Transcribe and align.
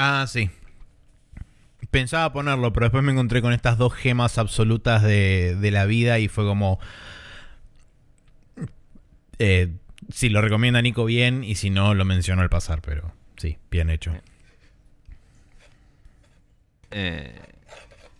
Ah, 0.00 0.26
sí. 0.28 0.48
Pensaba 1.90 2.32
ponerlo, 2.32 2.72
pero 2.72 2.86
después 2.86 3.02
me 3.02 3.10
encontré 3.10 3.42
con 3.42 3.52
estas 3.52 3.78
dos 3.78 3.92
gemas 3.92 4.38
absolutas 4.38 5.02
de, 5.02 5.56
de 5.56 5.70
la 5.72 5.86
vida 5.86 6.20
y 6.20 6.28
fue 6.28 6.44
como... 6.44 6.78
Eh, 9.40 9.72
si 10.12 10.28
lo 10.28 10.40
recomienda 10.40 10.80
Nico 10.82 11.04
bien 11.04 11.42
y 11.42 11.56
si 11.56 11.68
no 11.70 11.94
lo 11.94 12.04
menciono 12.04 12.42
al 12.42 12.48
pasar, 12.48 12.80
pero 12.80 13.12
sí, 13.38 13.58
bien 13.72 13.90
hecho. 13.90 14.12
Eh, 16.92 17.34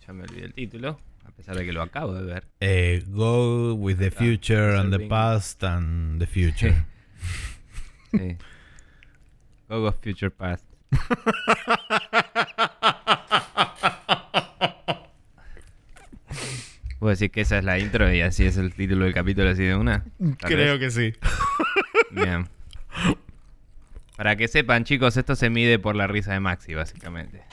ya 0.05 0.11
me 0.11 0.23
olvidé 0.23 0.47
el 0.47 0.53
título, 0.53 0.99
a 1.23 1.31
pesar 1.31 1.55
de 1.55 1.63
que 1.63 1.71
lo 1.71 1.81
acabo 1.81 2.13
de 2.13 2.23
ver. 2.23 2.43
Eh, 2.59 3.05
go 3.07 3.73
with 3.73 3.99
the 3.99 4.11
future 4.11 4.77
and 4.77 4.91
the 4.91 5.07
past 5.07 5.63
and 5.63 6.19
the 6.19 6.27
future. 6.27 6.75
Sí. 8.11 8.37
Go 9.69 9.81
Go 9.81 9.91
Future 9.91 10.31
Past. 10.31 10.68
Puedo 16.99 17.11
decir 17.11 17.31
que 17.31 17.41
esa 17.41 17.57
es 17.57 17.63
la 17.63 17.79
intro 17.79 18.13
y 18.13 18.21
así 18.21 18.45
es 18.45 18.57
el 18.57 18.73
título 18.73 19.05
del 19.05 19.13
capítulo 19.13 19.49
así 19.49 19.63
de 19.63 19.75
una. 19.75 20.03
Creo 20.39 20.77
vez. 20.77 20.79
que 20.79 20.91
sí. 20.91 21.13
Bien. 22.11 22.49
Para 24.17 24.35
que 24.35 24.49
sepan, 24.49 24.83
chicos, 24.83 25.15
esto 25.15 25.37
se 25.37 25.49
mide 25.49 25.79
por 25.79 25.95
la 25.95 26.07
risa 26.07 26.33
de 26.33 26.41
Maxi, 26.41 26.73
básicamente. 26.73 27.43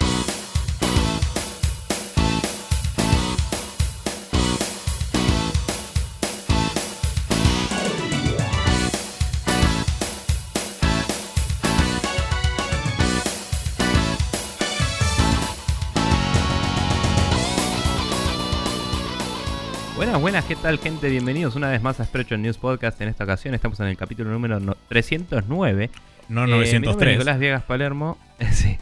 Buenas, 20.26 20.44
¿qué 20.44 20.56
tal 20.56 20.80
gente? 20.80 21.08
Bienvenidos 21.08 21.54
una 21.54 21.70
vez 21.70 21.80
más 21.80 22.00
a 22.00 22.04
Sprecho 22.04 22.36
News 22.36 22.58
Podcast. 22.58 23.00
En 23.00 23.06
esta 23.06 23.22
ocasión 23.22 23.54
estamos 23.54 23.78
en 23.78 23.86
el 23.86 23.96
capítulo 23.96 24.28
número 24.28 24.58
no- 24.58 24.76
309. 24.88 25.88
No 26.28 26.42
Eh, 26.42 26.46
Mi 26.46 26.50
nombre 26.50 26.66
es 26.66 26.74
903. 26.74 27.12
Nicolás 27.12 27.38
Viegas 27.38 27.62
Palermo. 27.62 28.18
sí. 28.50 28.76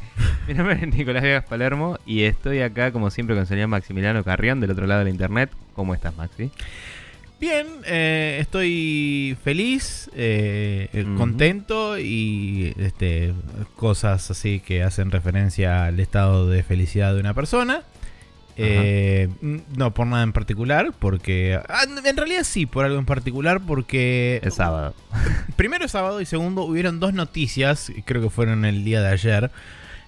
Mi 0.49 0.55
nombre 0.55 0.79
es 0.81 0.89
Nicolás 0.89 1.23
Viegas 1.23 1.45
Palermo 1.45 1.99
y 2.07 2.23
estoy 2.23 2.63
acá 2.63 2.93
como 2.93 3.11
siempre 3.11 3.37
con 3.37 3.43
el 3.43 3.47
señor 3.47 3.69
Maximiliano 3.69 4.25
Carrión 4.25 4.59
del 4.61 4.71
otro 4.71 4.87
lado 4.87 5.01
de 5.01 5.05
la 5.05 5.11
internet. 5.11 5.51
¿Cómo 5.75 5.93
estás, 5.93 6.17
Maxi? 6.17 6.51
Bien, 7.39 7.67
eh, 7.85 8.39
estoy 8.41 9.37
feliz, 9.45 10.11
eh, 10.15 11.05
contento 11.19 11.99
y 11.99 12.73
este, 12.79 13.35
cosas 13.77 14.31
así 14.31 14.61
que 14.61 14.83
hacen 14.83 15.11
referencia 15.11 15.85
al 15.85 16.01
estado 16.01 16.49
de 16.49 16.63
felicidad 16.63 17.13
de 17.13 17.21
una 17.21 17.35
persona. 17.35 17.83
Eh, 18.57 19.29
no 19.77 19.93
por 19.95 20.07
nada 20.07 20.23
en 20.23 20.33
particular, 20.33 20.93
porque... 20.99 21.59
ah, 21.69 21.85
en 22.05 22.17
realidad 22.17 22.45
sí, 22.45 22.67
por 22.67 22.85
algo 22.85 22.99
en 22.99 23.07
particular, 23.07 23.61
porque... 23.67 24.41
Es 24.43 24.55
sábado. 24.55 24.95
Primero 25.57 25.89
sábado 25.89 26.21
y 26.21 26.27
segundo 26.27 26.63
hubieron 26.63 27.01
dos 27.01 27.13
noticias, 27.15 27.93
creo 28.05 28.23
que 28.23 28.31
fueron 28.31 28.65
el 28.65 28.85
día 28.85 29.01
de 29.03 29.09
ayer, 29.09 29.51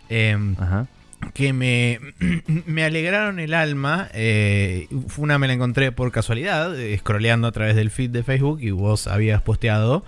em, 0.08 0.55
Ajá. 0.58 0.86
que 1.34 1.52
me, 1.52 2.00
me 2.67 2.84
alegraron 2.84 3.39
el 3.41 3.55
alma. 3.55 4.08
eh, 4.14 4.86
una 5.17 5.39
me 5.39 5.47
la 5.48 5.55
encontré 5.55 5.92
por 5.92 6.12
casualidad, 6.12 6.78
eh, 6.78 6.97
scrolleando 6.98 7.48
a 7.48 7.52
través 7.52 7.74
del 7.77 7.91
feed 7.91 8.11
de 8.11 8.22
Facebook 8.22 8.61
y 8.61 8.70
vos 8.70 9.06
habías 9.06 9.42
posteado 9.42 10.05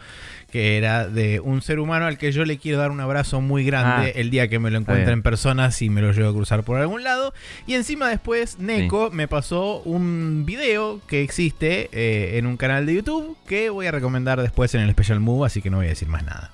que 0.51 0.79
era 0.79 1.07
de 1.09 1.41
un 1.41 1.61
ser 1.61 1.79
humano 1.79 2.07
al 2.07 2.17
que 2.17 2.33
yo 2.33 2.45
le 2.47 2.57
quiero 2.57 2.79
dar 2.79 2.91
un 2.91 3.01
abrazo 3.01 3.41
muy 3.43 3.65
grande 3.65 4.13
Ah, 4.15 4.19
el 4.19 4.31
día 4.31 4.49
que 4.49 4.59
me 4.59 4.71
lo 4.71 4.79
encuentre 4.79 5.13
en 5.13 5.23
persona 5.23 5.71
si 5.71 5.91
me 5.91 6.01
lo 6.01 6.13
llevo 6.13 6.31
a 6.31 6.33
cruzar 6.33 6.63
por 6.63 6.81
algún 6.81 7.05
lado. 7.05 7.35
Y 7.67 7.75
encima 7.75 8.09
después 8.09 8.59
Neko 8.59 9.11
me 9.11 9.29
pasó 9.29 9.81
un 9.83 10.45
video 10.47 11.01
que 11.07 11.23
existe 11.23 11.91
eh, 11.93 12.39
en 12.39 12.47
un 12.47 12.57
canal 12.57 12.87
de 12.87 12.95
YouTube 12.95 13.37
que 13.47 13.69
voy 13.69 13.87
a 13.87 13.91
recomendar 13.91 14.41
después 14.41 14.75
en 14.75 14.81
el 14.81 14.91
Special 14.93 15.21
Move, 15.21 15.47
así 15.47 15.61
que 15.61 15.69
no 15.69 15.77
voy 15.79 15.87
a 15.87 15.91
decir 15.91 16.09
más 16.09 16.25
nada. 16.25 16.51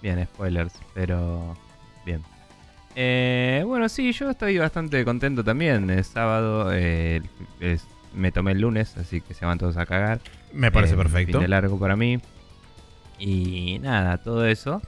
Bien, 0.00 0.24
spoilers, 0.24 0.72
pero 0.94 1.56
bien. 2.06 2.22
Eh, 2.96 3.62
bueno, 3.66 3.88
sí, 3.88 4.12
yo 4.12 4.30
estoy 4.30 4.58
bastante 4.58 5.04
contento 5.04 5.42
también. 5.44 5.90
Es 5.90 6.06
sábado, 6.08 6.70
eh, 6.72 7.20
es- 7.60 7.86
me 8.14 8.30
tomé 8.30 8.52
el 8.52 8.60
lunes, 8.60 8.96
así 8.96 9.20
que 9.20 9.34
se 9.34 9.44
van 9.44 9.58
todos 9.58 9.76
a 9.76 9.86
cagar. 9.86 10.20
Me 10.52 10.70
parece 10.70 10.94
perfecto. 10.96 11.32
Fin 11.38 11.42
de 11.42 11.48
largo 11.48 11.78
para 11.78 11.96
mí. 11.96 12.20
Y 13.18 13.78
nada, 13.80 14.18
todo 14.18 14.46
eso. 14.46 14.82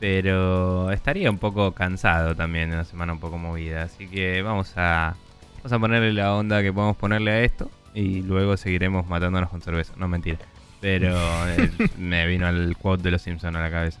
Pero 0.00 0.90
estaría 0.92 1.30
un 1.30 1.38
poco 1.38 1.72
cansado 1.72 2.34
también, 2.34 2.72
una 2.72 2.84
semana 2.84 3.12
un 3.12 3.20
poco 3.20 3.36
movida. 3.38 3.82
Así 3.82 4.06
que 4.06 4.42
vamos 4.42 4.72
a, 4.76 5.16
vamos 5.56 5.72
a 5.72 5.78
ponerle 5.78 6.12
la 6.12 6.34
onda 6.34 6.62
que 6.62 6.72
podemos 6.72 6.96
ponerle 6.96 7.30
a 7.32 7.40
esto. 7.42 7.70
Y 7.94 8.22
luego 8.22 8.56
seguiremos 8.56 9.08
matándonos 9.08 9.50
con 9.50 9.60
cerveza. 9.60 9.94
No, 9.96 10.06
mentira. 10.06 10.38
Pero 10.80 11.16
eh, 11.48 11.70
me 11.98 12.26
vino 12.26 12.48
el 12.48 12.76
quote 12.76 13.02
de 13.04 13.10
los 13.12 13.22
Simpsons 13.22 13.56
a 13.56 13.60
la 13.60 13.70
cabeza. 13.70 14.00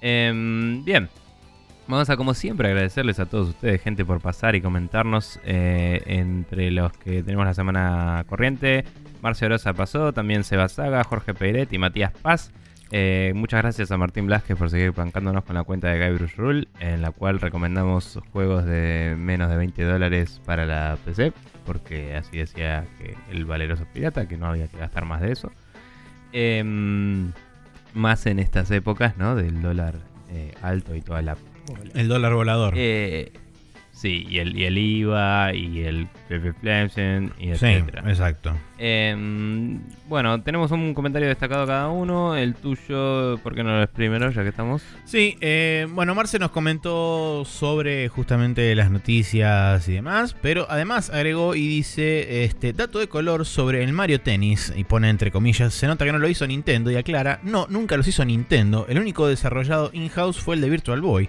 Em, 0.00 0.84
bien. 0.84 1.08
Vamos 1.86 2.08
a, 2.08 2.16
como 2.16 2.32
siempre, 2.32 2.68
agradecerles 2.68 3.20
a 3.20 3.26
todos 3.26 3.50
ustedes, 3.50 3.82
gente, 3.82 4.06
por 4.06 4.20
pasar 4.22 4.54
y 4.54 4.62
comentarnos. 4.62 5.38
eh, 5.44 6.00
entre 6.06 6.70
los 6.70 6.90
que 6.94 7.22
tenemos 7.22 7.44
la 7.44 7.52
semana 7.52 8.24
corriente, 8.26 8.84
Marcio 9.20 9.50
Rosa 9.50 9.74
pasó, 9.74 10.14
también 10.14 10.44
Seba 10.44 10.68
Saga, 10.68 11.04
Jorge 11.04 11.34
Peiret 11.34 11.70
y 11.74 11.78
Matías 11.78 12.12
Paz. 12.22 12.52
Eh, 12.96 13.32
muchas 13.34 13.60
gracias 13.60 13.90
a 13.90 13.96
Martín 13.96 14.26
Blasquez 14.26 14.56
por 14.56 14.70
seguir 14.70 14.92
bancándonos 14.92 15.42
con 15.42 15.56
la 15.56 15.64
cuenta 15.64 15.88
de 15.88 15.98
Guybrush 15.98 16.36
Rule, 16.36 16.68
en 16.78 17.02
la 17.02 17.10
cual 17.10 17.40
recomendamos 17.40 18.20
juegos 18.32 18.64
de 18.66 19.16
menos 19.18 19.50
de 19.50 19.56
20 19.56 19.82
dólares 19.82 20.40
para 20.44 20.64
la 20.64 20.96
PC, 21.04 21.32
porque 21.66 22.14
así 22.14 22.36
decía 22.36 22.86
que 23.00 23.16
el 23.32 23.46
valeroso 23.46 23.84
pirata, 23.92 24.28
que 24.28 24.36
no 24.36 24.46
había 24.46 24.68
que 24.68 24.76
gastar 24.78 25.06
más 25.06 25.22
de 25.22 25.32
eso. 25.32 25.50
Em, 26.30 27.32
más 27.94 28.26
en 28.26 28.38
estas 28.38 28.70
épocas, 28.70 29.16
¿no? 29.16 29.34
Del 29.34 29.60
dólar 29.60 29.96
eh, 30.30 30.54
alto 30.62 30.94
y 30.94 31.00
toda 31.00 31.20
la... 31.20 31.36
El 31.94 32.06
dólar 32.06 32.34
volador. 32.34 32.74
Eh, 32.76 33.32
sí, 33.90 34.24
y 34.30 34.38
el, 34.38 34.56
y 34.56 34.66
el 34.66 34.78
IVA 34.78 35.52
y 35.52 35.80
el 35.80 36.06
Y 36.28 37.54
sí, 37.54 37.66
etcétera. 37.66 38.02
exacto. 38.06 38.54
Em, 38.78 39.80
bueno, 40.08 40.42
tenemos 40.42 40.70
un 40.72 40.94
comentario 40.94 41.28
destacado 41.28 41.66
cada 41.66 41.88
uno. 41.88 42.34
El 42.34 42.54
tuyo, 42.54 43.38
¿por 43.42 43.54
qué 43.54 43.62
no 43.62 43.76
lo 43.76 43.82
es 43.82 43.88
primero, 43.88 44.30
ya 44.30 44.42
que 44.42 44.48
estamos? 44.48 44.82
Sí, 45.04 45.36
eh, 45.40 45.86
bueno, 45.90 46.14
Marce 46.14 46.38
nos 46.38 46.50
comentó 46.50 47.44
sobre 47.44 48.08
justamente 48.08 48.74
las 48.74 48.90
noticias 48.90 49.88
y 49.88 49.92
demás, 49.92 50.34
pero 50.40 50.66
además 50.68 51.10
agregó 51.10 51.54
y 51.54 51.68
dice, 51.68 52.44
este, 52.44 52.72
dato 52.72 52.98
de 52.98 53.08
color 53.08 53.46
sobre 53.46 53.84
el 53.84 53.92
Mario 53.92 54.20
Tennis, 54.20 54.72
y 54.74 54.84
pone 54.84 55.10
entre 55.10 55.30
comillas, 55.30 55.72
se 55.74 55.86
nota 55.86 56.04
que 56.04 56.12
no 56.12 56.18
lo 56.18 56.28
hizo 56.28 56.46
Nintendo 56.46 56.90
y 56.90 56.96
aclara, 56.96 57.40
no, 57.42 57.66
nunca 57.68 57.96
los 57.96 58.08
hizo 58.08 58.24
Nintendo, 58.24 58.86
el 58.88 58.98
único 58.98 59.28
desarrollado 59.28 59.90
in-house 59.92 60.38
fue 60.38 60.56
el 60.56 60.60
de 60.60 60.70
Virtual 60.70 61.00
Boy. 61.00 61.28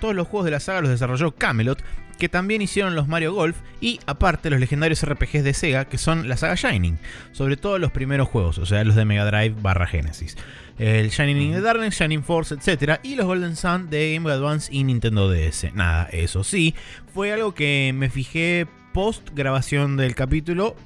Todos 0.00 0.14
los 0.14 0.28
juegos 0.28 0.44
de 0.44 0.50
la 0.50 0.60
saga 0.60 0.82
los 0.82 0.90
desarrolló 0.90 1.32
Camelot, 1.32 1.82
que 2.18 2.28
también 2.28 2.62
hicieron 2.62 2.94
los 2.94 3.08
Mario 3.08 3.34
Golf 3.34 3.56
y 3.80 4.00
aparte 4.06 4.50
los 4.50 4.60
legendarios 4.60 5.04
RPGs 5.04 5.44
de 5.44 5.54
Sega, 5.54 5.84
que 5.86 5.98
son 5.98 6.28
la 6.28 6.36
saga 6.36 6.54
Shining, 6.54 6.98
sobre 7.32 7.56
todo 7.56 7.78
los 7.78 7.92
primeros 7.92 8.28
juegos, 8.28 8.58
o 8.58 8.66
sea, 8.66 8.84
los 8.84 8.94
de 8.94 9.04
Mega 9.04 9.24
Drive 9.24 9.54
barra 9.60 9.86
Genesis 9.86 10.36
el 10.78 11.10
Shining 11.10 11.40
in 11.40 11.52
the 11.52 11.60
Darkness, 11.60 11.94
Shining 11.94 12.22
Force, 12.22 12.54
etc. 12.54 13.00
Y 13.02 13.14
los 13.14 13.26
Golden 13.26 13.56
Sun 13.56 13.88
de 13.88 14.14
Game 14.14 14.24
Boy 14.24 14.32
Advance 14.32 14.72
y 14.72 14.84
Nintendo 14.84 15.30
DS. 15.30 15.72
Nada, 15.74 16.08
eso 16.12 16.44
sí, 16.44 16.74
fue 17.14 17.32
algo 17.32 17.54
que 17.54 17.92
me 17.94 18.10
fijé 18.10 18.66
post 18.92 19.30
grabación 19.34 19.96
del 19.96 20.14
capítulo. 20.14 20.76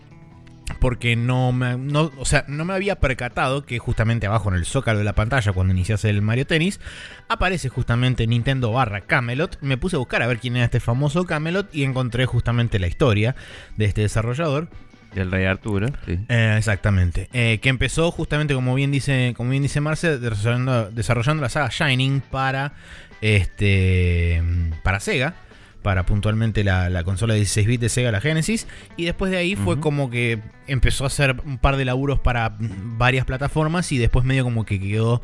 Porque 0.78 1.16
no 1.16 1.53
me, 1.53 1.76
no, 1.76 2.10
o 2.16 2.25
sea, 2.25 2.44
no 2.48 2.64
me 2.64 2.72
había 2.72 2.97
percatado 2.97 3.66
que 3.66 3.78
justamente 3.78 4.26
abajo 4.26 4.48
en 4.48 4.54
el 4.54 4.64
zócalo 4.64 4.98
de 4.98 5.04
la 5.04 5.14
pantalla, 5.14 5.53
cuando 5.53 5.75
iniciase 5.75 6.08
el 6.08 6.22
Mario 6.22 6.47
Tennis, 6.47 6.81
aparece 7.28 7.69
justamente 7.69 8.26
Nintendo 8.26 8.72
barra 8.72 9.03
Camelot. 9.03 9.59
Me 9.60 9.76
puse 9.76 9.97
a 9.97 9.98
buscar 9.98 10.22
a 10.22 10.26
ver 10.26 10.38
quién 10.38 10.56
era 10.56 10.64
este 10.64 10.80
famoso 10.80 11.24
Camelot 11.27 11.68
y 11.74 11.84
encontré 11.84 12.24
justamente 12.27 12.78
la 12.78 12.86
historia 12.86 13.34
de 13.77 13.84
este 13.84 14.03
desarrollador. 14.03 14.68
Del 15.15 15.30
Rey 15.30 15.44
Arturo, 15.44 15.89
sí. 16.06 16.21
Eh, 16.28 16.54
exactamente. 16.56 17.28
Eh, 17.33 17.59
que 17.60 17.68
empezó 17.68 18.10
justamente, 18.12 18.54
como 18.54 18.74
bien 18.74 18.92
dice, 18.92 19.34
como 19.36 19.50
bien 19.50 19.62
dice 19.62 19.80
Marce, 19.80 20.18
desarrollando, 20.18 20.91
desarrollando 20.91 21.42
la 21.42 21.48
saga 21.48 21.68
Shining 21.68 22.21
para 22.21 22.72
este 23.21 24.42
para 24.83 25.00
Sega. 25.00 25.34
Para 25.82 26.04
puntualmente 26.04 26.62
la, 26.65 26.91
la 26.91 27.04
consola 27.04 27.32
de 27.34 27.41
16 27.41 27.66
bits 27.66 27.80
de 27.80 27.88
Sega, 27.88 28.12
la 28.12 28.21
Genesis. 28.21 28.66
Y 28.97 29.04
después 29.06 29.30
de 29.30 29.38
ahí 29.38 29.56
fue 29.56 29.80
como 29.80 30.10
que 30.10 30.41
empezó 30.66 31.04
a 31.04 31.06
hacer 31.06 31.36
un 31.44 31.59
par 31.59 31.77
de 31.77 31.84
laburos 31.86 32.18
para 32.21 32.54
varias 32.59 33.24
plataformas. 33.24 33.91
Y 33.92 33.98
después 33.98 34.24
medio 34.24 34.44
como 34.44 34.65
que 34.66 34.78
quedó 34.78 35.22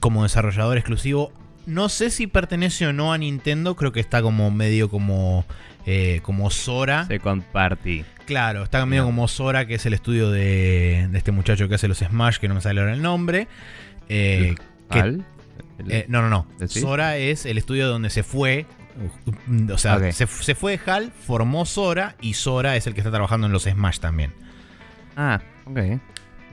como 0.00 0.22
desarrollador 0.22 0.78
exclusivo. 0.78 1.32
No 1.66 1.90
sé 1.90 2.08
si 2.10 2.26
pertenece 2.26 2.86
o 2.86 2.92
no 2.94 3.12
a 3.12 3.18
Nintendo. 3.18 3.76
Creo 3.76 3.92
que 3.92 4.00
está 4.00 4.22
como 4.22 4.50
medio 4.50 4.88
como. 4.88 5.44
eh, 5.84 6.20
como 6.22 6.50
Sora. 6.50 7.06
Second 7.06 7.42
Party. 7.44 8.04
Claro, 8.24 8.62
está 8.62 8.84
medio 8.86 9.02
No. 9.02 9.08
como 9.08 9.28
Sora, 9.28 9.66
que 9.66 9.74
es 9.74 9.84
el 9.86 9.92
estudio 9.94 10.30
de, 10.30 11.08
de 11.10 11.18
este 11.18 11.32
muchacho 11.32 11.68
que 11.68 11.74
hace 11.74 11.88
los 11.88 11.98
Smash, 11.98 12.38
que 12.38 12.48
no 12.48 12.54
me 12.54 12.60
sale 12.62 12.80
ahora 12.80 12.92
el 12.94 13.02
nombre. 13.02 13.48
Eh, 14.08 14.54
eh, 15.88 16.06
no, 16.08 16.22
no, 16.22 16.28
no. 16.28 16.46
¿Decís? 16.58 16.80
Sora 16.82 17.16
es 17.16 17.46
el 17.46 17.58
estudio 17.58 17.86
donde 17.88 18.10
se 18.10 18.22
fue 18.22 18.66
O 19.72 19.78
sea, 19.78 19.96
Ok. 19.96 20.10
se, 20.12 20.26
se 20.26 20.54
fue 20.54 20.78
de 20.78 20.90
HAL, 20.90 21.12
formó 21.26 21.64
Sora 21.66 22.16
y 22.20 22.34
Sora 22.34 22.76
es 22.76 22.86
el 22.86 22.94
que 22.94 23.00
está 23.00 23.10
trabajando 23.10 23.46
en 23.46 23.52
los 23.52 23.64
Smash 23.64 23.98
también. 23.98 24.32
Ah, 25.16 25.40
ok. 25.66 25.76
No 25.76 26.00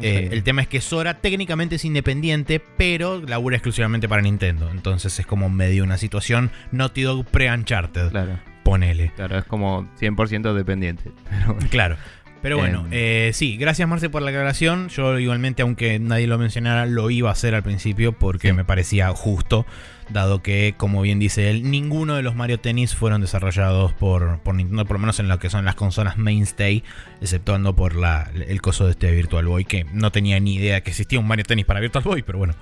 Eh, 0.02 0.30
el 0.34 0.44
tema 0.44 0.62
es 0.62 0.68
que 0.68 0.82
Sora 0.82 1.22
técnicamente 1.22 1.76
es 1.76 1.86
independiente, 1.86 2.60
pero 2.60 3.22
labura 3.22 3.56
exclusivamente 3.56 4.10
para 4.10 4.22
Nintendo. 4.22 4.70
Entonces 4.70 5.18
es 5.20 5.26
como 5.26 5.50
medio 5.50 5.84
una 5.84 5.98
situación 5.98 6.52
Naughty 6.72 7.04
Dog 7.04 7.26
pre-Uncharted. 7.28 8.10
Claro, 8.12 8.40
Ponele. 8.64 9.12
claro, 9.16 9.38
es 9.40 9.46
como 9.46 9.88
100% 10.00 10.54
dependiente. 10.54 11.12
Pero 11.30 11.54
bueno. 11.54 11.70
Claro. 11.70 11.98
Pero 12.42 12.58
bueno, 12.60 12.86
eh, 12.92 13.32
sí, 13.34 13.58
gracias 13.58 13.88
Marce 13.90 14.08
por 14.10 14.22
la 14.22 14.30
aclaración. 14.30 14.90
Yo 14.90 15.18
igualmente, 15.18 15.64
aunque 15.64 15.98
nadie 15.98 16.28
lo 16.28 16.38
mencionara, 16.38 16.86
lo 16.86 17.10
iba 17.10 17.30
a 17.30 17.32
hacer 17.32 17.56
al 17.56 17.64
principio 17.64 18.12
porque 18.12 18.50
Sí. 18.50 18.54
me 18.54 18.64
parecía 18.64 19.10
justo, 19.10 19.66
dado 20.10 20.42
que, 20.42 20.76
como 20.78 21.02
bien 21.02 21.20
dice 21.20 21.50
él, 21.50 21.70
ninguno 21.70 22.16
de 22.16 22.22
los 22.24 22.36
Mario 22.36 22.60
Tennis 22.60 22.96
fueron 22.96 23.22
desarrollados 23.22 23.94
por, 23.94 24.40
por 24.40 24.56
Nintendo, 24.56 24.86
por 24.86 24.96
lo 24.96 25.00
menos 25.00 25.20
en 25.20 25.28
lo 25.28 25.40
que 25.40 25.50
son 25.50 25.66
las 25.66 25.76
consolas 25.76 26.18
mainstay, 26.18 26.84
exceptuando 27.22 27.76
por 27.76 27.96
la, 27.96 28.30
el 28.48 28.62
coso 28.62 28.86
de 28.86 28.92
este 28.92 29.12
Virtual 29.12 29.46
Boy, 29.46 29.66
que 29.66 29.86
no 29.92 30.12
tenía 30.12 30.40
ni 30.40 30.56
idea 30.56 30.82
que 30.82 30.92
existía 30.92 31.20
un 31.20 31.28
Mario 31.28 31.46
Tennis 31.46 31.66
para 31.66 31.80
Virtual 31.80 32.04
Boy, 32.04 32.22
pero 32.24 32.38
bueno, 32.38 32.56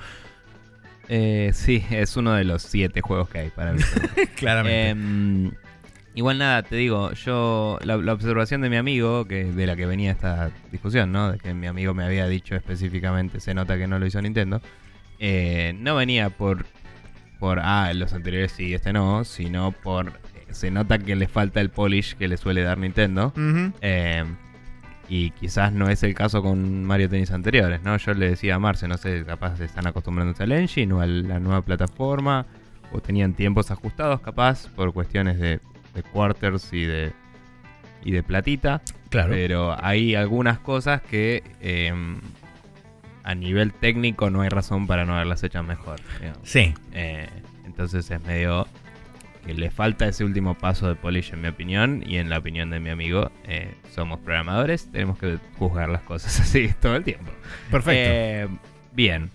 Eh, 1.10 1.52
sí, 1.54 1.84
es 1.92 2.16
uno 2.18 2.34
de 2.34 2.46
los 2.46 2.62
siete 2.64 3.02
juegos 3.02 3.30
que 3.30 3.40
hay 3.40 3.50
para 3.50 3.74
mí. 3.74 3.82
claramente. 4.36 4.90
Em, 4.90 5.52
igual 6.14 6.38
nada, 6.38 6.64
te 6.64 6.76
digo, 6.78 7.12
yo 7.14 7.78
la, 7.84 7.98
la 7.98 8.14
observación 8.14 8.62
de 8.62 8.70
mi 8.70 8.78
amigo, 8.78 9.26
que 9.26 9.46
de 9.46 9.68
la 9.68 9.76
que 9.76 9.86
venía 9.86 10.12
esta 10.12 10.52
discusión, 10.72 11.12
¿no? 11.12 11.32
De 11.34 11.40
que 11.40 11.54
mi 11.54 11.68
amigo 11.68 11.94
me 11.94 12.06
había 12.06 12.28
dicho 12.28 12.56
específicamente, 12.56 13.40
se 13.42 13.54
nota 13.54 13.78
que 13.78 13.88
no 13.88 14.00
lo 14.00 14.06
hizo 14.06 14.22
Nintendo, 14.22 14.62
eh, 15.20 15.74
no 15.78 15.96
venía 15.96 16.30
por, 16.30 16.66
por, 17.44 17.60
ah, 17.60 17.92
los 17.94 18.14
anteriores 18.14 18.54
sí, 18.54 18.74
este 18.74 18.94
no, 18.94 19.26
sino 19.26 19.74
por, 19.74 20.14
se 20.52 20.72
nota 20.72 20.98
que 20.98 21.14
le 21.14 21.28
falta 21.28 21.60
el 21.60 21.70
polish 21.72 22.16
que 22.16 22.30
le 22.30 22.38
suele 22.38 22.64
dar 22.64 22.78
Nintendo. 22.78 23.34
Em, 23.82 24.38
y 25.10 25.32
quizás 25.32 25.74
no 25.74 25.90
es 25.90 26.04
el 26.04 26.14
caso 26.14 26.42
con 26.42 26.86
Mario 26.86 27.10
Tennis 27.10 27.32
anteriores, 27.32 27.84
¿no? 27.84 27.98
Yo 27.98 28.14
le 28.14 28.30
decía 28.30 28.56
a 28.56 28.60
Marce, 28.60 28.88
no 28.88 28.96
sé, 28.96 29.26
capaz 29.26 29.58
se 29.58 29.66
están 29.66 29.86
acostumbrándose 29.86 30.44
al 30.44 30.54
engine 30.54 30.94
o 30.94 31.02
a 31.02 31.06
la 31.06 31.42
nueva 31.42 31.62
plataforma, 31.64 32.46
o 32.94 33.02
tenían 33.02 33.34
tiempos 33.34 33.72
ajustados, 33.72 34.22
capaz, 34.22 34.70
por 34.70 34.94
cuestiones 34.94 35.38
de, 35.38 35.60
de 35.96 36.04
quarters 36.14 36.72
y 36.72 36.86
de, 36.86 37.12
y 38.06 38.14
de 38.14 38.24
platita. 38.24 38.82
Claro. 39.10 39.32
Pero 39.32 39.76
hay 39.84 40.16
algunas 40.16 40.60
cosas 40.60 41.02
que 41.02 41.44
em, 41.60 42.22
a 43.24 43.36
nivel 43.36 43.74
técnico 43.74 44.30
no 44.30 44.42
hay 44.42 44.50
razón 44.50 44.88
para 44.88 45.06
no 45.06 45.16
haberlas 45.16 45.44
hecho 45.44 45.64
mejor. 45.64 46.00
digamos. 46.20 46.40
Sí, 46.44 46.74
Eh, 46.94 47.28
entonces 47.66 48.10
es 48.12 48.22
medio 48.24 48.68
que 49.46 49.54
le 49.54 49.72
falta 49.72 50.08
ese 50.08 50.24
último 50.24 50.56
paso 50.58 50.88
de 50.88 50.96
polish 50.96 51.34
en 51.34 51.42
mi 51.42 51.48
opinión 51.50 52.04
y 52.06 52.18
en 52.18 52.30
la 52.30 52.38
opinión 52.38 52.70
de 52.70 52.80
mi 52.80 52.90
amigo. 52.90 53.32
eh, 53.46 53.74
somos 53.94 54.20
programadores, 54.20 54.90
tenemos 54.92 55.18
que 55.18 55.38
juzgar 55.58 55.90
las 55.90 56.02
cosas 56.04 56.40
así 56.42 56.70
todo 56.82 56.96
el 56.96 57.04
tiempo. 57.04 57.32
perfecto. 57.72 58.10
Eh, 58.14 58.48
bien. 58.94 59.30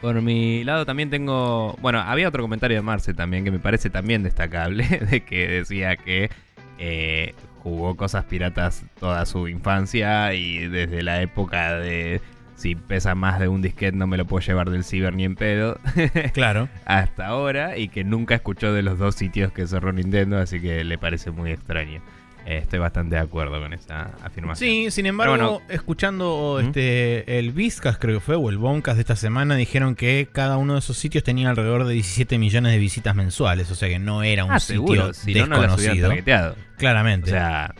Por 0.00 0.20
mi 0.22 0.62
lado 0.62 0.84
también 0.84 1.08
tengo... 1.10 1.74
Bueno, 1.80 2.00
había 2.00 2.28
otro 2.28 2.42
comentario 2.42 2.76
de 2.76 2.82
Marce 2.82 3.14
también 3.14 3.44
que 3.44 3.50
me 3.50 3.58
parece 3.58 3.88
también 3.90 4.22
destacable, 4.22 4.84
de 5.10 5.22
que 5.22 5.48
decía 5.48 5.96
que 5.96 6.30
eh, 6.78 7.34
jugó 7.62 7.96
cosas 7.96 8.24
piratas 8.26 8.84
toda 9.00 9.24
su 9.26 9.48
infancia 9.48 10.34
y 10.34 10.68
desde 10.68 11.02
la 11.02 11.22
época 11.22 11.78
de 11.78 12.20
si 12.56 12.74
pesa 12.74 13.14
más 13.14 13.38
de 13.38 13.48
un 13.48 13.62
disquete 13.62 13.96
no 13.96 14.06
me 14.06 14.16
lo 14.16 14.24
puedo 14.24 14.44
llevar 14.44 14.70
del 14.70 14.82
ciber 14.84 15.14
ni 15.14 15.24
en 15.24 15.36
pedo. 15.36 15.78
claro. 16.32 16.68
hasta 16.84 17.26
ahora 17.26 17.76
y 17.78 17.88
que 17.88 18.02
nunca 18.04 18.34
escuchó 18.34 18.72
de 18.72 18.82
los 18.82 18.98
dos 18.98 19.14
sitios 19.14 19.52
que 19.52 19.66
cerró 19.66 19.92
Nintendo, 19.92 20.38
así 20.38 20.60
que 20.60 20.82
le 20.84 20.98
parece 20.98 21.30
muy 21.30 21.50
extraño. 21.52 22.00
Eh, 22.48 22.58
estoy 22.58 22.78
bastante 22.78 23.16
de 23.16 23.20
acuerdo 23.22 23.60
con 23.60 23.72
esa 23.72 24.12
afirmación. 24.22 24.70
Sí, 24.70 24.90
sin 24.92 25.06
embargo, 25.06 25.32
bueno. 25.36 25.62
escuchando 25.68 26.60
¿Mm? 26.62 26.66
este 26.66 27.38
el 27.40 27.50
Vizcas 27.50 27.98
creo 27.98 28.14
que 28.14 28.20
fue, 28.20 28.36
o 28.36 28.48
el 28.50 28.56
Boncast 28.56 28.94
de 28.96 29.00
esta 29.00 29.16
semana, 29.16 29.56
dijeron 29.56 29.96
que 29.96 30.28
cada 30.32 30.56
uno 30.56 30.74
de 30.74 30.78
esos 30.78 30.96
sitios 30.96 31.24
tenía 31.24 31.50
alrededor 31.50 31.84
de 31.86 31.94
17 31.94 32.38
millones 32.38 32.70
de 32.70 32.78
visitas 32.78 33.16
mensuales, 33.16 33.68
o 33.72 33.74
sea 33.74 33.88
que 33.88 33.98
no 33.98 34.22
era 34.22 34.44
un 34.44 34.52
Ah, 34.52 34.60
sitio 34.60 34.76
seguro, 34.76 35.12
si 35.12 35.34
no, 35.34 35.46
no 35.48 35.60
desconocido. 35.60 36.06
targeteado. 36.08 36.52
O 36.52 36.76
claramente. 36.78 37.30
sea, 37.32 37.74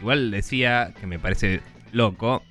igual 0.00 0.30
decía 0.30 0.92
que 1.00 1.06
me 1.06 1.18
parece 1.18 1.62
loco. 1.92 2.42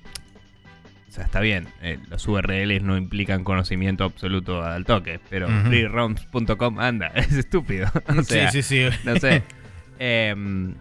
O 1.14 1.16
sea, 1.16 1.26
está 1.26 1.38
bien, 1.38 1.68
eh, 1.80 2.00
los 2.10 2.26
URLs 2.26 2.82
no 2.82 2.96
implican 2.96 3.44
conocimiento 3.44 4.02
absoluto 4.02 4.64
al 4.64 4.84
toque, 4.84 5.20
pero 5.30 5.46
freeroms.com 5.46 6.80
anda, 6.80 7.06
es 7.14 7.30
estúpido. 7.32 7.86
O 8.18 8.22
sea, 8.24 8.50
sí, 8.50 8.62
sí, 8.64 8.90
sí. 8.90 8.96
no 9.04 9.14
sé. 9.16 9.42
Em, 10.00 10.74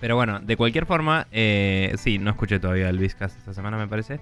pero 0.00 0.14
bueno, 0.14 0.38
de 0.38 0.56
cualquier 0.56 0.86
forma, 0.86 1.26
eh, 1.32 1.92
sí, 1.98 2.18
no 2.20 2.30
escuché 2.30 2.60
todavía 2.60 2.88
el 2.88 2.98
Vizcas 3.00 3.36
esta 3.36 3.52
semana, 3.54 3.76
me 3.76 3.88
parece. 3.88 4.20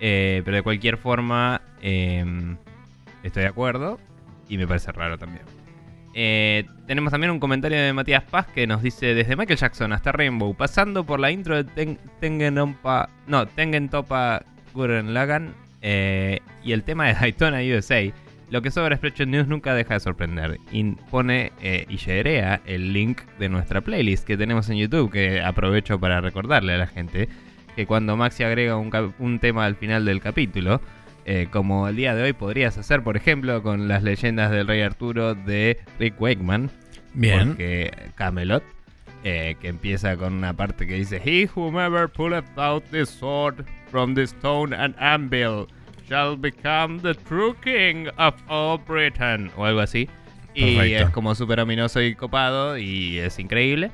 Eh, 0.00 0.40
pero 0.46 0.56
de 0.56 0.62
cualquier 0.62 0.96
forma, 0.96 1.60
em, 1.82 2.56
estoy 3.22 3.42
de 3.42 3.48
acuerdo 3.50 4.00
y 4.48 4.56
me 4.56 4.66
parece 4.66 4.92
raro 4.92 5.18
también. 5.18 5.44
Eh, 6.14 6.64
tenemos 6.86 7.10
también 7.10 7.30
un 7.32 7.38
comentario 7.38 7.78
de 7.78 7.92
Matías 7.92 8.24
Paz 8.24 8.46
que 8.46 8.66
nos 8.66 8.80
dice: 8.82 9.14
Desde 9.14 9.36
Michael 9.36 9.58
Jackson 9.58 9.92
hasta 9.92 10.10
Rainbow, 10.10 10.54
pasando 10.56 11.04
por 11.04 11.20
la 11.20 11.30
intro 11.30 11.54
de 11.62 11.64
Ten- 11.64 11.98
Tengen 12.18 12.56
Ompa- 12.56 13.10
no, 13.26 13.46
Tengen 13.46 13.90
Topa 13.90 14.42
Gurren 14.76 15.14
Lagann 15.14 15.54
eh, 15.82 16.40
y 16.62 16.72
el 16.72 16.84
tema 16.84 17.06
de 17.06 17.14
Daytona 17.14 17.60
USA. 17.60 18.12
Lo 18.48 18.62
que 18.62 18.70
sobra 18.70 18.96
Spreadshot 18.96 19.26
News 19.26 19.48
nunca 19.48 19.74
deja 19.74 19.94
de 19.94 20.00
sorprender. 20.00 20.60
Y 20.70 20.92
pone 21.10 21.52
eh, 21.60 21.84
y 21.88 21.96
sharea 21.96 22.60
el 22.64 22.92
link 22.92 23.22
de 23.40 23.48
nuestra 23.48 23.80
playlist 23.80 24.24
que 24.24 24.36
tenemos 24.36 24.68
en 24.70 24.76
YouTube, 24.76 25.10
que 25.10 25.40
aprovecho 25.40 25.98
para 25.98 26.20
recordarle 26.20 26.74
a 26.74 26.78
la 26.78 26.86
gente 26.86 27.28
que 27.74 27.86
cuando 27.86 28.16
Maxi 28.16 28.44
agrega 28.44 28.76
un, 28.76 29.14
un 29.18 29.38
tema 29.38 29.66
al 29.66 29.74
final 29.76 30.04
del 30.04 30.20
capítulo, 30.20 30.80
eh, 31.26 31.48
como 31.50 31.88
el 31.88 31.96
día 31.96 32.14
de 32.14 32.22
hoy 32.22 32.32
podrías 32.32 32.78
hacer, 32.78 33.02
por 33.02 33.16
ejemplo, 33.16 33.62
con 33.62 33.88
las 33.88 34.04
leyendas 34.04 34.52
del 34.52 34.68
Rey 34.68 34.80
Arturo 34.82 35.34
de 35.34 35.78
Rick 35.98 36.20
Wakeman, 36.20 36.70
Bien. 37.14 37.48
porque 37.48 37.90
Camelot, 38.14 38.62
eh, 39.24 39.56
que 39.60 39.66
empieza 39.66 40.16
con 40.16 40.34
una 40.34 40.52
parte 40.52 40.86
que 40.86 40.94
dice: 40.94 41.20
He 41.24 41.48
whomever 41.52 42.08
pulleth 42.08 42.56
out 42.56 42.84
this 42.92 43.08
sword 43.08 43.66
from 43.96 44.14
the 44.14 44.26
stone 44.26 44.74
and 44.74 44.94
anvil 45.00 45.66
shall 46.06 46.36
become 46.36 47.00
the 47.00 47.14
true 47.14 47.54
king 47.62 48.06
of 48.18 48.34
all 48.46 48.76
Britain, 48.76 49.50
o 49.56 49.64
algo 49.64 49.80
así. 49.80 50.06
Y 50.52 50.76
Perfecto. 50.76 51.06
es 51.06 51.10
como 51.12 51.34
súper 51.34 51.60
ominoso 51.60 52.02
y 52.02 52.14
copado, 52.14 52.76
y 52.76 53.18
es 53.18 53.38
increíble. 53.38 53.90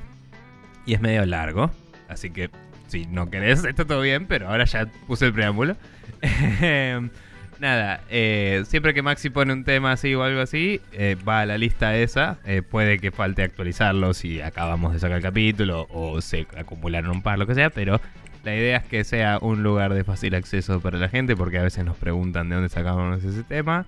Y 0.86 0.94
es 0.94 1.00
medio 1.00 1.24
largo, 1.24 1.70
así 2.08 2.30
que 2.30 2.50
si 2.88 3.06
no 3.06 3.30
querés, 3.30 3.64
está 3.64 3.84
todo 3.84 4.00
bien, 4.00 4.26
pero 4.26 4.48
ahora 4.48 4.64
ya 4.64 4.86
puse 5.06 5.26
el 5.26 5.34
preámbulo. 5.34 5.76
Nada, 7.60 8.00
eh, 8.10 8.64
siempre 8.66 8.94
que 8.94 9.02
Maxi 9.02 9.30
pone 9.30 9.52
un 9.52 9.62
tema 9.62 9.92
así 9.92 10.16
o 10.16 10.24
algo 10.24 10.40
así, 10.40 10.80
eh, 10.90 11.16
va 11.28 11.42
a 11.42 11.46
la 11.46 11.58
lista 11.58 11.96
esa. 11.96 12.40
Eh, 12.44 12.62
puede 12.62 12.98
que 12.98 13.12
falte 13.12 13.44
actualizarlo 13.44 14.14
si 14.14 14.40
acabamos 14.40 14.94
de 14.94 14.98
sacar 14.98 15.18
el 15.18 15.22
capítulo 15.22 15.86
o 15.90 16.20
se 16.20 16.48
acumularon 16.56 17.12
un 17.12 17.22
par, 17.22 17.38
lo 17.38 17.46
que 17.46 17.54
sea, 17.54 17.70
pero 17.70 18.00
la 18.44 18.54
idea 18.56 18.78
es 18.78 18.84
que 18.84 19.04
sea 19.04 19.38
un 19.40 19.62
lugar 19.62 19.94
de 19.94 20.04
fácil 20.04 20.34
acceso 20.34 20.80
para 20.80 20.98
la 20.98 21.08
gente 21.08 21.36
porque 21.36 21.58
a 21.58 21.62
veces 21.62 21.84
nos 21.84 21.96
preguntan 21.96 22.48
de 22.48 22.56
dónde 22.56 22.68
sacamos 22.68 23.22
ese 23.22 23.42
tema 23.44 23.86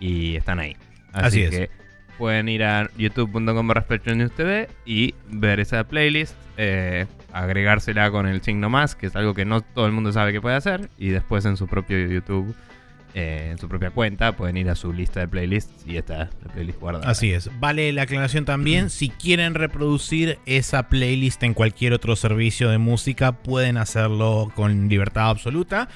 y 0.00 0.36
están 0.36 0.60
ahí. 0.60 0.76
Así 1.12 1.26
Así, 1.26 1.42
es. 1.42 1.50
que 1.50 1.70
pueden 2.18 2.48
ir 2.48 2.64
a 2.64 2.90
youtube.com 2.96 3.70
TV 4.36 4.68
y 4.84 5.14
ver 5.28 5.60
esa 5.60 5.84
playlist, 5.84 6.34
eh, 6.56 7.06
agregársela 7.32 8.10
con 8.10 8.26
el 8.26 8.42
signo 8.42 8.68
más, 8.68 8.94
que 8.94 9.06
es 9.06 9.16
algo 9.16 9.34
que 9.34 9.44
no 9.44 9.60
todo 9.60 9.86
el 9.86 9.92
mundo 9.92 10.12
sabe 10.12 10.32
que 10.32 10.40
puede 10.40 10.56
hacer, 10.56 10.90
y 10.98 11.08
después 11.08 11.44
en 11.44 11.56
su 11.56 11.66
propio 11.66 11.98
YouTube, 11.98 12.54
eh, 13.14 13.48
en 13.50 13.58
su 13.58 13.68
propia 13.68 13.90
cuenta, 13.90 14.36
pueden 14.36 14.56
ir 14.56 14.68
a 14.70 14.74
su 14.74 14.92
lista 14.92 15.20
de 15.20 15.28
playlists 15.28 15.84
y 15.86 15.96
está 15.96 16.30
la 16.44 16.52
playlist 16.52 16.78
guardada. 16.78 17.10
Así 17.10 17.32
es. 17.32 17.50
Vale 17.58 17.92
la 17.92 18.02
aclaración 18.02 18.44
también. 18.44 18.90
Si 18.90 19.08
quieren 19.08 19.54
reproducir 19.54 20.38
esa 20.46 20.88
playlist 20.88 21.42
en 21.42 21.54
cualquier 21.54 21.92
otro 21.92 22.16
servicio 22.16 22.68
de 22.70 22.78
música, 22.78 23.32
pueden 23.32 23.76
hacerlo 23.76 24.52
con 24.54 24.88
libertad 24.88 25.30
absoluta. 25.30 25.88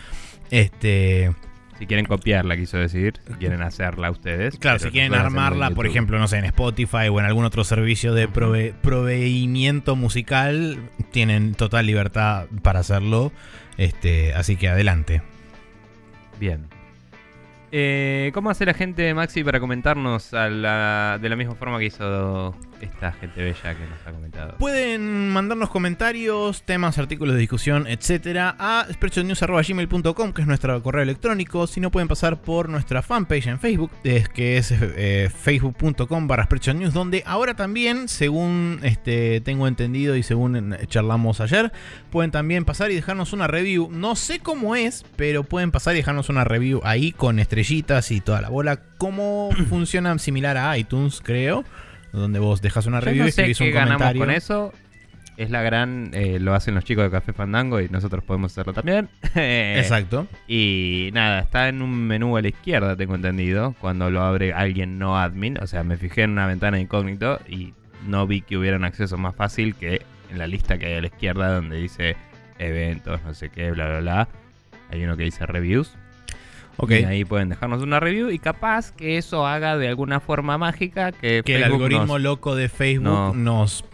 Este. 0.51 1.33
Si 1.79 1.87
quieren 1.87 2.05
copiarla, 2.07 2.57
quiso 2.57 2.77
decir, 2.79 3.15
si 3.27 3.33
quieren 3.35 3.61
hacerla 3.61 4.11
ustedes. 4.11 4.57
Claro, 4.59 4.79
si 4.79 4.91
quieren 4.91 5.15
armarla, 5.15 5.71
por 5.71 5.87
ejemplo, 5.87 6.19
no 6.19 6.29
sé, 6.29 6.39
en 6.39 6.45
Spotify 6.45 7.09
o 7.11 7.19
en 7.19 7.27
algún 7.27 7.45
otro 7.45 7.65
servicio 7.65 8.15
de 8.15 8.29
prove- 8.29 8.73
proveimiento 8.83 9.97
musical, 9.97 10.79
tienen 11.11 11.55
total 11.55 11.87
libertad 11.87 12.47
para 12.63 12.81
hacerlo. 12.81 13.33
Este, 13.79 14.33
así 14.35 14.55
que 14.57 14.69
adelante. 14.69 15.23
Bien. 16.39 16.69
Eh, 17.75 18.31
¿Cómo 18.35 18.51
hace 18.51 18.67
la 18.67 18.75
gente, 18.75 19.15
Maxi, 19.15 19.43
para 19.43 19.59
comentarnos 19.59 20.35
a 20.35 20.49
la- 20.51 21.19
de 21.21 21.29
la 21.31 21.37
misma 21.37 21.55
forma 21.55 21.79
que 21.79 21.87
hizo 21.87 22.55
esta 22.83 23.13
gente 23.13 23.43
bella 23.43 23.75
que 23.75 23.87
nos 23.87 24.07
ha 24.07 24.13
comentado. 24.13 24.59
Pueden 24.59 25.31
mandarnos 25.31 25.71
comentarios, 25.71 26.63
temas, 26.65 26.99
artículos 26.99 27.35
de 27.35 27.41
discusión, 27.41 27.87
etcétera, 27.87 28.57
a 28.59 28.87
sprechonews.gmail.com, 28.93 30.33
que 30.33 30.43
es 30.43 30.49
nuestro 30.49 30.83
correo 30.83 31.03
electrónico. 31.03 31.67
Si 31.67 31.81
no, 31.81 31.91
pueden 31.91 32.09
pasar 32.09 32.43
por 32.43 32.69
nuestra 32.69 33.03
fanpage 33.03 33.47
en 33.47 33.61
Facebook, 33.61 33.91
que 34.03 34.59
es 34.59 34.73
eh, 34.73 35.31
facebook.com 35.35 36.27
barra 36.27 36.49
News, 36.75 36.93
donde 36.93 37.23
ahora 37.27 37.55
también, 37.55 38.09
según 38.09 38.81
este, 38.83 39.41
tengo 39.41 39.67
entendido 39.67 40.17
y 40.17 40.23
según 40.23 40.77
charlamos 40.87 41.41
ayer, 41.41 41.73
pueden 42.11 42.31
también 42.31 42.65
pasar 42.65 42.91
y 42.91 42.95
dejarnos 42.95 43.33
una 43.33 43.47
review. 43.47 43.89
No 43.91 44.17
sé 44.17 44.41
cómo 44.41 44.75
es, 44.75 45.05
pero 45.17 45.45
pueden 45.45 45.71
pasar 45.71 45.95
y 45.95 45.99
dejarnos 45.99 46.29
una 46.29 46.45
review 46.45 46.81
ahí 46.85 47.13
con 47.13 47.39
estrellitas 47.39 48.11
y 48.11 48.21
toda 48.21 48.41
la 48.41 48.49
bola. 48.49 48.81
Cómo 48.99 49.51
funciona 49.69 50.17
similar 50.19 50.57
a 50.57 50.77
iTunes, 50.77 51.21
creo 51.23 51.65
donde 52.13 52.39
vos 52.39 52.61
dejas 52.63 52.87
una 52.87 53.01
review 53.01 53.25
y 53.25 53.29
escribís 53.29 53.61
un 53.61 53.71
ganamos 53.71 53.99
comentario. 53.99 54.21
con 54.21 54.31
eso. 54.31 54.73
Es 55.39 55.51
la 55.51 55.63
gran. 55.63 56.11
Eh, 56.13 56.39
lo 56.39 56.55
hacen 56.55 56.75
los 56.75 56.85
chicos 56.85 57.05
de 57.05 57.11
Café 57.11 57.33
Fandango 57.33 57.81
y 57.81 57.89
nosotros 57.89 58.23
podemos 58.23 58.53
hacerlo 58.53 58.75
también. 58.75 59.09
Exacto. 59.35 60.27
Y 60.47 61.11
nada, 61.15 61.41
está 61.41 61.69
en 61.69 61.81
un 61.81 62.07
menú 62.07 62.37
a 62.37 62.43
la 62.43 62.49
izquierda, 62.49 62.97
tengo 62.97 63.15
entendido. 63.15 63.75
Cuando 63.81 64.11
lo 64.11 64.23
abre 64.23 64.53
alguien 64.53 64.99
no 64.99 65.19
admin. 65.19 65.59
O 65.59 65.67
sea, 65.67 65.85
me 65.85 65.97
fijé 65.97 66.23
en 66.23 66.33
una 66.33 66.47
ventana 66.47 66.79
incógnito 66.79 67.41
y 67.49 67.73
no 68.07 68.27
vi 68.27 68.43
que 68.43 68.59
hubiera 68.59 68.77
un 68.77 68.85
acceso 68.85 69.17
más 69.17 69.35
fácil 69.35 69.75
que 69.75 70.03
en 70.31 70.39
la 70.39 70.47
lista 70.47 70.77
que 70.77 70.87
hay 70.87 70.95
a 70.95 71.01
la 71.01 71.07
izquierda 71.07 71.55
donde 71.55 71.77
dice 71.77 72.17
eventos, 72.59 73.23
no 73.23 73.33
sé 73.35 73.49
qué, 73.49 73.71
bla, 73.71 73.89
bla, 73.89 74.01
bla. 74.01 74.29
Hay 74.91 75.03
uno 75.03 75.17
que 75.17 75.25
dice 75.25 75.47
reviews. 75.47 75.97
Ok. 76.79 76.91
Y 76.93 77.05
ahí 77.05 77.25
pueden 77.25 77.49
dejarnos 77.51 77.83
una 77.83 78.01
review 78.01 78.31
y 78.31 78.39
capaz 78.39 78.93
que 78.93 79.19
eso 79.19 79.47
haga 79.47 79.77
de 79.77 79.89
alguna 79.89 80.21
forma 80.21 80.57
mágica 80.59 81.13
que, 81.13 81.43
Que 81.45 81.57
el 81.57 81.65
algoritmo 81.65 82.07
nos- 82.07 82.21
loco 82.23 82.55
de 82.57 82.69
Facebook 82.69 83.05
No. 83.05 83.35
nos 83.35 83.85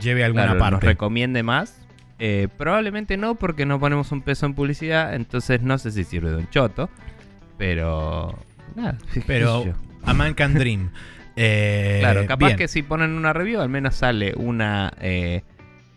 lleve 0.00 0.22
a 0.22 0.26
alguna 0.26 0.44
claro, 0.44 0.60
nos 0.60 0.70
parte. 0.70 0.86
recomiende 0.86 1.42
más. 1.42 1.84
Eh, 2.20 2.48
probablemente 2.56 3.16
no, 3.16 3.34
porque 3.36 3.66
no 3.66 3.78
ponemos 3.78 4.10
un 4.12 4.22
peso 4.22 4.46
en 4.46 4.54
publicidad, 4.54 5.14
entonces 5.14 5.62
no 5.62 5.78
sé 5.78 5.90
si 5.92 6.04
sirve 6.04 6.30
de 6.30 6.36
un 6.36 6.50
choto. 6.50 6.88
Pero. 7.56 8.38
Nada, 8.74 8.98
Pero 9.26 9.64
a 10.04 10.14
man 10.14 10.34
can 10.34 10.54
dream. 10.54 10.90
Eh, 11.40 11.98
Claro, 12.00 12.26
capaz 12.26 12.46
bien. 12.46 12.58
que 12.58 12.66
si 12.66 12.82
ponen 12.82 13.12
una 13.12 13.32
review, 13.32 13.60
al 13.60 13.68
menos 13.68 13.94
sale 13.94 14.34
una. 14.36 14.92
eh, 15.00 15.42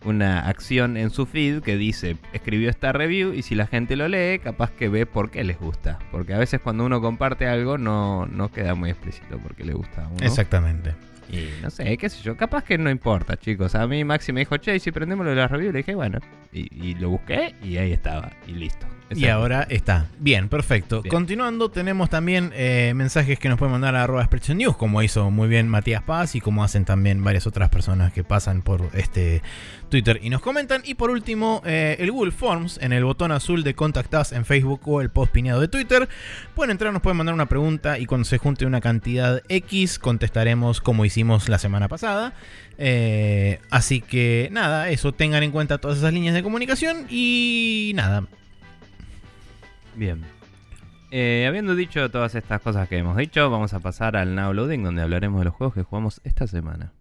una 0.04 0.48
acción 0.48 0.98
en 0.98 1.10
su 1.10 1.26
feed 1.26 1.62
que 1.62 1.78
dice 1.78 2.18
escribió 2.34 2.70
esta 2.70 2.92
review 2.92 3.34
y 3.34 3.44
si 3.44 3.56
la 3.56 3.68
gente 3.68 3.96
lo 3.96 4.08
lee, 4.08 4.40
capaz 4.40 4.72
que 4.72 4.90
ve 4.90 5.06
por 5.06 5.30
qué 5.32 5.44
les 5.44 5.60
gusta. 5.60 6.00
Porque 6.12 6.34
a 6.34 6.38
veces 6.38 6.62
cuando 6.62 6.86
uno 6.86 7.02
comparte 7.02 7.48
algo 7.48 7.78
no, 7.78 8.26
no 8.26 8.52
queda 8.52 8.76
muy 8.76 8.90
explícito 8.90 9.38
porque 9.40 9.64
le 9.64 9.74
gusta 9.74 10.06
a 10.06 10.08
uno. 10.08 10.26
Exactamente. 10.26 10.96
Y 11.32 11.48
no 11.62 11.70
sé, 11.70 11.98
qué 11.98 12.10
sé 12.10 12.22
yo, 12.22 12.36
capaz 12.36 12.64
que 12.64 12.78
no 12.78 12.90
importa, 12.90 13.38
chicos. 13.38 13.76
A 13.76 13.88
mí 13.88 14.04
Maxi 14.04 14.34
me 14.34 14.42
dijo, 14.42 14.58
che, 14.58 14.76
¿y 14.76 14.80
si 14.80 14.92
prendemos 14.92 15.26
lo 15.26 15.30
de 15.30 15.38
la 15.38 15.48
review, 15.48 15.72
le 15.72 15.80
dije, 15.80 15.96
bueno. 15.96 16.20
Y, 16.52 16.68
y 16.90 16.96
lo 16.96 17.10
busqué 17.10 17.56
y 17.64 17.78
ahí 17.78 17.94
estaba. 17.94 18.32
Y 18.48 18.52
listo. 18.52 18.86
Y 19.16 19.28
ahora 19.28 19.68
está. 19.70 20.08
Bien, 20.20 20.50
perfecto. 20.50 21.02
Bien. 21.02 21.12
Continuando, 21.12 21.70
tenemos 21.70 22.10
también 22.10 22.52
eh, 22.56 22.94
mensajes 22.96 23.40
que 23.40 23.50
nos 23.50 23.58
pueden 23.58 23.74
mandar 23.74 23.96
a 23.96 24.04
arroba 24.04 24.22
Expression 24.22 24.58
News, 24.58 24.78
como 24.78 25.02
hizo 25.02 25.30
muy 25.32 25.48
bien 25.48 25.68
Matías 25.68 26.04
Paz 26.04 26.36
y 26.36 26.42
como 26.42 26.64
hacen 26.64 26.86
también 26.86 27.24
varias 27.24 27.48
otras 27.48 27.70
personas 27.70 28.14
que 28.14 28.24
pasan 28.24 28.62
por 28.62 28.90
este 28.94 29.42
Twitter 29.90 30.20
y 30.22 30.30
nos 30.30 30.42
comentan. 30.42 30.82
Y 30.86 30.96
por 30.96 31.10
último, 31.10 31.62
eh, 31.66 31.98
el 32.00 32.12
Google 32.12 32.32
Forms 32.32 32.80
en 32.82 32.94
el 32.94 33.04
botón 33.04 33.32
azul 33.32 33.64
de 33.64 33.74
Contact 33.74 34.14
Us 34.14 34.32
en 34.32 34.46
Facebook 34.46 34.82
o 34.86 35.02
el 35.02 35.10
post 35.10 35.32
pineado 35.32 35.62
de 35.62 35.68
Twitter. 35.68 36.08
Pueden 36.56 36.72
entrar, 36.72 36.94
nos 36.94 37.02
pueden 37.02 37.18
mandar 37.18 37.36
una 37.36 37.48
pregunta 37.48 38.00
y 38.00 38.06
cuando 38.06 38.26
se 38.26 38.38
junte 38.38 38.66
una 38.66 38.82
cantidad 38.82 39.42
X, 39.50 40.00
contestaremos 40.00 40.82
como 40.82 41.06
hicimos 41.06 41.50
la 41.50 41.60
semana 41.60 41.88
pasada. 41.88 42.34
Eh, 42.78 43.60
así 43.70 44.02
que 44.02 44.50
nada, 44.52 44.90
eso 44.90 45.14
tengan 45.14 45.44
en 45.44 45.52
cuenta 45.52 45.78
todas 45.78 46.00
esas 46.00 46.14
líneas 46.14 46.34
de 46.34 46.42
comunicación 46.42 47.06
y 47.10 47.92
nada, 47.96 48.26
Bien. 49.96 50.24
Eh, 51.12 51.46
habiendo 51.48 51.76
dicho 51.76 52.10
todas 52.10 52.36
estas 52.36 52.62
cosas 52.62 52.88
que 52.88 52.98
hemos 52.98 53.18
dicho, 53.18 53.50
vamos 53.50 53.74
a 53.74 53.80
pasar 53.80 54.16
al 54.16 54.34
Now 54.34 54.54
Loading, 54.54 54.84
donde 54.84 55.02
hablaremos 55.02 55.40
de 55.40 55.46
los 55.46 55.54
juegos 55.54 55.74
que 55.74 55.84
jugamos 55.84 56.22
esta 56.24 56.48
semana. 56.48 56.94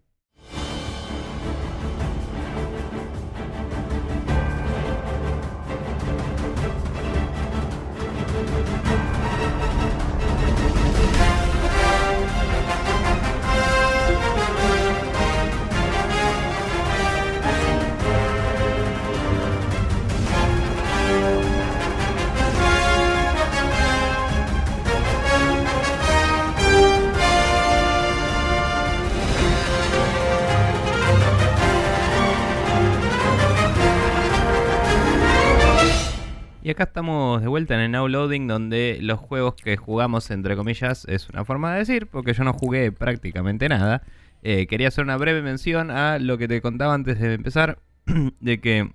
Y 36.71 36.73
acá 36.73 36.85
estamos 36.85 37.43
de 37.43 37.49
vuelta 37.49 37.75
en 37.75 37.81
el 37.81 37.91
Now 37.91 38.07
Loading, 38.07 38.47
donde 38.47 38.99
los 39.03 39.19
juegos 39.19 39.57
que 39.57 39.77
jugamos, 39.77 40.31
entre 40.31 40.55
comillas, 40.55 41.05
es 41.09 41.29
una 41.29 41.45
forma 41.45 41.73
de 41.73 41.81
decir, 41.81 42.07
porque 42.07 42.33
yo 42.33 42.45
no 42.45 42.53
jugué 42.53 42.93
prácticamente 42.93 43.69
nada. 43.69 44.03
Eh, 44.45 44.69
quería 44.69 44.87
hacer 44.87 45.03
una 45.03 45.17
breve 45.17 45.43
mención 45.43 45.91
a 45.91 46.21
lo 46.21 46.39
que 46.39 46.47
te 46.47 46.63
contaba 46.63 46.95
antes 46.95 47.19
de 47.19 47.35
empezar, 47.35 47.81
de 48.41 48.61
que 48.61 48.89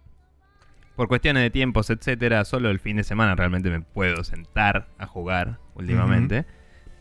por 0.96 1.10
cuestiones 1.10 1.44
de 1.44 1.50
tiempos, 1.50 1.90
etcétera, 1.90 2.46
solo 2.46 2.70
el 2.70 2.80
fin 2.80 2.96
de 2.96 3.04
semana 3.04 3.36
realmente 3.36 3.70
me 3.70 3.82
puedo 3.82 4.24
sentar 4.24 4.88
a 4.98 5.06
jugar 5.06 5.60
últimamente. 5.74 6.46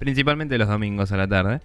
Principalmente 0.00 0.58
los 0.58 0.66
domingos 0.66 1.12
a 1.12 1.16
la 1.16 1.28
tarde. 1.28 1.60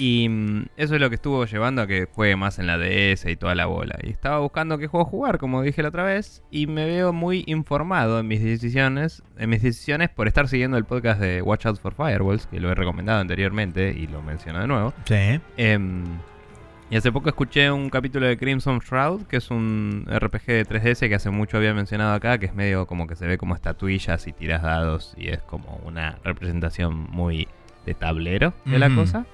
Y 0.00 0.30
mm, 0.30 0.66
eso 0.78 0.94
es 0.94 1.00
lo 1.00 1.10
que 1.10 1.16
estuvo 1.16 1.44
llevando 1.44 1.82
a 1.82 1.86
que 1.86 2.06
juegue 2.06 2.34
más 2.34 2.58
en 2.58 2.66
la 2.66 2.78
DS 2.78 3.26
y 3.26 3.36
toda 3.36 3.54
la 3.54 3.66
bola. 3.66 3.98
Y 4.02 4.08
estaba 4.08 4.38
buscando 4.38 4.78
qué 4.78 4.86
juego 4.86 5.04
jugar, 5.04 5.36
como 5.36 5.60
dije 5.60 5.82
la 5.82 5.90
otra 5.90 6.04
vez, 6.04 6.42
y 6.50 6.66
me 6.66 6.86
veo 6.86 7.12
muy 7.12 7.44
informado 7.46 8.18
en 8.18 8.26
mis 8.26 8.42
decisiones, 8.42 9.22
en 9.36 9.50
mis 9.50 9.60
decisiones 9.62 10.08
por 10.08 10.26
estar 10.26 10.48
siguiendo 10.48 10.78
el 10.78 10.86
podcast 10.86 11.20
de 11.20 11.42
Watch 11.42 11.66
Out 11.66 11.80
for 11.80 11.92
Firewalls, 11.94 12.46
que 12.46 12.60
lo 12.60 12.70
he 12.70 12.74
recomendado 12.74 13.20
anteriormente 13.20 13.90
y 13.90 14.06
lo 14.06 14.22
menciono 14.22 14.60
de 14.60 14.66
nuevo. 14.66 14.94
sí. 15.04 15.38
Em, 15.58 16.04
y 16.90 16.96
hace 16.96 17.12
poco 17.12 17.28
escuché 17.28 17.70
un 17.70 17.88
capítulo 17.88 18.26
de 18.26 18.36
Crimson 18.36 18.80
Shroud, 18.80 19.26
que 19.26 19.36
es 19.36 19.50
un 19.50 20.06
RPG 20.08 20.46
de 20.46 20.64
3DS 20.64 21.08
que 21.08 21.14
hace 21.14 21.30
mucho 21.30 21.58
había 21.58 21.72
mencionado 21.72 22.14
acá, 22.14 22.38
que 22.38 22.46
es 22.46 22.54
medio 22.54 22.86
como 22.86 23.06
que 23.06 23.14
se 23.14 23.28
ve 23.28 23.38
como 23.38 23.54
estatuillas 23.54 24.26
y 24.26 24.32
tiras 24.32 24.62
dados 24.62 25.14
y 25.16 25.28
es 25.28 25.40
como 25.42 25.78
una 25.84 26.18
representación 26.24 27.06
muy 27.10 27.46
de 27.86 27.94
tablero 27.94 28.54
de 28.64 28.78
la 28.80 28.92
cosa. 28.92 29.24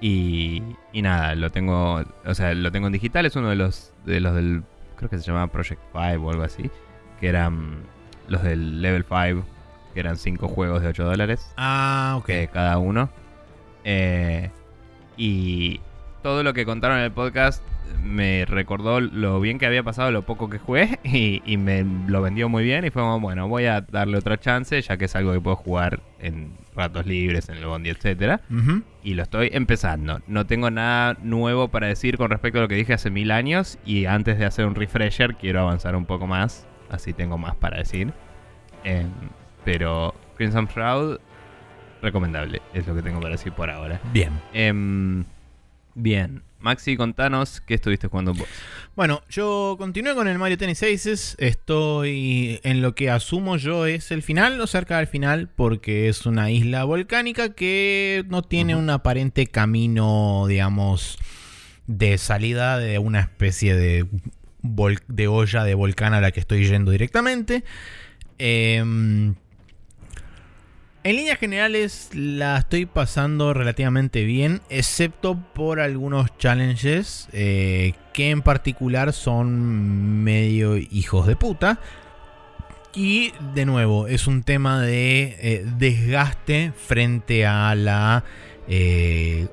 Y, 0.00 0.62
y 0.92 1.02
nada, 1.02 1.34
lo 1.34 1.50
tengo, 1.50 2.02
o 2.24 2.34
sea, 2.34 2.54
lo 2.54 2.72
tengo 2.72 2.86
en 2.86 2.94
digital, 2.94 3.26
es 3.26 3.36
uno 3.36 3.50
de 3.50 3.56
los 3.56 3.92
de 4.06 4.20
los 4.20 4.34
del 4.34 4.62
creo 4.96 5.10
que 5.10 5.18
se 5.18 5.24
llamaba 5.24 5.46
Project 5.48 5.80
5 5.92 6.26
o 6.26 6.30
algo 6.30 6.42
así, 6.42 6.70
que 7.20 7.28
eran 7.28 7.78
los 8.28 8.42
del 8.42 8.80
Level 8.82 9.04
5, 9.04 9.44
que 9.94 10.00
eran 10.00 10.16
5 10.16 10.48
juegos 10.48 10.82
de 10.82 10.88
8 10.88 11.04
dólares 11.04 11.52
Ah, 11.56 12.14
ok. 12.18 12.26
que 12.26 12.48
cada 12.52 12.78
uno. 12.78 13.10
Eh, 13.84 14.50
y 15.16 15.80
todo 16.22 16.42
lo 16.42 16.52
que 16.54 16.64
contaron 16.64 16.98
en 16.98 17.04
el 17.04 17.12
podcast 17.12 17.62
me 18.02 18.44
recordó 18.44 19.00
lo 19.00 19.40
bien 19.40 19.58
que 19.58 19.66
había 19.66 19.82
pasado, 19.82 20.10
lo 20.10 20.22
poco 20.22 20.48
que 20.48 20.58
jugué 20.58 20.98
y, 21.04 21.42
y 21.44 21.56
me 21.56 21.84
lo 22.06 22.22
vendió 22.22 22.48
muy 22.48 22.62
bien 22.64 22.84
y 22.84 22.90
fue 22.90 23.02
como, 23.02 23.20
bueno, 23.20 23.48
voy 23.48 23.66
a 23.66 23.80
darle 23.82 24.18
otra 24.18 24.38
chance 24.38 24.80
ya 24.80 24.96
que 24.96 25.06
es 25.06 25.16
algo 25.16 25.32
que 25.32 25.40
puedo 25.40 25.56
jugar 25.56 26.00
en 26.20 26.52
ratos 26.80 27.06
libres, 27.06 27.48
en 27.48 27.56
el 27.56 27.66
bondi, 27.66 27.90
etcétera. 27.90 28.40
Y 29.02 29.14
lo 29.14 29.22
estoy 29.22 29.50
empezando. 29.52 30.20
No 30.26 30.46
tengo 30.46 30.70
nada 30.70 31.16
nuevo 31.22 31.68
para 31.68 31.86
decir 31.86 32.16
con 32.16 32.30
respecto 32.30 32.58
a 32.58 32.62
lo 32.62 32.68
que 32.68 32.74
dije 32.74 32.94
hace 32.94 33.10
mil 33.10 33.30
años 33.30 33.78
y 33.84 34.06
antes 34.06 34.38
de 34.38 34.46
hacer 34.46 34.66
un 34.66 34.74
refresher 34.74 35.36
quiero 35.36 35.60
avanzar 35.60 35.94
un 35.94 36.06
poco 36.06 36.26
más, 36.26 36.66
así 36.90 37.12
tengo 37.12 37.36
más 37.38 37.54
para 37.56 37.78
decir. 37.78 38.12
Em, 38.84 39.10
pero 39.64 40.14
Crimson 40.36 40.66
Shroud, 40.66 41.18
recomendable, 42.00 42.62
es 42.72 42.86
lo 42.86 42.94
que 42.94 43.02
tengo 43.02 43.20
para 43.20 43.32
decir 43.32 43.52
por 43.52 43.68
ahora. 43.70 44.00
Bien. 44.12 44.32
Em, 44.54 45.24
bien, 45.94 46.42
Maxi, 46.60 46.96
contanos 46.96 47.60
qué 47.60 47.74
estuviste 47.74 48.08
jugando 48.08 48.34
vos. 48.34 48.46
Bueno, 48.94 49.22
yo 49.30 49.76
continué 49.78 50.14
con 50.14 50.28
el 50.28 50.38
Mario 50.38 50.58
Tennis 50.58 50.82
Aces. 50.82 51.36
Estoy 51.38 52.60
en 52.62 52.82
lo 52.82 52.94
que 52.94 53.10
asumo 53.10 53.56
yo 53.56 53.86
es 53.86 54.10
el 54.10 54.22
final 54.22 54.60
o 54.60 54.66
cerca 54.66 54.98
del 54.98 55.06
final, 55.06 55.48
porque 55.48 56.08
es 56.08 56.26
una 56.26 56.50
isla 56.50 56.84
volcánica 56.84 57.54
que 57.54 58.24
no 58.28 58.42
tiene 58.42 58.76
un 58.76 58.90
aparente 58.90 59.46
camino, 59.46 60.44
digamos, 60.48 61.18
de 61.86 62.18
salida 62.18 62.78
de 62.78 62.98
una 62.98 63.20
especie 63.20 63.74
de, 63.74 64.06
de 65.08 65.28
olla 65.28 65.64
de 65.64 65.74
volcán 65.74 66.14
a 66.14 66.20
la 66.20 66.30
que 66.30 66.40
estoy 66.40 66.66
yendo 66.66 66.90
directamente. 66.90 67.64
Eh, 68.38 69.34
En 71.02 71.16
líneas 71.16 71.38
generales 71.38 72.10
la 72.12 72.58
estoy 72.58 72.84
pasando 72.84 73.54
relativamente 73.54 74.24
bien, 74.24 74.60
excepto 74.68 75.34
por 75.54 75.80
algunos 75.80 76.36
challenges 76.36 77.26
eh, 77.32 77.94
que 78.12 78.28
en 78.28 78.42
particular 78.42 79.14
son 79.14 80.22
medio 80.22 80.76
hijos 80.76 81.26
de 81.26 81.36
puta. 81.36 81.80
Y 82.94 83.32
de 83.54 83.64
nuevo, 83.64 84.08
es 84.08 84.26
un 84.26 84.42
tema 84.42 84.82
de 84.82 85.36
eh, 85.40 85.64
desgaste 85.78 86.72
frente 86.76 87.46
a 87.46 87.74
la... 87.74 88.24
eh, 88.68 89.48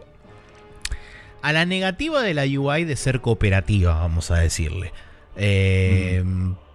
a 1.42 1.54
la 1.54 1.66
negativa 1.66 2.24
de 2.24 2.34
la 2.34 2.44
UI 2.44 2.84
de 2.84 2.98
ser 2.98 3.22
cooperativa, 3.22 3.94
vamos 3.94 4.32
a 4.32 4.40
decirle. 4.40 4.92
Eh, 5.38 6.24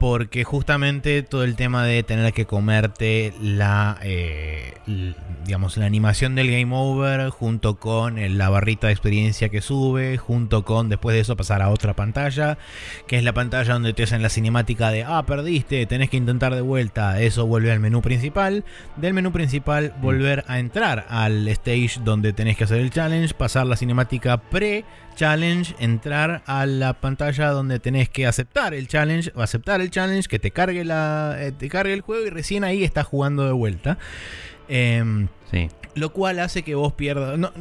Porque 0.03 0.43
justamente 0.43 1.23
todo 1.23 1.45
el 1.45 1.55
tema 1.55 1.85
de 1.85 2.03
tener 2.03 2.33
que 2.33 2.45
comerte 2.45 3.33
la, 3.41 4.01
eh, 4.03 4.75
digamos, 5.45 5.77
la 5.77 5.87
animación 5.87 6.35
del 6.35 6.51
game 6.51 6.75
over 6.75 7.31
junto 7.31 7.77
con 7.77 8.19
el- 8.19 8.37
la 8.37 8.49
barrita 8.49 8.89
de 8.89 8.95
experiencia 8.95 9.49
que 9.49 9.61
sube, 9.61 10.19
junto 10.19 10.65
con 10.65 10.89
después 10.89 11.15
de 11.15 11.21
eso 11.21 11.37
pasar 11.37 11.63
a 11.63 11.71
otra 11.71 11.95
pantalla, 11.95 12.59
que 13.07 13.17
es 13.17 13.23
la 13.23 13.33
pantalla 13.33 13.75
donde 13.75 13.93
te 13.93 14.03
hacen 14.03 14.23
la 14.23 14.29
cinemática 14.29 14.91
de, 14.91 15.05
ah, 15.05 15.23
perdiste, 15.25 15.87
tenés 15.87 16.11
que 16.11 16.17
intentar 16.17 16.53
de 16.53 16.63
vuelta, 16.63 17.21
eso 17.21 17.47
vuelve 17.47 17.71
al 17.71 17.79
menú 17.79 18.03
principal, 18.03 18.65
del 18.97 19.15
menú 19.15 19.31
principal 19.31 19.95
volver 20.03 20.43
a 20.49 20.59
entrar 20.59 21.07
al 21.11 21.47
stage 21.47 22.01
donde 22.05 22.33
tenés 22.33 22.57
que 22.57 22.65
hacer 22.65 22.81
el 22.81 22.91
challenge, 22.91 23.35
pasar 23.35 23.67
la 23.67 23.77
cinemática 23.77 24.37
pre-challenge, 24.39 25.77
entrar 25.79 26.43
a 26.47 26.67
la 26.67 26.95
pantalla 26.95 27.51
donde 27.51 27.79
tenés 27.79 28.09
que 28.09 28.27
aceptar 28.27 28.75
el 28.75 28.89
challenge, 28.89 29.31
o 29.37 29.43
aceptar 29.43 29.81
el 29.81 29.92
challenge, 29.93 30.29
que 30.29 30.41
te 30.41 30.51
cargue, 30.51 30.85
la, 30.85 31.37
eh, 31.39 31.53
te 31.53 31.69
cargue 31.69 31.93
el 31.93 32.01
juego 32.01 32.27
y 32.27 32.31
recién 32.31 32.65
ahí 32.65 32.83
estás 32.83 33.07
jugando 33.07 33.47
de 33.47 33.53
vuelta. 33.53 33.97
Em, 34.69 35.29
Sí. 35.51 35.69
lo 35.95 36.15
cual 36.15 36.39
hace 36.39 36.63
que 36.63 36.75
vos 36.75 36.95
pierdas, 36.95 37.39
no, 37.39 37.53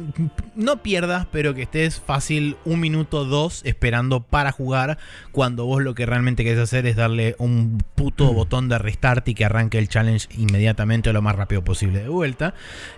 no 0.54 0.82
pierdas, 0.82 1.26
pero 1.30 1.52
que 1.54 1.60
estés 1.62 2.00
fácil 2.00 2.56
un 2.64 2.80
minuto, 2.80 3.26
dos 3.26 3.60
esperando 3.66 4.22
para 4.22 4.50
jugar, 4.52 4.96
cuando 5.32 5.66
vos 5.66 5.82
lo 5.82 5.94
que 5.94 6.06
realmente 6.06 6.42
querés 6.42 6.60
hacer 6.60 6.86
es 6.86 6.96
darle 6.96 7.34
un 7.38 7.82
puto 7.94 8.32
botón 8.32 8.70
de 8.70 8.78
restart 8.78 9.28
y 9.28 9.34
que 9.34 9.44
arranque 9.44 9.78
el 9.78 9.88
challenge 9.88 10.28
inmediatamente 10.38 11.10
o 11.10 11.12
lo 11.12 11.20
más 11.20 11.36
rápido 11.36 11.62
posible 11.62 12.00
de 12.02 12.08
vuelta. 12.08 12.54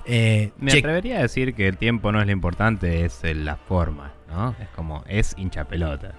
Eh, 0.06 0.52
Me 0.58 0.70
atrevería 0.72 1.18
a 1.18 1.22
decir 1.22 1.54
que 1.54 1.66
el 1.66 1.76
tiempo 1.78 2.12
no 2.12 2.20
es 2.20 2.26
lo 2.26 2.32
importante, 2.32 3.04
es 3.04 3.18
eh, 3.24 3.34
la 3.34 3.56
forma, 3.56 4.12
¿no? 4.28 4.54
Es 4.60 4.68
como, 4.76 5.02
es 5.08 5.34
hincha 5.36 5.64
pelota. 5.64 6.12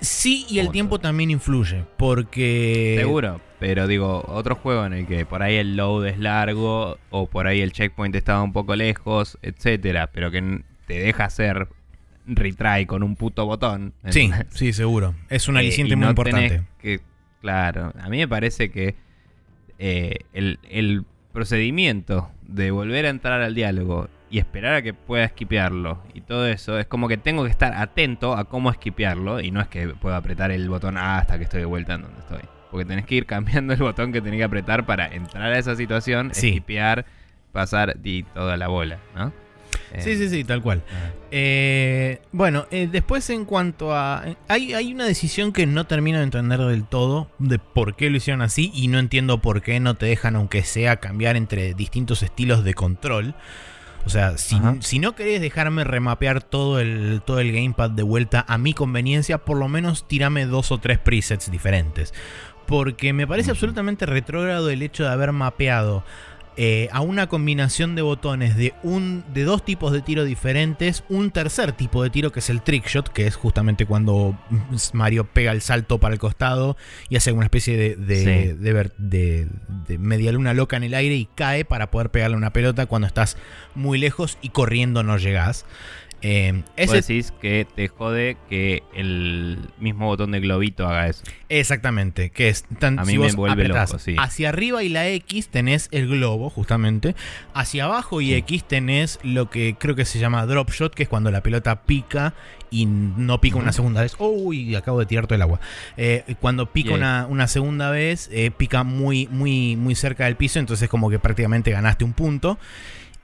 Sí, 0.00 0.46
y 0.48 0.58
el 0.60 0.70
tiempo 0.70 0.98
también 0.98 1.30
influye, 1.30 1.84
porque... 1.96 2.96
Seguro, 2.98 3.40
pero 3.58 3.86
digo, 3.86 4.24
otro 4.28 4.54
juego 4.54 4.84
en 4.86 4.92
el 4.92 5.06
que 5.06 5.26
por 5.26 5.42
ahí 5.42 5.56
el 5.56 5.76
load 5.76 6.06
es 6.06 6.18
largo 6.18 6.98
o 7.10 7.26
por 7.26 7.46
ahí 7.46 7.60
el 7.60 7.72
checkpoint 7.72 8.14
estaba 8.14 8.42
un 8.42 8.52
poco 8.52 8.76
lejos, 8.76 9.38
etcétera, 9.42 10.08
pero 10.12 10.30
que 10.30 10.62
te 10.86 11.00
deja 11.00 11.24
hacer 11.24 11.68
retry 12.26 12.86
con 12.86 13.02
un 13.02 13.16
puto 13.16 13.46
botón. 13.46 13.94
Sí, 14.10 14.30
sí, 14.50 14.72
seguro. 14.72 15.14
Es 15.28 15.48
un 15.48 15.56
Eh, 15.56 15.60
aliciente 15.60 15.96
muy 15.96 16.04
no 16.04 16.10
importante. 16.10 16.62
que- 16.80 17.00
claro, 17.40 17.92
a 18.00 18.08
mí 18.08 18.18
me 18.18 18.28
parece 18.28 18.70
que 18.70 18.96
eh, 19.78 20.16
el, 20.32 20.58
el 20.68 21.04
procedimiento 21.32 22.30
de 22.46 22.70
volver 22.70 23.06
a 23.06 23.10
entrar 23.10 23.40
al 23.42 23.54
diálogo 23.54 24.08
y 24.30 24.38
esperar 24.38 24.74
a 24.74 24.82
que 24.82 24.92
pueda 24.94 25.24
esquipearlo 25.24 26.02
y 26.14 26.20
todo 26.20 26.46
eso, 26.46 26.78
es 26.78 26.86
como 26.86 27.08
que 27.08 27.16
tengo 27.16 27.44
que 27.44 27.50
estar 27.50 27.72
atento 27.74 28.34
a 28.36 28.44
cómo 28.44 28.70
esquipearlo 28.70 29.40
y 29.40 29.50
no 29.50 29.60
es 29.60 29.68
que 29.68 29.88
pueda 29.88 30.16
apretar 30.18 30.50
el 30.50 30.68
botón 30.68 30.96
A 30.98 31.18
hasta 31.18 31.38
que 31.38 31.44
estoy 31.44 31.60
de 31.60 31.66
vuelta 31.66 31.94
en 31.94 32.02
donde 32.02 32.18
estoy. 32.20 32.40
Porque 32.70 32.84
tenés 32.84 33.06
que 33.06 33.14
ir 33.14 33.24
cambiando 33.26 33.72
el 33.72 33.80
botón 33.80 34.12
que 34.12 34.20
tenés 34.20 34.38
que 34.38 34.44
apretar 34.44 34.84
para 34.84 35.06
entrar 35.06 35.50
a 35.52 35.58
esa 35.58 35.74
situación, 35.76 36.30
Sí. 36.34 36.48
esquipear, 36.48 37.06
pasar 37.52 37.96
y 38.04 38.24
toda 38.24 38.56
la 38.58 38.68
bola, 38.68 38.98
¿no? 39.16 39.32
Eh, 39.92 40.02
Sí, 40.02 40.16
sí, 40.16 40.28
sí, 40.28 40.44
tal 40.44 40.60
cual. 40.60 40.82
Eh, 41.30 42.20
bueno, 42.32 42.66
eh, 42.70 42.88
después 42.90 43.28
en 43.30 43.44
cuanto 43.46 43.94
a... 43.94 44.22
Hay, 44.48 44.74
hay 44.74 44.92
una 44.92 45.04
decisión 45.06 45.52
que 45.52 45.66
no 45.66 45.86
termino 45.86 46.18
de 46.18 46.24
entender 46.24 46.60
del 46.60 46.84
todo 46.84 47.30
de 47.38 47.58
por 47.58 47.96
qué 47.96 48.10
lo 48.10 48.16
hicieron 48.18 48.42
así 48.42 48.70
y 48.74 48.88
no 48.88 48.98
entiendo 48.98 49.40
por 49.40 49.62
qué 49.62 49.80
no 49.80 49.94
te 49.94 50.06
dejan, 50.06 50.36
aunque 50.36 50.62
sea, 50.62 50.96
cambiar 50.96 51.36
entre 51.36 51.72
distintos 51.74 52.22
estilos 52.22 52.64
de 52.64 52.74
control. 52.74 53.34
O 54.08 54.10
sea, 54.10 54.38
si, 54.38 54.98
no 54.98 55.14
querés 55.14 55.38
dejarme 55.38 55.84
remapear 55.84 56.42
todo 56.42 56.80
el, 56.80 57.20
todo 57.26 57.40
el 57.40 57.52
gamepad 57.52 57.90
de 57.90 58.02
vuelta 58.02 58.42
a 58.48 58.56
mi 58.56 58.72
conveniencia, 58.72 59.36
por 59.36 59.58
lo 59.58 59.68
menos 59.68 60.08
tirame 60.08 60.46
dos 60.46 60.72
o 60.72 60.78
tres 60.78 60.98
presets 60.98 61.50
diferentes. 61.50 62.14
Porque 62.66 63.12
me 63.12 63.26
parece 63.26 63.50
absolutamente 63.50 64.06
retrógrado 64.06 64.70
el 64.70 64.80
hecho 64.80 65.02
de 65.02 65.10
haber 65.10 65.32
mapeado 65.32 66.04
eh, 66.60 66.88
a 66.90 67.00
una 67.02 67.28
combinación 67.28 67.94
de 67.94 68.02
botones 68.02 68.56
de, 68.56 68.74
un, 68.82 69.22
de 69.32 69.44
dos 69.44 69.64
tipos 69.64 69.92
de 69.92 70.02
tiro 70.02 70.24
diferentes, 70.24 71.04
un 71.08 71.30
tercer 71.30 71.70
tipo 71.70 72.02
de 72.02 72.10
tiro 72.10 72.32
que 72.32 72.40
es 72.40 72.50
el 72.50 72.62
trickshot, 72.62 73.08
que 73.10 73.28
es 73.28 73.36
justamente 73.36 73.86
cuando 73.86 74.36
Mario 74.92 75.24
pega 75.24 75.52
el 75.52 75.62
salto 75.62 75.98
para 76.00 76.14
el 76.14 76.18
costado 76.18 76.76
y 77.08 77.14
hace 77.16 77.30
una 77.30 77.44
especie 77.44 77.76
de, 77.76 77.94
de, 77.94 78.16
Sí. 78.18 78.52
de 78.60 78.72
ver- 78.72 78.92
de- 78.98 79.46
de 79.86 79.98
media 79.98 80.32
luna 80.32 80.52
loca 80.52 80.76
en 80.76 80.82
el 80.82 80.94
aire 80.94 81.14
y 81.14 81.26
cae 81.36 81.64
para 81.64 81.92
poder 81.92 82.10
pegarle 82.10 82.36
una 82.36 82.52
pelota 82.52 82.86
cuando 82.86 83.06
estás 83.06 83.36
muy 83.76 83.96
lejos 83.98 84.36
y 84.42 84.48
corriendo 84.48 85.04
no 85.04 85.16
llegás. 85.16 85.64
Eh, 86.22 86.52
Vos 86.52 86.64
ese, 86.76 86.96
decís 86.96 87.32
que 87.40 87.66
te 87.76 87.86
jode 87.88 88.36
que 88.48 88.82
el 88.92 89.58
mismo 89.78 90.06
botón 90.06 90.32
de 90.32 90.40
globito 90.40 90.86
haga 90.86 91.06
eso. 91.08 91.22
Exactamente, 91.48 92.30
que 92.30 92.48
es 92.48 92.64
tan, 92.78 92.98
A 92.98 93.04
mí 93.04 93.12
si 93.12 93.18
me 93.18 93.26
vos 93.26 93.36
vuelve 93.36 93.62
apretás 93.62 93.90
loco, 93.90 94.02
sí. 94.02 94.16
hacia 94.18 94.48
arriba 94.48 94.82
y 94.82 94.88
la 94.88 95.08
X 95.08 95.48
tenés 95.48 95.88
el 95.92 96.08
globo, 96.08 96.50
justamente. 96.50 97.14
Hacia 97.54 97.84
abajo 97.84 98.20
y 98.20 98.34
X 98.34 98.64
tenés 98.64 99.20
lo 99.22 99.48
que 99.48 99.76
creo 99.78 99.94
que 99.94 100.04
se 100.04 100.18
llama 100.18 100.44
drop 100.46 100.70
shot, 100.70 100.94
que 100.94 101.04
es 101.04 101.08
cuando 101.08 101.30
la 101.30 101.42
pelota 101.42 101.82
pica 101.82 102.34
y 102.70 102.86
no 102.86 103.40
pica 103.40 103.56
una 103.56 103.72
segunda 103.72 104.02
vez. 104.02 104.16
Uy, 104.18 104.74
acabo 104.74 104.98
de 104.98 105.06
tirar 105.06 105.26
todo 105.26 105.36
el 105.36 105.42
agua. 105.42 105.60
Eh, 105.96 106.34
cuando 106.40 106.66
pica 106.72 106.94
una, 106.94 107.26
una 107.28 107.46
segunda 107.46 107.90
vez, 107.90 108.28
eh, 108.32 108.50
pica 108.50 108.82
muy, 108.82 109.28
muy, 109.28 109.76
muy 109.76 109.94
cerca 109.94 110.24
del 110.24 110.36
piso, 110.36 110.58
entonces 110.58 110.88
como 110.88 111.10
que 111.10 111.18
prácticamente 111.18 111.70
ganaste 111.70 112.04
un 112.04 112.12
punto. 112.12 112.58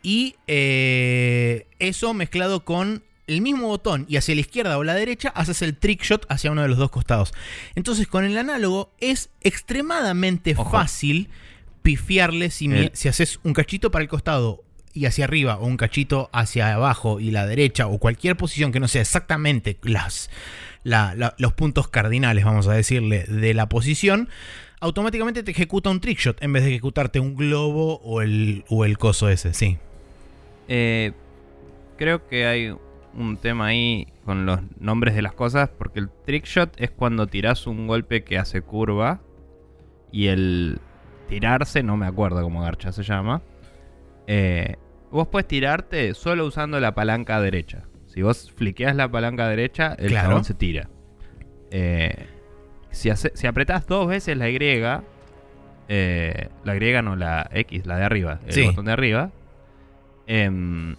Y 0.07 0.37
eh, 0.47 1.67
eso 1.81 2.12
mezclado 2.14 2.64
con 2.64 3.03
el 3.27 3.40
mismo 3.40 3.69
botón 3.69 4.05
y 4.07 4.19
hacia 4.19 4.35
la 4.35 4.43
izquierda 4.43 4.77
o 4.77 4.85
la 4.85 4.95
derecha 4.95 5.31
haces 5.31 5.62
el 5.62 5.75
trick 5.79 6.03
shot 6.03 6.27
hacia 6.29 6.51
uno 6.53 6.61
de 6.61 6.69
los 6.69 6.77
dos 6.77 6.90
costados. 6.90 7.33
Entonces 7.75 8.07
con 8.07 8.25
el 8.27 8.37
análogo 8.37 8.93
es 9.01 9.31
extremadamente 9.43 10.55
Ojo. 10.57 10.71
fácil 10.71 11.31
pifiarle 11.83 12.51
si, 12.51 12.67
El- 12.67 12.90
si 12.93 13.09
haces 13.09 13.40
un 13.43 13.55
cachito 13.55 13.90
para 13.90 14.03
el 14.03 14.09
costado 14.09 14.62
y 14.93 15.07
hacia 15.07 15.25
arriba 15.25 15.57
o 15.57 15.67
un 15.67 15.77
cachito 15.79 16.29
hacia 16.33 16.75
abajo 16.75 17.19
y 17.19 17.31
la 17.31 17.47
derecha 17.47 17.87
o 17.87 17.99
cualquier 17.99 18.37
posición 18.37 18.73
que 18.73 18.81
no 18.81 18.88
sea 18.88 19.01
exactamente 19.03 19.79
las, 19.83 20.29
la- 20.83 21.14
la- 21.17 21.35
los 21.38 21.55
puntos 21.55 21.88
cardinales, 21.88 22.45
vamos 22.45 22.69
a 22.69 22.75
decirle, 22.75 23.25
de 23.25 23.55
la 23.55 23.69
posición, 23.71 24.29
automáticamente 24.81 25.43
te 25.43 25.51
ejecuta 25.51 25.88
un 25.90 26.01
trickshot 26.01 26.43
en 26.43 26.53
vez 26.53 26.62
de 26.62 26.71
ejecutarte 26.71 27.21
un 27.21 27.35
globo 27.37 28.01
o 28.05 28.21
el, 28.21 28.64
o 28.69 28.85
el 28.85 28.99
coso 28.99 29.29
ese, 29.31 29.55
sí. 29.55 29.79
Eh, 30.68 31.12
creo 31.96 32.27
que 32.27 32.46
hay 32.46 32.77
un 33.14 33.37
tema 33.37 33.66
ahí 33.66 34.09
con 34.24 34.46
los 34.46 34.61
nombres 34.81 35.14
de 35.14 35.22
las 35.22 35.35
cosas, 35.35 35.68
porque 35.68 36.00
el 36.00 36.09
trickshot 36.24 36.81
es 36.81 36.90
cuando 36.90 37.27
tirás 37.27 37.66
un 37.66 37.87
golpe 37.87 38.24
que 38.24 38.38
hace 38.38 38.62
curva 38.62 39.20
y 40.11 40.29
el 40.29 40.79
tirarse, 41.29 41.83
no 41.83 41.96
me 41.96 42.07
acuerdo 42.07 42.42
cómo 42.42 42.62
garcha 42.62 42.92
se 42.92 43.03
llama. 43.03 43.42
eh, 44.27 44.77
vos 45.11 45.29
puedes 45.29 45.46
tirarte 45.46 46.14
solo 46.14 46.46
usando 46.46 46.81
la 46.81 46.94
palanca 46.94 47.40
derecha. 47.42 47.85
Si 48.07 48.22
vos 48.22 48.50
fliqueas 48.53 48.96
la 48.96 49.09
palanca 49.11 49.46
derecha, 49.48 49.94
el 49.98 50.09
Claro. 50.09 50.42
se 50.42 50.55
tira. 50.55 50.88
Eh, 51.70 52.27
si, 52.90 53.11
hace- 53.11 53.33
si 53.35 53.46
apretás 53.46 53.87
dos 53.87 54.09
veces 54.09 54.37
la 54.38 54.48
Y, 54.48 54.57
eh, 55.88 56.48
la 56.64 56.77
Y 56.77 57.03
no, 57.03 57.16
la 57.16 57.48
X, 57.53 57.85
la 57.87 57.98
de 57.98 58.05
arriba, 58.05 58.40
el 58.46 58.53
Sí. 58.53 58.64
botón 58.66 58.87
de 58.87 58.92
arriba, 58.92 59.31
em, 60.26 60.96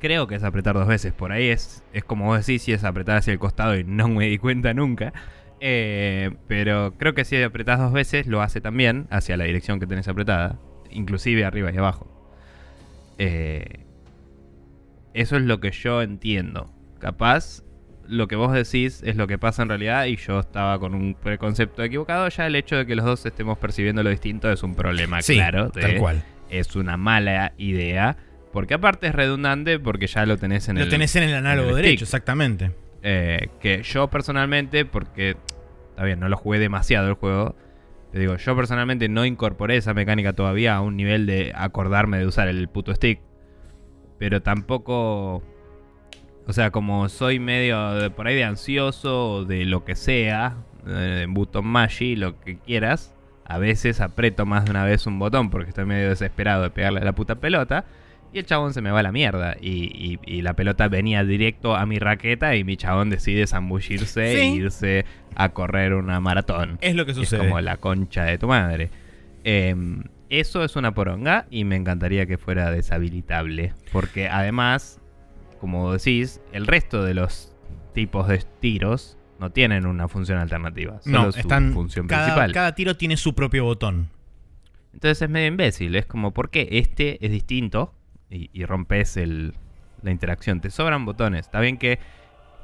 creo 0.00 0.26
que 0.26 0.34
es 0.34 0.42
apretar 0.44 0.74
dos 0.74 0.86
veces. 0.88 1.12
Por 1.12 1.32
ahí 1.32 1.48
es, 1.48 1.82
es 1.92 2.04
como 2.04 2.26
vos 2.26 2.44
decís, 2.46 2.62
si 2.62 2.72
es 2.72 2.84
apretar 2.84 3.16
hacia 3.18 3.32
el 3.32 3.38
costado 3.38 3.76
y 3.78 3.84
no 3.84 4.08
me 4.08 4.26
di 4.26 4.38
cuenta 4.38 4.74
nunca. 4.74 5.12
Eh, 5.60 6.30
pero 6.48 6.94
creo 6.98 7.14
que 7.14 7.24
si 7.24 7.40
apretás 7.40 7.78
dos 7.78 7.92
veces 7.92 8.26
lo 8.26 8.42
hace 8.42 8.60
también 8.60 9.06
hacia 9.10 9.36
la 9.36 9.44
dirección 9.44 9.78
que 9.78 9.86
tenés 9.86 10.08
apretada, 10.08 10.58
inclusive 10.90 11.44
arriba 11.44 11.70
y 11.72 11.76
abajo. 11.78 12.08
Eh, 13.18 13.80
eso 15.14 15.36
es 15.36 15.42
lo 15.42 15.60
que 15.60 15.70
yo 15.70 16.02
entiendo. 16.02 16.70
Capaz 16.98 17.62
lo 18.08 18.26
que 18.26 18.34
vos 18.36 18.52
decís 18.52 19.02
es 19.04 19.16
lo 19.16 19.26
que 19.28 19.38
pasa 19.38 19.62
en 19.62 19.68
realidad 19.68 20.06
y 20.06 20.16
yo 20.16 20.40
estaba 20.40 20.78
con 20.80 20.94
un 20.94 21.14
preconcepto 21.14 21.82
equivocado. 21.84 22.28
Ya 22.28 22.46
el 22.46 22.56
hecho 22.56 22.76
de 22.76 22.86
que 22.86 22.96
los 22.96 23.04
dos 23.04 23.24
estemos 23.26 23.58
percibiendo 23.58 24.02
lo 24.02 24.10
distinto 24.10 24.50
es 24.50 24.62
un 24.62 24.74
problema 24.74 25.22
Sí, 25.22 25.34
claro. 25.34 25.68
de- 25.68 25.80
tal 25.80 25.96
cual. 25.98 26.22
Es 26.50 26.74
una 26.76 26.96
mala 26.96 27.52
idea. 27.56 28.16
Porque 28.52 28.74
aparte 28.74 29.06
es 29.06 29.14
redundante 29.14 29.78
porque 29.78 30.06
ya 30.06 30.26
lo 30.26 30.36
tenés 30.36 30.68
en 30.68 30.76
Lo 30.76 30.84
el... 30.84 30.90
tenés 30.90 31.16
en 31.16 31.22
el 31.24 31.34
análogo 31.34 31.70
el 31.70 31.76
derecho, 31.76 32.04
stick. 32.04 32.08
exactamente. 32.08 32.70
Eh, 33.02 33.48
que 33.60 33.82
yo 33.82 34.08
personalmente, 34.08 34.84
porque 34.84 35.36
está 35.90 36.04
bien, 36.04 36.20
no 36.20 36.28
lo 36.28 36.36
jugué 36.36 36.58
demasiado 36.58 37.08
el 37.08 37.14
juego, 37.14 37.56
Te 38.12 38.18
digo, 38.18 38.36
yo 38.36 38.54
personalmente 38.54 39.08
no 39.08 39.24
incorporé 39.24 39.76
esa 39.78 39.94
mecánica 39.94 40.34
todavía 40.34 40.76
a 40.76 40.82
un 40.82 40.96
nivel 40.96 41.24
de 41.24 41.52
acordarme 41.54 42.18
de 42.18 42.26
usar 42.26 42.46
el 42.48 42.68
puto 42.68 42.94
stick. 42.94 43.20
Pero 44.18 44.42
tampoco. 44.42 45.42
O 46.46 46.52
sea, 46.52 46.70
como 46.70 47.08
soy 47.08 47.38
medio 47.38 47.94
de, 47.94 48.10
por 48.10 48.26
ahí 48.26 48.34
de 48.34 48.44
ansioso 48.44 49.30
o 49.30 49.44
de 49.44 49.64
lo 49.64 49.84
que 49.84 49.94
sea, 49.94 50.56
de 50.84 51.26
button 51.28 51.66
mashi, 51.66 52.16
lo 52.16 52.38
que 52.40 52.58
quieras, 52.58 53.14
a 53.44 53.58
veces 53.58 54.00
aprieto 54.00 54.44
más 54.44 54.64
de 54.64 54.72
una 54.72 54.84
vez 54.84 55.06
un 55.06 55.18
botón 55.18 55.50
porque 55.50 55.70
estoy 55.70 55.86
medio 55.86 56.08
desesperado 56.08 56.64
de 56.64 56.70
pegarle 56.70 57.00
a 57.00 57.04
la 57.04 57.12
puta 57.12 57.36
pelota. 57.36 57.84
Y 58.32 58.38
el 58.38 58.46
chabón 58.46 58.72
se 58.72 58.80
me 58.80 58.90
va 58.90 59.00
a 59.00 59.02
la 59.02 59.12
mierda. 59.12 59.56
Y, 59.60 59.70
y- 59.94 60.18
y 60.24 60.42
la 60.42 60.54
pelota 60.54 60.88
venía 60.88 61.22
directo 61.24 61.76
a 61.76 61.84
mi 61.86 61.98
raqueta 61.98 62.56
y 62.56 62.64
mi 62.64 62.76
chabón 62.76 63.10
decide 63.10 63.46
zambullirse 63.46 64.32
Sí. 64.34 64.40
e 64.40 64.46
irse 64.54 65.04
a 65.34 65.50
correr 65.50 65.92
una 65.94 66.18
maratón. 66.20 66.78
Es 66.80 66.94
lo 66.94 67.04
que 67.04 67.10
Es 67.12 67.16
sucede. 67.18 67.40
como 67.40 67.60
la 67.60 67.76
concha 67.76 68.24
de 68.24 68.38
tu 68.38 68.48
madre. 68.48 68.90
Em, 69.44 70.04
eso 70.30 70.64
es 70.64 70.76
una 70.76 70.94
poronga 70.94 71.46
y 71.50 71.64
me 71.64 71.76
encantaría 71.76 72.24
que 72.26 72.38
fuera 72.38 72.70
deshabilitable. 72.70 73.74
Porque 73.92 74.28
además, 74.28 75.00
como 75.60 75.92
decís, 75.92 76.40
el 76.52 76.66
resto 76.66 77.04
de 77.04 77.12
los 77.14 77.54
tipos 77.92 78.28
de 78.28 78.42
tiros 78.60 79.18
no 79.38 79.50
tienen 79.50 79.84
una 79.86 80.08
función 80.08 80.38
alternativa. 80.38 81.00
Solo 81.02 81.24
no, 81.24 81.32
su 81.32 81.40
están. 81.40 81.72
función 81.74 82.06
cada, 82.06 82.24
principal. 82.26 82.52
cada 82.52 82.74
tiro 82.74 82.96
tiene 82.96 83.16
su 83.18 83.34
propio 83.34 83.64
botón. 83.64 84.08
Entonces 84.94 85.20
es 85.22 85.28
medio 85.28 85.48
imbécil. 85.48 85.96
Es 85.96 86.06
como, 86.06 86.32
¿por 86.32 86.48
qué 86.50 86.68
este 86.72 87.24
es 87.24 87.30
distinto? 87.30 87.94
Y, 88.32 88.50
y 88.52 88.64
rompes 88.64 89.16
el, 89.16 89.54
la 90.02 90.10
interacción. 90.10 90.60
Te 90.60 90.70
sobran 90.70 91.04
botones. 91.04 91.46
Está 91.46 91.60
bien 91.60 91.76
que 91.76 91.98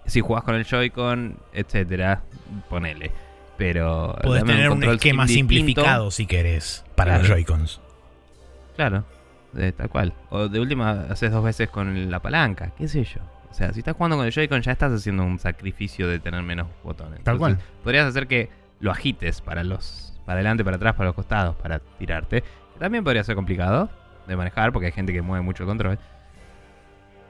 si 0.07 0.21
jugás 0.21 0.43
con 0.43 0.55
el 0.55 0.65
Joy-Con, 0.65 1.39
etcétera, 1.53 2.23
ponele. 2.69 3.11
Pero. 3.57 4.17
Podés 4.23 4.45
tener 4.45 4.71
un 4.71 4.83
esquema 4.85 5.27
simplificado 5.27 6.11
si 6.11 6.27
querés 6.27 6.85
para 6.95 7.19
los. 7.19 7.29
Joy-Cons. 7.29 7.81
Claro, 8.77 9.05
tal 9.77 9.89
cual. 9.89 10.15
O 10.31 10.49
de 10.49 10.61
última, 10.61 11.07
haces 11.11 11.33
dos 11.33 11.45
veces 11.45 11.69
con 11.69 12.11
la 12.11 12.21
palanca, 12.21 12.73
qué 12.77 12.89
sé 12.89 13.05
yo. 13.05 13.21
O 13.51 13.55
sea, 13.55 13.73
si 13.73 13.81
estás 13.81 13.97
jugando 13.97 14.17
con 14.17 14.27
el 14.27 14.33
Joy-Con 14.33 14.63
ya 14.63 14.73
estás 14.73 14.93
haciendo 14.93 15.25
un 15.25 15.39
sacrificio 15.39 16.07
de 16.07 16.21
tener 16.21 16.43
menos 16.43 16.69
botones. 16.85 17.23
Tal 17.25 17.39
cual. 17.39 17.59
Podrías 17.83 18.07
hacer 18.07 18.27
que 18.27 18.51
lo 18.81 18.91
agites 18.91 19.41
para 19.41 19.65
los 19.65 20.15
para 20.25 20.41
adelante, 20.41 20.63
para 20.63 20.77
atrás, 20.77 20.95
para 20.95 21.07
los 21.07 21.15
costados, 21.15 21.57
para 21.57 21.79
tirarte. 21.79 22.45
También 22.79 23.03
podría 23.03 23.25
ser 23.25 23.35
complicado 23.35 23.91
de 24.29 24.37
manejar 24.37 24.73
porque 24.73 24.87
hay 24.87 24.93
gente 24.93 25.13
que 25.13 25.23
mueve 25.23 25.43
mucho 25.45 25.65
el 25.65 25.69
control. 25.69 25.99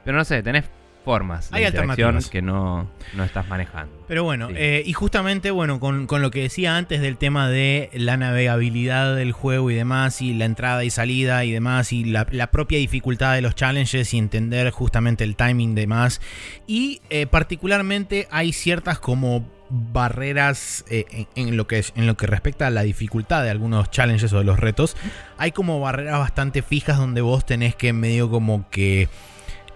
Pero 0.04 0.16
no 0.18 0.24
sé, 0.24 0.42
tenés 0.42 0.64
formas 1.04 1.50
de 1.50 1.56
Hay 1.58 1.64
alternativas. 1.64 2.28
que 2.28 2.42
no, 2.42 2.90
no 3.14 3.24
estás 3.24 3.48
manejando. 3.48 4.04
Pero 4.08 4.24
bueno, 4.24 4.48
Sí. 4.48 4.54
eh, 4.58 4.82
y 4.84 4.92
justamente, 4.92 5.50
bueno, 5.50 5.80
con, 5.80 6.06
con 6.06 6.20
lo 6.20 6.30
que 6.30 6.42
decía 6.42 6.76
antes 6.76 7.00
del 7.00 7.16
tema 7.16 7.48
de 7.48 7.88
la 7.94 8.16
navegabilidad 8.18 9.16
del 9.16 9.32
juego 9.32 9.70
y 9.70 9.74
demás, 9.74 10.20
y 10.20 10.34
la 10.34 10.44
entrada 10.44 10.84
y 10.84 10.90
salida 10.90 11.44
y 11.44 11.52
demás, 11.52 11.92
y 11.94 12.04
la, 12.04 12.26
la 12.30 12.50
propia 12.50 12.78
dificultad 12.78 13.34
de 13.34 13.40
los 13.42 13.54
challenges 13.54 14.12
y 14.12 14.18
entender 14.18 14.70
justamente 14.70 15.24
el 15.24 15.34
timing 15.36 15.74
de 15.74 15.86
más. 15.86 16.20
Y 16.66 17.00
eh, 17.08 17.26
particularmente 17.26 18.28
hay 18.30 18.52
ciertas 18.52 18.98
como 18.98 19.48
barreras 19.70 20.84
eh, 20.88 21.26
en, 21.34 21.56
lo 21.56 21.66
que 21.66 21.84
en 21.94 22.06
lo 22.06 22.16
que 22.16 22.26
respecta 22.26 22.66
a 22.66 22.70
la 22.70 22.82
dificultad 22.82 23.42
de 23.42 23.50
algunos 23.50 23.90
challenges 23.90 24.32
o 24.32 24.38
de 24.38 24.44
los 24.44 24.58
retos. 24.58 24.96
Hay 25.36 25.52
como 25.52 25.80
barreras 25.80 26.18
bastante 26.18 26.62
fijas 26.62 26.98
donde 26.98 27.20
vos 27.20 27.44
tenés 27.44 27.74
que 27.74 27.92
medio 27.92 28.30
como 28.30 28.68
que 28.70 29.08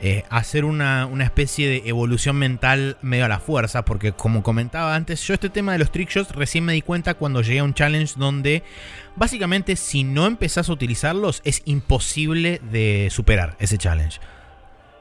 eh, 0.05 0.25
hacer 0.31 0.65
una, 0.65 1.07
una 1.07 1.23
especie 1.23 1.69
de 1.69 1.89
evolución 1.89 2.35
mental 2.35 2.97
medio 3.03 3.27
a 3.27 3.29
la 3.29 3.39
fuerza, 3.39 3.85
porque 3.85 4.11
como 4.11 4.43
comentaba 4.43 4.97
antes, 4.97 5.25
yo 5.25 5.35
este 5.35 5.49
tema 5.49 5.73
de 5.73 5.79
los 5.79 5.93
trickshots 5.93 6.35
recién 6.35 6.65
me 6.65 6.73
di 6.73 6.83
cuenta 6.83 7.15
cuando 7.15 7.41
llegué 7.41 7.61
a 7.61 7.65
un 7.65 7.73
challenge 7.73 8.15
donde 8.17 8.65
básicamente 9.15 9.77
si 9.77 10.03
no 10.03 10.27
empezás 10.27 10.69
a 10.69 10.73
utilizarlos 10.73 11.41
es 11.45 11.63
imposible 11.67 12.61
de 12.73 13.11
superar 13.13 13.57
ese 13.61 13.79
challenge. 13.79 14.19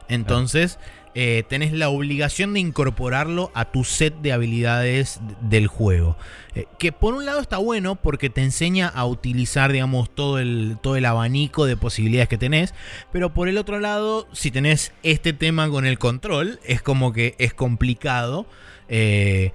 Entonces, 0.08 0.78
eh, 1.14 1.44
tenés 1.48 1.72
la 1.72 1.88
obligación 1.88 2.54
de 2.54 2.60
incorporarlo 2.60 3.50
a 3.54 3.66
tu 3.66 3.84
set 3.84 4.14
de 4.22 4.32
habilidades 4.32 5.20
del 5.40 5.66
juego. 5.66 6.16
Eh, 6.54 6.66
que 6.78 6.92
por 6.92 7.14
un 7.14 7.24
lado 7.24 7.40
está 7.40 7.58
bueno 7.58 7.96
porque 7.96 8.30
te 8.30 8.42
enseña 8.42 8.88
a 8.88 9.04
utilizar, 9.06 9.72
digamos, 9.72 10.14
todo 10.14 10.38
el, 10.38 10.76
todo 10.82 10.96
el 10.96 11.04
abanico 11.04 11.66
de 11.66 11.76
posibilidades 11.76 12.28
que 12.28 12.38
tenés. 12.38 12.74
Pero 13.12 13.32
por 13.32 13.48
el 13.48 13.58
otro 13.58 13.78
lado, 13.80 14.26
si 14.32 14.50
tenés 14.50 14.92
este 15.02 15.32
tema 15.32 15.68
con 15.68 15.86
el 15.86 15.98
control, 15.98 16.60
es 16.64 16.82
como 16.82 17.12
que 17.12 17.34
es 17.38 17.54
complicado. 17.54 18.46
Eh, 18.88 19.52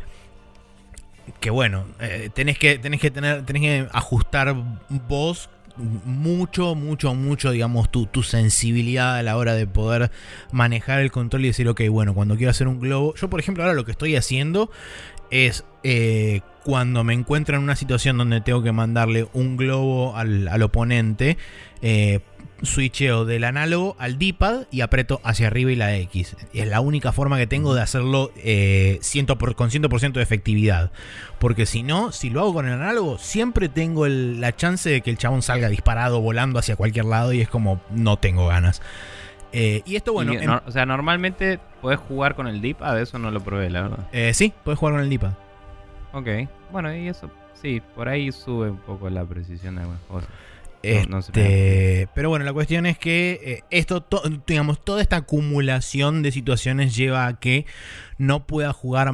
que 1.39 1.49
bueno, 1.49 1.85
eh, 1.99 2.29
tenés 2.33 2.57
que, 2.57 2.79
que 2.79 3.11
tener, 3.11 3.45
tenés 3.45 3.61
que 3.61 3.87
ajustar 3.91 4.55
vos 4.89 5.49
mucho, 5.77 6.75
mucho, 6.75 7.13
mucho, 7.13 7.51
digamos, 7.51 7.91
tu, 7.91 8.05
tu 8.05 8.23
sensibilidad 8.23 9.17
a 9.17 9.23
la 9.23 9.37
hora 9.37 9.53
de 9.53 9.67
poder 9.67 10.11
manejar 10.51 10.99
el 10.99 11.11
control 11.11 11.45
y 11.45 11.47
decir, 11.47 11.67
ok, 11.67 11.81
bueno, 11.89 12.13
cuando 12.13 12.35
quiero 12.35 12.51
hacer 12.51 12.67
un 12.67 12.79
globo. 12.79 13.13
Yo, 13.15 13.29
por 13.29 13.39
ejemplo, 13.39 13.63
ahora 13.63 13.75
lo 13.75 13.85
que 13.85 13.91
estoy 13.91 14.15
haciendo 14.15 14.69
es 15.29 15.65
eh, 15.83 16.41
cuando 16.63 17.03
me 17.03 17.13
encuentro 17.13 17.55
en 17.55 17.63
una 17.63 17.75
situación 17.75 18.17
donde 18.17 18.41
tengo 18.41 18.63
que 18.63 18.71
mandarle 18.71 19.27
un 19.33 19.57
globo 19.57 20.15
al, 20.15 20.47
al 20.47 20.61
oponente, 20.61 21.37
eh, 21.81 22.19
switcheo 22.63 23.25
del 23.25 23.43
análogo 23.43 23.95
al 23.99 24.17
D-pad 24.17 24.63
y 24.71 24.81
aprieto 24.81 25.19
hacia 25.23 25.47
arriba 25.47 25.71
y 25.71 25.75
la 25.75 25.95
X. 25.97 26.35
Es 26.53 26.67
la 26.67 26.81
única 26.81 27.11
forma 27.11 27.37
que 27.37 27.47
tengo 27.47 27.73
de 27.75 27.81
hacerlo 27.81 28.31
eh, 28.37 28.97
100 29.01 29.25
por- 29.27 29.55
con 29.55 29.69
100% 29.69 30.13
de 30.13 30.23
efectividad. 30.23 30.91
Porque 31.39 31.65
si 31.65 31.83
no, 31.83 32.11
si 32.11 32.29
lo 32.29 32.41
hago 32.41 32.53
con 32.55 32.67
el 32.67 32.73
análogo, 32.73 33.17
siempre 33.19 33.69
tengo 33.69 34.05
el- 34.05 34.41
la 34.41 34.55
chance 34.55 34.89
de 34.89 35.01
que 35.01 35.09
el 35.11 35.17
chabón 35.17 35.41
salga 35.41 35.69
disparado, 35.69 36.19
volando 36.21 36.57
hacia 36.59 36.75
cualquier 36.75 37.05
lado 37.05 37.33
y 37.33 37.41
es 37.41 37.49
como 37.49 37.81
no 37.91 38.17
tengo 38.17 38.47
ganas. 38.47 38.81
Eh, 39.53 39.81
y 39.85 39.95
esto, 39.95 40.11
bueno, 40.13 40.33
Y, 40.33 40.37
en- 40.37 40.45
no- 40.45 40.61
o 40.65 40.71
sea, 40.71 40.85
normalmente 40.85 41.59
podés 41.81 41.99
jugar 41.99 42.35
con 42.35 42.47
el 42.47 42.61
dip. 42.61 42.79
De 42.81 43.01
eso 43.01 43.17
no 43.19 43.31
lo 43.31 43.39
probé, 43.41 43.69
la 43.69 43.83
verdad. 43.83 44.07
eh, 44.11 44.33
sí, 44.33 44.53
puedes 44.63 44.77
jugar 44.79 44.95
con 44.95 45.03
el 45.03 45.09
D-pad. 45.09 45.31
Ok. 46.13 46.27
Bueno, 46.71 46.93
y 46.93 47.07
eso, 47.07 47.29
sí, 47.61 47.81
por 47.95 48.09
ahí 48.09 48.31
sube 48.31 48.69
un 48.71 48.77
poco 48.77 49.09
la 49.09 49.23
precisión 49.23 49.75
de 49.75 49.81
algunas 49.81 50.01
cosas. 50.03 50.29
No- 50.95 51.17
no 51.17 51.21
se 51.21 51.31
Este, 51.31 52.07
pero 52.15 52.29
bueno, 52.29 52.45
la 52.45 52.53
cuestión 52.53 52.85
es 52.85 52.97
que 52.97 53.39
eh, 53.43 53.63
esto, 53.71 54.01
to- 54.01 54.23
digamos, 54.47 54.83
toda 54.83 55.01
esta 55.01 55.17
acumulación 55.17 56.21
de 56.23 56.31
situaciones 56.31 56.95
lleva 56.95 57.27
a 57.27 57.39
que 57.39 57.65
no 58.17 58.45
pueda 58.47 58.73
jugar, 58.73 59.13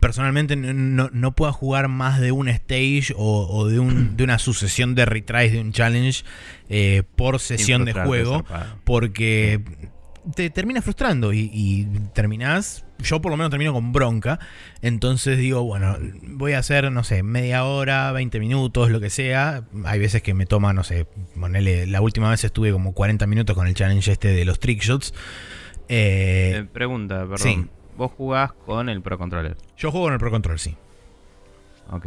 personalmente 0.00 0.56
no, 0.56 1.08
no- 1.12 1.32
pueda 1.34 1.52
jugar 1.52 1.88
más 1.88 2.20
de 2.20 2.32
un 2.32 2.48
stage 2.48 3.14
o, 3.16 3.46
o 3.48 3.66
de, 3.68 3.78
un- 3.80 4.14
de 4.16 4.24
una 4.24 4.38
sucesión 4.38 4.94
de 4.94 5.04
retries 5.06 5.52
de 5.52 5.60
un 5.60 5.72
challenge 5.72 6.24
eh, 6.68 7.02
por 7.16 7.38
sesión 7.40 7.84
de 7.86 7.92
juego, 8.08 8.44
porque 8.84 9.60
te 10.34 10.50
termina 10.50 10.82
frustrando 10.82 11.32
y, 11.32 11.50
y 11.52 11.84
terminás, 12.12 12.84
yo 13.02 13.20
por 13.20 13.30
lo 13.30 13.36
menos 13.36 13.50
termino 13.50 13.72
con 13.72 13.92
bronca, 13.92 14.38
entonces 14.82 15.38
digo, 15.38 15.62
bueno, 15.64 15.96
voy 16.22 16.52
a 16.52 16.58
hacer, 16.58 16.90
no 16.92 17.04
sé, 17.04 17.22
media 17.22 17.64
hora, 17.64 18.10
20 18.12 18.38
minutos, 18.40 18.90
lo 18.90 19.00
que 19.00 19.10
sea, 19.10 19.64
hay 19.84 19.98
veces 19.98 20.22
que 20.22 20.34
me 20.34 20.46
toma, 20.46 20.72
no 20.72 20.84
sé, 20.84 21.06
ponele, 21.38 21.86
la 21.86 22.00
última 22.00 22.30
vez 22.30 22.44
estuve 22.44 22.72
como 22.72 22.92
40 22.94 23.26
minutos 23.26 23.56
con 23.56 23.66
el 23.66 23.74
challenge 23.74 24.12
este 24.12 24.28
de 24.28 24.44
los 24.44 24.58
trickshots. 24.60 25.14
Eh, 25.88 26.54
Eh, 26.56 26.64
pregunta, 26.72 27.20
perdón. 27.20 27.38
sí. 27.38 27.66
Vos 27.96 28.12
jugás 28.16 28.52
con 28.52 28.88
el 28.88 29.02
Pro 29.02 29.18
Controller. 29.18 29.56
yo 29.76 29.90
juego 29.90 30.06
en 30.08 30.14
el 30.14 30.18
Pro 30.20 30.30
Control, 30.30 30.58
sí. 30.58 30.76
Ok. 31.90 32.06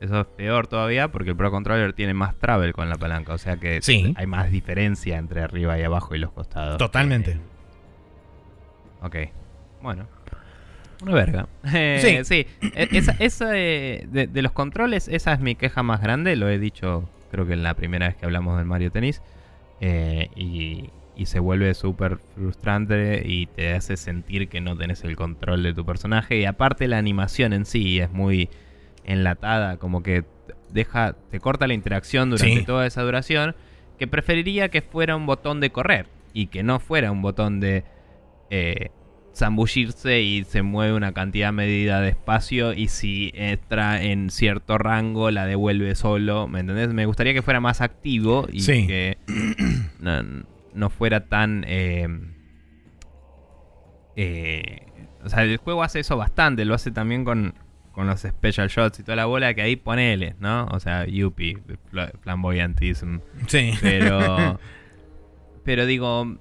Eso 0.00 0.20
es 0.20 0.26
peor 0.28 0.66
todavía 0.66 1.08
porque 1.08 1.30
el 1.30 1.36
Pro 1.36 1.50
Controller 1.50 1.92
tiene 1.92 2.14
más 2.14 2.34
travel 2.36 2.72
con 2.72 2.88
la 2.88 2.96
palanca. 2.96 3.34
O 3.34 3.38
sea 3.38 3.58
que 3.58 3.82
Sí. 3.82 4.14
hay 4.16 4.26
más 4.26 4.50
diferencia 4.50 5.18
entre 5.18 5.42
arriba 5.42 5.78
y 5.78 5.82
abajo 5.82 6.14
y 6.14 6.18
los 6.18 6.32
costados. 6.32 6.78
Totalmente. 6.78 7.38
Ok. 9.02 9.16
Bueno. 9.82 10.06
Una 11.02 11.14
verga. 11.14 11.48
Eh, 11.72 12.20
sí. 12.24 12.46
E- 12.74 12.88
Esa, 12.92 13.12
esa, 13.18 13.48
de, 13.48 14.28
de 14.30 14.42
los 14.42 14.52
controles, 14.52 15.08
esa 15.08 15.32
es 15.32 15.40
mi 15.40 15.54
queja 15.54 15.82
más 15.82 16.02
grande. 16.02 16.36
Lo 16.36 16.48
he 16.48 16.58
dicho, 16.58 17.08
creo 17.30 17.46
que 17.46 17.54
en 17.54 17.62
la 17.62 17.74
primera 17.74 18.06
vez 18.08 18.16
que 18.16 18.26
hablamos 18.26 18.56
del 18.58 18.66
Mario 18.66 18.90
Tennis. 18.90 19.22
Eh, 19.80 20.28
y, 20.36 20.90
y 21.16 21.26
se 21.26 21.38
vuelve 21.40 21.72
súper 21.72 22.18
frustrante 22.34 23.22
y 23.26 23.46
te 23.46 23.72
hace 23.72 23.96
sentir 23.96 24.48
que 24.48 24.60
no 24.60 24.76
tenés 24.76 25.02
el 25.04 25.16
control 25.16 25.62
de 25.62 25.72
tu 25.72 25.86
personaje. 25.86 26.38
Y 26.38 26.44
aparte 26.44 26.86
la 26.86 26.98
animación 26.98 27.54
en 27.54 27.64
sí 27.64 27.98
es 27.98 28.10
muy 28.10 28.50
enlatada, 29.04 29.78
como 29.78 30.02
que 30.02 30.24
deja, 30.70 31.14
te 31.30 31.40
corta 31.40 31.66
la 31.66 31.72
interacción 31.74 32.28
durante 32.28 32.58
Sí. 32.58 32.64
toda 32.66 32.86
esa 32.86 33.00
duración. 33.02 33.54
Que 33.98 34.06
preferiría 34.06 34.68
que 34.70 34.82
fuera 34.82 35.16
un 35.16 35.24
botón 35.26 35.60
de 35.60 35.70
correr 35.70 36.06
y 36.34 36.46
que 36.48 36.62
no 36.62 36.78
fuera 36.78 37.10
un 37.10 37.20
botón 37.22 37.60
de 37.60 37.84
eh, 38.50 38.90
zambullirse 39.34 40.20
y 40.20 40.44
se 40.44 40.62
mueve 40.62 40.92
una 40.94 41.12
cantidad 41.12 41.52
medida 41.52 42.00
de 42.00 42.08
espacio 42.10 42.72
y 42.72 42.88
si 42.88 43.30
entra 43.34 44.02
en 44.02 44.30
cierto 44.30 44.76
rango 44.76 45.30
la 45.30 45.46
devuelve 45.46 45.94
solo, 45.94 46.48
¿me 46.48 46.60
entendés? 46.60 46.92
Me 46.92 47.06
gustaría 47.06 47.32
que 47.34 47.42
fuera 47.42 47.60
más 47.60 47.80
activo 47.80 48.46
y 48.52 48.60
Sí. 48.60 48.86
que 48.86 49.18
no, 50.00 50.22
no 50.74 50.90
fuera 50.90 51.26
tan... 51.26 51.64
eh, 51.68 52.08
eh, 54.16 54.86
o 55.24 55.28
sea, 55.28 55.42
el 55.44 55.56
juego 55.58 55.82
hace 55.82 56.00
eso 56.00 56.16
bastante, 56.16 56.64
lo 56.64 56.74
hace 56.74 56.90
también 56.90 57.24
con, 57.24 57.54
con 57.92 58.06
los 58.06 58.20
special 58.20 58.68
shots 58.68 59.00
y 59.00 59.02
toda 59.02 59.16
la 59.16 59.26
bola, 59.26 59.54
que 59.54 59.62
ahí 59.62 59.76
ponele, 59.76 60.34
¿no? 60.40 60.66
O 60.66 60.80
sea, 60.80 61.06
Yuppie, 61.06 61.58
flamboyantism. 62.22 63.18
Sí. 63.46 63.72
Pero, 63.80 64.58
pero 65.64 65.86
digo, 65.86 66.36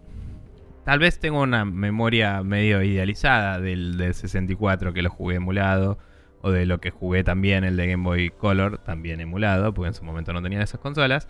tal 0.89 0.97
vez 0.97 1.19
tengo 1.19 1.43
una 1.43 1.65
memoria 1.65 2.41
medio 2.41 2.81
idealizada 2.81 3.59
del, 3.59 3.95
del 3.97 4.15
64 4.15 4.91
que 4.91 5.03
lo 5.03 5.11
jugué 5.11 5.35
emulado, 5.35 5.99
o 6.41 6.49
de 6.49 6.65
lo 6.65 6.81
que 6.81 6.89
jugué 6.89 7.23
también 7.23 7.63
el 7.63 7.77
de 7.77 7.85
Game 7.85 8.03
Boy 8.03 8.31
Color, 8.31 8.79
también 8.79 9.21
emulado, 9.21 9.71
porque 9.71 9.89
en 9.89 9.93
su 9.93 10.03
momento 10.03 10.33
no 10.33 10.41
tenían 10.41 10.63
esas 10.63 10.79
consolas. 10.79 11.27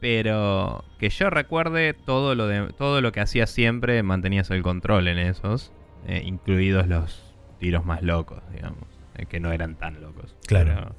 Pero 0.00 0.84
que 1.00 1.08
yo 1.08 1.28
recuerde 1.28 1.92
todo 1.92 2.36
lo 2.36 2.46
de 2.46 2.72
todo 2.78 3.00
lo 3.00 3.10
que 3.10 3.18
hacía 3.20 3.48
siempre, 3.48 4.00
mantenías 4.04 4.48
el 4.52 4.62
control 4.62 5.08
en 5.08 5.18
esos, 5.18 5.72
eh, 6.06 6.22
incluidos 6.24 6.86
los 6.86 7.34
tiros 7.58 7.84
más 7.84 8.00
locos, 8.00 8.44
digamos, 8.52 8.86
eh, 9.16 9.26
que 9.26 9.40
no 9.40 9.50
eran 9.50 9.74
tan 9.74 10.00
locos. 10.02 10.36
Claro. 10.46 10.72
Pero- 10.72 10.94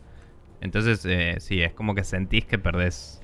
entonces, 0.59 1.05
eh, 1.05 1.37
sí, 1.39 1.61
es 1.61 1.71
como 1.71 1.95
que 1.95 2.03
sentís 2.03 2.43
que 2.45 2.59
perdés 2.59 3.21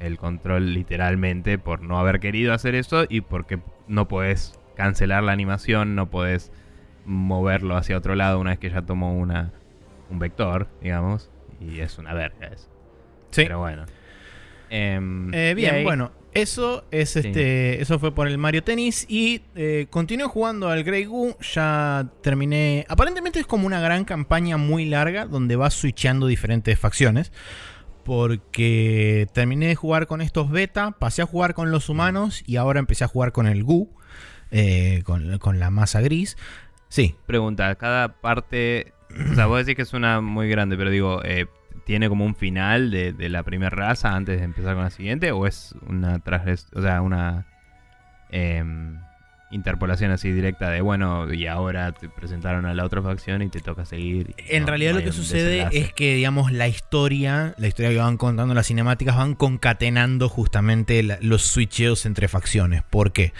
el 0.00 0.18
control 0.18 0.74
literalmente 0.74 1.58
por 1.58 1.82
no 1.82 1.98
haber 1.98 2.20
querido 2.20 2.52
hacer 2.52 2.74
eso 2.74 3.04
y 3.08 3.20
porque 3.22 3.60
no 3.88 4.08
podés 4.08 4.58
cancelar 4.76 5.22
la 5.22 5.32
animación, 5.32 5.94
no 5.94 6.10
podés 6.10 6.50
moverlo 7.04 7.76
hacia 7.76 7.96
otro 7.96 8.14
lado 8.14 8.38
una 8.40 8.50
vez 8.50 8.58
que 8.58 8.70
ya 8.70 8.82
tomó 8.82 9.16
una, 9.16 9.52
un 10.10 10.18
vector, 10.18 10.68
digamos. 10.82 11.30
Y 11.60 11.80
es 11.80 11.98
una 11.98 12.12
verga 12.14 12.48
eso. 12.48 12.68
Sí. 13.30 13.42
Pero 13.44 13.58
bueno. 13.60 13.84
Em, 14.70 15.32
Eh, 15.32 15.50
y 15.52 15.54
bien, 15.54 15.74
ahí- 15.76 15.84
bueno, 15.84 16.10
eso 16.32 16.84
es 16.90 17.10
Sí. 17.10 17.20
este, 17.20 17.80
eso 17.80 17.98
fue 17.98 18.12
por 18.14 18.26
el 18.26 18.38
Mario 18.38 18.64
Tennis 18.64 19.06
y 19.08 19.42
eh, 19.54 19.86
continué 19.90 20.26
jugando 20.26 20.68
al 20.68 20.82
Grey 20.82 21.04
Goo. 21.04 21.36
Ya 21.54 22.08
terminé. 22.22 22.84
Aparentemente 22.88 23.38
es 23.38 23.46
como 23.46 23.66
una 23.66 23.80
gran 23.80 24.04
campaña 24.04 24.56
muy 24.56 24.84
larga 24.86 25.26
donde 25.26 25.56
vas 25.56 25.74
switchando 25.74 26.26
diferentes 26.26 26.78
facciones. 26.78 27.32
Porque 28.04 29.26
terminé 29.32 29.66
de 29.66 29.74
jugar 29.74 30.06
con 30.06 30.20
estos 30.20 30.50
beta, 30.50 30.92
pasé 30.92 31.22
a 31.22 31.26
jugar 31.26 31.54
con 31.54 31.70
los 31.70 31.88
humanos 31.88 32.42
y 32.46 32.56
ahora 32.56 32.80
empecé 32.80 33.04
a 33.04 33.08
jugar 33.08 33.32
con 33.32 33.46
el 33.46 33.64
Goo, 33.64 33.88
eh, 34.50 35.02
con, 35.04 35.58
la 35.58 35.70
masa 35.70 36.00
gris. 36.00 36.36
Sí, 36.88 37.16
Pregunta, 37.26 37.74
cada 37.76 38.20
parte... 38.20 38.92
O 39.30 39.34
sea, 39.34 39.46
vos 39.46 39.58
decís 39.58 39.76
que 39.76 39.82
es 39.82 39.92
una 39.94 40.20
muy 40.20 40.48
grande, 40.48 40.76
pero 40.76 40.90
digo, 40.90 41.22
eh, 41.24 41.46
¿tiene 41.84 42.08
como 42.08 42.24
un 42.24 42.34
final 42.34 42.90
de, 42.90 43.14
la 43.28 43.42
primera 43.42 43.70
raza 43.70 44.14
antes 44.14 44.38
de 44.38 44.44
empezar 44.44 44.74
con 44.74 44.84
la 44.84 44.90
siguiente? 44.90 45.32
¿O 45.32 45.46
es 45.46 45.74
una 45.88 46.22
o 46.74 46.82
sea, 46.82 47.00
una 47.00 47.46
em, 48.30 48.98
interpolación 49.54 50.10
así 50.10 50.30
directa 50.32 50.68
de, 50.70 50.80
bueno, 50.80 51.32
y 51.32 51.46
ahora 51.46 51.92
te 51.92 52.08
presentaron 52.08 52.66
a 52.66 52.74
la 52.74 52.84
otra 52.84 53.00
facción 53.02 53.40
y 53.42 53.48
te 53.48 53.60
toca 53.60 53.84
seguir? 53.84 54.34
En 54.48 54.62
no- 54.62 54.68
realidad 54.68 54.92
no 54.92 54.98
lo 54.98 55.04
que 55.04 55.12
sucede 55.12 55.50
desenlace? 55.50 55.78
es 55.78 55.92
que, 55.94 56.14
digamos, 56.16 56.52
la 56.52 56.68
historia, 56.68 57.54
la 57.58 57.68
historia 57.68 57.90
que 57.92 57.98
van 57.98 58.16
contando 58.16 58.52
las 58.54 58.66
cinemáticas, 58.66 59.16
van 59.16 59.34
concatenando 59.34 60.28
justamente 60.28 61.02
la- 61.02 61.18
los 61.20 61.42
switcheos 61.42 62.04
entre 62.06 62.28
facciones. 62.28 62.82
¿Por 62.90 63.12
qué? 63.12 63.32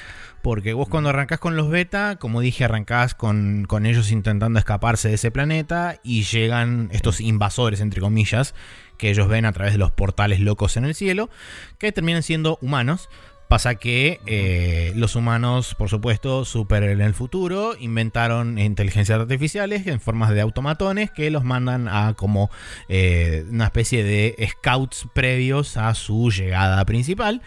Porque 0.43 0.75
vos 0.75 0.89
cuando 0.89 1.09
arrancás 1.09 1.39
con 1.39 1.57
los 1.57 1.71
beta, 1.71 2.17
como 2.17 2.43
dije, 2.43 2.65
arrancás 2.65 3.15
con, 3.15 3.65
con 3.67 3.87
ellos 3.87 4.11
intentando 4.13 4.59
escaparse 4.59 5.09
de 5.09 5.15
ese 5.15 5.31
planeta 5.31 5.97
y 6.03 6.25
llegan 6.25 6.91
estos 6.93 7.21
invasores, 7.23 7.81
entre 7.81 8.03
comillas, 8.03 8.55
que 8.99 9.09
ellos 9.11 9.27
ven 9.27 9.47
a 9.47 9.53
través 9.53 9.73
de 9.73 9.79
los 9.79 9.91
portales 9.91 10.41
locos 10.41 10.77
en 10.77 10.85
el 10.85 10.95
cielo, 10.95 11.31
que 11.79 11.93
terminan 11.93 12.23
siendo 12.23 12.59
humanos. 12.61 13.09
Pasa 13.49 13.75
que 13.75 14.21
eh, 14.27 14.93
los 14.97 15.17
humanos, 15.17 15.75
por 15.75 15.89
supuesto, 15.89 16.45
super 16.45 16.83
en 16.83 17.01
el 17.01 17.15
futuro, 17.15 17.75
inventaron 17.79 18.59
inteligencias 18.59 19.21
artificiales 19.21 19.87
en 19.87 20.01
formas 20.01 20.31
de 20.31 20.41
automatones 20.41 21.11
que 21.11 21.31
los 21.31 21.45
mandan 21.45 21.87
a 21.89 22.15
como 22.15 22.51
eh, 22.89 23.45
una 23.51 23.67
especie 23.67 24.03
de 24.03 24.35
scouts 24.51 25.07
previos 25.15 25.77
a 25.77 25.95
su 25.95 26.31
llegada 26.31 26.85
principal. 26.85 27.43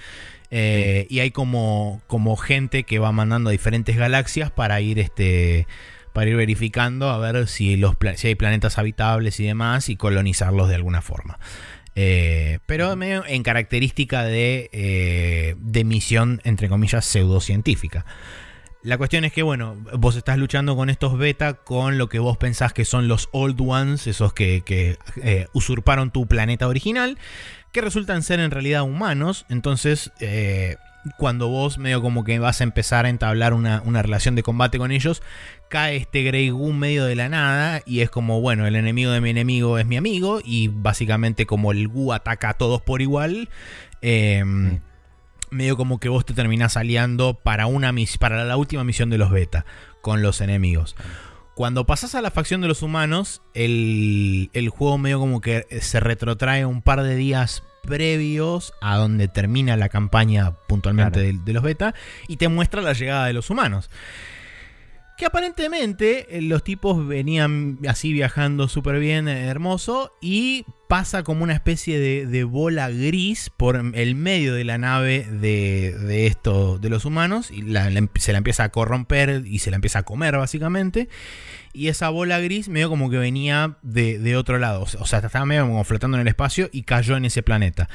Eh, 0.50 1.08
Y 1.10 1.20
hay 1.20 1.32
como, 1.32 2.02
como 2.08 2.38
gente 2.38 2.84
que 2.84 3.00
va 3.00 3.12
mandando 3.12 3.50
a 3.50 3.52
diferentes 3.52 3.98
galaxias 3.98 4.52
para 4.52 4.80
ir 4.82 5.00
este. 5.00 5.68
Para 6.14 6.32
ir 6.32 6.36
verificando 6.36 7.10
a 7.12 7.20
ver 7.20 7.48
si, 7.48 7.78
los 7.78 7.96
si 8.16 8.30
hay 8.30 8.34
planetas 8.34 8.80
habitables 8.80 9.40
y 9.40 9.46
demás 9.46 9.88
y 9.88 9.98
colonizarlos 9.98 10.68
de 10.68 10.74
alguna 10.74 11.04
forma. 11.04 11.38
Eh, 12.00 12.60
pero 12.68 12.96
medio 12.96 13.26
en 13.26 13.42
característica 13.42 14.24
de, 14.24 14.70
eh, 14.72 15.56
de 15.58 15.84
misión, 15.84 16.42
entre 16.44 16.70
comillas, 16.70 17.04
pseudocientífica. 17.06 18.06
La 18.84 19.00
cuestión 19.00 19.26
es 19.26 19.34
que, 19.34 19.42
bueno, 19.42 19.76
vos 19.98 20.16
estás 20.16 20.38
luchando 20.38 20.76
con 20.76 20.92
estos 20.92 21.18
beta 21.18 21.56
con 21.56 21.98
lo 21.98 22.08
que 22.08 22.20
vos 22.20 22.38
pensás 22.38 22.72
que 22.72 22.86
son 22.86 23.08
los 23.08 23.30
old 23.32 23.60
ones, 23.60 24.06
esos 24.06 24.32
que, 24.34 24.62
que, 24.64 25.00
eh, 25.24 25.48
usurparon 25.54 26.12
tu 26.12 26.28
planeta 26.28 26.68
original, 26.68 27.18
que 27.72 27.82
resultan 27.82 28.22
ser 28.22 28.42
en 28.42 28.52
realidad 28.52 28.84
humanos. 28.84 29.48
Entonces, 29.50 30.12
eh, 30.20 30.78
cuando 31.18 31.48
vos 31.48 31.78
medio 31.78 32.02
como 32.02 32.24
que 32.24 32.40
vas 32.40 32.62
a 32.62 32.64
empezar 32.64 33.06
a 33.06 33.10
entablar 33.10 33.54
una, 33.54 33.82
una 33.86 34.02
relación 34.02 34.36
de 34.36 34.44
combate 34.44 34.78
con 34.78 34.92
ellos, 34.92 35.22
cae 35.70 35.98
este 35.98 36.24
Grey 36.24 36.50
Goo 36.50 36.74
medio 36.74 37.06
de 37.06 37.16
la 37.16 37.30
nada 37.30 37.82
y 37.86 38.02
es 38.02 38.10
como, 38.10 38.42
bueno, 38.42 38.68
el 38.68 38.76
enemigo 38.76 39.12
de 39.12 39.22
mi 39.22 39.30
enemigo 39.30 39.78
es 39.78 39.86
mi 39.86 39.98
amigo 39.98 40.40
y 40.44 40.68
básicamente 40.70 41.46
como 41.46 41.72
el 41.72 41.88
Goo 41.88 42.14
ataca 42.14 42.50
a 42.50 42.54
todos 42.56 42.82
por 42.82 43.02
igual, 43.02 43.50
eh, 44.02 44.44
Sí. 44.46 44.80
medio 45.50 45.78
como 45.78 46.00
que 46.00 46.10
vos 46.10 46.26
te 46.26 46.34
terminás 46.34 46.76
aliando 46.78 47.34
para, 47.36 47.68
una 47.68 47.92
mis 47.92 48.18
para 48.18 48.44
la 48.44 48.58
última 48.58 48.84
misión 48.84 49.10
de 49.10 49.18
los 49.18 49.32
beta 49.32 49.66
con 50.02 50.22
los 50.22 50.42
enemigos. 50.42 50.96
Cuando 51.56 51.86
pasas 51.86 52.14
a 52.14 52.22
la 52.22 52.30
facción 52.30 52.62
de 52.62 52.68
los 52.68 52.84
humanos, 52.84 53.42
el, 53.56 54.52
el 54.54 54.70
juego 54.70 54.98
medio 55.00 55.20
como 55.20 55.42
que 55.42 55.66
se 55.82 56.00
retrotrae 56.00 56.66
un 56.66 56.84
par 56.84 57.02
de 57.02 57.16
días 57.16 57.64
previos 57.88 58.74
a 58.82 58.98
donde 58.98 59.28
termina 59.28 59.76
la 59.78 59.90
campaña 59.90 60.52
puntualmente 60.68 61.22
Claro. 61.22 61.38
de, 61.40 61.44
de 61.44 61.54
los 61.54 61.64
beta 61.64 61.96
y 62.28 62.38
te 62.38 62.48
muestra 62.50 62.82
la 62.84 62.94
llegada 62.94 63.26
de 63.26 63.34
los 63.34 63.50
humanos. 63.50 63.90
Que 65.18 65.26
aparentemente 65.26 66.38
eh, 66.38 66.44
los 66.44 66.64
tipos 66.64 67.08
venían 67.08 67.80
así 67.88 68.14
viajando 68.14 68.68
súper 68.68 69.00
bien, 69.00 69.28
eh, 69.28 69.48
hermoso, 69.48 70.12
y 70.22 70.64
pasa 70.88 71.24
como 71.24 71.44
una 71.44 71.54
especie 71.54 71.98
de, 72.00 72.28
de 72.28 72.44
bola 72.44 72.90
gris 72.92 73.50
por 73.58 73.78
el 73.96 74.14
medio 74.14 74.54
de 74.54 74.64
la 74.64 74.78
nave 74.78 75.26
de, 75.32 75.98
de 75.98 76.28
esto, 76.28 76.78
de 76.78 76.90
los 76.90 77.04
humanos, 77.06 77.50
y 77.50 77.64
la- 77.64 77.90
la 77.90 78.08
se 78.20 78.32
la 78.32 78.38
empieza 78.38 78.66
a 78.66 78.70
corromper 78.70 79.42
y 79.48 79.58
se 79.58 79.72
la 79.72 79.78
empieza 79.78 80.00
a 80.00 80.04
comer 80.04 80.38
básicamente. 80.38 81.10
Y 81.78 81.90
esa 81.90 82.10
bola 82.10 82.40
gris 82.40 82.70
medio 82.70 82.90
como 82.90 83.12
que 83.12 83.18
venía 83.18 83.78
de, 83.84 84.18
de 84.18 84.36
otro 84.36 84.58
lado. 84.58 84.82
O 85.00 85.06
sea, 85.06 85.20
estaba 85.20 85.46
medio 85.46 85.68
como 85.68 85.84
flotando 85.84 86.18
en 86.18 86.22
el 86.22 86.28
espacio 86.28 86.70
y 86.74 86.82
cayó 86.82 87.16
en 87.16 87.26
ese 87.26 87.44
planeta. 87.44 87.88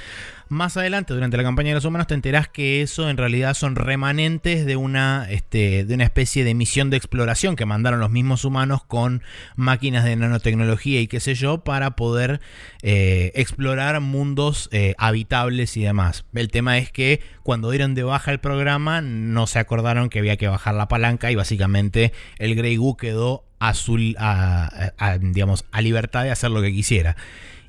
Más 0.53 0.77
adelante, 0.77 1.15
durante 1.15 1.39
la 1.39 1.43
campaña 1.45 1.71
de 1.71 1.77
los 1.77 1.87
humanos, 1.87 2.07
te 2.07 2.13
enterás 2.15 2.47
que 2.47 2.83
eso 2.83 3.09
en 3.09 3.17
realidad 3.17 3.55
son 3.55 3.75
remanentes 3.75 4.67
de 4.67 4.77
una, 4.77 5.27
este, 5.31 5.87
de 5.87 5.95
una 5.95 6.05
especie 6.05 6.45
de 6.45 6.53
misión 6.53 6.91
de 6.91 6.99
exploración 6.99 7.57
que 7.57 7.65
mandaron 7.65 8.01
los 8.01 8.11
mismos 8.11 8.45
humanos 8.45 8.85
con 8.85 9.23
máquinas 9.57 10.05
de 10.05 10.15
nanotecnología 10.15 11.01
y 11.01 11.07
qué 11.07 11.21
sé 11.21 11.35
yo, 11.35 11.65
para 11.65 11.97
poder 11.97 12.43
eh, 12.83 13.33
explorar 13.35 13.99
mundos 14.01 14.69
eh, 14.73 14.95
habitables 14.99 15.77
y 15.79 15.85
demás. 15.85 16.27
El 16.35 16.51
tema 16.51 16.77
es 16.77 16.93
que 16.93 17.21
cuando 17.43 17.71
dieron 17.71 17.95
de 17.95 18.03
baja 18.03 18.31
el 18.31 18.39
programa, 18.39 19.01
no 19.01 19.47
se 19.47 19.59
acordaron 19.59 20.11
que 20.11 20.19
había 20.19 20.37
que 20.37 20.49
bajar 20.49 20.75
la 20.75 20.87
palanca 20.87 21.31
y 21.31 21.35
básicamente 21.35 22.13
el 22.39 22.55
Grey 22.55 22.77
Goo 22.77 22.99
quedó 22.99 23.47
a, 23.69 24.67
a- 24.67 24.93
a, 24.99 25.19
digamos, 25.19 25.65
a 25.73 25.81
libertad 25.81 26.25
de 26.25 26.31
hacer 26.31 26.51
lo 26.51 26.63
que 26.63 26.73
quisiera. 26.73 27.17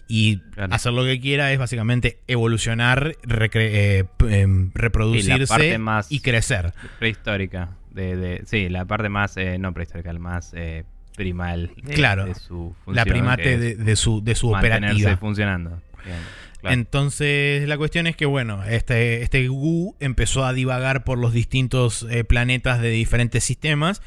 Y 0.08 0.38
Claro. 0.54 0.74
hacer 0.74 0.92
lo 0.94 1.06
que 1.06 1.20
quiera 1.20 1.52
es 1.54 1.60
básicamente 1.60 2.20
evolucionar, 2.28 3.16
recre- 3.24 3.70
eh, 3.72 4.06
em, 4.30 4.72
reproducirse 4.76 5.48
parte 5.48 5.78
más- 5.78 6.12
y 6.12 6.20
crecer. 6.20 6.74
Prehistórica. 7.00 7.70
De, 7.92 8.16
de, 8.16 8.44
sí, 8.46 8.70
la 8.70 8.86
parte 8.86 9.08
más, 9.10 9.38
eh, 9.38 9.58
no 9.60 9.74
prehistórica, 9.74 10.12
la 10.12 10.20
más 10.20 10.52
eh, 10.56 10.84
primal 11.16 11.72
de, 11.82 11.94
Claro. 11.94 12.26
de 12.26 12.34
su 12.36 12.76
función. 12.84 12.96
La 12.96 13.06
primate 13.06 13.58
de, 13.58 13.76
de 13.76 13.96
su, 13.96 14.24
de 14.24 14.36
su 14.36 14.50
operativa. 14.52 15.16
funcionando. 15.18 15.82
Bien, 16.04 16.18
claro. 16.60 16.74
Entonces 16.74 17.68
la 17.68 17.78
cuestión 17.78 18.08
es 18.08 18.16
que 18.16 18.26
bueno, 18.26 18.64
este, 18.66 19.22
este 19.22 19.48
Gu 19.48 19.96
empezó 20.00 20.44
a 20.44 20.54
divagar 20.54 21.04
por 21.04 21.18
los 21.20 21.34
distintos 21.34 22.06
eh, 22.10 22.24
planetas 22.24 22.82
de 22.82 22.90
diferentes 22.90 23.44
sistemas 23.44 24.02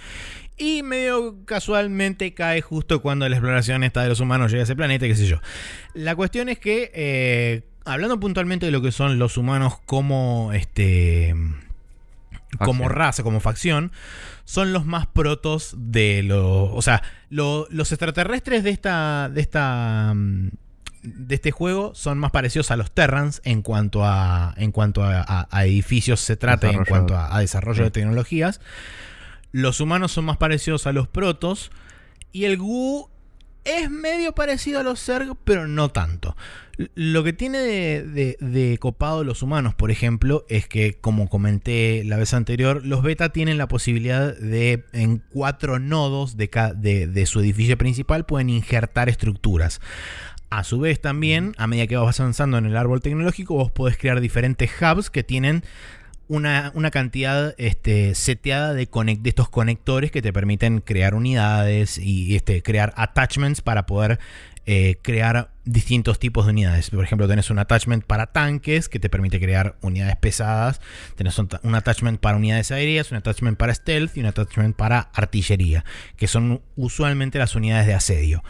y 0.59 0.83
medio 0.83 1.45
casualmente 1.45 2.33
cae 2.35 2.61
justo 2.63 3.03
cuando 3.03 3.29
la 3.29 3.37
exploración 3.37 3.85
esta 3.85 4.03
de 4.03 4.09
los 4.09 4.21
humanos 4.21 4.51
llega 4.51 4.63
a 4.63 4.65
ese 4.65 4.77
planeta, 4.77 5.07
qué 5.07 5.15
sé 5.15 5.27
yo. 5.27 5.41
La 5.95 6.15
cuestión 6.17 6.49
es 6.49 6.59
que, 6.59 6.91
eh, 6.95 7.63
hablando 7.85 8.19
puntualmente 8.21 8.67
de 8.67 8.73
lo 8.73 8.81
que 8.83 8.93
son 8.93 9.19
los 9.19 9.37
humanos 9.37 9.75
como 9.85 10.53
este... 10.55 11.35
Como 12.59 12.85
Facción. 12.85 12.91
raza, 12.91 13.23
como 13.23 13.41
facción, 13.41 13.93
son 14.45 14.73
los 14.73 14.87
más 14.87 15.07
protos 15.09 15.75
de 15.77 16.23
los. 16.23 16.71
O 16.73 16.81
sea, 16.81 17.03
lo- 17.29 17.67
los 17.71 17.93
extraterrestres 17.93 18.63
de 18.65 18.71
esta. 18.71 19.29
de 19.29 19.41
esta. 19.43 20.13
mm, 20.15 20.49
de 21.03 21.35
este 21.35 21.51
juego 21.51 21.95
son 21.95 22.19
más 22.19 22.31
parecidos 22.31 22.71
a 22.71 22.77
los 22.77 22.93
Terrans 22.93 23.43
en 23.45 23.61
cuanto 23.61 24.05
a. 24.07 24.55
en 24.57 24.71
cuanto 24.73 25.03
a, 25.05 25.21
a- 25.21 25.49
a 25.51 25.67
edificios 25.67 26.21
se 26.21 26.37
trata 26.37 26.71
y 26.73 26.77
en 26.77 26.85
cuanto 26.87 27.15
a, 27.17 27.37
a 27.37 27.41
desarrollo 27.41 27.79
Sí. 27.79 27.83
de 27.85 27.91
tecnologías. 27.91 28.61
Los 29.53 29.81
humanos 29.81 30.13
son 30.13 30.25
más 30.27 30.37
parecidos 30.37 30.87
a 30.87 30.93
los 30.93 31.09
protos. 31.09 31.71
Y 32.33 32.45
el 32.45 32.59
Gu 32.59 33.09
Es 33.65 33.91
medio 33.91 34.33
parecido 34.33 34.81
a 34.81 34.83
los 34.83 35.03
Zerg, 35.03 35.37
pero 35.45 35.67
no 35.67 35.89
tanto. 35.91 36.37
Lo 36.95 37.25
que 37.25 37.33
tiene 37.33 37.59
de, 37.59 38.79
copado 38.79 39.25
los 39.25 39.43
humanos, 39.43 39.75
por 39.75 39.91
ejemplo, 39.91 40.45
es 40.49 40.69
que, 40.69 40.95
como 41.01 41.29
comenté 41.29 42.05
la 42.05 42.19
vez 42.19 42.35
anterior, 42.35 42.85
los 42.85 43.03
beta 43.03 43.31
tienen 43.31 43.57
la 43.57 43.67
posibilidad 43.67 44.37
de, 44.37 44.85
en 44.93 45.23
cuatro 45.31 45.79
nodos 45.79 46.37
de, 46.37 46.49
de 47.09 47.27
su 47.27 47.41
edificio 47.41 47.79
principal, 47.79 48.27
pueden 48.27 48.51
injertar 48.51 49.09
estructuras. 49.09 49.81
A 50.49 50.63
su 50.63 50.79
vez 50.79 51.01
también, 51.01 51.55
a 51.59 51.67
medida 51.67 51.89
que 51.89 51.97
vas 51.97 52.21
avanzando 52.21 52.57
en 52.59 52.67
el 52.67 52.77
árbol 52.77 53.01
tecnológico, 53.01 53.55
vos 53.55 53.73
podés 53.73 53.97
crear 53.99 54.21
diferentes 54.21 54.71
hubs 54.81 55.11
que 55.11 55.25
tienen 55.25 55.65
una, 56.29 56.73
cantidad 56.91 57.55
este, 57.59 58.15
seteada 58.15 58.75
de, 58.75 58.87
de, 58.87 59.29
estos 59.29 59.49
conectores 59.49 60.11
que 60.11 60.23
te 60.23 60.33
permiten 60.33 60.81
crear 60.81 61.15
unidades 61.15 61.99
y 61.99 62.37
este, 62.37 62.63
crear 62.63 62.93
attachments 62.97 63.61
para 63.61 63.87
poder 63.87 64.19
eh, 64.69 64.97
crear 65.01 65.53
distintos 65.65 66.19
tipos 66.19 66.45
de 66.45 66.51
unidades. 66.51 66.91
Por 66.91 67.05
ejemplo, 67.05 67.29
tenés 67.29 67.51
un 67.51 67.61
attachment 67.61 68.05
para 68.05 68.27
tanques 68.27 68.89
que 68.89 68.99
te 68.99 69.09
permite 69.09 69.39
crear 69.39 69.77
unidades 69.81 70.17
pesadas. 70.17 70.81
Tenés 71.15 71.39
un, 71.39 71.75
attachment 71.77 72.19
para 72.19 72.37
unidades 72.37 72.73
aéreas, 72.73 73.13
un 73.13 73.19
attachment 73.19 73.57
para 73.57 73.73
stealth 73.73 74.17
y 74.17 74.21
un 74.21 74.27
attachment 74.27 74.75
para 74.75 74.99
artillería, 75.15 75.85
que 76.17 76.27
son 76.27 76.63
usualmente 76.75 77.39
las 77.39 77.55
unidades 77.55 77.87
de 77.87 77.95
asedio. 77.95 78.43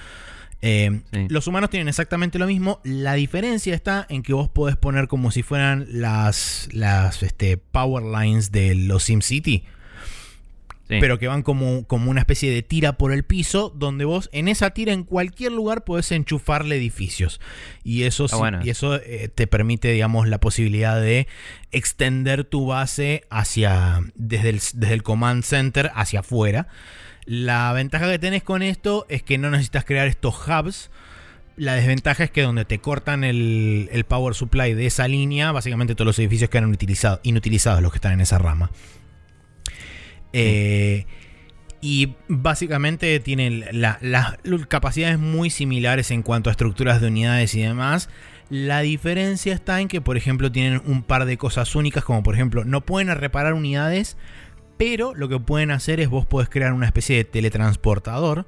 Eh, 0.62 1.00
los 1.28 1.46
humanos 1.46 1.70
tienen 1.70 1.88
exactamente 1.88 2.38
lo 2.38 2.46
mismo. 2.46 2.80
La 2.84 3.14
diferencia 3.14 3.74
está 3.74 4.06
en 4.08 4.22
que 4.22 4.32
vos 4.32 4.48
podés 4.48 4.76
poner 4.76 5.08
como 5.08 5.30
si 5.30 5.42
fueran 5.42 5.86
las, 5.88 6.68
las 6.72 7.22
este, 7.22 7.56
power 7.56 8.02
lines 8.02 8.52
de 8.52 8.74
los 8.74 9.04
SimCity. 9.04 9.64
Pero 10.88 11.18
que 11.18 11.26
van 11.26 11.42
como, 11.42 11.84
como 11.86 12.12
una 12.12 12.20
especie 12.20 12.48
de 12.48 12.62
tira 12.62 12.96
por 12.96 13.12
el 13.12 13.24
piso, 13.24 13.72
donde 13.74 14.04
vos 14.04 14.30
en 14.32 14.46
esa 14.46 14.70
tira 14.70 14.92
en 14.92 15.02
cualquier 15.02 15.50
lugar 15.50 15.82
podés 15.82 16.12
enchufarle 16.12 16.76
edificios. 16.76 17.40
Y 17.82 18.04
eso, 18.04 18.26
y 18.62 18.70
eso 18.70 18.94
eh, 18.94 19.28
te 19.34 19.48
permite, 19.48 19.90
digamos, 19.90 20.28
la 20.28 20.38
posibilidad 20.38 21.00
de 21.00 21.26
extender 21.72 22.44
tu 22.44 22.66
base 22.66 23.24
hacia, 23.30 24.00
desde 24.14 24.50
el, 24.50 24.60
desde 24.74 24.94
el 24.94 25.02
command 25.02 25.42
center 25.42 25.90
hacia 25.94 26.20
afuera. 26.20 26.68
La 27.26 27.72
ventaja 27.72 28.08
que 28.10 28.20
tenés 28.20 28.44
con 28.44 28.62
esto 28.62 29.04
es 29.08 29.22
que 29.22 29.36
no 29.36 29.50
necesitas 29.50 29.84
crear 29.84 30.06
estos 30.06 30.36
hubs. 30.46 30.90
La 31.56 31.74
desventaja 31.74 32.24
es 32.24 32.30
que 32.30 32.42
donde 32.42 32.64
te 32.64 32.78
cortan 32.78 33.24
el, 33.24 34.04
power 34.08 34.34
supply 34.34 34.74
de 34.74 34.86
esa 34.86 35.08
línea, 35.08 35.50
básicamente 35.52 35.94
todos 35.94 36.06
los 36.06 36.18
edificios 36.20 36.50
quedan 36.50 36.68
inutilizados, 36.68 37.20
inutilizados 37.24 37.82
los 37.82 37.90
que 37.90 37.96
están 37.96 38.12
en 38.12 38.20
esa 38.20 38.38
rama. 38.38 38.70
Eh, 40.32 41.06
y 41.80 42.14
básicamente 42.28 43.18
tienen 43.20 43.64
las 43.72 43.98
capacidades 44.68 45.18
muy 45.18 45.50
similares 45.50 46.10
en 46.10 46.22
cuanto 46.22 46.50
a 46.50 46.52
estructuras 46.52 47.00
de 47.00 47.08
unidades 47.08 47.54
y 47.54 47.62
demás. 47.62 48.08
La 48.48 48.80
diferencia 48.80 49.52
está 49.52 49.80
en 49.80 49.88
que, 49.88 50.00
por 50.00 50.16
ejemplo, 50.16 50.52
tienen 50.52 50.80
un 50.86 51.02
par 51.02 51.24
de 51.24 51.36
cosas 51.36 51.74
únicas, 51.74 52.04
como 52.04 52.22
por 52.22 52.34
ejemplo, 52.34 52.64
no 52.64 52.82
pueden 52.82 53.14
reparar 53.14 53.54
unidades, 53.54 54.16
pero 54.76 55.14
lo 55.14 55.28
que 55.28 55.38
pueden 55.38 55.70
hacer 55.70 56.00
es 56.00 56.08
vos 56.08 56.26
podés 56.26 56.48
crear 56.48 56.72
una 56.72 56.86
especie 56.86 57.16
de 57.16 57.24
teletransportador, 57.24 58.46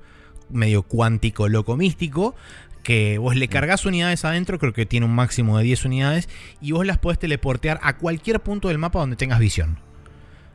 medio 0.51 0.83
cuántico, 0.83 1.49
loco 1.49 1.77
místico, 1.77 2.35
que 2.83 3.19
vos 3.19 3.37
le 3.37 3.49
cargas 3.49 3.85
unidades 3.85 4.25
adentro, 4.25 4.59
creo 4.59 4.73
que 4.73 4.87
tiene 4.87 5.07
un 5.07 5.15
máximo 5.15 5.59
de 5.59 5.65
10 5.65 5.85
unidades, 5.85 6.29
y 6.61 6.73
vos 6.73 6.87
las 6.87 6.99
podés 6.99 7.19
teleportear 7.19 7.79
a 7.83 7.97
cualquier 7.97 8.41
punto 8.41 8.69
del 8.69 8.79
mapa 8.79 9.01
donde 9.01 9.17
tengas 9.17 9.41
visión. 9.41 9.79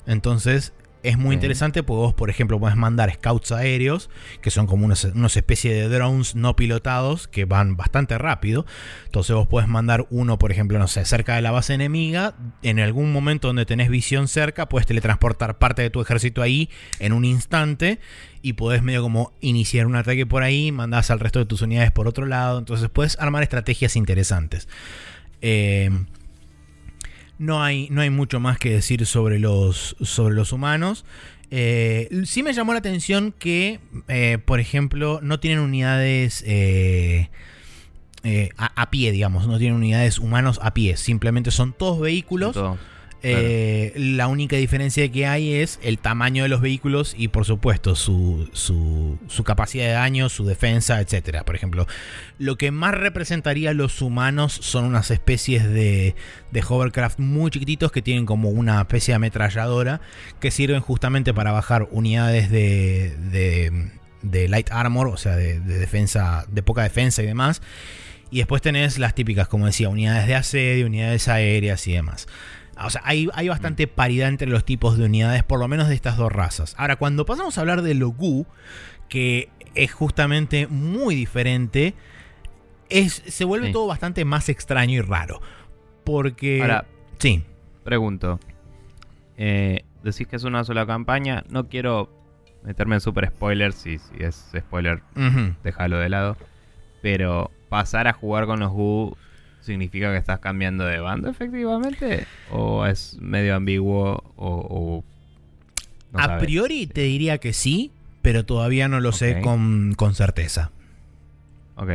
Entonces, 0.05 0.73
es 1.03 1.17
muy 1.17 1.35
interesante 1.35 1.83
porque 1.83 1.97
vos, 1.97 2.13
por 2.13 2.29
ejemplo, 2.29 2.59
puedes 2.59 2.77
mandar 2.77 3.13
scouts 3.13 3.51
aéreos, 3.51 4.09
que 4.41 4.51
son 4.51 4.67
como 4.67 4.85
unos, 4.85 5.03
unos 5.03 5.35
especie 5.35 5.73
de 5.73 5.89
drones 5.89 6.33
no 6.35 6.55
pilotados 6.55 7.27
que 7.27 7.43
van 7.43 7.75
bastante 7.75 8.17
rápido. 8.17 8.65
Entonces 9.05 9.35
vos 9.35 9.47
puedes 9.47 9.67
mandar 9.67 10.07
uno, 10.09 10.39
por 10.39 10.51
ejemplo, 10.51 10.79
no 10.79 10.87
sé, 10.87 11.03
cerca 11.03 11.35
de 11.35 11.41
la 11.41 11.51
base 11.51 11.73
enemiga. 11.73 12.35
En 12.61 12.79
algún 12.79 13.11
momento 13.11 13.47
donde 13.47 13.65
tenés 13.65 13.89
visión 13.89 14.29
cerca, 14.29 14.69
puedes 14.69 14.87
teletransportar 14.87 15.57
parte 15.57 15.81
de 15.81 15.89
tu 15.89 15.99
ejército 15.99 16.41
ahí 16.41 16.69
en 16.99 17.11
un 17.11 17.25
instante. 17.25 17.99
Y 18.41 18.53
podés 18.53 18.81
medio 18.81 19.01
como 19.01 19.33
iniciar 19.41 19.85
un 19.85 19.95
ataque 19.95 20.25
por 20.25 20.43
ahí, 20.43 20.71
mandás 20.71 21.11
al 21.11 21.19
resto 21.19 21.39
de 21.39 21.45
tus 21.45 21.61
unidades 21.61 21.91
por 21.91 22.07
otro 22.07 22.25
lado. 22.25 22.59
Entonces 22.59 22.89
puedes 22.89 23.19
armar 23.19 23.43
estrategias 23.43 23.97
interesantes. 23.97 24.69
Eh, 25.41 25.89
no 27.43 27.61
hay, 27.61 27.87
no 27.91 28.01
hay 28.01 28.09
mucho 28.09 28.39
más 28.39 28.57
que 28.57 28.69
decir 28.69 29.05
sobre 29.05 29.39
los, 29.39 29.95
sobre 30.01 30.33
los 30.33 30.51
humanos. 30.51 31.05
Eh, 31.51 32.09
sí 32.25 32.41
me 32.41 32.53
llamó 32.53 32.73
la 32.73 32.79
atención 32.79 33.33
que, 33.37 33.79
eh, 34.07 34.39
por 34.43 34.59
ejemplo, 34.59 35.19
no 35.21 35.39
tienen 35.39 35.59
unidades 35.59 36.43
eh, 36.47 37.29
a, 38.57 38.89
pie, 38.89 39.11
digamos, 39.11 39.45
no 39.47 39.59
tienen 39.59 39.75
unidades 39.75 40.17
humanos 40.17 40.59
a 40.63 40.73
pie, 40.73 40.97
simplemente 40.97 41.51
son 41.51 41.73
todos 41.73 41.99
vehículos. 41.99 42.57
Eh, 43.25 43.93
la 43.95 44.27
única 44.27 44.57
diferencia 44.57 45.09
que 45.09 45.25
hay 45.25 45.53
es 45.53 45.79
el 45.81 45.97
tamaño 45.97 46.43
de 46.43 46.49
los 46.49 46.59
vehículos 46.59 47.15
y 47.17 47.29
por 47.29 47.45
supuesto 47.45 47.95
su, 47.95 49.17
capacidad 49.45 49.85
de 49.85 49.91
daño, 49.93 50.27
su 50.27 50.45
defensa, 50.45 50.99
etc. 50.99 51.43
Por 51.45 51.55
ejemplo, 51.55 51.87
lo 52.37 52.57
que 52.57 52.71
más 52.71 52.93
representaría 52.93 53.69
a 53.69 53.73
los 53.73 54.01
humanos 54.01 54.59
son 54.61 54.83
unas 54.83 55.09
especies 55.09 55.63
de, 55.63 56.15
hovercraft 56.67 57.19
muy 57.19 57.49
chiquititos 57.49 57.93
que 57.93 58.01
tienen 58.01 58.25
como 58.25 58.49
una 58.49 58.81
especie 58.81 59.13
de 59.13 59.15
ametralladora 59.15 60.01
que 60.41 60.51
sirven 60.51 60.81
justamente 60.81 61.33
para 61.33 61.53
bajar 61.53 61.87
unidades 61.91 62.51
de, 62.51 63.89
light 64.49 64.69
armor, 64.69 65.07
o 65.07 65.17
sea, 65.17 65.37
de 65.37 65.61
defensa, 65.61 66.45
de 66.49 66.61
poca 66.61 66.83
defensa 66.83 67.23
y 67.23 67.25
demás. 67.25 67.61
Y 68.31 68.39
después 68.39 68.61
tenés 68.61 68.97
las 68.97 69.13
típicas, 69.13 69.47
como 69.47 69.67
decía, 69.67 69.89
unidades 69.89 70.27
de 70.27 70.35
asedio, 70.35 70.87
unidades 70.87 71.27
aéreas 71.27 71.87
y 71.87 71.93
demás. 71.93 72.27
O 72.81 72.89
sea, 72.89 73.01
hay, 73.05 73.27
bastante 73.47 73.87
paridad 73.87 74.29
entre 74.29 74.47
los 74.47 74.65
tipos 74.65 74.97
de 74.97 75.05
unidades, 75.05 75.43
por 75.43 75.59
lo 75.59 75.67
menos 75.67 75.87
de 75.87 75.95
estas 75.95 76.17
dos 76.17 76.31
razas. 76.31 76.75
Ahora, 76.77 76.95
cuando 76.95 77.25
pasamos 77.25 77.57
a 77.57 77.61
hablar 77.61 77.81
de 77.81 77.93
Logu, 77.93 78.45
que 79.09 79.49
es 79.75 79.91
justamente 79.91 80.67
muy 80.67 81.15
diferente, 81.15 81.93
es, 82.89 83.23
se 83.25 83.45
vuelve 83.45 83.71
todo 83.71 83.87
bastante 83.87 84.25
más 84.25 84.49
extraño 84.49 84.99
y 84.99 85.01
raro. 85.01 85.41
Porque... 86.03 86.61
Ahora, 86.61 86.85
sí. 87.19 87.43
Pregunto. 87.83 88.39
Eh, 89.37 89.83
decís 90.03 90.27
que 90.27 90.35
es 90.35 90.43
una 90.43 90.63
sola 90.63 90.85
campaña. 90.85 91.43
No 91.49 91.67
quiero 91.67 92.09
meterme 92.63 92.95
en 92.95 93.01
super 93.01 93.27
spoilers. 93.27 93.75
Si, 93.75 93.99
si 93.99 94.15
es 94.19 94.49
spoiler, 94.57 95.01
déjalo 95.63 95.99
de 95.99 96.09
lado. 96.09 96.37
Pero 97.01 97.51
pasar 97.69 98.07
a 98.07 98.13
jugar 98.13 98.45
con 98.45 98.59
los 98.59 98.71
Gu 98.71 99.15
¿Significa 99.63 100.11
que 100.11 100.17
estás 100.17 100.39
cambiando 100.39 100.83
de 100.85 100.99
bando 100.99 101.29
efectivamente? 101.29 102.27
¿O 102.51 102.85
es 102.85 103.17
medio 103.21 103.55
ambiguo? 103.55 104.21
O, 104.35 105.05
a 106.11 106.37
priori 106.37 106.85
te 106.85 107.01
diría 107.01 107.37
que 107.37 107.53
sí, 107.53 107.91
pero 108.21 108.45
todavía 108.45 108.89
no 108.89 108.99
lo 108.99 109.13
sé 109.13 109.39
con, 109.39 109.95
certeza. 110.13 110.71
Ok. 111.75 111.91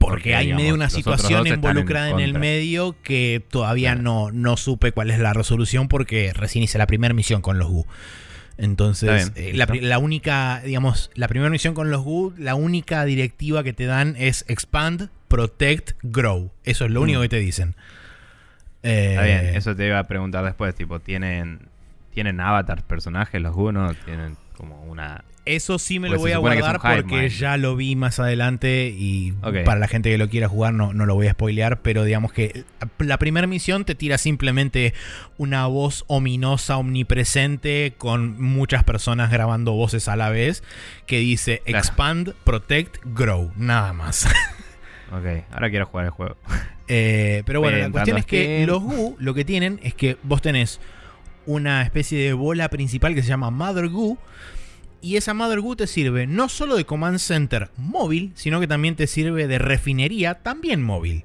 Porque, 0.00 0.34
hay 0.34 0.52
medio 0.54 0.74
una 0.74 0.90
situación 0.90 1.46
involucrada 1.46 2.10
en, 2.10 2.18
el 2.18 2.36
medio 2.36 2.96
que 3.00 3.40
todavía 3.48 3.94
no, 3.94 4.32
no 4.32 4.56
supe 4.56 4.90
cuál 4.90 5.12
es 5.12 5.20
la 5.20 5.32
resolución 5.32 5.86
porque 5.86 6.32
recién 6.34 6.64
hice 6.64 6.78
la 6.78 6.88
primera 6.88 7.14
misión 7.14 7.42
con 7.42 7.60
los 7.60 7.68
GU. 7.68 7.86
Entonces, 8.58 9.30
eh, 9.36 9.52
la, 9.54 9.98
única, 9.98 10.62
digamos, 10.64 11.12
la 11.14 11.28
primera 11.28 11.48
misión 11.48 11.74
con 11.74 11.92
los 11.92 12.02
GU, 12.02 12.34
la 12.36 12.56
única 12.56 13.04
directiva 13.04 13.62
que 13.62 13.72
te 13.72 13.84
dan 13.84 14.16
es 14.18 14.44
expand 14.48 15.10
Protect, 15.36 15.90
Grow. 16.02 16.50
Eso 16.64 16.86
es 16.86 16.90
lo 16.90 17.02
único 17.02 17.18
mm. 17.18 17.22
que 17.24 17.28
te 17.28 17.38
dicen. 17.40 17.74
Está 18.82 19.22
bien, 19.22 19.44
eh, 19.44 19.56
eso 19.56 19.76
te 19.76 19.86
iba 19.86 19.98
a 19.98 20.04
preguntar 20.04 20.42
después, 20.46 20.74
tipo, 20.74 20.98
¿tienen, 20.98 21.68
¿tienen 22.14 22.40
avatars 22.40 22.82
personajes 22.82 23.42
los 23.42 23.54
unos? 23.54 23.96
¿Tienen 24.06 24.38
como 24.56 24.82
una... 24.84 25.24
Eso 25.44 25.78
sí 25.78 26.00
me 26.00 26.08
lo 26.08 26.18
voy 26.18 26.32
a 26.32 26.38
guardar 26.38 26.80
porque 26.80 27.28
ya 27.28 27.58
lo 27.58 27.76
vi 27.76 27.96
más 27.96 28.18
adelante 28.18 28.90
y 28.96 29.32
para 29.42 29.76
la 29.78 29.88
gente 29.88 30.10
que 30.10 30.16
lo 30.16 30.30
quiera 30.30 30.48
jugar 30.48 30.72
no, 30.72 30.94
no 30.94 31.04
lo 31.04 31.14
voy 31.14 31.26
a 31.26 31.32
spoilear, 31.32 31.82
pero 31.82 32.02
digamos 32.02 32.32
que 32.32 32.64
la 32.98 33.18
primera 33.18 33.46
misión 33.46 33.84
te 33.84 33.94
tira 33.94 34.16
simplemente 34.16 34.94
una 35.36 35.66
voz 35.66 36.04
ominosa, 36.06 36.78
omnipresente, 36.78 37.92
con 37.98 38.40
muchas 38.42 38.84
personas 38.84 39.30
grabando 39.30 39.72
voces 39.72 40.08
a 40.08 40.16
la 40.16 40.30
vez, 40.30 40.64
que 41.04 41.18
dice 41.18 41.62
Expand, 41.66 42.32
Protect, 42.42 42.96
Grow, 43.04 43.52
nada 43.54 43.92
más. 43.92 44.26
Ok, 45.12 45.44
ahora 45.52 45.70
quiero 45.70 45.86
jugar 45.86 46.06
el 46.06 46.10
juego. 46.10 46.36
Eh, 46.88 47.42
pero 47.46 47.58
bueno, 47.58 47.78
la 47.78 47.90
cuestión 47.90 48.16
es 48.16 48.26
que 48.26 48.64
los 48.64 48.80
Gu 48.80 49.16
lo 49.18 49.34
que 49.34 49.44
tienen 49.44 49.80
es 49.82 49.92
que 49.92 50.18
vos 50.22 50.40
tenés 50.40 50.78
una 51.44 51.82
especie 51.82 52.16
de 52.22 52.32
bola 52.32 52.68
principal 52.68 53.12
que 53.12 53.22
se 53.22 53.28
llama 53.28 53.50
Mother 53.50 53.88
Gu. 53.88 54.16
Y 55.00 55.16
esa 55.16 55.34
Mother 55.34 55.60
Gu 55.60 55.74
te 55.74 55.88
sirve 55.88 56.28
no 56.28 56.48
solo 56.48 56.76
de 56.76 56.84
Command 56.84 57.18
Center 57.18 57.70
móvil, 57.76 58.30
sino 58.36 58.60
que 58.60 58.68
también 58.68 58.94
te 58.94 59.08
sirve 59.08 59.48
de 59.48 59.58
refinería 59.58 60.34
también 60.34 60.80
móvil. 60.80 61.24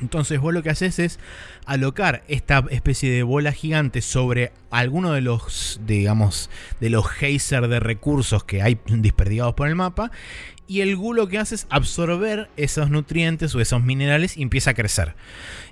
Entonces 0.00 0.40
vos 0.40 0.52
lo 0.52 0.62
que 0.62 0.70
haces 0.70 0.98
es 0.98 1.18
alocar 1.64 2.24
esta 2.26 2.64
especie 2.70 3.10
de 3.10 3.22
bola 3.22 3.52
gigante 3.52 4.02
sobre 4.02 4.52
alguno 4.70 5.12
de 5.12 5.20
los, 5.20 5.80
digamos, 5.86 6.50
de 6.80 6.90
los 6.90 7.08
geysers 7.08 7.68
de 7.68 7.78
recursos 7.78 8.42
que 8.42 8.62
hay 8.62 8.78
desperdigados 8.86 9.54
por 9.54 9.68
el 9.68 9.76
mapa. 9.76 10.10
Y 10.72 10.80
el 10.80 10.96
GU 10.96 11.12
lo 11.12 11.28
que 11.28 11.36
hace 11.36 11.56
es 11.56 11.66
absorber 11.68 12.48
esos 12.56 12.88
nutrientes 12.88 13.54
o 13.54 13.60
esos 13.60 13.82
minerales 13.82 14.38
y 14.38 14.42
empieza 14.42 14.70
a 14.70 14.74
crecer. 14.74 15.14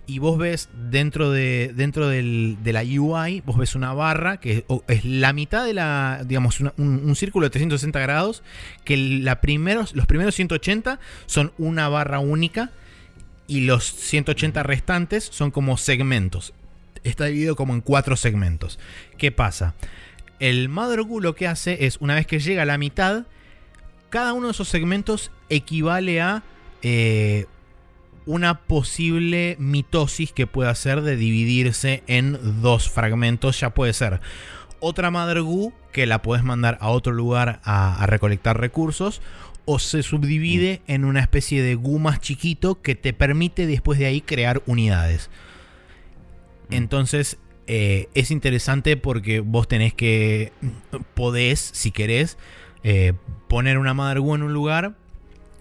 Y 0.07 0.19
vos 0.19 0.37
ves 0.37 0.69
dentro 0.91 1.31
de, 1.31 1.73
dentro 1.75 2.07
de 2.07 2.59
la 2.67 2.83
UI, 2.83 3.41
vos 3.47 3.57
ves 3.57 3.75
una 3.75 3.95
barra 3.95 4.41
que 4.41 4.67
es 4.89 5.05
la 5.07 5.33
mitad 5.33 5.65
de 5.65 5.73
la, 5.73 6.21
digamos, 6.27 6.61
un, 6.61 7.17
círculo 7.17 7.47
de 7.47 7.51
360 7.51 7.99
grados, 7.99 8.43
que 8.85 8.99
la 8.99 9.41
primeros, 9.41 9.95
los 9.95 10.05
primeros 10.05 10.35
180 10.35 11.01
son 11.25 11.55
una 11.57 11.89
barra 11.89 12.19
única 12.19 12.71
y 13.47 13.61
los 13.63 13.91
180 13.91 14.63
restantes 14.65 15.25
son 15.25 15.51
como 15.51 15.79
segmentos. 15.79 16.53
Está 17.05 17.25
dividido 17.25 17.57
como 17.57 17.73
en 17.73 17.81
cuatro 17.81 18.17
segmentos. 18.17 18.79
¿Qué 19.17 19.33
pasa? 19.33 19.75
El 20.41 20.69
Mother 20.69 21.07
lo 21.21 21.35
que 21.35 21.49
hace 21.49 21.87
es, 21.87 21.97
una 22.01 22.17
vez 22.17 22.27
que 22.27 22.39
llega 22.39 22.65
a 22.65 22.67
la 22.67 22.77
mitad, 22.77 23.25
cada 24.11 24.33
uno 24.33 24.47
de 24.47 24.53
esos 24.53 24.69
segmentos 24.69 25.31
equivale 25.49 26.21
a 26.21 26.43
eh, 26.83 27.47
una 28.27 28.61
posible 28.61 29.57
mitosis 29.59 30.33
que 30.33 30.47
puede 30.47 30.71
hacer 30.71 31.01
de 31.01 31.17
dividirse 31.17 32.03
en 32.07 32.61
dos 32.61 32.91
fragmentos. 32.91 33.59
Ya 33.59 33.71
puede 33.71 33.93
ser 33.93 34.21
otra 34.81 35.11
Mother 35.11 35.43
que 35.93 36.07
la 36.07 36.23
puedes 36.23 36.45
mandar 36.45 36.79
a 36.81 36.91
otro 36.91 37.13
lugar 37.13 37.61
a 37.65 38.05
recolectar 38.07 38.61
recursos 38.61 39.21
o 39.65 39.79
se 39.79 40.03
subdivide 40.03 40.83
mm. 40.87 40.91
en 40.91 41.05
una 41.05 41.21
especie 41.21 41.63
de 41.63 41.75
GU 41.75 41.99
más 41.99 42.21
chiquito 42.21 42.81
que 42.83 42.95
te 42.95 43.13
permite 43.13 43.67
después 43.67 43.99
de 43.99 44.07
ahí 44.07 44.21
crear 44.21 44.63
unidades. 44.67 45.31
Mm. 46.69 46.75
Entonces 46.75 47.39
eh, 47.67 48.09
es 48.15 48.33
interesante 48.33 48.97
porque 48.97 49.41
vos 49.41 49.69
tenés 49.69 49.95
que, 49.95 50.53
podés, 51.15 51.61
si 51.61 51.93
querés, 51.93 52.37
eh, 52.85 53.15
poner 53.49 53.79
una 53.79 53.95
Mother 53.95 54.19
en 54.19 54.43
un 54.43 54.53
lugar, 54.53 54.95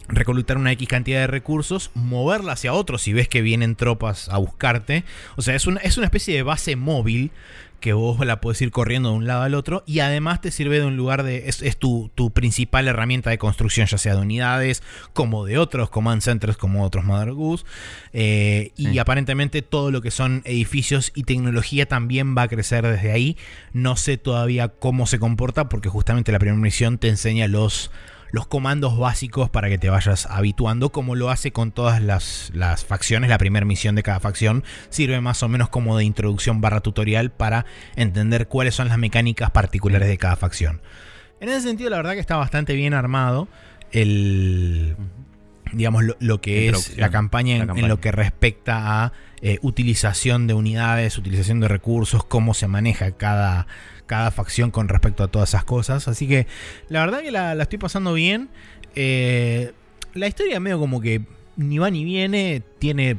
reclutar 0.08 0.58
una 0.58 0.72
X 0.72 0.88
cantidad 0.88 1.20
de 1.20 1.28
recursos, 1.28 1.92
moverla 1.94 2.54
hacia 2.54 2.74
otro 2.74 2.98
si 2.98 3.14
ves 3.14 3.28
que 3.28 3.42
vienen 3.42 3.76
tropas 3.76 4.30
a 4.30 4.38
buscarte. 4.38 5.04
O 5.36 5.42
sea, 5.42 5.56
es 5.56 5.68
una, 5.68 5.80
es 5.82 5.98
una 5.98 6.06
especie 6.06 6.36
de 6.36 6.44
base 6.44 6.76
móvil 6.76 7.32
que 7.80 7.94
vos 7.94 8.24
la 8.26 8.42
puedes 8.42 8.62
ir 8.62 8.72
corriendo 8.72 9.10
de 9.10 9.16
un 9.16 9.28
lado 9.28 9.44
al 9.44 9.56
otro 9.56 9.84
y 9.86 10.00
además 10.00 10.42
te 10.42 10.52
sirve 10.52 10.80
de 10.80 10.86
un 10.86 10.98
lugar 10.98 11.24
de... 11.24 11.48
es, 11.48 11.78
tu, 11.78 12.12
principal 12.34 12.88
herramienta 12.88 13.30
de 13.30 13.38
construcción, 13.38 13.88
ya 13.88 13.98
sea 13.98 14.16
de 14.16 14.22
unidades, 14.22 14.84
como 15.14 15.46
de 15.46 15.58
otros 15.58 15.90
command 15.90 16.22
centers, 16.22 16.58
como 16.58 16.84
otros 16.84 17.06
Mother 17.06 17.34
Goose. 17.34 17.66
Eh, 18.14 18.72
y 18.76 18.98
aparentemente 18.98 19.62
todo 19.62 19.92
lo 19.92 20.02
que 20.02 20.12
son 20.12 20.42
edificios 20.46 21.12
y 21.16 21.24
tecnología 21.24 21.88
también 21.88 22.36
va 22.38 22.44
a 22.44 22.48
crecer 22.48 22.86
desde 22.86 23.12
ahí. 23.12 23.38
No 23.74 23.96
sé 23.96 24.18
todavía 24.18 24.68
cómo 24.70 25.06
se 25.08 25.20
comporta 25.20 25.70
porque 25.70 25.90
justamente 25.90 26.32
la 26.32 26.40
primera 26.40 26.60
misión 26.60 26.98
te 26.98 27.10
enseña 27.10 27.48
los 27.48 27.92
los 28.32 28.48
comandos 28.48 28.98
básicos 28.98 29.50
para 29.50 29.70
que 29.70 29.78
te 29.78 29.90
vayas 29.90 30.26
habituando, 30.28 30.92
como 30.92 31.16
lo 31.16 31.30
hace 31.30 31.52
con 31.52 31.72
todas 31.72 32.02
las, 32.02 32.52
facciones. 32.86 33.30
La 33.30 33.38
primera 33.38 33.66
misión 33.66 33.96
de 33.96 34.04
cada 34.04 34.20
facción 34.20 34.64
sirve 34.90 35.22
más 35.22 35.44
o 35.44 35.48
menos 35.50 35.70
como 35.70 35.98
de 35.98 36.04
introducción 36.04 36.62
barra 36.62 36.82
tutorial 36.82 37.32
para 37.32 37.66
entender 37.96 38.48
cuáles 38.48 38.76
son 38.76 38.88
las 38.88 38.98
mecánicas 38.98 39.52
particulares 39.52 40.08
de 40.08 40.18
cada 40.18 40.36
facción. 40.36 40.82
En 41.40 41.50
ese 41.50 41.62
sentido, 41.62 41.90
la 41.90 41.98
verdad 41.98 42.14
que 42.14 42.20
está 42.20 42.36
bastante 42.36 42.74
bien 42.74 42.94
armado. 42.94 43.48
El, 43.92 44.96
digamos, 45.72 46.04
lo, 46.20 46.42
que 46.42 46.70
es 46.70 46.98
la 46.98 47.10
campaña, 47.10 47.58
en, 47.58 47.88
lo 47.88 48.00
que 48.00 48.12
respecta 48.12 49.04
a 49.04 49.14
eh, 49.42 49.58
utilización 49.62 50.48
de 50.48 50.54
unidades, 50.54 51.18
utilización 51.18 51.60
de 51.60 51.68
recursos, 51.68 52.24
cómo 52.24 52.54
se 52.54 52.68
maneja 52.68 53.12
cada, 53.12 53.68
cada 54.10 54.32
facción 54.32 54.72
con 54.72 54.90
respecto 54.90 55.24
a 55.24 55.28
todas 55.28 55.50
esas 55.50 55.64
cosas. 55.64 56.08
Así 56.08 56.28
que 56.28 56.48
la 56.90 57.02
verdad 57.02 57.22
que 57.22 57.32
la, 57.32 57.54
estoy 57.54 57.78
pasando 57.78 58.14
bien. 58.14 58.50
Eh, 58.96 59.72
la 60.16 60.28
historia 60.28 60.60
medio 60.60 60.80
como 60.80 61.00
que 61.00 61.22
ni 61.58 61.78
va 61.78 61.92
ni 61.92 62.04
viene, 62.04 62.64
tiene 62.80 63.18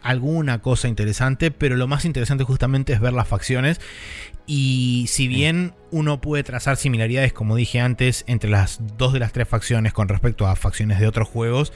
alguna 0.00 0.62
cosa 0.62 0.86
interesante, 0.86 1.50
pero 1.50 1.74
lo 1.76 1.88
más 1.88 2.04
interesante 2.04 2.44
justamente 2.44 2.92
es 2.92 3.00
ver 3.00 3.12
las 3.12 3.26
facciones. 3.26 3.80
Y 4.46 5.06
si 5.08 5.26
bien 5.26 5.74
uno 5.90 6.20
puede 6.20 6.44
trazar 6.44 6.76
similaridades, 6.76 7.32
como 7.32 7.56
dije 7.56 7.80
antes, 7.80 8.22
entre 8.28 8.48
las 8.48 8.78
dos 8.96 9.12
de 9.12 9.18
las 9.18 9.32
tres 9.32 9.48
facciones 9.48 9.92
con 9.92 10.06
respecto 10.06 10.46
a 10.46 10.54
facciones 10.54 11.00
de 11.00 11.08
otros 11.08 11.26
juegos, 11.26 11.72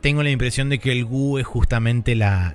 tengo 0.00 0.24
la 0.24 0.30
impresión 0.30 0.70
de 0.70 0.80
que 0.80 0.90
el 0.90 1.04
GU 1.04 1.38
es 1.38 1.46
justamente 1.46 2.16
la, 2.16 2.52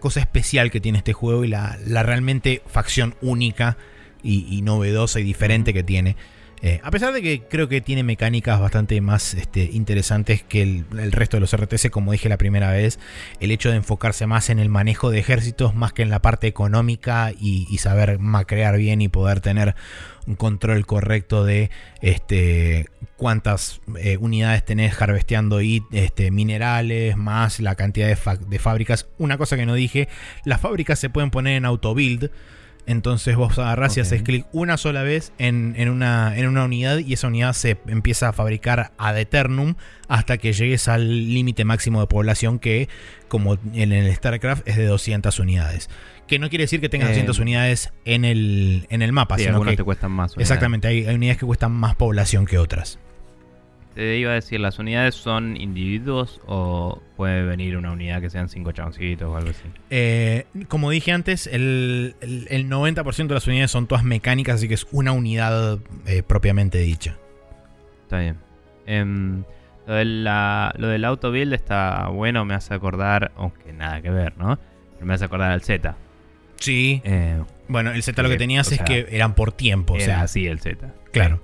cosa 0.00 0.20
especial 0.20 0.70
que 0.70 0.80
tiene 0.80 0.98
este 0.98 1.12
juego 1.12 1.44
y 1.44 1.48
la, 1.48 1.78
la 1.86 2.02
realmente 2.02 2.62
facción 2.66 3.16
única 3.20 3.76
y, 4.24 4.62
novedosa 4.62 5.20
y 5.20 5.22
diferente 5.22 5.72
que 5.72 5.82
tiene. 5.82 6.16
Eh, 6.62 6.80
a 6.82 6.90
pesar 6.90 7.12
de 7.12 7.20
que 7.20 7.42
creo 7.42 7.68
que 7.68 7.82
tiene 7.82 8.02
mecánicas 8.02 8.58
bastante 8.58 8.98
más 9.02 9.34
este, 9.34 9.64
interesantes 9.64 10.42
que 10.42 10.62
el, 10.62 11.12
resto 11.12 11.36
de 11.36 11.42
los 11.42 11.54
RTS, 11.54 11.90
como 11.90 12.12
dije 12.12 12.30
la 12.30 12.38
primera 12.38 12.70
vez, 12.70 12.98
el 13.40 13.50
hecho 13.50 13.68
de 13.70 13.76
enfocarse 13.76 14.26
más 14.26 14.48
en 14.48 14.58
el 14.58 14.70
manejo 14.70 15.10
de 15.10 15.18
ejércitos 15.18 15.74
más 15.74 15.92
que 15.92 16.00
en 16.00 16.08
la 16.08 16.22
parte 16.22 16.46
económica 16.46 17.32
y, 17.38 17.76
saber 17.76 18.18
macrear 18.18 18.78
bien 18.78 19.02
y 19.02 19.08
poder 19.08 19.40
tener 19.40 19.74
un 20.26 20.36
control 20.36 20.86
correcto 20.86 21.44
de 21.44 21.68
este, 22.00 22.88
cuántas 23.18 23.82
eh, 23.98 24.16
unidades 24.16 24.64
tenés 24.64 25.02
harvesteando 25.02 25.60
y 25.60 25.82
este, 25.92 26.30
minerales, 26.30 27.18
más 27.18 27.60
la 27.60 27.74
cantidad 27.74 28.06
de, 28.06 28.16
de 28.48 28.58
fábricas. 28.58 29.06
Una 29.18 29.36
cosa 29.36 29.58
que 29.58 29.66
no 29.66 29.74
dije, 29.74 30.08
las 30.46 30.62
fábricas 30.62 30.98
se 30.98 31.10
pueden 31.10 31.30
poner 31.30 31.56
en 31.58 31.66
auto 31.66 31.94
build 31.94 32.30
entonces 32.86 33.36
vos 33.36 33.58
agarrás 33.58 33.96
y 33.96 34.00
haces 34.00 34.22
clic 34.22 34.46
una 34.52 34.76
sola 34.76 35.02
vez 35.02 35.32
en, 35.38 35.74
una, 35.88 36.36
en 36.36 36.46
una 36.46 36.64
unidad 36.64 36.98
y 36.98 37.14
esa 37.14 37.28
unidad 37.28 37.52
se 37.52 37.78
empieza 37.86 38.28
a 38.28 38.32
fabricar 38.32 38.92
ad 38.98 39.18
eternum 39.18 39.74
hasta 40.08 40.38
que 40.38 40.52
llegues 40.52 40.88
al 40.88 41.32
límite 41.32 41.64
máximo 41.64 42.00
de 42.00 42.06
población 42.06 42.58
que, 42.58 42.88
como 43.28 43.58
en 43.72 43.92
el 43.92 44.14
StarCraft, 44.14 44.68
es 44.68 44.76
de 44.76 44.86
200 44.86 45.38
unidades. 45.38 45.88
Que 46.26 46.38
no 46.38 46.48
quiere 46.48 46.64
decir 46.64 46.80
que 46.80 46.88
tengas 46.88 47.08
200 47.08 47.38
eh, 47.38 47.42
unidades 47.42 47.92
en 48.04 48.24
el, 48.24 48.86
en 48.90 49.02
el 49.02 49.12
mapa. 49.12 49.38
sino 49.38 49.62
que 49.62 49.76
te 49.76 49.84
cuestan 49.84 50.12
más. 50.12 50.34
Exactamente, 50.36 50.88
hay 50.88 51.06
unidades 51.06 51.38
que 51.38 51.46
cuestan 51.46 51.72
más 51.72 51.94
población 51.94 52.46
que 52.46 52.58
otras. 52.58 52.98
Te 53.94 54.18
iba 54.18 54.32
a 54.32 54.34
decir, 54.34 54.58
¿las 54.58 54.80
unidades 54.80 55.14
son 55.14 55.56
individuos 55.56 56.40
o 56.46 57.00
puede 57.16 57.44
venir 57.44 57.76
una 57.76 57.92
unidad 57.92 58.20
que 58.20 58.28
sean 58.28 58.48
cinco 58.48 58.72
chaboncitos 58.72 59.28
o 59.28 59.36
algo 59.36 59.50
así? 59.50 59.62
Eh, 59.90 60.46
como 60.66 60.90
dije 60.90 61.12
antes, 61.12 61.46
el, 61.46 62.16
90% 62.20 63.26
de 63.28 63.34
las 63.34 63.46
unidades 63.46 63.70
son 63.70 63.86
todas 63.86 64.02
mecánicas, 64.02 64.56
así 64.56 64.66
que 64.66 64.74
es 64.74 64.86
una 64.90 65.12
unidad 65.12 65.78
eh, 66.06 66.24
propiamente 66.24 66.78
dicha. 66.78 67.16
Está 68.02 68.18
bien. 68.18 68.36
Em, 68.86 69.44
lo, 69.86 69.94
de 69.94 70.04
la, 70.04 70.74
lo 70.76 70.88
del 70.88 71.04
auto 71.04 71.30
build 71.30 71.52
está 71.52 72.08
bueno, 72.08 72.44
me 72.44 72.54
hace 72.54 72.74
acordar, 72.74 73.30
aunque 73.36 73.72
nada 73.72 74.02
que 74.02 74.10
ver, 74.10 74.36
¿no? 74.36 74.58
Pero 74.94 75.06
me 75.06 75.14
hace 75.14 75.26
acordar 75.26 75.52
al 75.52 75.62
Z. 75.62 75.96
Sí. 76.56 77.00
Eh, 77.04 77.40
bueno, 77.68 77.92
el 77.92 78.02
Z 78.02 78.20
lo 78.22 78.28
que 78.28 78.38
tenías 78.38 78.72
es 78.72 78.82
que 78.82 79.06
eran 79.10 79.34
por 79.34 79.52
tiempo. 79.52 79.94
o 79.94 80.00
sea, 80.00 80.22
así 80.22 80.46
el 80.46 80.58
Z. 80.58 80.92
Claro. 81.12 81.40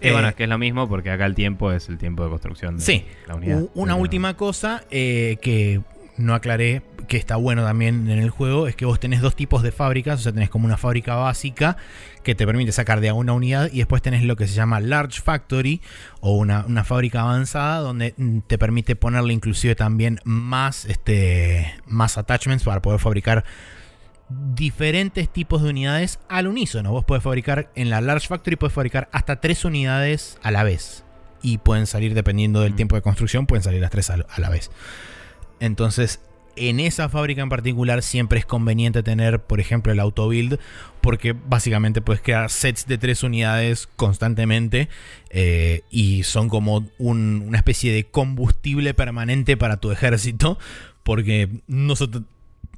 Eh, 0.00 0.12
bueno, 0.12 0.28
es 0.28 0.34
que 0.34 0.44
es 0.44 0.48
lo 0.48 0.58
mismo 0.58 0.88
porque 0.88 1.10
acá 1.10 1.26
el 1.26 1.34
tiempo 1.34 1.72
es 1.72 1.88
el 1.88 1.98
tiempo 1.98 2.24
de 2.24 2.30
construcción 2.30 2.78
de 2.78 3.04
la 3.26 3.34
unidad. 3.34 3.64
Una 3.74 3.94
última 3.94 4.36
cosa 4.36 4.84
eh, 4.90 5.38
que 5.40 5.80
no 6.18 6.34
aclaré, 6.34 6.82
que 7.06 7.16
está 7.16 7.36
bueno 7.36 7.62
también 7.62 8.10
en 8.10 8.18
el 8.18 8.30
juego, 8.30 8.66
es 8.66 8.76
que 8.76 8.84
vos 8.84 9.00
tenés 9.00 9.20
dos 9.20 9.36
tipos 9.36 9.62
de 9.62 9.72
fábricas. 9.72 10.20
O 10.20 10.22
sea, 10.22 10.32
tenés 10.32 10.50
como 10.50 10.66
una 10.66 10.76
fábrica 10.76 11.14
básica 11.14 11.76
que 12.22 12.34
te 12.34 12.44
permite 12.44 12.72
sacar 12.72 13.00
de 13.00 13.08
a 13.08 13.14
una 13.14 13.32
unidad 13.32 13.70
y 13.72 13.78
después 13.78 14.02
tenés 14.02 14.22
lo 14.24 14.36
que 14.36 14.46
se 14.46 14.54
llama 14.54 14.80
Large 14.80 15.20
Factory 15.22 15.80
o 16.20 16.36
una, 16.36 16.66
una 16.66 16.84
fábrica 16.84 17.22
avanzada 17.22 17.78
donde 17.78 18.14
te 18.46 18.58
permite 18.58 18.96
ponerle 18.96 19.32
inclusive 19.32 19.74
también 19.74 20.20
más, 20.24 20.84
este, 20.84 21.72
más 21.86 22.18
attachments 22.18 22.64
para 22.64 22.82
poder 22.82 23.00
fabricar 23.00 23.44
diferentes 24.28 25.28
tipos 25.28 25.62
de 25.62 25.70
unidades 25.70 26.18
al 26.28 26.46
unísono. 26.46 26.92
Vos 26.92 27.04
podés 27.04 27.22
fabricar 27.22 27.70
en 27.74 27.90
la 27.90 28.00
Large 28.00 28.28
Factory, 28.28 28.56
puedes 28.56 28.74
fabricar 28.74 29.08
hasta 29.12 29.40
tres 29.40 29.64
unidades 29.64 30.38
a 30.42 30.50
la 30.50 30.64
vez. 30.64 31.04
Y 31.40 31.58
pueden 31.58 31.86
salir, 31.86 32.14
dependiendo 32.14 32.60
del 32.60 32.72
mm. 32.72 32.76
tiempo 32.76 32.96
de 32.96 33.02
construcción, 33.02 33.46
pueden 33.46 33.62
salir 33.62 33.80
las 33.80 33.90
tres 33.90 34.10
a 34.10 34.18
la 34.38 34.50
vez. 34.50 34.70
Entonces, 35.60 36.20
en 36.58 36.80
esa 36.80 37.08
fábrica 37.08 37.42
en 37.42 37.48
particular 37.48 38.02
siempre 38.02 38.38
es 38.38 38.46
conveniente 38.46 39.02
tener, 39.02 39.40
por 39.42 39.60
ejemplo, 39.60 39.92
el 39.92 40.00
auto 40.00 40.28
build, 40.28 40.58
porque 41.00 41.32
básicamente 41.32 42.00
puedes 42.00 42.20
crear 42.20 42.50
sets 42.50 42.86
de 42.86 42.98
tres 42.98 43.22
unidades 43.22 43.88
constantemente 43.96 44.88
eh, 45.30 45.82
y 45.90 46.24
son 46.24 46.48
como 46.48 46.86
una 46.98 47.56
especie 47.56 47.92
de 47.92 48.04
combustible 48.04 48.94
permanente 48.94 49.56
para 49.56 49.78
tu 49.78 49.90
ejército, 49.92 50.58
porque 51.02 51.62
no, 51.66 51.94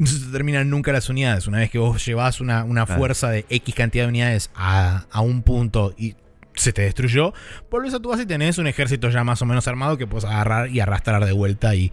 no 0.00 0.06
se 0.06 0.32
terminan 0.32 0.70
nunca 0.70 0.92
las 0.92 1.10
unidades. 1.10 1.46
Una 1.46 1.58
vez 1.58 1.70
que 1.70 1.78
vos 1.78 2.04
llevas 2.04 2.40
una, 2.40 2.86
fuerza 2.86 3.28
de 3.28 3.44
X 3.50 3.74
cantidad 3.74 4.04
de 4.04 4.08
unidades 4.08 4.50
a, 4.54 5.04
un 5.22 5.42
punto 5.42 5.94
y 5.98 6.16
se 6.54 6.72
te 6.72 6.82
destruyó, 6.82 7.34
volvés 7.70 7.92
a 7.92 8.00
tu 8.00 8.08
base 8.08 8.22
y 8.22 8.26
tenés 8.26 8.56
un 8.56 8.66
ejército 8.66 9.10
ya 9.10 9.24
más 9.24 9.42
o 9.42 9.46
menos 9.46 9.68
armado 9.68 9.98
que 9.98 10.06
puedes 10.06 10.24
agarrar 10.24 10.70
y 10.70 10.80
arrastrar 10.80 11.24
de 11.24 11.32
vuelta 11.32 11.74
y 11.74 11.92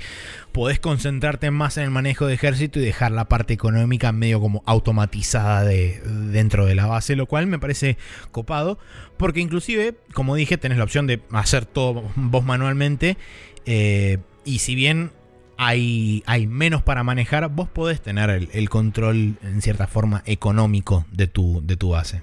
podés 0.54 0.80
concentrarte 0.80 1.52
más 1.52 1.78
en 1.78 1.84
el 1.84 1.92
manejo 1.92 2.28
de 2.28 2.34
ejército 2.34 2.80
y 2.80 2.86
dejar 2.86 3.12
la 3.12 3.26
parte 3.26 3.54
económica 3.54 4.14
medio 4.14 4.40
como 4.40 4.64
automatizada 4.66 5.66
de, 5.66 6.02
dentro 6.32 6.66
de 6.66 6.76
la 6.76 6.86
base, 6.86 7.18
lo 7.18 7.26
cual 7.26 7.48
me 7.48 7.60
parece 7.60 7.98
copado, 8.32 8.80
porque 9.18 9.42
inclusive, 9.42 9.96
como 10.14 10.36
dije, 10.36 10.58
tenés 10.58 10.78
la 10.78 10.86
opción 10.86 11.08
de 11.08 11.22
hacer 11.32 11.66
todo 11.66 12.10
vos 12.16 12.46
manualmente 12.46 13.18
eh, 13.66 14.20
y 14.46 14.60
si 14.60 14.76
bien 14.76 15.12
hay, 15.58 16.24
hay, 16.26 16.48
menos 16.48 16.82
para 16.84 17.04
manejar, 17.04 17.48
vos 17.50 17.68
podés 17.68 18.02
tener 18.02 18.30
el, 18.30 18.50
el, 18.54 18.70
control 18.70 19.36
en 19.42 19.62
cierta 19.62 19.88
forma 19.88 20.24
económico 20.26 21.06
de 21.12 21.28
tu, 21.28 21.62
de 21.66 21.78
tu 21.78 21.90
base. 21.90 22.22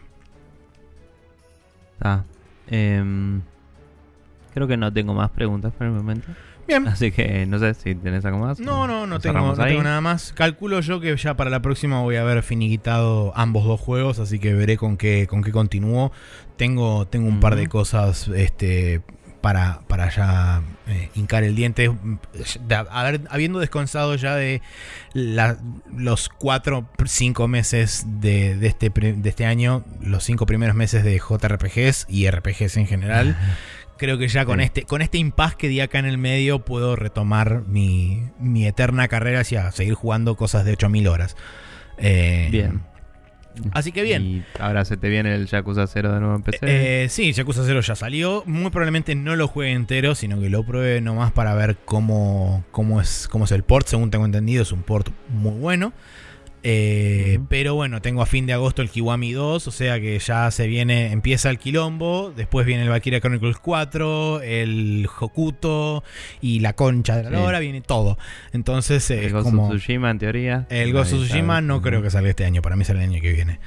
Ah, 2.01 2.25
eh, 2.69 3.03
creo 4.53 4.67
que 4.67 4.77
no 4.77 4.93
tengo 4.93 5.15
más 5.15 5.31
preguntas 5.31 5.73
por 5.73 5.87
el 5.87 5.93
momento. 5.93 6.29
Bien. 6.67 6.87
Así 6.89 7.13
que 7.13 7.47
no 7.47 7.59
sé 7.59 7.75
si 7.75 7.95
tenés 7.95 8.25
algo 8.25 8.39
más. 8.39 8.61
No, 8.61 8.87
no, 8.87 9.07
no, 9.07 9.21
tengo, 9.21 9.41
no 9.41 9.55
tengo, 9.55 9.83
nada 9.83 10.01
más. 10.01 10.33
Calculo 10.33 10.81
yo 10.81 11.01
que 11.01 11.17
ya 11.17 11.37
para 11.37 11.51
la 11.51 11.61
próxima 11.61 12.01
voy 12.01 12.17
a 12.17 12.23
haber 12.23 12.43
finiquitado 12.43 13.33
ambos 13.37 13.65
dos 13.65 13.81
juegos, 13.81 14.19
así 14.19 14.39
que 14.39 14.55
veré 14.55 14.77
con 14.77 14.97
qué, 14.97 15.27
con 15.29 15.43
qué 15.43 15.53
continúo. 15.53 16.13
Tengo, 16.57 17.07
tengo 17.07 17.29
un 17.29 17.35
uh 17.35 17.37
-huh. 17.39 17.41
par 17.41 17.57
de 17.57 17.69
cosas 17.69 18.29
este, 18.29 19.03
para, 19.45 19.81
para 19.89 20.09
ya 20.09 20.63
eh, 20.87 21.11
hincar 21.15 21.45
el 21.45 21.55
diente. 21.55 21.93
De 22.67 22.75
haber, 22.75 23.21
habiendo 23.29 23.59
descansado 23.59 24.15
ya 24.15 24.35
de 24.37 24.63
la, 25.13 25.59
los 25.95 26.31
4, 26.31 26.89
5 27.05 27.47
meses 27.47 28.07
de, 28.07 28.57
de, 28.57 28.67
este, 28.69 28.89
de 28.89 29.29
este 29.29 29.45
año, 29.45 29.85
los 30.01 30.25
5 30.25 30.47
primeros 30.47 30.75
meses 30.75 31.05
de 31.05 31.19
JRPGs 31.19 32.07
y 32.09 32.31
RPGs 32.31 32.79
en 32.79 32.87
general. 32.87 33.37
Creo 33.99 34.17
que 34.17 34.29
ya 34.29 34.47
con 34.47 34.61
sí. 34.61 34.65
este 34.65 34.85
con 34.85 35.03
este 35.03 35.19
impasse 35.19 35.57
que 35.57 35.69
di 35.69 35.81
acá 35.81 35.99
en 35.99 36.07
el 36.07 36.17
medio 36.17 36.65
puedo 36.65 36.97
retomar 36.97 37.65
mi, 37.67 38.23
mi 38.41 38.67
eterna 38.67 39.09
carrera 39.09 39.41
hacia 39.41 39.71
seguir 39.73 39.93
jugando 39.93 40.37
cosas 40.37 40.65
de 40.65 40.73
8000 40.73 41.07
horas. 41.07 41.37
Eh, 41.99 42.49
Bien. 42.51 42.81
Así 43.73 43.93
que 43.93 44.03
bien. 44.03 44.23
Y 44.23 44.45
ahora 44.59 44.85
se 44.85 44.97
te 44.97 45.09
viene 45.09 45.35
el 45.35 45.47
Yakuza 45.47 45.87
0 45.87 46.13
de 46.13 46.21
nuevo 46.21 46.35
en 46.37 46.43
PC. 46.43 46.59
Eh, 46.63 47.09
sí, 47.09 47.33
Yakuza 47.33 47.63
0 47.65 47.81
ya 47.81 47.95
salió. 47.95 48.43
Muy 48.47 48.71
probablemente 48.71 49.15
no 49.15 49.37
lo 49.37 49.49
juegue 49.49 49.73
entero, 49.73 50.15
sino 50.15 50.41
que 50.41 50.51
lo 50.51 50.65
pruebe 50.65 51.01
nomás 51.01 51.33
para 51.33 51.55
ver 51.55 51.77
cómo, 51.85 52.65
cómo, 52.71 53.01
es, 53.01 53.29
cómo 53.29 53.45
es 53.45 53.53
el 53.53 53.63
port. 53.63 53.87
Según 53.87 54.11
tengo 54.11 54.25
entendido, 54.25 54.63
es 54.63 54.73
un 54.73 54.83
port 54.83 55.09
muy 55.29 55.59
bueno. 55.59 55.93
Eh, 56.67 57.37
uh 57.37 57.43
-huh. 57.43 57.47
Pero 57.51 57.75
bueno, 57.75 58.01
tengo 58.01 58.23
a 58.23 58.27
fin 58.27 58.47
de 58.47 58.55
agosto 58.55 58.81
el 58.81 58.89
Kiwami 58.89 59.33
2, 59.33 59.69
o 59.69 59.71
sea 59.71 60.01
que 60.01 60.19
ya 60.19 60.51
se 60.51 60.67
viene, 60.67 61.13
empieza 61.13 61.51
el 61.51 61.59
quilombo, 61.59 62.33
después 62.35 62.67
viene 62.67 62.85
el 62.85 62.89
Valkyria 62.89 63.21
Chronicles 63.21 63.59
4, 63.59 64.41
el 64.41 65.07
Hokuto 65.21 66.03
y 66.41 66.61
la 66.61 66.73
concha 66.73 67.19
de 67.19 67.25
la 67.25 67.31
lora, 67.31 67.59
sí. 67.59 67.65
viene 67.65 67.83
todo. 67.83 68.17
Entonces 68.53 69.11
el 69.11 69.25
es 69.25 69.33
Ghost 69.35 69.45
como... 69.45 69.67
of 69.67 69.71
Tsushima 69.71 70.11
en 70.11 70.19
teoría. 70.19 70.67
El 70.71 70.97
of 70.97 71.07
Tsushima 71.07 71.61
no 71.61 71.83
creo 71.83 72.01
que 72.01 72.11
salga 72.11 72.31
este 72.31 72.47
año, 72.47 72.63
para 72.63 72.77
mí 72.77 72.85
sale 72.85 73.05
el 73.05 73.11
año 73.11 73.21
que 73.21 73.33
viene. 73.33 73.61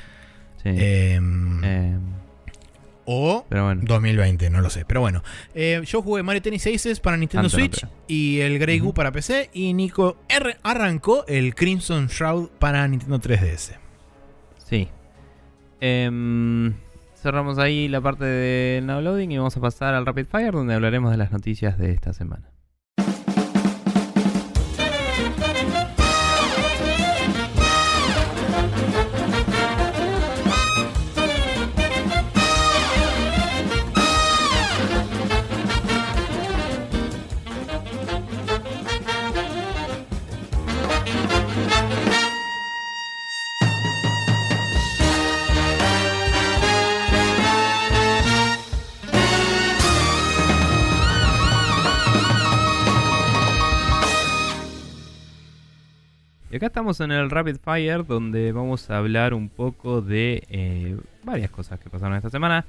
Sí. 0.64 0.70
Eh, 0.70 1.20
eh, 1.64 1.98
o 3.08 3.46
bueno. 3.50 3.82
2020, 3.84 4.50
no 4.50 4.62
lo 4.62 4.70
sé. 4.70 4.86
Pero 4.86 5.02
bueno, 5.02 5.24
eh, 5.56 5.82
yo 5.86 6.02
jugué 6.02 6.24
Mario 6.24 6.42
Tennis 6.42 6.68
Aces 6.68 7.00
para 7.00 7.18
Nintendo 7.18 7.50
Switch 7.50 7.84
no, 7.84 7.90
y 8.08 8.42
el 8.42 8.60
Grey 8.60 8.80
uh 8.80 8.84
-huh. 8.84 8.86
Goo 8.88 8.94
para 8.94 9.12
PC. 9.12 9.50
Y 9.54 9.74
Nico 9.74 10.18
R 10.28 10.58
arrancó 10.62 11.26
el 11.28 11.56
Crimson 11.56 12.08
Shroud 12.08 12.50
para 12.60 12.88
Nintendo 12.88 13.20
3DS. 13.20 13.78
Sí. 14.58 14.90
Eh, 15.80 16.74
cerramos 17.16 17.58
ahí 17.60 17.88
la 17.88 18.02
parte 18.02 18.26
de 18.26 18.82
Now 18.82 19.02
Loading 19.02 19.32
y 19.32 19.38
vamos 19.38 19.56
a 19.56 19.62
pasar 19.62 19.94
al 19.94 20.06
Rapid 20.06 20.26
Fire, 20.26 20.52
donde 20.52 20.74
hablaremos 20.74 21.12
de 21.12 21.18
las 21.18 21.32
noticias 21.32 21.78
de 21.78 21.92
esta 21.92 22.14
semana. 22.14 22.50
Acá 56.58 56.68
estamos 56.68 57.00
en 57.02 57.12
el 57.12 57.30
Rapid 57.30 57.58
Fire 57.64 58.04
donde 58.04 58.52
vamos 58.52 58.90
a 58.90 58.98
hablar 58.98 59.36
un 59.36 59.48
poco 59.48 60.02
de 60.02 60.44
eh, 60.50 60.98
varias 61.24 61.52
cosas 61.52 61.80
que 61.80 61.88
pasaron 61.88 62.18
esta 62.18 62.32
semana. 62.32 62.66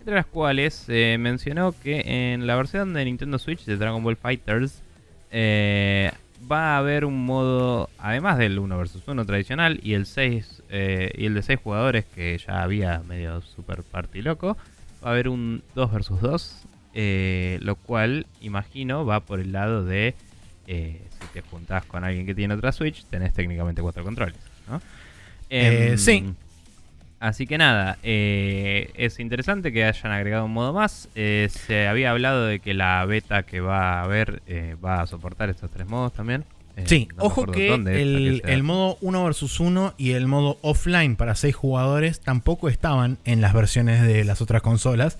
Entre 0.00 0.14
las 0.14 0.26
cuales 0.26 0.84
eh, 0.88 1.16
mencionó 1.20 1.72
que 1.72 2.32
en 2.32 2.48
la 2.48 2.56
versión 2.56 2.94
de 2.94 3.04
Nintendo 3.04 3.38
Switch 3.38 3.64
de 3.64 3.76
Dragon 3.76 4.02
Ball 4.02 4.16
Fighters 4.16 4.82
eh, 5.30 6.10
va 6.50 6.74
a 6.74 6.78
haber 6.78 7.04
un 7.04 7.24
modo, 7.24 7.88
además 7.98 8.38
del 8.38 8.58
1 8.58 8.76
vs 8.76 9.06
1 9.06 9.24
tradicional 9.24 9.78
y 9.84 9.94
el 9.94 10.06
6 10.06 10.62
y 10.70 11.26
el 11.26 11.34
de 11.34 11.42
6 11.42 11.60
jugadores 11.62 12.06
que 12.06 12.36
ya 12.38 12.62
había 12.62 13.00
medio 13.06 13.40
super 13.42 13.84
party 13.84 14.22
loco, 14.22 14.56
va 15.04 15.10
a 15.10 15.12
haber 15.12 15.28
un 15.28 15.62
2 15.76 15.92
vs 15.92 16.20
2, 16.20 17.60
lo 17.60 17.76
cual 17.76 18.26
imagino 18.40 19.06
va 19.06 19.20
por 19.20 19.38
el 19.38 19.52
lado 19.52 19.84
de 19.84 20.16
eh, 20.68 21.00
si 21.18 21.26
te 21.32 21.40
juntás 21.40 21.84
con 21.86 22.04
alguien 22.04 22.26
que 22.26 22.34
tiene 22.34 22.54
otra 22.54 22.72
Switch, 22.72 23.04
tenés 23.06 23.32
técnicamente 23.32 23.80
cuatro 23.80 24.04
controles. 24.04 24.36
¿no? 24.68 24.76
Eh, 25.48 25.92
eh, 25.92 25.98
sí. 25.98 26.34
Así 27.20 27.46
que 27.46 27.58
nada, 27.58 27.98
eh, 28.04 28.90
es 28.94 29.18
interesante 29.18 29.72
que 29.72 29.84
hayan 29.84 30.12
agregado 30.12 30.44
un 30.44 30.52
modo 30.52 30.72
más. 30.72 31.08
se 31.14 31.88
había 31.88 32.12
hablado 32.12 32.44
de 32.44 32.60
que 32.60 32.74
la 32.74 33.04
beta 33.06 33.42
que 33.42 33.60
va 33.60 33.94
a 33.98 34.04
haber 34.04 34.42
va 34.84 35.00
a 35.00 35.06
soportar 35.06 35.50
estos 35.50 35.70
tres 35.70 35.88
modos 35.88 36.12
también. 36.12 36.44
sí, 36.84 37.08
no 37.16 37.24
ojo 37.24 37.46
que 37.46 37.74
el, 37.74 38.62
modo 38.62 38.98
1 39.00 39.24
vs 39.24 39.58
1 39.58 39.94
y 39.96 40.12
el 40.12 40.28
modo 40.28 40.58
offline 40.60 41.16
para 41.16 41.34
6 41.34 41.56
jugadores 41.56 42.20
tampoco 42.20 42.68
estaban 42.68 43.18
en 43.24 43.40
las 43.40 43.52
versiones 43.52 44.02
de 44.02 44.22
las 44.24 44.40
otras 44.40 44.62
consolas. 44.62 45.18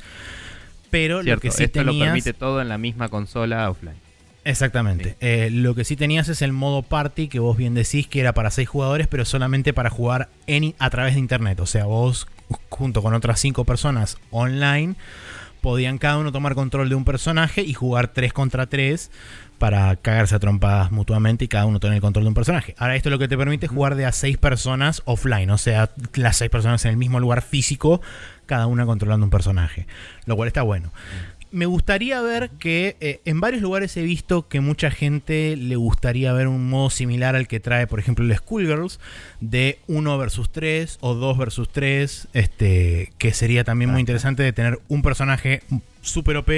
Pero 0.91 1.23
Cierto, 1.23 1.35
lo 1.35 1.41
que 1.41 1.51
sí 1.51 1.65
esto 1.65 1.81
tenías... 1.81 1.97
lo 1.97 2.05
permite 2.05 2.33
todo 2.33 2.63
en 2.63 2.69
la 2.69 2.79
misma 2.79 3.09
consola 3.09 3.69
offline. 3.69 4.08
Exactamente. 4.49 5.11
Sí. 5.11 5.17
Eh, 5.21 5.51
lo 5.53 5.75
que 5.75 5.85
sí 5.85 5.95
tenías 5.95 6.29
es 6.29 6.41
el 6.41 6.53
modo 6.53 6.83
party, 6.83 7.29
que 7.29 7.39
vos 7.39 7.57
bien 7.57 7.75
decís 7.75 8.07
que 8.09 8.21
era 8.21 8.33
para 8.33 8.51
6 8.51 8.67
jugadores, 8.67 9.07
pero 9.07 9.27
solamente 9.27 9.75
para 9.75 9.91
jugar 9.91 10.31
en, 10.47 10.75
a 10.79 10.89
través 10.89 11.15
de 11.15 11.21
internet. 11.21 11.61
O 11.61 11.67
sea, 11.67 11.85
vos 11.85 12.27
junto 12.71 13.03
con 13.03 13.13
otras 13.13 13.41
5 13.41 13.65
personas 13.65 14.17
online 14.31 14.95
podían 15.61 15.99
cada 15.99 16.17
uno 16.17 16.33
tomar 16.33 16.55
control 16.55 16.89
de 16.89 16.95
un 16.95 17.05
personaje 17.05 17.63
y 17.63 17.75
jugar 17.75 18.09
3 18.09 18.33
contra 18.33 18.67
3 18.67 19.11
para 19.59 19.97
cagarse 19.97 20.37
a 20.37 20.39
trompadas 20.39 20.93
mutuamente 20.93 21.45
y 21.45 21.49
cada 21.49 21.67
uno 21.67 21.81
tener 21.81 21.97
el 21.97 22.01
control 22.01 22.25
de 22.25 22.29
un 22.29 22.35
personaje. 22.35 22.75
Ahora 22.79 22.97
esto 22.97 23.11
lo 23.11 23.19
que 23.19 23.29
te 23.29 23.37
permite 23.37 23.67
es 23.67 23.73
jugar 23.73 23.97
de 23.97 24.07
a 24.07 24.13
6 24.13 24.39
personas 24.39 25.03
offline, 25.05 25.51
o 25.51 25.59
sea, 25.59 25.91
las 26.15 26.37
6 26.37 26.51
personas 26.51 26.85
en 26.87 26.93
el 26.93 26.97
mismo 26.97 27.21
lugar 27.21 27.43
físico, 27.43 28.01
cada 28.47 28.67
una 28.67 28.87
controlando 28.87 29.27
un 29.27 29.31
personaje, 29.31 29.87
lo 30.25 30.37
cual 30.37 30.47
está 30.47 30.63
bueno 30.63 30.91
me 31.51 31.67
gustaría 31.67 32.21
ver 32.21 32.51
que 32.51 32.97
eh, 33.01 33.21
en 33.25 33.41
varios 33.41 33.63
lugares 33.63 33.97
he 33.97 34.03
visto 34.03 34.49
que 34.49 34.61
mucha 34.61 34.91
gente 34.91 35.57
le 35.57 35.77
gustaría 35.77 36.33
ver 36.33 36.49
un 36.49 36.69
modo 36.69 36.91
similar 36.91 37.37
al 37.37 37.49
que 37.49 37.61
trae, 37.61 37.87
por 37.87 38.01
ejemplo, 38.01 38.25
el 38.25 38.35
Schoolgirls, 38.37 39.01
de 39.41 39.79
1 39.87 40.19
versus 40.19 40.51
3 40.51 40.99
o 41.01 41.15
2 41.15 41.39
versus 41.39 41.69
3, 41.69 42.29
este, 42.33 43.13
que 43.19 43.33
sería 43.33 43.65
también 43.65 43.91
muy 43.91 44.01
interesante 44.01 44.43
de 44.43 44.53
tener 44.53 44.81
un 44.89 45.03
personaje 45.03 45.63
super 46.03 46.37
OP 46.37 46.51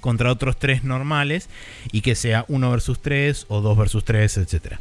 contra 0.00 0.30
otros 0.30 0.58
3 0.58 0.84
normales 0.84 1.48
y 1.92 2.00
que 2.00 2.14
sea 2.14 2.44
1 2.48 2.70
versus 2.70 3.00
3 3.00 3.46
o 3.48 3.60
2 3.60 3.78
versus 3.78 4.04
3, 4.04 4.36
etcétera. 4.38 4.80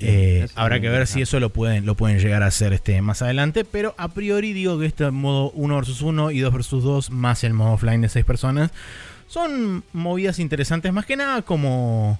Eh, 0.00 0.48
habrá 0.54 0.80
que 0.80 0.88
ver 0.88 1.06
si 1.06 1.22
eso 1.22 1.38
lo 1.40 1.50
pueden, 1.50 1.86
lo 1.86 1.94
pueden 1.94 2.18
llegar 2.18 2.42
a 2.42 2.46
hacer 2.46 2.72
este, 2.72 3.00
más 3.00 3.22
adelante. 3.22 3.64
Pero 3.64 3.94
a 3.96 4.08
priori 4.08 4.52
digo 4.52 4.78
que 4.78 4.86
este 4.86 5.10
modo 5.10 5.50
1 5.52 5.80
vs 5.80 6.02
1 6.02 6.30
y 6.32 6.40
2 6.40 6.52
vs 6.52 6.70
2 6.70 7.10
más 7.10 7.44
el 7.44 7.54
modo 7.54 7.72
offline 7.72 8.00
de 8.00 8.08
6 8.08 8.24
personas 8.24 8.70
son 9.26 9.84
movidas 9.92 10.38
interesantes. 10.38 10.92
Más 10.92 11.06
que 11.06 11.16
nada 11.16 11.42
como... 11.42 12.18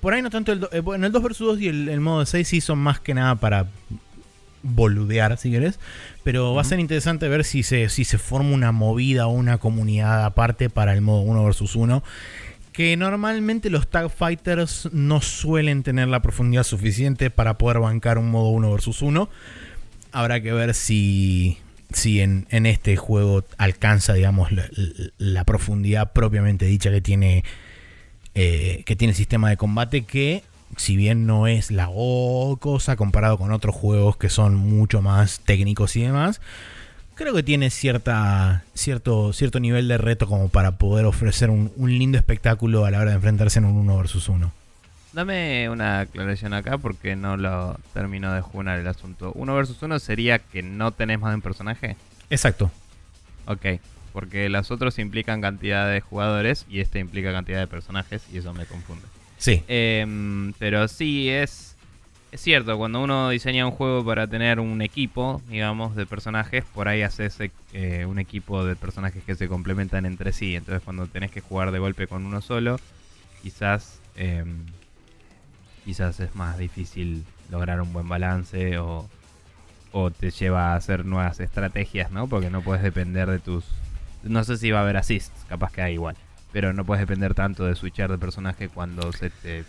Por 0.00 0.12
ahí 0.12 0.22
no 0.22 0.30
tanto 0.30 0.52
el... 0.52 0.68
Eh, 0.72 0.80
bueno, 0.80 1.06
el 1.06 1.12
2 1.12 1.22
vs 1.22 1.38
2 1.38 1.60
y 1.60 1.68
el, 1.68 1.88
el, 1.88 2.00
modo 2.00 2.20
de 2.20 2.26
6 2.26 2.46
sí 2.46 2.60
son 2.60 2.78
más 2.78 3.00
que 3.00 3.14
nada 3.14 3.36
para 3.36 3.66
boludear 4.62 5.38
si 5.38 5.50
querés. 5.50 5.78
Pero 6.24 6.50
uh 6.50 6.52
-huh. 6.52 6.56
va 6.56 6.62
a 6.62 6.64
ser 6.64 6.80
interesante 6.80 7.28
ver 7.28 7.44
si 7.44 7.62
se, 7.62 7.88
si 7.88 8.04
se 8.04 8.18
forma 8.18 8.50
una 8.50 8.72
movida 8.72 9.26
o 9.26 9.30
una 9.30 9.58
comunidad 9.58 10.24
aparte 10.24 10.68
para 10.70 10.92
el 10.92 11.00
modo 11.00 11.20
1 11.20 11.44
vs 11.44 11.76
1 11.76 12.02
que 12.74 12.96
normalmente 12.96 13.70
los 13.70 13.88
Tag 13.88 14.10
Fighters 14.10 14.88
no 14.92 15.20
suelen 15.20 15.84
tener 15.84 16.08
la 16.08 16.20
profundidad 16.20 16.64
suficiente 16.64 17.30
para 17.30 17.56
poder 17.56 17.78
bancar 17.78 18.18
un 18.18 18.32
modo 18.32 18.48
1 18.48 18.72
versus 18.72 19.00
1. 19.00 19.28
Habrá 20.10 20.40
que 20.40 20.52
ver 20.52 20.74
si, 20.74 21.58
si 21.92 22.20
en, 22.20 22.46
este 22.50 22.96
juego 22.96 23.44
alcanza, 23.58 24.14
digamos, 24.14 24.48
la, 25.18 25.44
profundidad 25.44 26.12
propiamente 26.12 26.64
dicha 26.64 26.90
que 26.90 27.00
tiene, 27.00 27.44
eh, 28.34 28.82
que 28.84 28.96
tiene 28.96 29.12
el 29.12 29.16
sistema 29.16 29.50
de 29.50 29.56
combate, 29.56 30.02
que 30.02 30.42
si 30.76 30.96
bien 30.96 31.26
no 31.26 31.46
es 31.46 31.70
la 31.70 31.88
cosa 32.58 32.96
comparado 32.96 33.38
con 33.38 33.52
otros 33.52 33.76
juegos 33.76 34.16
que 34.16 34.28
son 34.28 34.56
mucho 34.56 35.00
más 35.00 35.38
técnicos 35.44 35.94
y 35.94 36.02
demás, 36.02 36.40
creo 37.14 37.34
que 37.34 37.42
tiene 37.42 37.70
cierta, 37.70 38.64
cierto, 38.74 39.32
cierto 39.32 39.60
nivel 39.60 39.88
de 39.88 39.98
reto 39.98 40.26
como 40.26 40.48
para 40.48 40.72
poder 40.72 41.06
ofrecer 41.06 41.50
un, 41.50 41.72
un 41.76 41.90
lindo 41.90 42.18
espectáculo 42.18 42.84
a 42.84 42.90
la 42.90 43.00
hora 43.00 43.10
de 43.10 43.16
enfrentarse 43.16 43.58
en 43.58 43.66
un 43.66 43.76
1 43.76 43.96
versus 43.96 44.28
1. 44.28 44.52
Dame 45.14 45.68
una 45.68 46.00
aclaración 46.00 46.54
acá 46.54 46.76
porque 46.76 47.14
no 47.14 47.36
lo 47.36 47.78
termino 47.92 48.32
de 48.32 48.40
jugar 48.40 48.80
el 48.80 48.88
asunto. 48.88 49.30
Uno 49.36 49.54
versus 49.54 49.80
uno 49.82 50.00
sería 50.00 50.40
que 50.40 50.62
no 50.62 50.90
tenés 50.90 51.20
más 51.20 51.30
de 51.30 51.36
un 51.36 51.42
personaje. 51.42 51.96
Exacto. 52.30 52.72
Ok, 53.46 53.78
porque 54.12 54.48
los 54.48 54.72
otros 54.72 54.98
implican 54.98 55.40
cantidad 55.40 55.88
de 55.88 56.00
jugadores 56.00 56.66
y 56.68 56.80
este 56.80 56.98
implica 56.98 57.32
cantidad 57.32 57.60
de 57.60 57.68
personajes 57.68 58.24
y 58.32 58.38
eso 58.38 58.52
me 58.54 58.66
confunde. 58.66 59.04
Sí. 59.38 59.62
Em, 59.68 60.52
pero 60.58 60.88
sí, 60.88 61.28
es, 61.28 61.73
es 62.34 62.40
cierto, 62.40 62.76
cuando 62.76 63.00
uno 63.00 63.28
diseña 63.28 63.64
un 63.64 63.70
juego 63.70 64.04
para 64.04 64.26
tener 64.26 64.58
un 64.58 64.82
equipo, 64.82 65.40
digamos, 65.48 65.94
de 65.94 66.04
personajes, 66.04 66.64
por 66.64 66.88
ahí 66.88 67.02
haces 67.02 67.38
eh, 67.72 68.06
un 68.06 68.18
equipo 68.18 68.64
de 68.64 68.74
personajes 68.74 69.22
que 69.22 69.36
se 69.36 69.46
complementan 69.46 70.04
entre 70.04 70.32
sí. 70.32 70.56
Entonces 70.56 70.82
cuando 70.82 71.06
tenés 71.06 71.30
que 71.30 71.40
jugar 71.40 71.70
de 71.70 71.78
golpe 71.78 72.08
con 72.08 72.26
uno 72.26 72.40
solo, 72.40 72.80
quizás... 73.40 74.00
Em, 74.16 74.66
quizás 75.84 76.18
es 76.18 76.34
más 76.34 76.58
difícil 76.58 77.24
lograr 77.52 77.80
un 77.80 77.92
buen 77.92 78.08
balance 78.08 78.78
o, 78.78 79.08
te 80.18 80.32
lleva 80.32 80.72
a 80.72 80.74
hacer 80.74 81.04
nuevas 81.04 81.38
estrategias, 81.38 82.10
¿no? 82.10 82.26
Porque 82.26 82.50
no 82.50 82.62
puedes 82.62 82.82
depender 82.82 83.30
de 83.30 83.38
tus... 83.38 83.64
No 84.24 84.42
sé 84.42 84.56
si 84.56 84.72
va 84.72 84.80
a 84.80 84.82
haber 84.82 84.96
assists, 84.96 85.44
capaz 85.48 85.70
que 85.70 85.82
hay 85.82 85.92
igual. 85.92 86.16
Pero 86.50 86.72
no 86.72 86.84
puedes 86.84 87.06
depender 87.06 87.34
tanto 87.34 87.64
de 87.64 87.76
switchar 87.76 88.10
de 88.10 88.18
personaje 88.18 88.68
cuando 88.68 89.12
se 89.12 89.30
te 89.30 89.64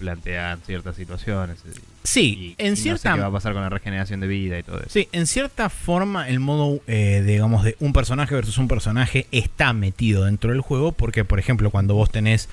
plantean 0.00 0.60
ciertas 0.62 0.96
situaciones. 0.96 1.58
Sí, 2.02 2.56
en 2.58 2.76
cierta... 2.76 3.10
No 3.10 3.16
sé 3.16 3.18
qué 3.18 3.22
va 3.22 3.28
a 3.28 3.32
pasar 3.32 3.52
con 3.52 3.62
la 3.62 3.68
regeneración 3.68 4.20
de 4.20 4.26
vida 4.26 4.58
y 4.58 4.62
todo 4.62 4.78
eso. 4.78 4.88
Sí, 4.88 5.08
en 5.12 5.26
cierta 5.26 5.68
forma 5.68 6.28
el 6.28 6.40
modo, 6.40 6.80
eh, 6.86 7.22
digamos, 7.24 7.62
de 7.62 7.76
un 7.78 7.92
personaje 7.92 8.34
versus 8.34 8.58
un 8.58 8.66
personaje 8.66 9.26
está 9.30 9.72
metido 9.72 10.24
dentro 10.24 10.50
del 10.50 10.62
juego 10.62 10.92
porque, 10.92 11.24
por 11.24 11.38
ejemplo, 11.38 11.70
cuando 11.70 11.94
vos 11.94 12.10
tenés 12.10 12.48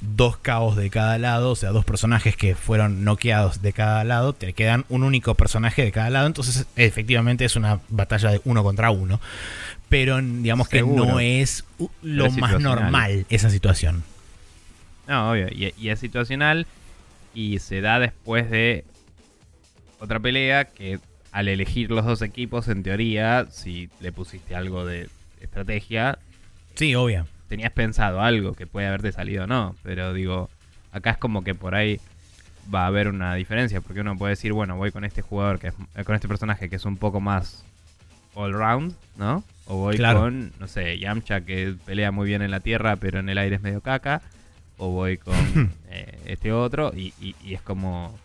dos 0.00 0.36
caos 0.36 0.76
de 0.76 0.88
cada 0.90 1.18
lado, 1.18 1.50
o 1.50 1.56
sea, 1.56 1.70
dos 1.70 1.84
personajes 1.84 2.36
que 2.36 2.54
fueron 2.54 3.04
noqueados 3.04 3.60
de 3.62 3.72
cada 3.72 4.04
lado, 4.04 4.32
te 4.32 4.52
quedan 4.52 4.84
un 4.88 5.02
único 5.02 5.34
personaje 5.34 5.82
de 5.82 5.92
cada 5.92 6.10
lado, 6.10 6.26
entonces 6.26 6.66
efectivamente 6.76 7.44
es 7.44 7.56
una 7.56 7.80
batalla 7.88 8.30
de 8.30 8.40
uno 8.44 8.62
contra 8.62 8.90
uno. 8.90 9.20
Pero 9.88 10.20
digamos 10.20 10.68
que 10.68 10.82
no 10.82 11.20
es 11.20 11.64
lo 12.02 12.30
más 12.30 12.60
normal 12.60 13.26
esa 13.28 13.50
situación. 13.50 14.02
No, 15.06 15.30
obvio, 15.30 15.48
y, 15.50 15.88
es 15.88 16.00
situacional 16.00 16.66
y 17.34 17.58
se 17.58 17.80
da 17.80 17.98
después 17.98 18.50
de 18.50 18.84
otra 19.98 20.20
pelea 20.20 20.64
que 20.64 20.98
al 21.32 21.48
elegir 21.48 21.90
los 21.90 22.04
dos 22.04 22.22
equipos, 22.22 22.68
en 22.68 22.82
teoría, 22.82 23.46
si 23.50 23.90
le 24.00 24.12
pusiste 24.12 24.54
algo 24.54 24.86
de 24.86 25.08
estrategia... 25.40 26.18
Sí, 26.74 26.94
obvio 26.94 27.26
tenías 27.48 27.72
pensado 27.72 28.20
algo 28.20 28.54
que 28.54 28.66
puede 28.66 28.88
haberte 28.88 29.12
salido 29.12 29.44
o 29.44 29.46
no. 29.46 29.76
Pero 29.82 30.12
digo, 30.12 30.50
acá 30.92 31.10
es 31.10 31.18
como 31.18 31.44
que 31.44 31.54
por 31.54 31.74
ahí 31.74 32.00
va 32.74 32.82
a 32.84 32.86
haber 32.86 33.08
una 33.08 33.34
diferencia. 33.34 33.80
Porque 33.80 34.00
uno 34.00 34.16
puede 34.16 34.30
decir, 34.30 34.52
bueno, 34.52 34.76
voy 34.76 34.90
con 34.90 35.04
este 35.04 35.22
jugador, 35.22 35.58
que 35.58 35.68
es, 35.68 35.74
con 36.04 36.14
este 36.14 36.28
personaje 36.28 36.68
que 36.68 36.76
es 36.76 36.84
un 36.84 36.96
poco 36.96 37.20
más 37.20 37.64
all 38.34 38.52
round, 38.52 38.94
¿no? 39.16 39.44
O 39.66 39.76
voy 39.76 39.98
con, 39.98 40.52
no 40.58 40.66
sé, 40.66 40.98
Yamcha 40.98 41.42
que 41.42 41.74
pelea 41.86 42.10
muy 42.10 42.26
bien 42.26 42.42
en 42.42 42.50
la 42.50 42.60
tierra, 42.60 42.96
pero 42.96 43.20
en 43.20 43.28
el 43.28 43.38
aire 43.38 43.56
es 43.56 43.62
medio 43.62 43.80
caca. 43.80 44.20
O 44.76 44.90
voy 44.90 45.18
con 45.18 45.34
eh, 45.88 46.18
este 46.26 46.52
otro 46.52 46.92
y, 46.94 47.12
es 47.46 47.62
como... 47.62 48.18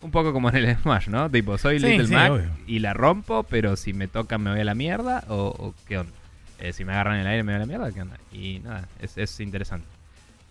Un 0.00 0.10
poco 0.10 0.34
como 0.34 0.50
en 0.50 0.56
el 0.56 0.76
Smash, 0.76 1.08
¿no? 1.08 1.30
Tipo, 1.30 1.56
soy 1.56 1.78
Little 1.78 2.08
Mac 2.08 2.42
y 2.66 2.80
la 2.80 2.92
rompo, 2.92 3.42
pero 3.44 3.74
si 3.74 3.94
me 3.94 4.06
toca 4.06 4.36
me 4.36 4.50
voy 4.50 4.60
a 4.60 4.64
la 4.64 4.74
mierda. 4.74 5.24
¿O, 5.28 5.46
o 5.46 5.74
qué 5.88 5.96
onda? 5.96 6.12
Eh, 6.58 6.72
si 6.72 6.84
me 6.84 6.92
agarran 6.92 7.16
en 7.16 7.20
el 7.22 7.26
aire 7.26 7.42
me 7.42 7.52
da 7.52 7.58
la 7.58 7.66
mierda, 7.66 7.92
¿qué 7.92 8.02
onda? 8.02 8.16
Y 8.32 8.60
nada, 8.60 8.88
es, 9.00 9.40
interesante. 9.40 9.86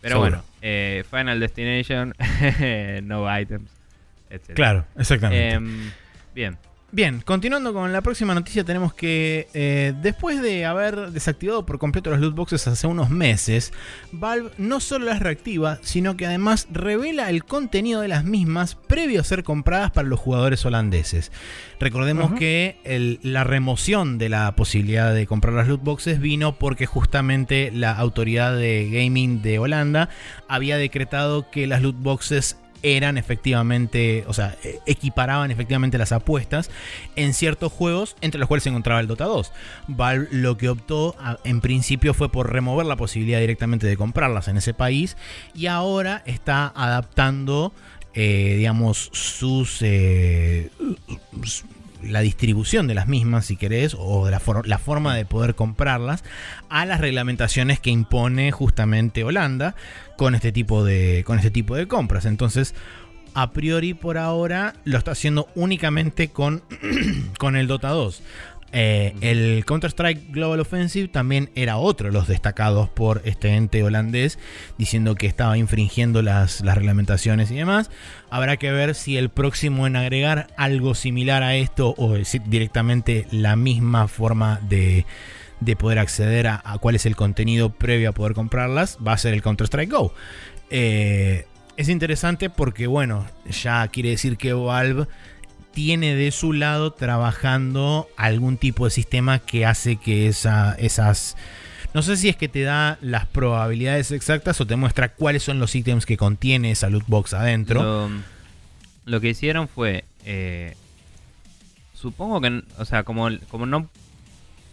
Pero 0.02 0.20
bueno, 0.20 0.44
eh, 0.62 1.04
Final 1.10 1.40
Destination, 1.40 2.14
no 3.04 3.40
items, 3.40 3.72
etc. 4.30 4.54
Claro, 4.54 4.86
exactamente. 4.98 5.52
Em, 5.52 5.92
bien, 6.36 6.58
Bien, 6.94 7.24
continuando 7.26 7.74
con 7.74 7.92
la 7.92 8.02
próxima 8.04 8.36
noticia, 8.36 8.64
tenemos 8.64 8.94
que 8.94 9.48
eh, 9.56 9.96
después 10.04 10.44
de 10.44 10.66
haber 10.66 11.10
desactivado 11.10 11.66
por 11.66 11.80
completo 11.80 12.12
las 12.12 12.20
loot 12.20 12.36
boxes 12.36 12.68
hace 12.68 12.86
unos 12.86 13.10
meses, 13.10 13.74
Valve 14.12 14.52
no 14.60 14.80
solo 14.80 15.06
las 15.06 15.20
reactiva, 15.20 15.80
sino 15.82 16.16
que 16.16 16.28
además 16.28 16.68
revela 16.72 17.32
el 17.32 17.46
contenido 17.46 18.00
de 18.02 18.10
las 18.10 18.26
mismas 18.26 18.76
previo 18.76 19.22
a 19.22 19.24
ser 19.24 19.44
compradas 19.44 19.90
para 19.90 20.08
los 20.08 20.20
jugadores 20.20 20.68
holandeses. 20.68 21.32
Recordemos 21.80 22.34
que 22.34 23.20
la 23.24 23.44
remoción 23.44 24.20
de 24.20 24.30
la 24.30 24.56
posibilidad 24.56 25.16
de 25.16 25.26
comprar 25.26 25.56
las 25.56 25.68
loot 25.68 25.82
boxes 25.82 26.20
vino 26.20 26.60
porque 26.60 26.86
justamente 26.86 27.72
la 27.74 27.94
autoridad 27.94 28.56
de 28.56 28.88
gaming 28.92 29.42
de 29.42 29.58
Holanda 29.58 30.10
había 30.48 30.78
decretado 30.78 31.50
que 31.50 31.66
las 31.66 31.82
loot 31.82 31.96
boxes 31.98 32.58
eran 32.84 33.18
efectivamente, 33.18 34.26
o 34.28 34.34
sea, 34.34 34.56
e, 34.64 34.80
equiparaban 34.86 35.50
efectivamente 35.50 35.98
las 35.98 36.12
apuestas 36.12 36.70
en 37.16 37.34
ciertos 37.34 37.72
juegos, 37.72 38.16
entre 38.22 38.40
los 38.40 38.48
cuales 38.48 38.64
se 38.64 38.70
encontraba 38.70 39.00
el 39.00 39.08
Dota 39.08 39.26
2. 39.26 39.52
Valve 39.88 40.28
lo 40.32 40.58
que 40.58 40.70
optó 40.70 41.16
en 41.44 41.62
principio 41.62 42.14
fue 42.14 42.30
por 42.30 42.52
remover 42.52 42.86
la 42.86 42.96
posibilidad 42.96 43.40
directamente 43.40 43.88
de 43.88 43.98
comprarlas 43.98 44.48
en 44.48 44.58
ese 44.58 44.74
país 44.74 45.18
y 45.56 45.68
ahora 45.68 46.22
está 46.26 46.72
adaptando, 46.76 47.74
eh, 48.14 48.56
digamos, 48.58 49.10
sus... 49.14 49.82
Eh, 49.82 50.70
la 52.14 52.22
distribución 52.22 52.88
de 52.88 52.94
las 52.94 53.08
mismas, 53.08 53.48
si 53.48 53.58
querés, 53.58 53.96
o 53.98 54.26
de 54.26 54.32
la, 54.32 54.42
la, 54.66 54.78
forma 54.78 55.16
de 55.16 55.26
poder 55.26 55.56
comprarlas, 55.56 56.24
a 56.70 56.86
las 56.86 57.02
reglamentaciones 57.02 57.80
que 57.80 57.90
impone 57.90 58.52
justamente 58.52 59.24
Holanda 59.24 59.76
con 60.16 60.36
este 60.36 60.52
tipo 60.52 60.86
de, 60.86 61.24
con 61.26 61.38
este 61.40 61.50
tipo 61.52 61.76
de 61.76 61.88
compras. 61.88 62.26
Entonces, 62.26 62.76
a 63.34 63.52
priori 63.52 63.96
por 63.96 64.20
ahora 64.20 64.76
lo 64.86 65.00
está 65.00 65.12
haciendo 65.12 65.48
únicamente 65.56 66.28
con, 66.28 66.62
con 67.40 67.56
el 67.56 67.68
Dota 67.68 67.90
2. 67.90 68.22
Eh, 68.76 69.14
el 69.22 69.66
Counter-Strike 69.66 70.32
Global 70.32 70.60
Offensive 70.60 71.08
también 71.08 71.52
era 71.54 71.78
otro 71.78 72.08
de 72.08 72.14
los 72.14 72.28
destacados 72.28 72.90
por 72.90 73.22
este 73.24 73.50
ente 73.50 73.84
holandés, 73.84 74.40
diciendo 74.80 75.14
que 75.14 75.28
estaba 75.28 75.60
infringiendo 75.60 76.24
las, 76.24 76.62
reglamentaciones 76.62 77.52
y 77.52 77.56
demás. 77.56 77.92
Habrá 78.32 78.58
que 78.58 78.72
ver 78.72 78.96
si 78.96 79.16
el 79.16 79.30
próximo 79.30 79.86
en 79.86 79.96
agregar 79.96 80.48
algo 80.58 80.96
similar 80.96 81.44
a 81.44 81.56
esto 81.56 81.94
o 81.98 82.16
directamente 82.48 83.28
la 83.30 83.56
misma 83.56 84.08
forma 84.08 84.60
de, 84.68 85.06
poder 85.78 86.00
acceder 86.00 86.48
a, 86.48 86.62
cuál 86.82 86.96
es 86.96 87.06
el 87.06 87.16
contenido 87.16 87.70
previo 87.72 88.10
a 88.10 88.12
poder 88.12 88.34
comprarlas 88.34 88.98
va 89.06 89.14
a 89.14 89.18
ser 89.20 89.36
el 89.36 89.44
Counter-Strike 89.44 89.92
Go. 89.92 90.16
Eh, 90.72 91.46
es 91.78 91.90
interesante 91.90 92.50
porque, 92.50 92.88
bueno, 92.88 93.28
ya 93.50 93.88
quiere 93.88 94.10
decir 94.10 94.38
que 94.38 94.54
Valve 94.54 95.08
tiene 95.74 96.16
de 96.16 96.32
su 96.32 96.54
lado 96.54 96.94
trabajando 96.94 98.08
algún 98.16 98.58
tipo 98.58 98.86
de 98.86 98.92
sistema 98.92 99.40
que 99.40 99.66
hace 99.66 99.98
que 99.98 100.28
esa, 100.28 100.76
esas... 100.76 101.36
No 101.94 102.02
sé 102.02 102.18
si 102.18 102.30
es 102.30 102.36
que 102.36 102.48
te 102.48 102.62
da 102.62 102.98
las 103.02 103.26
probabilidades 103.26 104.12
exactas 104.12 104.60
o 104.62 104.68
te 104.68 104.76
muestra 104.76 105.10
cuáles 105.10 105.44
son 105.44 105.60
los 105.60 105.76
ítems 105.76 106.06
que 106.06 106.18
contiene 106.18 106.72
esa 106.72 106.90
loot 106.90 107.06
box 107.08 107.34
adentro. 107.34 108.10
Lo, 109.06 109.22
que 109.22 109.30
hicieron 109.30 109.68
fue... 109.68 110.06
Eh, 110.26 110.76
supongo 111.94 112.40
que... 112.42 112.64
O 112.78 112.86
sea, 112.86 113.04
como, 113.04 113.30
como 113.50 113.66
no... 113.66 113.90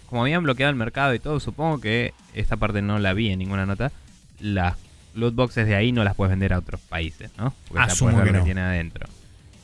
Como 0.06 0.22
habían 0.22 0.42
bloqueado 0.42 0.70
el 0.70 0.76
mercado 0.76 1.14
y 1.14 1.18
todo, 1.18 1.40
supongo 1.40 1.80
que 1.80 2.14
esta 2.34 2.56
parte 2.56 2.82
no 2.82 2.98
la 2.98 3.12
vi 3.14 3.30
en 3.30 3.38
ninguna 3.38 3.64
nota. 3.64 3.92
Las 4.40 4.76
loot 5.14 5.34
boxes 5.34 5.66
de 5.66 5.76
ahí 5.76 5.92
no 5.92 6.04
las 6.04 6.14
puedes 6.14 6.30
vender 6.30 6.52
a 6.52 6.58
otros 6.58 6.80
países, 6.80 7.30
¿no? 7.38 7.54
Porque 7.68 7.84
Asumo 7.84 8.22
que, 8.22 8.32
no. 8.32 8.44
tiene 8.44 8.60
adentro. 8.60 9.06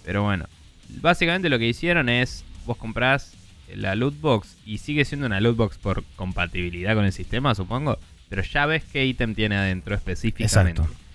Pero 0.04 0.22
bueno, 0.22 0.46
básicamente 0.88 1.48
lo 1.48 1.58
que 1.58 1.68
hicieron 1.68 2.08
es, 2.08 2.44
vos 2.64 2.76
comprás 2.76 3.32
la 3.74 3.94
loot 3.94 4.20
box 4.20 4.56
y 4.64 4.78
sigue 4.78 5.04
siendo 5.04 5.26
una 5.26 5.40
loot 5.40 5.56
box 5.56 5.78
por 5.78 6.04
compatibilidad 6.16 6.94
con 6.94 7.04
el 7.04 7.12
sistema, 7.12 7.54
supongo, 7.54 7.98
pero 8.28 8.42
ya 8.42 8.66
ves 8.66 8.84
qué 8.84 9.06
ítem 9.06 9.34
tiene 9.34 9.56
adentro 9.56 9.94
específicamente. 9.94 10.82
Exacto. 10.82 11.06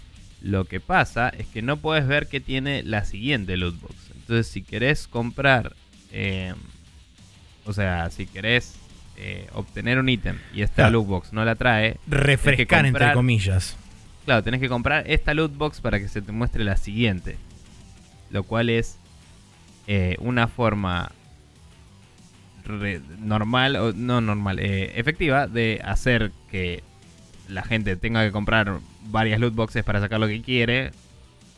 Lo 0.41 0.65
que 0.65 0.79
pasa 0.79 1.29
es 1.29 1.47
que 1.47 1.61
no 1.61 1.77
puedes 1.77 2.07
ver 2.07 2.27
qué 2.27 2.39
tiene 2.39 2.83
la 2.83 3.05
siguiente 3.05 3.57
loot 3.57 3.79
box. 3.79 3.95
Entonces, 4.15 4.47
si 4.47 4.63
querés 4.63 5.07
comprar, 5.07 5.75
eh, 6.11 6.53
o 7.65 7.73
sea, 7.73 8.09
si 8.09 8.25
querés 8.25 8.75
eh, 9.17 9.47
obtener 9.53 9.99
un 9.99 10.09
ítem 10.09 10.39
y 10.53 10.63
esta 10.63 10.89
loot 10.89 11.05
box 11.05 11.33
no 11.33 11.45
la 11.45 11.55
trae, 11.55 11.97
refrescar 12.07 12.85
entre 12.85 13.13
comillas. 13.13 13.77
Claro, 14.25 14.43
tenés 14.43 14.61
que 14.61 14.69
comprar 14.69 15.03
esta 15.09 15.33
loot 15.33 15.55
box 15.55 15.81
para 15.81 15.99
que 15.99 16.07
se 16.07 16.21
te 16.21 16.31
muestre 16.31 16.63
la 16.63 16.77
siguiente. 16.77 17.37
Lo 18.31 18.43
cual 18.43 18.69
es 18.69 18.97
eh, 19.93 20.15
una 20.19 20.47
forma 20.47 21.11
normal, 23.19 23.75
o 23.75 23.91
no 23.91 24.21
normal, 24.21 24.59
eh, 24.59 24.93
efectiva 24.95 25.47
de 25.47 25.81
hacer 25.83 26.31
que 26.49 26.81
la 27.49 27.61
gente 27.61 27.97
tenga 27.97 28.23
que 28.23 28.31
comprar 28.31 28.79
varias 29.09 29.41
loot 29.41 29.53
boxes 29.53 29.83
para 29.83 29.99
sacar 29.99 30.21
lo 30.21 30.29
que 30.29 30.41
quiere 30.41 30.91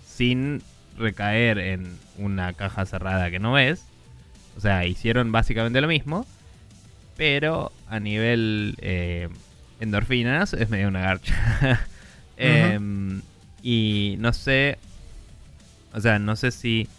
sin 0.04 0.64
recaer 0.98 1.60
en 1.60 1.96
una 2.18 2.54
caja 2.54 2.88
cerrada 2.88 3.30
que 3.30 3.38
no 3.38 3.52
ves. 3.52 3.86
O 4.58 4.62
sea, 4.62 4.88
hicieron 4.88 5.32
básicamente 5.32 5.80
lo 5.80 5.88
mismo, 5.88 6.26
pero 7.16 7.72
a 7.88 8.00
nivel 8.00 8.74
eh, 8.80 9.30
endorfinas 9.80 10.54
es 10.54 10.72
medio 10.72 10.88
una 10.88 11.02
garcha. 11.02 11.86
Em, 12.36 13.22
y 13.62 14.16
no 14.18 14.34
sé, 14.34 14.80
o 15.94 16.02
sea, 16.02 16.18
no 16.18 16.36
sé 16.36 16.50
si 16.50 16.90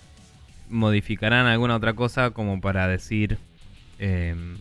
modificarán 0.74 1.46
alguna 1.46 1.76
otra 1.76 1.94
cosa 1.94 2.30
como 2.30 2.60
para 2.60 2.88
decir 2.88 3.38
em, 3.98 4.56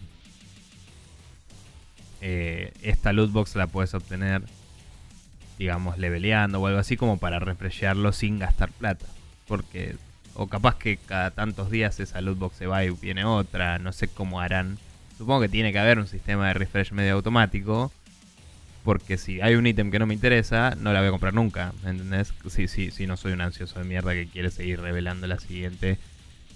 eh, 2.22 2.72
esta 2.84 3.12
loot 3.12 3.32
box 3.32 3.56
la 3.56 3.68
puedes 3.68 3.94
obtener 3.94 4.44
digamos 5.58 5.98
leveleando 5.98 6.62
o 6.62 6.68
algo 6.68 6.80
así 6.80 6.98
como 6.98 7.18
para 7.18 7.40
refreshearlo 7.40 8.12
sin 8.12 8.40
gastar 8.40 8.72
plata. 8.72 9.06
Porque 9.48 9.96
o 10.36 10.48
capaz 10.48 10.76
que 10.76 10.98
cada 10.98 11.32
tantos 11.32 11.70
días 11.70 12.00
esa 12.00 12.22
loot 12.22 12.38
box 12.38 12.58
se 12.58 12.68
va 12.68 12.84
y 12.84 12.90
viene 12.90 13.26
otra 13.26 13.80
no 13.80 13.92
sé 13.92 14.08
cómo 14.08 14.40
harán. 14.40 14.78
Supongo 15.18 15.42
que 15.42 15.50
tiene 15.50 15.72
que 15.72 15.80
haber 15.80 16.00
un 16.00 16.08
sistema 16.08 16.48
de 16.48 16.54
refresh 16.54 16.92
medio 16.92 17.14
automático 17.14 17.92
porque 18.84 19.18
si 19.18 19.42
hay 19.42 19.56
un 19.56 19.66
ítem 19.66 19.92
que 19.92 20.00
no 20.00 20.06
me 20.06 20.14
interesa, 20.14 20.76
no 20.80 20.92
la 20.94 21.00
voy 21.00 21.08
a 21.08 21.12
comprar 21.12 21.34
nunca. 21.34 21.74
¿Entendés? 21.86 22.34
Si, 22.50 22.68
si, 22.68 22.92
si 22.92 23.08
no 23.08 23.18
soy 23.18 23.32
un 23.32 23.42
ansioso 23.42 23.80
de 23.80 23.86
mierda 23.86 24.14
que 24.14 24.28
quiere 24.28 24.52
seguir 24.52 24.82
revelando 24.82 25.26
la 25.28 25.40
siguiente. 25.40 25.98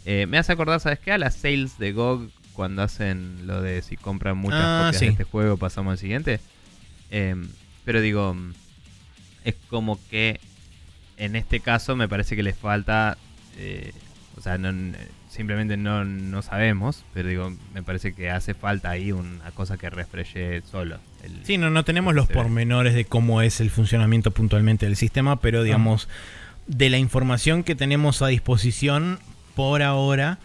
Eh, 0.06 0.26
me 0.28 0.38
hace 0.38 0.54
acordar, 0.54 0.80
¿sabes 0.80 1.00
qué? 1.00 1.12
A 1.12 1.18
las 1.18 1.36
sales 1.36 1.78
de 1.78 1.94
GOG 1.94 2.30
cuando 2.54 2.82
hacen 2.82 3.46
lo 3.46 3.62
de 3.62 3.82
si 3.82 3.98
compran 3.98 4.38
muchas 4.38 4.62
ah, 4.62 4.84
copias 4.86 5.02
de 5.02 5.08
este 5.08 5.24
juego 5.24 5.58
pasamos 5.58 5.92
al 5.92 5.98
siguiente. 5.98 6.40
Em, 7.12 7.48
pero 7.86 8.02
digo, 8.02 8.36
es 9.44 9.56
como 9.70 10.00
que 10.10 10.40
en 11.18 11.36
este 11.36 11.60
caso 11.60 11.96
me 11.96 12.08
parece 12.08 12.36
que 12.36 12.44
les 12.44 12.58
falta... 12.58 13.18
Eh, 13.58 13.92
o 14.38 14.42
sea, 14.42 14.58
no, 14.58 14.72
simplemente 15.38 15.78
no, 15.78 16.04
no, 16.04 16.42
sabemos, 16.42 17.06
pero 17.14 17.30
digo, 17.30 17.54
me 17.74 17.84
parece 17.84 18.14
que 18.14 18.32
hace 18.32 18.54
falta 18.54 18.90
ahí 18.90 19.12
una 19.12 19.52
cosa 19.52 19.78
que 19.78 19.90
refreshe 19.90 20.62
solo. 20.70 20.98
sí, 21.44 21.58
no, 21.58 21.70
no 21.70 21.86
tenemos 21.86 22.16
los 22.16 22.28
pormenores 22.28 22.96
de 22.96 23.06
cómo 23.06 23.42
es 23.42 23.62
el 23.62 23.70
funcionamiento 23.70 24.32
puntualmente 24.32 24.88
del 24.88 24.96
sistema, 24.96 25.40
pero 25.40 25.64
digamos, 25.64 26.10
de 26.66 26.90
la 26.90 26.98
información 26.98 27.64
que 27.64 27.76
tenemos 27.76 28.22
a 28.22 28.28
disposición 28.28 29.20
por 29.56 29.84
ahora 29.84 30.40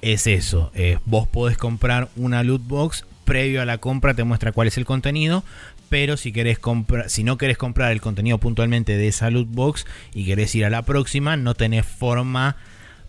es 0.00 0.26
eso. 0.26 0.72
vos 1.04 1.28
podés 1.28 1.58
comprar 1.58 2.08
una 2.16 2.42
loot 2.42 2.62
box, 2.66 3.04
previo 3.24 3.60
a 3.60 3.66
la 3.66 3.76
compra 3.76 4.14
te 4.14 4.24
muestra 4.24 4.52
cuál 4.52 4.68
es 4.68 4.78
el 4.78 4.86
contenido, 4.86 5.44
pero 5.90 6.16
si 6.16 6.32
querés 6.32 6.58
comprar, 6.58 7.10
si 7.10 7.22
no 7.22 7.36
querés 7.36 7.58
comprar 7.58 7.92
el 7.92 8.00
contenido 8.00 8.38
puntualmente 8.38 8.96
de 8.96 9.08
esa 9.08 9.30
loot 9.30 9.48
box 9.50 9.86
y 10.14 10.24
querés 10.24 10.54
ir 10.54 10.64
a 10.64 10.70
la 10.70 10.82
próxima, 10.82 11.36
no 11.36 11.54
tenés 11.54 11.84
forma 11.84 12.56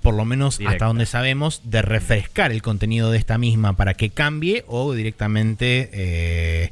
por 0.01 0.13
lo 0.13 0.25
menos 0.25 0.59
hasta 0.65 0.85
donde 0.85 1.05
sabemos, 1.05 1.61
de 1.65 1.81
refrescar 1.81 2.51
el 2.51 2.61
contenido 2.61 3.11
de 3.11 3.17
esta 3.17 3.37
misma 3.37 3.73
para 3.73 3.93
que 3.93 4.09
cambie 4.09 4.63
o 4.67 4.93
directamente, 4.93 5.89
eh, 5.93 6.71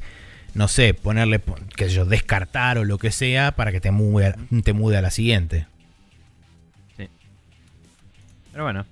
no 0.53 0.67
sé, 0.67 0.93
ponerle, 0.93 1.41
qué 1.75 1.85
sé 1.85 1.95
yo, 1.95 2.05
descartar 2.05 2.77
o 2.77 2.85
lo 2.85 2.97
que 2.97 3.11
sea 3.11 3.51
para 3.51 3.71
que 3.71 3.81
te 3.81 3.91
mude, 3.91 4.35
te 4.63 4.73
mude 4.73 4.97
a 4.97 5.01
la 5.01 5.11
siguiente. 5.11 5.67
Sí. 6.97 7.07
Pero 8.51 8.63
bueno. 8.63 8.85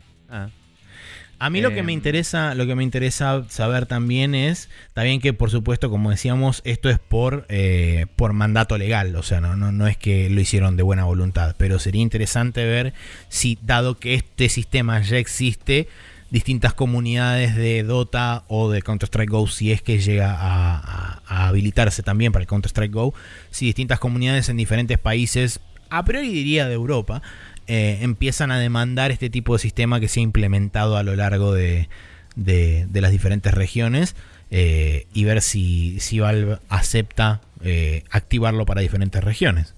A 1.46 1.52
mí 1.52 1.62
lo 1.62 1.70
que 1.76 1.84
me 1.84 1.92
em. 1.92 1.98
interesa, 1.98 2.56
lo 2.56 2.66
que 2.66 2.74
me 2.74 2.82
interesa 2.84 3.46
saber 3.50 3.86
también 3.86 4.34
es, 4.34 4.68
también 4.96 5.22
que 5.22 5.32
por 5.32 5.52
supuesto, 5.52 5.92
como 5.92 6.10
decíamos, 6.10 6.64
esto 6.66 6.90
es 6.90 6.98
por, 6.98 7.46
eh, 7.50 8.08
por 8.16 8.34
mandato 8.34 8.80
legal, 8.80 9.16
o 9.16 9.22
sea, 9.22 9.42
no, 9.42 9.56
no, 9.56 9.72
no 9.72 9.86
es 9.86 9.96
que 9.96 10.28
lo 10.32 10.42
hicieron 10.42 10.76
de 10.76 10.82
buena 10.82 11.04
voluntad, 11.04 11.54
pero 11.60 11.78
sería 11.78 12.02
interesante 12.02 12.66
ver 12.66 12.96
si, 13.30 13.60
dado 13.62 14.00
que 14.00 14.16
este 14.16 14.50
sistema 14.50 15.00
ya 15.02 15.20
existe, 15.20 15.88
distintas 16.32 16.74
comunidades 16.74 17.56
de 17.56 17.84
Dota 17.84 18.44
o 18.48 18.72
de 18.72 18.82
Counter-Strike 18.82 19.30
Go, 19.30 19.46
si 19.46 19.72
es 19.72 19.84
que 19.84 20.00
llega 20.00 20.36
a, 20.36 21.22
a 21.28 21.48
habilitarse 21.48 22.02
también 22.02 22.32
para 22.32 22.42
el 22.42 22.48
Counter-Strike 22.48 22.92
Go, 22.92 23.14
si 23.52 23.68
distintas 23.68 24.00
comunidades 24.00 24.50
en 24.50 24.58
diferentes 24.58 24.98
países, 24.98 25.60
a 25.92 26.04
priori 26.04 26.30
diría 26.30 26.68
de 26.68 26.74
Europa, 26.74 27.22
eh, 27.68 28.00
empiezan 28.02 28.52
a 28.52 28.60
demandar 28.60 29.12
este 29.12 29.30
tipo 29.30 29.54
de 29.54 29.60
sistema 29.60 30.00
que 30.00 30.08
se 30.08 30.20
ha 30.20 30.24
implementado 30.24 30.98
a 30.98 31.04
lo 31.04 31.16
largo 31.16 31.52
de, 31.52 31.88
las 32.36 33.12
diferentes 33.12 33.54
regiones 33.54 34.16
eh, 34.52 35.08
y 35.14 35.24
ver 35.24 35.42
si, 35.42 36.00
si 36.00 36.20
Valve 36.20 36.60
acepta 36.70 37.42
eh, 37.64 38.04
activarlo 38.12 38.66
para 38.66 38.82
diferentes 38.82 39.24
regiones. 39.24 39.74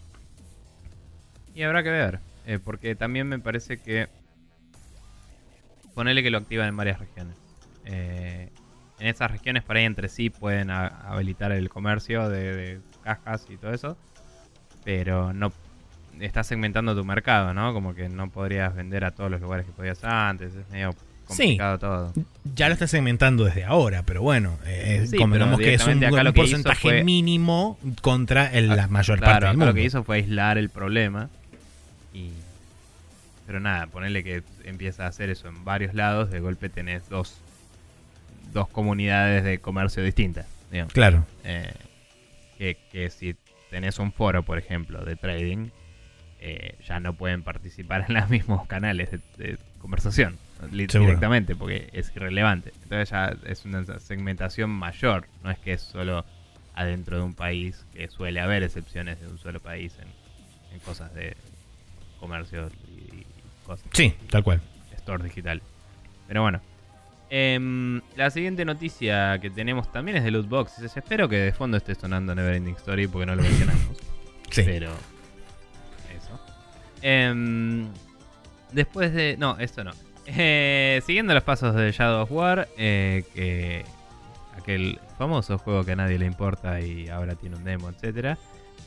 Y 1.56 1.64
habrá 1.64 1.82
que 1.82 1.90
ver, 1.90 2.20
porque 2.64 2.96
también 2.96 3.28
me 3.28 3.40
parece 3.40 3.78
que 3.78 4.08
ponele 5.96 6.22
que 6.22 6.30
lo 6.30 6.38
activan 6.38 6.68
en 6.68 6.78
varias 6.78 7.00
regiones. 7.00 7.36
en 7.86 8.52
esas 9.00 9.32
regiones 9.32 9.64
por 9.64 9.78
ahí 9.78 9.86
entre 9.86 10.10
sí 10.10 10.30
pueden 10.30 10.70
habilitar 10.72 11.52
el 11.54 11.70
comercio 11.70 12.30
de, 12.30 12.54
de 12.54 12.82
cajas 13.02 13.46
y 13.50 13.58
todo 13.58 13.74
eso, 13.74 13.98
pero 14.84 15.34
no 15.34 15.52
estás 16.22 16.48
segmentando 16.48 16.96
tu 16.96 17.04
mercado, 17.06 17.54
¿no? 17.54 17.74
Como 17.74 17.94
que 17.94 18.10
no 18.10 18.30
podrías 18.30 18.76
vender 18.76 19.06
a 19.06 19.12
todos 19.12 19.30
los 19.32 19.42
lugares 19.42 19.66
que 19.66 19.72
podías 19.72 20.04
antes, 20.04 20.56
es 20.56 20.70
medio 20.70 20.94
complicado 21.26 21.80
todo. 21.80 22.14
Ya 22.56 22.68
lo 22.68 22.74
estás 22.74 22.92
segmentando 22.92 23.46
desde 23.46 23.66
ahora, 23.66 24.04
pero 24.04 24.22
bueno, 24.22 24.58
eh, 24.66 25.06
que 25.10 25.74
es 25.74 25.86
un, 25.88 26.34
porcentaje 26.34 27.04
mínimo 27.04 27.78
contra 28.02 28.50
la 28.62 28.84
ah, 28.84 28.88
mayor 28.88 29.20
parte 29.20 29.46
del 29.46 29.58
mundo. 29.58 29.66
Lo 29.68 29.74
que 29.74 29.84
hizo 29.84 30.04
fue 30.04 30.18
aislar 30.18 30.58
el 30.58 30.70
problema 30.70 31.30
y 32.14 32.32
pero 33.48 33.62
nada, 33.62 33.88
ponerle 33.88 34.26
que 34.26 34.44
empieza 34.66 35.06
a 35.06 35.08
hacer 35.08 35.30
eso 35.30 35.48
en 35.48 35.64
varios 35.64 35.94
lados, 35.94 36.30
de 36.30 36.42
golpe 36.42 36.68
tenés 36.68 37.08
dos, 37.08 37.38
dos 38.52 38.68
comunidades 38.68 39.46
de 39.46 39.60
comercio 39.60 40.04
distintas. 40.04 40.46
Claro. 40.92 41.26
Eh, 41.46 41.72
que, 42.58 42.78
que 42.92 43.10
si 43.10 43.38
tenés 43.70 44.00
un 44.00 44.12
foro, 44.12 44.44
por 44.44 44.58
ejemplo, 44.58 45.06
de 45.06 45.16
trading, 45.16 45.70
eh, 46.48 46.76
ya 46.88 47.00
no 47.00 47.14
pueden 47.14 47.44
participar 47.44 48.06
en 48.08 48.16
los 48.16 48.30
mismos 48.30 48.66
canales 48.68 49.12
de, 49.38 49.58
conversación 49.80 50.38
directamente 50.72 51.56
porque 51.56 51.90
es 51.94 52.12
irrelevante. 52.16 52.74
Entonces 52.84 53.10
ya 53.10 53.36
es 53.46 53.64
una 53.66 54.00
segmentación 54.00 54.70
mayor, 54.70 55.28
no 55.44 55.52
es 55.52 55.60
que 55.60 55.74
es 55.74 55.82
solo 55.82 56.26
adentro 56.74 57.18
de 57.18 57.24
un 57.24 57.34
país, 57.34 57.86
que 57.94 58.08
suele 58.08 58.40
haber 58.40 58.64
excepciones 58.64 59.20
de 59.20 59.28
un 59.28 59.38
solo 59.38 59.60
país 59.60 59.96
en, 60.02 60.80
cosas 60.80 61.14
de 61.16 61.36
comercio 62.20 62.70
y, 62.88 63.26
cosas. 63.66 63.86
Sí, 63.94 64.14
tal 64.30 64.44
cual. 64.44 64.62
Store 64.96 65.24
digital. 65.24 65.62
Pero 66.28 66.44
bueno. 66.44 66.62
Em, 67.30 68.02
la 68.16 68.30
siguiente 68.30 68.64
noticia 68.64 69.38
que 69.40 69.50
tenemos 69.50 69.92
también 69.92 70.18
es 70.18 70.24
de 70.24 70.32
loot 70.32 70.48
boxes. 70.48 70.96
Espero 70.96 71.28
que 71.28 71.38
de 71.38 71.52
fondo 71.52 71.78
esté 71.78 71.94
sonando 71.96 72.34
Neverending 72.34 72.76
Story 72.76 73.08
porque 73.08 73.26
no 73.26 73.36
lo 73.36 73.42
mencionamos. 73.42 73.98
sí. 74.50 74.64
Pero 74.64 74.92
Em, 77.02 77.88
después 78.72 79.14
de. 79.14 79.38
No, 79.38 79.58
esto 79.60 79.84
no. 79.84 79.92
Eh, 80.26 81.02
siguiendo 81.06 81.34
los 81.34 81.44
pasos 81.44 81.74
de 81.76 81.92
Shadow 81.92 82.24
of 82.24 82.32
War, 82.32 82.68
eh, 82.78 83.24
que 83.34 83.86
aquel 84.58 85.00
famoso 85.18 85.58
juego 85.58 85.86
que 85.86 85.94
a 85.94 85.96
nadie 85.96 86.20
le 86.20 86.26
importa 86.26 86.82
y 86.82 87.08
ahora 87.08 87.36
tiene 87.36 87.56
un 87.56 87.64
demo, 87.64 87.90
etc. 87.90 88.38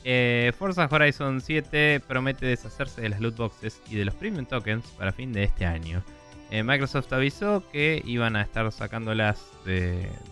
Eh, 0.03 0.51
Forza 0.57 0.87
Horizon 0.89 1.41
7 1.41 2.01
promete 2.07 2.45
deshacerse 2.45 3.01
de 3.01 3.09
las 3.09 3.19
loot 3.21 3.37
boxes 3.37 3.81
y 3.89 3.95
de 3.95 4.05
los 4.05 4.13
premium 4.13 4.45
tokens 4.45 4.85
para 4.97 5.11
fin 5.11 5.33
de 5.33 5.43
este 5.43 5.65
año. 5.65 6.03
Microsoft 6.51 7.13
avisó 7.13 7.63
que 7.71 8.01
iban 8.05 8.35
a 8.35 8.41
estar 8.41 8.69
sacándolas 8.73 9.41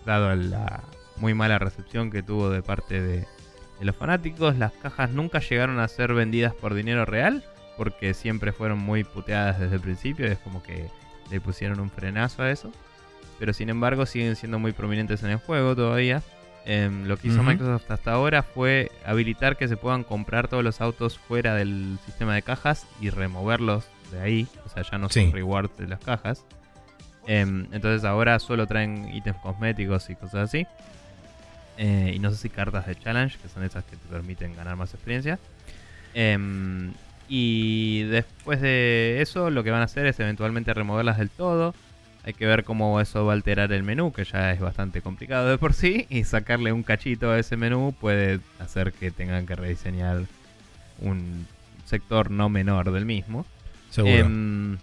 dado 0.05 0.35
la 0.35 0.83
muy 1.15 1.33
mala 1.33 1.59
recepción 1.59 2.11
que 2.11 2.21
tuvo 2.21 2.49
de 2.49 2.61
parte 2.61 3.01
de 3.01 3.25
los 3.79 3.95
fanáticos. 3.95 4.57
Las 4.57 4.73
cajas 4.73 5.11
nunca 5.11 5.39
llegaron 5.39 5.79
a 5.79 5.87
ser 5.87 6.13
vendidas 6.13 6.53
por 6.53 6.73
dinero 6.73 7.05
real 7.05 7.45
porque 7.79 8.13
siempre 8.13 8.51
fueron 8.51 8.77
muy 8.77 9.05
puteadas 9.05 9.57
desde 9.57 9.75
el 9.75 9.81
principio, 9.81 10.25
es 10.25 10.37
como 10.39 10.61
que 10.61 10.89
le 11.31 11.39
pusieron 11.39 11.79
un 11.79 11.89
frenazo 11.89 12.43
a 12.43 12.51
eso. 12.51 12.73
Pero 13.39 13.53
sin 13.53 13.69
embargo 13.69 14.05
siguen 14.05 14.35
siendo 14.35 14.59
muy 14.59 14.73
prominentes 14.73 15.23
en 15.23 15.29
el 15.29 15.37
juego 15.37 15.77
todavía. 15.77 16.21
Em, 16.65 17.05
lo 17.07 17.15
que 17.15 17.29
hizo 17.29 17.41
Microsoft 17.41 17.89
hasta 17.89 18.11
ahora 18.11 18.43
fue 18.43 18.91
habilitar 19.05 19.55
que 19.55 19.69
se 19.69 19.77
puedan 19.77 20.03
comprar 20.03 20.49
todos 20.49 20.61
los 20.61 20.81
autos 20.81 21.17
fuera 21.17 21.55
del 21.55 21.97
sistema 22.05 22.35
de 22.35 22.41
cajas 22.41 22.85
y 22.99 23.11
removerlos 23.11 23.85
de 24.11 24.19
ahí. 24.19 24.47
O 24.65 24.69
sea, 24.69 24.83
ya 24.83 24.97
no 24.97 25.07
son 25.07 25.31
rewards 25.31 25.77
de 25.77 25.87
las 25.87 26.01
cajas. 26.01 26.43
Em, 27.27 27.65
entonces 27.71 28.03
ahora 28.03 28.39
solo 28.39 28.67
traen 28.67 29.09
ítems 29.15 29.39
cosméticos 29.39 30.09
y 30.09 30.15
cosas 30.15 30.49
así. 30.49 30.67
Eh, 31.77 32.11
y 32.13 32.19
no 32.19 32.29
sé 32.29 32.35
si 32.35 32.49
cartas 32.49 32.87
de 32.87 32.97
challenge, 32.97 33.37
que 33.37 33.47
son 33.47 33.63
esas 33.63 33.85
que 33.85 33.95
te 33.95 34.05
permiten 34.09 34.53
ganar 34.53 34.75
más 34.75 34.93
experiencia. 34.93 35.39
Y 37.29 38.03
después 38.03 38.59
de 38.59 39.21
eso, 39.21 39.51
lo 39.51 39.63
que 39.63 39.69
van 39.69 39.81
a 39.81 39.85
hacer 39.85 40.07
es 40.07 40.19
eventualmente 40.19 40.73
removerlas 40.73 41.19
del 41.19 41.29
todo. 41.29 41.75
Hay 42.25 42.33
que 42.33 42.47
ver 42.47 42.63
cómo 42.63 42.99
eso 42.99 43.25
va 43.25 43.33
a 43.33 43.35
alterar 43.35 43.71
el 43.71 43.83
menú, 43.83 44.11
que 44.11 44.25
ya 44.25 44.51
es 44.51 44.59
bastante 44.59 45.01
complicado 45.01 45.47
de 45.47 45.57
por 45.57 45.73
sí, 45.73 46.07
y 46.09 46.23
sacarle 46.23 46.73
un 46.73 46.83
cachito 46.83 47.31
a 47.31 47.39
ese 47.39 47.55
menú 47.55 47.93
puede 47.97 48.39
hacer 48.59 48.91
que 48.91 49.11
tengan 49.11 49.45
que 49.45 49.55
rediseñar 49.55 50.23
un 51.01 51.47
sector 51.85 52.31
no 52.31 52.49
menor 52.49 52.91
del 52.91 53.05
mismo. 53.05 53.45
Seguro. 53.89 54.13
Em, 54.13 54.77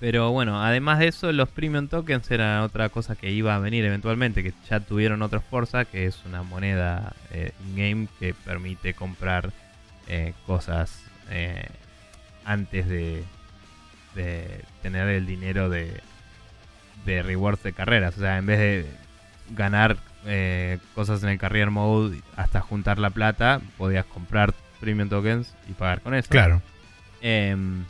pero 0.00 0.30
bueno, 0.30 0.62
además 0.62 1.00
de 1.00 1.08
eso, 1.08 1.32
los 1.32 1.48
premium 1.48 1.88
tokens 1.88 2.30
eran 2.30 2.62
otra 2.62 2.88
cosa 2.88 3.16
que 3.16 3.32
iba 3.32 3.54
a 3.54 3.58
venir 3.58 3.84
eventualmente, 3.84 4.44
que 4.44 4.52
ya 4.70 4.78
tuvieron 4.78 5.22
otra 5.22 5.40
Forza, 5.40 5.84
que 5.84 6.06
es 6.06 6.24
una 6.24 6.44
moneda 6.44 7.14
eh, 7.32 7.52
in-game 7.66 8.06
que 8.20 8.32
permite 8.32 8.94
comprar 8.94 9.52
eh, 10.06 10.34
cosas 10.46 11.02
eh, 11.30 11.66
antes 12.44 12.88
de, 12.88 13.24
de 14.14 14.64
tener 14.82 15.08
el 15.08 15.26
dinero 15.26 15.68
de, 15.68 16.00
de 17.04 17.22
rewards 17.22 17.62
de 17.62 17.72
carreras. 17.72 18.16
O 18.16 18.20
sea, 18.20 18.38
en 18.38 18.46
vez 18.46 18.58
de 18.58 18.86
ganar 19.50 19.96
eh, 20.26 20.78
cosas 20.94 21.22
en 21.22 21.30
el 21.30 21.38
career 21.38 21.70
mode 21.70 22.20
hasta 22.36 22.60
juntar 22.60 22.98
la 22.98 23.10
plata, 23.10 23.60
podías 23.76 24.04
comprar 24.06 24.54
premium 24.80 25.08
tokens 25.08 25.54
y 25.68 25.72
pagar 25.72 26.00
con 26.00 26.14
eso. 26.14 26.28
Claro. 26.28 26.62
Em, 27.20 27.84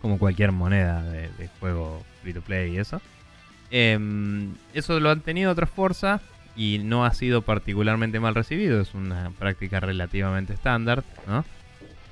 como 0.00 0.18
cualquier 0.18 0.52
moneda 0.52 1.02
de, 1.02 1.28
de 1.30 1.48
juego 1.60 2.02
free 2.22 2.34
to 2.34 2.42
play 2.42 2.74
y 2.74 2.78
eso. 2.78 3.00
Em, 3.70 4.54
eso 4.74 4.98
lo 4.98 5.10
han 5.10 5.20
tenido 5.20 5.52
otras 5.52 5.70
Forza 5.70 6.20
y 6.56 6.80
no 6.82 7.04
ha 7.04 7.14
sido 7.14 7.42
particularmente 7.42 8.20
mal 8.20 8.34
recibido. 8.34 8.80
Es 8.80 8.94
una 8.94 9.30
práctica 9.38 9.80
relativamente 9.80 10.52
estándar, 10.52 11.04
¿no? 11.26 11.44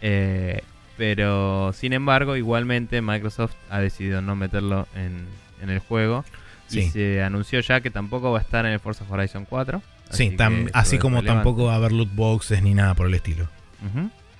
Eh, 0.02 0.62
pero 0.96 1.72
sin 1.72 1.92
embargo, 1.92 2.36
igualmente 2.36 3.00
Microsoft 3.02 3.54
ha 3.70 3.78
decidido 3.80 4.20
no 4.22 4.34
meterlo 4.36 4.86
en, 4.94 5.26
en 5.62 5.70
el 5.70 5.78
juego. 5.78 6.24
Y 6.70 6.82
Sí. 6.82 6.90
se 6.90 7.22
anunció 7.22 7.60
ya 7.60 7.80
que 7.80 7.90
tampoco 7.90 8.30
va 8.32 8.38
a 8.38 8.42
estar 8.42 8.66
en 8.66 8.72
el 8.72 8.80
Forza 8.80 9.04
Horizon 9.08 9.46
4. 9.46 9.80
Sí, 10.10 10.30
que 10.30 10.36
tam- 10.36 10.64
eso 10.66 10.70
así 10.74 10.98
como 10.98 11.16
relevante. 11.18 11.44
tampoco 11.44 11.64
va 11.66 11.72
a 11.74 11.76
haber 11.76 11.92
loot 11.92 12.14
boxes 12.14 12.62
ni 12.62 12.74
nada 12.74 12.94
por 12.94 13.06
el 13.06 13.14
estilo. 13.14 13.48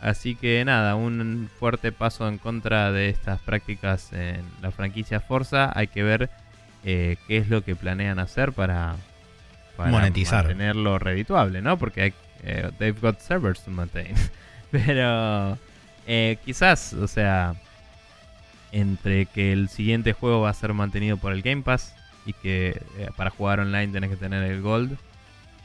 Así 0.00 0.34
que 0.36 0.64
nada, 0.64 0.94
un 0.94 1.48
fuerte 1.58 1.90
paso 1.90 2.28
en 2.28 2.38
contra 2.38 2.92
de 2.92 3.08
estas 3.08 3.40
prácticas 3.40 4.12
en 4.12 4.42
la 4.62 4.70
franquicia 4.70 5.20
Forza. 5.20 5.72
Hay 5.76 5.88
que 5.88 6.02
ver 6.02 6.30
eh, 6.84 7.16
qué 7.26 7.38
es 7.38 7.48
lo 7.48 7.62
que 7.64 7.74
planean 7.74 8.18
hacer 8.18 8.52
para, 8.52 8.94
para 9.76 9.90
Monetizar. 9.90 10.44
mantenerlo 10.44 10.98
redituable, 10.98 11.62
¿no? 11.62 11.78
Porque 11.78 12.02
hay, 12.02 12.14
eh, 12.44 12.70
they've 12.78 13.00
got 13.00 13.18
servers 13.20 13.62
to 13.64 13.70
maintain. 13.70 14.14
Pero 14.86 15.58
eh, 16.06 16.38
quizás, 16.44 16.92
o 16.94 17.06
sea, 17.08 17.54
entre 18.72 19.26
que 19.26 19.52
el 19.52 19.68
siguiente 19.68 20.12
juego 20.12 20.42
va 20.42 20.50
a 20.50 20.54
ser 20.54 20.72
mantenido 20.74 21.16
por 21.16 21.32
el 21.32 21.42
Game 21.42 21.62
Pass 21.62 21.94
y 22.26 22.32
que 22.34 22.80
eh, 22.98 23.08
para 23.16 23.30
jugar 23.30 23.60
online 23.60 23.88
tenés 23.92 24.10
que 24.10 24.16
tener 24.16 24.42
el 24.44 24.60
Gold, 24.60 24.96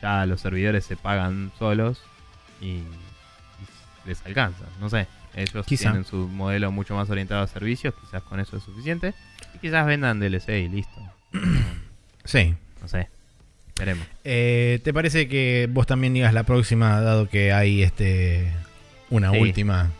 ya 0.01 0.26
los 0.26 0.41
servidores 0.41 0.86
se 0.86 0.95
pagan 0.95 1.51
solos 1.60 2.01
y, 2.62 2.66
y 2.68 2.86
les 4.06 4.26
alcanza. 4.26 4.66
No 4.80 4.89
sé, 4.89 5.08
ellos 5.36 5.66
Quizá. 5.66 5.89
tienen 5.89 6.06
su 6.06 6.28
modelo 6.28 6.72
mucho 6.72 6.95
más 6.95 7.10
orientado 7.10 7.41
a 7.41 7.47
servicios, 7.47 7.93
quizás 7.99 8.24
con 8.24 8.39
eso 8.39 8.58
es 8.58 8.64
suficiente. 8.64 9.14
Y 9.56 9.60
quizás 9.60 9.86
vendan 9.86 10.20
DLC 10.20 10.49
y 10.49 10.70
listo. 10.70 11.01
Sí. 12.26 12.56
No 12.82 12.88
sé, 12.88 13.10
veremos. 13.78 14.06
Eh, 14.24 14.80
¿Te 14.84 14.93
parece 14.93 15.28
que 15.28 15.68
vos 15.70 15.86
también 15.88 16.14
digas 16.14 16.34
la 16.34 16.43
próxima, 16.43 17.01
dado 17.01 17.28
que 17.28 17.51
hay 17.51 17.84
este 17.84 18.49
una 19.16 19.32
Sí. 19.32 19.38
última? 19.39 19.91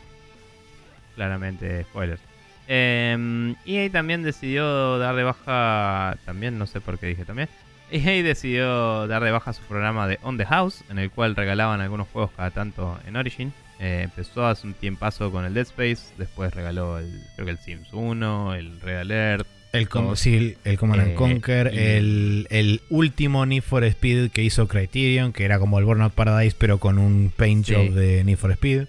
claramente 1.16 1.84
spoilers. 1.84 2.22
Eh, 2.68 3.54
EA 3.66 3.90
también 3.92 4.24
decidió 4.24 4.98
dar 4.98 5.16
de 5.16 5.24
baja, 5.24 6.18
también 6.26 6.58
no 6.58 6.66
sé 6.66 6.82
por 6.82 6.98
qué 6.98 7.08
dije 7.08 7.26
también, 7.26 7.50
EA 7.92 8.24
decidió 8.24 9.08
dar 9.08 9.24
de 9.24 9.32
baja 9.32 9.54
su 9.54 9.62
programa 9.64 10.08
de 10.08 10.18
On 10.24 10.38
the 10.38 10.46
House, 10.46 10.84
en 10.90 10.98
el 10.98 11.12
cual 11.12 11.36
regalaban 11.36 11.82
algunos 11.82 12.08
juegos 12.08 12.32
cada 12.36 12.52
tanto 12.52 13.00
en 13.06 13.16
Origin. 13.16 13.54
Eh, 13.80 14.02
empezó 14.04 14.46
hace 14.48 14.66
un 14.66 14.74
tiempazo 14.74 15.30
con 15.32 15.46
el 15.46 15.54
Dead 15.54 15.64
Space, 15.68 16.14
después 16.18 16.54
regaló 16.54 16.98
el, 17.00 17.22
creo 17.36 17.46
que 17.46 17.52
el 17.52 17.58
Sims 17.60 17.92
1, 17.92 18.56
el 18.56 18.80
Red 18.82 18.98
Alert. 19.00 19.48
El, 19.74 19.90
com- 19.90 20.16
sí, 20.16 20.56
el- 20.64 20.78
Command 20.78 21.02
and 21.02 21.12
Eh, 21.12 21.16
Conquer, 21.16 21.68
el, 21.68 22.48
el 22.52 22.82
último 22.90 23.46
Need 23.46 23.64
for 23.64 23.84
Speed 23.84 24.30
que 24.32 24.44
hizo 24.44 24.68
Criterion, 24.68 25.34
que 25.34 25.44
era 25.46 25.60
como 25.60 25.80
el 25.80 25.86
Burnout 25.86 26.14
Paradise, 26.14 26.56
pero 26.58 26.78
con 26.78 26.98
un 27.00 27.32
paint 27.36 27.66
Sí. 27.66 27.74
job 27.76 27.90
de 27.94 28.24
Need 28.24 28.38
for 28.38 28.52
Speed. 28.52 28.86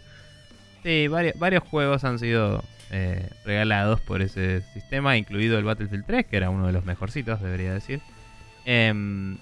Sí, 0.84 1.08
varios, 1.08 1.62
juegos 1.64 2.04
han 2.04 2.18
sido 2.18 2.62
eh, 2.90 3.30
regalados 3.46 4.02
por 4.02 4.20
ese 4.20 4.60
sistema, 4.74 5.16
incluido 5.16 5.58
el 5.58 5.64
Battlefield 5.64 6.04
3, 6.04 6.26
que 6.26 6.36
era 6.36 6.50
uno 6.50 6.66
de 6.66 6.74
los 6.74 6.84
mejorcitos, 6.84 7.40
debería 7.40 7.72
decir. 7.72 8.00
Em, 8.66 9.38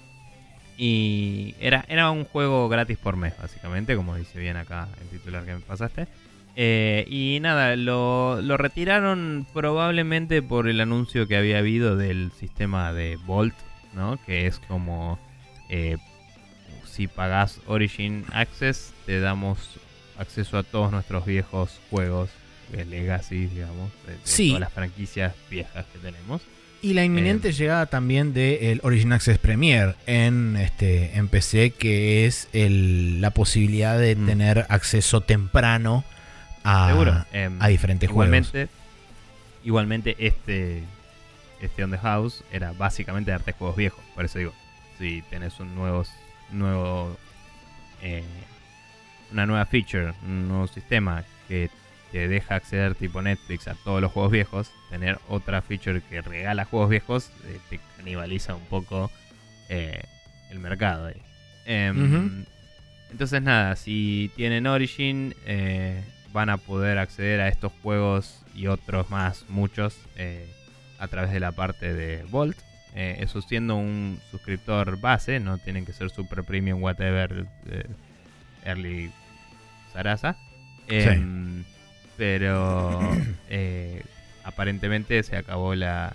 y 0.77 1.53
era, 1.59 1.83
era 1.89 2.11
un 2.11 2.23
juego 2.23 2.69
gratis 2.69 2.97
por 2.97 3.17
mes, 3.17 3.33
básicamente, 3.37 3.97
como 3.97 4.15
dice 4.15 4.39
bien 4.39 4.55
acá 4.55 4.87
el 5.01 5.09
titular 5.09 5.43
que 5.43 5.55
me 5.55 5.59
pasaste. 5.59 6.07
Eh, 6.55 7.05
y 7.09 7.39
nada, 7.41 7.75
lo, 7.75 8.41
lo 8.41 8.55
retiraron 8.55 9.45
probablemente 9.53 10.41
por 10.41 10.69
el 10.69 10.79
anuncio 10.79 11.27
que 11.27 11.35
había 11.35 11.57
habido 11.57 11.97
del 11.97 12.31
sistema 12.31 12.93
de 12.93 13.19
Vault, 13.25 13.55
¿no? 13.93 14.17
Que 14.25 14.47
es 14.47 14.59
como 14.59 15.19
eh, 15.67 15.97
si 16.85 17.07
pagás 17.07 17.59
Origin 17.67 18.23
Access, 18.31 18.93
te 19.05 19.19
damos 19.19 19.79
acceso 20.17 20.57
a 20.57 20.63
todos 20.63 20.91
nuestros 20.91 21.25
viejos 21.25 21.79
juegos 21.89 22.29
de 22.71 22.85
Legacy, 22.85 23.47
digamos, 23.47 23.91
de, 24.05 24.13
de 24.13 24.19
Sí. 24.23 24.47
todas 24.49 24.61
las 24.61 24.73
franquicias 24.73 25.33
viejas 25.49 25.85
que 25.91 25.99
tenemos. 25.99 26.41
Y 26.81 26.93
la 26.93 27.05
inminente 27.05 27.49
Eh. 27.49 27.53
llegada 27.53 27.85
también 27.85 28.33
del 28.33 28.79
Origin 28.83 29.13
Access 29.13 29.37
Premier 29.37 29.95
en, 30.05 30.57
este, 30.57 31.15
en 31.17 31.29
PC, 31.29 31.71
que 31.71 32.25
es 32.25 32.49
el- 32.51 33.21
la 33.21 33.29
posibilidad 33.31 33.97
de 33.97 34.15
Mm. 34.15 34.25
tener 34.25 34.65
acceso 34.69 35.21
temprano 35.21 36.03
a. 36.65 37.25
Em, 37.31 37.61
a 37.61 37.67
diferentes 37.67 38.09
juegos. 38.09 38.25
igualmente, 38.27 38.69
igualmente 39.63 40.15
este, 40.19 40.83
este 41.61 41.83
On 41.83 41.91
The 41.91 41.97
House 41.99 42.43
era 42.51 42.73
básicamente 42.73 43.31
darte 43.31 43.53
juegos 43.53 43.77
viejos. 43.77 44.03
Por 44.15 44.25
eso 44.25 44.39
digo, 44.39 44.53
si 44.99 45.21
tenés 45.29 45.59
un 45.59 45.73
nuevo, 45.75 46.05
nuevo 46.51 47.17
eh, 48.01 48.23
una 49.33 49.45
nueva 49.45 49.65
feature, 49.65 50.13
un 50.23 50.47
nuevo 50.47 50.67
sistema 50.67 51.23
que 51.47 51.69
te 52.11 52.27
deja 52.27 52.55
acceder 52.55 52.93
tipo 52.93 53.21
Netflix 53.21 53.67
a 53.67 53.73
todos 53.73 53.99
los 53.99 54.11
juegos 54.11 54.31
viejos, 54.31 54.71
tener 54.91 55.17
otra 55.27 55.63
feature 55.63 56.01
que 56.01 56.21
regala 56.21 56.63
juegos 56.65 56.89
viejos 56.89 57.31
eh, 57.45 57.59
te 57.69 57.79
canibaliza 57.97 58.53
un 58.53 58.65
poco 58.65 59.11
eh, 59.67 60.03
el 60.51 60.59
mercado. 60.59 61.07
ahí. 61.07 61.21
Em. 61.65 62.45
Entonces 63.09 63.41
nada, 63.41 63.75
si 63.75 64.31
tienen 64.35 64.67
Origin 64.67 65.35
eh, 65.45 66.03
van 66.31 66.49
a 66.49 66.57
poder 66.57 66.99
acceder 66.99 67.41
a 67.41 67.47
estos 67.47 67.71
juegos 67.81 68.43
y 68.55 68.67
otros 68.67 69.09
más, 69.09 69.45
muchos, 69.49 69.97
a 70.99 71.07
través 71.07 71.31
de 71.31 71.39
la 71.39 71.51
parte 71.51 71.93
de 71.93 72.23
Vault. 72.29 72.57
Eso 72.95 73.41
siendo 73.41 73.75
un 73.75 74.19
suscriptor 74.29 74.99
base, 74.99 75.39
no 75.39 75.57
tienen 75.57 75.85
que 75.85 75.93
ser 75.93 76.11
super 76.11 76.43
premium, 76.43 76.81
whatever, 76.81 77.47
early 78.65 79.11
Sarasa. 79.93 80.35
Em, 80.87 81.63
Pero 82.17 82.99
eh, 83.49 84.03
aparentemente 84.43 85.21
se 85.23 85.35
acabó 85.37 85.73
la, 85.75 86.13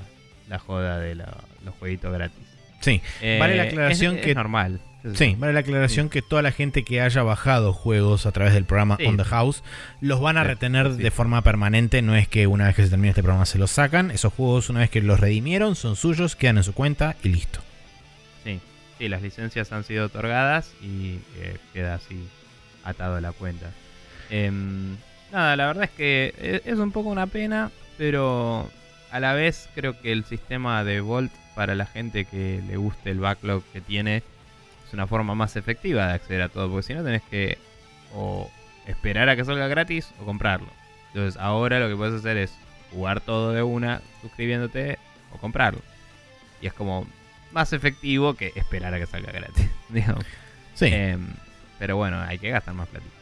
la 0.48 0.58
joda 0.58 0.98
de 0.98 1.14
la- 1.16 1.38
los 1.64 1.74
jueguitos 1.76 2.12
gratis. 2.12 2.38
Sí, 2.80 3.02
Vale 3.20 3.56
la 3.56 3.64
Eh, 3.64 3.68
aclaración 3.68 4.16
es- 4.16 4.24
que- 4.24 4.30
es 4.30 4.36
normal. 4.36 4.80
sí, 5.14 5.34
vale 5.38 5.52
la 5.52 5.60
aclaración 5.60 6.08
que 6.08 6.22
toda 6.22 6.42
la 6.42 6.52
gente 6.52 6.84
que 6.84 7.00
haya 7.00 7.22
bajado 7.24 7.72
juegos 7.72 8.24
a 8.26 8.30
través 8.32 8.54
del 8.54 8.64
programa 8.64 8.96
Sí. 8.98 9.06
On 9.06 9.16
the 9.16 9.24
House 9.24 9.64
los 10.00 10.20
van 10.20 10.36
a 10.38 10.44
retener 10.44 10.92
sí. 10.94 11.02
de 11.02 11.10
forma 11.10 11.42
permanente. 11.42 12.00
No 12.02 12.14
es 12.14 12.28
que 12.28 12.46
una 12.46 12.66
vez 12.66 12.76
que 12.76 12.84
se 12.84 12.90
termine 12.90 13.08
este 13.10 13.22
programa 13.24 13.46
se 13.46 13.58
los 13.58 13.72
sacan. 13.72 14.12
Esos 14.12 14.32
juegos, 14.32 14.70
una 14.70 14.80
vez 14.80 14.90
que 14.90 15.02
los 15.02 15.18
redimieron, 15.18 15.74
son 15.74 15.96
suyos, 15.96 16.36
quedan 16.36 16.58
en 16.58 16.64
su 16.64 16.72
cuenta 16.74 17.16
y 17.24 17.30
listo. 17.30 17.58
Sí, 18.44 18.60
sí, 18.98 19.08
las 19.08 19.22
licencias 19.22 19.72
han 19.72 19.82
sido 19.82 20.06
otorgadas 20.06 20.72
y 20.80 21.18
eh, 21.38 21.56
queda 21.72 21.94
así 21.96 22.28
atado 22.88 23.16
a 23.16 23.20
la 23.20 23.32
cuenta. 23.32 23.70
Em, 24.30 24.96
nada, 25.32 25.56
la 25.56 25.66
verdad 25.66 25.84
es 25.84 25.90
que 25.90 26.34
e- 26.38 26.62
es 26.64 26.78
un 26.78 26.92
poco 26.92 27.08
una 27.08 27.26
pena, 27.26 27.70
pero 27.96 28.70
a 29.10 29.20
la 29.20 29.32
vez 29.34 29.68
creo 29.74 30.00
que 30.00 30.12
el 30.12 30.24
sistema 30.24 30.84
de 30.84 31.00
Volt 31.00 31.32
para 31.54 31.74
la 31.74 31.86
gente 31.86 32.24
que 32.24 32.62
le 32.66 32.76
guste 32.76 33.10
el 33.10 33.20
backlog 33.20 33.62
que 33.72 33.80
tiene 33.80 34.18
es 34.86 34.92
una 34.92 35.06
forma 35.06 35.34
más 35.34 35.56
efectiva 35.56 36.06
de 36.08 36.14
acceder 36.14 36.42
a 36.42 36.48
todo, 36.48 36.68
porque 36.70 36.86
si 36.86 36.94
no 36.94 37.02
tenés 37.04 37.22
que 37.30 37.58
o 38.14 38.50
esperar 38.86 39.28
a 39.28 39.36
que 39.36 39.44
salga 39.44 39.66
gratis 39.68 40.10
o 40.20 40.24
comprarlo. 40.24 40.68
Entonces 41.08 41.40
ahora 41.40 41.78
lo 41.80 41.88
que 41.88 41.96
puedes 41.96 42.14
hacer 42.14 42.36
es 42.36 42.52
jugar 42.92 43.20
todo 43.20 43.52
de 43.52 43.62
una 43.62 44.00
suscribiéndote 44.22 44.98
o 45.32 45.38
comprarlo. 45.38 45.80
Y 46.62 46.66
es 46.66 46.72
como 46.72 47.06
más 47.52 47.72
efectivo 47.72 48.34
que 48.34 48.52
esperar 48.56 48.94
a 48.94 48.98
que 48.98 49.06
salga 49.06 49.32
gratis. 49.32 49.68
digamos. 49.88 50.24
Sí. 50.74 50.86
Em, 50.86 51.26
pero 51.78 51.96
bueno, 51.96 52.20
hay 52.20 52.38
que 52.38 52.50
gastar 52.50 52.74
más 52.74 52.88
platito. 52.88 53.12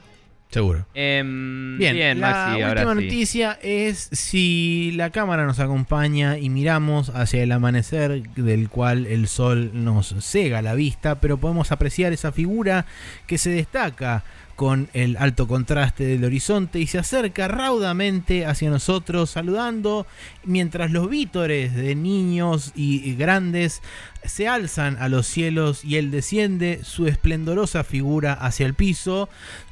Seguro. 0.48 0.86
Em, 0.94 1.76
Bien, 1.76 1.94
bien, 1.94 2.20
la 2.20 2.30
Maxi, 2.30 2.62
ahora 2.62 2.82
última 2.82 2.94
sí. 3.00 3.04
noticia 3.04 3.58
es 3.62 4.08
si 4.12 4.92
la 4.94 5.10
cámara 5.10 5.44
nos 5.44 5.58
acompaña 5.58 6.38
y 6.38 6.50
miramos 6.50 7.10
hacia 7.10 7.42
el 7.42 7.50
amanecer 7.50 8.22
del 8.30 8.68
cual 8.68 9.06
el 9.06 9.26
sol 9.26 9.72
nos 9.74 10.14
cega 10.20 10.62
la 10.62 10.74
vista, 10.74 11.16
pero 11.20 11.36
podemos 11.36 11.72
apreciar 11.72 12.12
esa 12.12 12.30
figura 12.30 12.86
que 13.26 13.38
se 13.38 13.50
destaca 13.50 14.22
con 14.56 14.88
el 14.94 15.16
alto 15.18 15.46
contraste 15.46 16.04
del 16.04 16.24
horizonte 16.24 16.80
y 16.80 16.86
se 16.86 16.98
acerca 16.98 17.46
raudamente 17.46 18.46
hacia 18.46 18.70
nosotros 18.70 19.30
saludando 19.30 20.06
mientras 20.44 20.90
los 20.90 21.08
vítores 21.08 21.74
de 21.74 21.94
niños 21.94 22.72
y 22.74 23.14
grandes 23.14 23.82
se 24.24 24.48
alzan 24.48 24.96
a 24.96 25.08
los 25.08 25.26
cielos 25.26 25.84
y 25.84 25.96
él 25.96 26.10
desciende 26.10 26.80
su 26.82 27.06
esplendorosa 27.06 27.84
figura 27.84 28.32
hacia 28.32 28.66
el 28.66 28.74
piso 28.74 29.28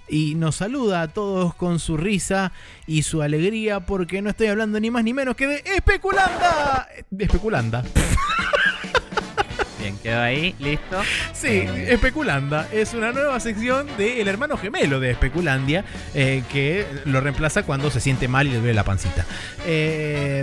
y 0.09 0.35
nos 0.35 0.57
saluda 0.57 1.03
a 1.03 1.09
todos 1.09 1.55
con 1.55 1.79
su 1.79 1.97
risa 1.97 2.53
y 2.87 3.03
su 3.03 3.23
alegría 3.23 3.81
porque 3.81 4.23
no 4.23 4.31
estoy 4.31 4.49
hablando 4.49 4.79
ni 4.81 4.91
más 4.91 5.05
ni 5.05 5.15
menos 5.15 5.37
que 5.37 5.47
de 5.47 5.63
Especulanda. 5.65 6.89
De 7.11 7.25
Especulanda. 7.25 7.83
Bien, 9.85 9.99
quedó 10.03 10.21
ahí, 10.23 10.55
listo. 10.61 10.99
Sí, 11.35 11.49
Eh, 11.49 11.89
Especulanda 11.93 12.67
es 12.73 12.95
una 12.95 13.13
nueva 13.13 13.39
sección 13.39 13.87
del 13.99 14.27
hermano 14.29 14.57
gemelo 14.57 14.99
de 14.99 15.11
Especulandia 15.11 15.85
eh, 16.15 16.43
que 16.51 16.87
lo 17.05 17.21
reemplaza 17.21 17.65
cuando 17.65 17.91
se 17.91 18.01
siente 18.01 18.27
mal 18.27 18.47
y 18.47 18.51
le 18.53 18.57
duele 18.61 18.73
la 18.73 18.85
pancita. 18.85 19.27
Eh, 19.67 20.43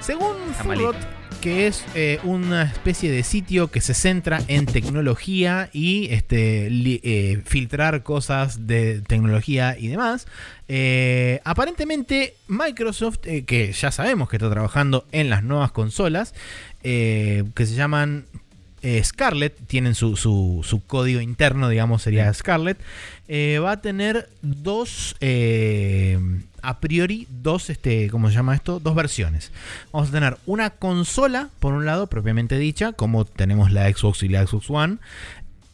según. 0.00 0.36
Furrot, 0.62 0.96
que 1.40 1.66
es 1.66 1.82
eh, 1.94 2.20
una 2.24 2.62
especie 2.64 3.10
de 3.10 3.22
sitio 3.24 3.68
que 3.70 3.80
se 3.80 3.94
centra 3.94 4.40
en 4.48 4.66
tecnología 4.66 5.70
y 5.72 6.08
este, 6.12 6.68
li- 6.70 7.00
eh, 7.02 7.40
filtrar 7.46 8.02
cosas 8.02 8.66
de 8.66 9.00
tecnología 9.00 9.76
y 9.78 9.88
demás. 9.88 10.26
Eh, 10.68 11.40
aparentemente 11.44 12.34
Microsoft, 12.48 13.18
que 13.46 13.72
ya 13.72 13.90
sabemos 13.90 14.28
que 14.28 14.36
está 14.36 14.50
trabajando 14.50 15.06
en 15.10 15.30
las 15.30 15.42
nuevas 15.42 15.72
consolas, 15.72 16.34
que 16.82 17.44
se 17.56 17.74
llaman 17.74 18.26
eh, 18.82 19.02
Scarlett, 19.04 19.56
tienen 19.66 19.94
su, 19.94 20.16
su- 20.16 20.60
su 20.64 20.84
código 20.86 21.20
interno, 21.20 21.68
digamos, 21.68 22.02
sería 22.02 22.32
Scarlett, 22.34 22.78
eh, 23.28 23.58
va 23.62 23.72
a 23.72 23.80
tener 23.80 24.28
dos, 24.42 25.16
eh, 25.20 26.18
a 26.62 26.80
priori, 26.80 27.26
dos, 27.30 27.70
este, 27.70 28.10
¿cómo 28.10 28.28
se 28.28 28.34
llama 28.34 28.54
esto? 28.54 28.80
Dos 28.80 28.94
versiones. 28.94 29.52
Vamos 29.92 30.08
a 30.08 30.12
tener 30.12 30.36
una 30.46 30.70
consola, 30.70 31.50
por 31.60 31.74
un 31.74 31.86
lado, 31.86 32.06
propiamente 32.08 32.58
dicha, 32.58 32.92
como 32.92 33.24
tenemos 33.24 33.72
la 33.72 33.90
Xbox 33.92 34.22
y 34.24 34.28
la 34.28 34.46
Xbox 34.46 34.68
One. 34.70 34.98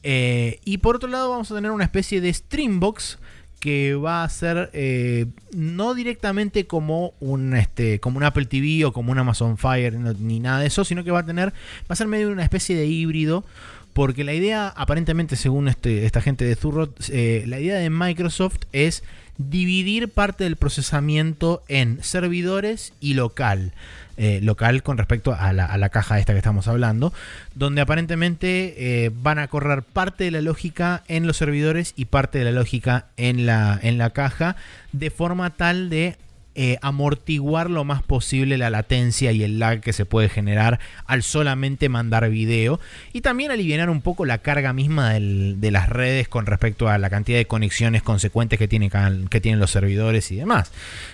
Eh, 0.05 0.61
y 0.65 0.79
por 0.79 0.97
otro 0.97 1.09
lado 1.09 1.31
vamos 1.31 1.51
a 1.51 1.55
tener 1.57 1.71
una 1.73 1.85
especie 1.85 2.21
de 2.21 2.33
Streambox 2.33 3.19
que 3.61 3.95
va 3.95 4.25
a 4.25 4.29
ser 4.29 4.71
eh, 4.73 5.27
no 5.53 5.95
directamente 5.95 6.67
como 6.67 7.15
un 7.21 7.55
este 7.55 8.01
como 8.01 8.19
un 8.19 8.25
Apple 8.25 8.47
TV 8.47 8.85
o 8.85 8.93
como 8.93 9.13
un 9.13 9.19
Amazon 9.19 9.59
Fire 9.59 9.95
ni 9.95 10.41
nada 10.41 10.61
de 10.61 10.67
eso, 10.67 10.85
sino 10.85 11.05
que 11.05 11.11
va 11.11 11.21
a 11.21 11.27
tener 11.27 11.51
va 11.51 11.91
a 11.91 11.97
ser 11.97 12.07
medio 12.07 12.31
una 12.31 12.45
especie 12.45 12.77
de 12.77 12.87
híbrido 12.87 13.45
porque 13.93 14.23
la 14.23 14.35
idea 14.35 14.69
aparentemente 14.69 15.37
según 15.37 15.69
este, 15.69 16.07
esta 16.07 16.21
gente 16.21 16.45
de 16.45 16.55
Zurrot 16.55 17.09
eh, 17.11 17.45
la 17.47 17.59
idea 17.59 17.79
de 17.79 17.91
Microsoft 17.91 18.61
es 18.73 19.03
dividir 19.39 20.09
parte 20.09 20.45
del 20.45 20.57
procesamiento 20.57 21.63
en 21.69 22.03
servidores 22.03 22.93
y 23.01 23.15
local 23.15 23.73
eh, 24.21 24.41
local 24.43 24.83
con 24.83 24.99
respecto 24.99 25.33
a 25.33 25.53
la, 25.53 25.64
a 25.64 25.79
la 25.79 25.91
caja 25.91 26.19
esta 26.19 26.33
que 26.33 26.39
estamos 26.39 26.66
hablando, 26.66 27.12
donde 27.55 27.81
aparentemente 27.81 29.05
eh, 29.05 29.11
van 29.14 29.39
a 29.39 29.47
correr 29.47 29.85
parte 29.85 30.25
de 30.25 30.33
la 30.33 30.41
lógica 30.41 31.05
en 31.07 31.27
los 31.29 31.37
servidores 31.37 31.95
y 31.97 32.07
parte 32.07 32.39
de 32.39 32.45
la 32.45 32.51
lógica 32.51 33.07
en 33.16 33.47
la, 33.47 33.79
en 33.81 33.97
la 33.97 34.11
caja, 34.11 34.57
de 34.93 35.11
forma 35.11 35.51
tal 35.51 35.89
de 35.89 36.16
eh, 36.61 36.77
amortiguar 36.83 37.71
lo 37.71 37.85
más 37.85 38.03
posible 38.03 38.59
la 38.59 38.69
latencia 38.69 39.31
y 39.31 39.45
el 39.45 39.61
lag 39.61 39.81
que 39.81 39.93
se 39.93 40.05
puede 40.05 40.29
generar 40.29 40.81
al 41.07 41.23
solamente 41.23 41.89
mandar 41.89 42.29
video 42.31 42.81
y 43.12 43.21
también 43.21 43.53
aliviar 43.53 43.89
un 43.89 44.01
poco 44.01 44.25
la 44.25 44.39
carga 44.39 44.73
misma 44.73 45.12
de 45.12 45.71
las 45.71 45.89
redes 45.89 46.27
con 46.27 46.47
respecto 46.47 46.89
a 46.89 46.99
la 46.99 47.11
cantidad 47.11 47.39
de 47.39 47.45
conexiones 47.45 48.03
consecuentes 48.03 48.59
que, 48.59 48.66
tiene, 48.66 48.91
que 49.31 49.41
tienen 49.41 49.61
los 49.61 49.71
servidores 49.71 50.33
y 50.33 50.37
demás. 50.37 50.73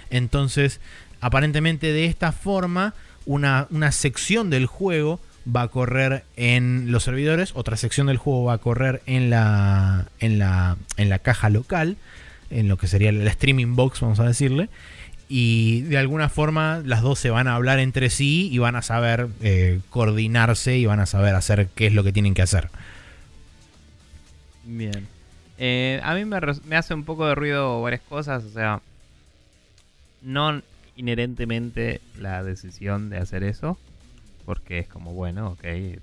Entonces, 0.09 0.81
aparentemente 1.25 1.91
de 1.95 2.05
esta 2.05 2.33
forma, 2.33 2.93
una, 3.25 3.67
una 3.71 3.93
sección 3.93 4.51
del 4.51 4.67
juego 4.67 5.21
va 5.49 5.63
a 5.63 5.69
correr 5.69 6.23
en 6.37 6.93
los 6.93 7.05
servidores, 7.05 7.53
otra 7.55 7.79
sección 7.79 8.09
del 8.09 8.19
juego 8.19 8.45
va 8.45 8.53
a 8.53 8.59
correr 8.59 9.01
en 9.07 9.31
la, 9.31 10.07
en 10.21 10.39
la, 10.39 10.77
en 10.99 11.09
la 11.09 11.19
caja 11.21 11.49
local, 11.49 11.97
en 12.51 12.69
lo 12.69 12.77
que 12.77 12.89
sería 12.89 13.09
el 13.09 13.27
streaming 13.27 13.75
box, 13.75 14.03
vamos 14.03 14.21
a 14.21 14.25
decirle. 14.25 14.69
Y 15.27 15.81
de 15.85 15.97
alguna 15.97 16.29
forma 16.29 16.83
las 16.85 17.01
dos 17.01 17.21
se 17.21 17.31
van 17.31 17.49
a 17.49 17.55
hablar 17.55 17.79
entre 17.79 18.11
sí 18.11 18.51
y 18.53 18.59
van 18.59 18.77
a 18.77 18.83
saber 18.83 19.29
eh, 19.41 19.81
coordinarse 19.89 20.77
y 20.77 20.85
van 20.85 21.01
a 21.01 21.07
saber 21.07 21.35
hacer 21.35 21.69
qué 21.75 21.87
es 21.87 21.95
lo 21.95 22.05
que 22.05 22.13
tienen 22.13 22.35
que 22.35 22.43
hacer. 22.43 22.69
Bien. 24.65 25.09
Eh, 25.57 26.03
a 26.05 26.13
mí 26.15 26.27
me 26.27 26.77
hace 26.77 26.93
un 26.93 27.05
poco 27.05 27.27
de 27.27 27.35
ruido 27.35 27.81
varias 27.81 28.03
cosas, 28.03 28.45
o 28.45 28.51
sea, 28.51 28.83
no 30.21 30.61
inherentemente 30.97 32.01
la 32.19 32.43
decisión 32.43 33.11
de 33.11 33.19
hacer 33.19 33.43
eso, 33.45 33.79
porque 34.45 34.79
es 34.79 34.87
como, 34.89 35.13
bueno, 35.13 35.49
ok, 35.53 35.65
eh, 35.65 35.99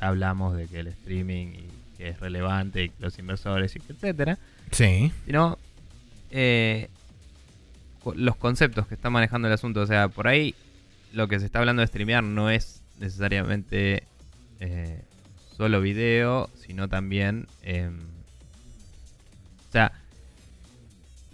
ya 0.00 0.08
hablamos 0.08 0.56
de 0.56 0.66
que 0.66 0.80
el 0.80 0.86
streaming 0.88 1.46
y 1.54 1.68
que 1.98 2.08
es 2.08 2.20
relevante 2.20 2.84
y 2.84 2.88
que 2.88 3.02
los 3.02 3.18
inversores 3.18 3.76
y 3.76 3.80
que 3.80 3.92
etcétera, 3.92 4.38
Sí. 4.70 5.12
sino 5.26 5.58
eh, 6.30 6.88
los 8.16 8.36
conceptos 8.36 8.86
que 8.86 8.94
está 8.94 9.10
manejando 9.10 9.46
el 9.48 9.54
asunto, 9.54 9.80
o 9.82 9.86
sea, 9.86 10.08
por 10.08 10.26
ahí 10.26 10.54
lo 11.12 11.28
que 11.28 11.38
se 11.38 11.46
está 11.46 11.58
hablando 11.58 11.80
de 11.82 11.86
streamear 11.88 12.24
no 12.24 12.50
es 12.50 12.80
necesariamente 12.98 14.04
eh, 14.60 15.02
solo 15.56 15.80
video, 15.80 16.48
sino 16.66 16.88
también... 16.88 17.46
em, 17.62 17.98
o 19.68 19.72
sea, 19.72 19.92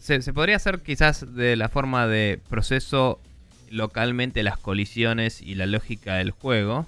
se, 0.09 0.23
se 0.23 0.33
podría 0.33 0.57
hacer 0.57 0.81
quizás 0.81 1.35
de 1.37 1.55
la 1.57 1.69
forma 1.69 2.07
de 2.09 2.41
proceso 2.49 3.21
localmente 3.71 4.43
las 4.43 4.59
colisiones 4.59 5.41
y 5.43 5.55
la 5.55 5.67
lógica 5.67 6.17
del 6.17 6.31
juego. 6.33 6.87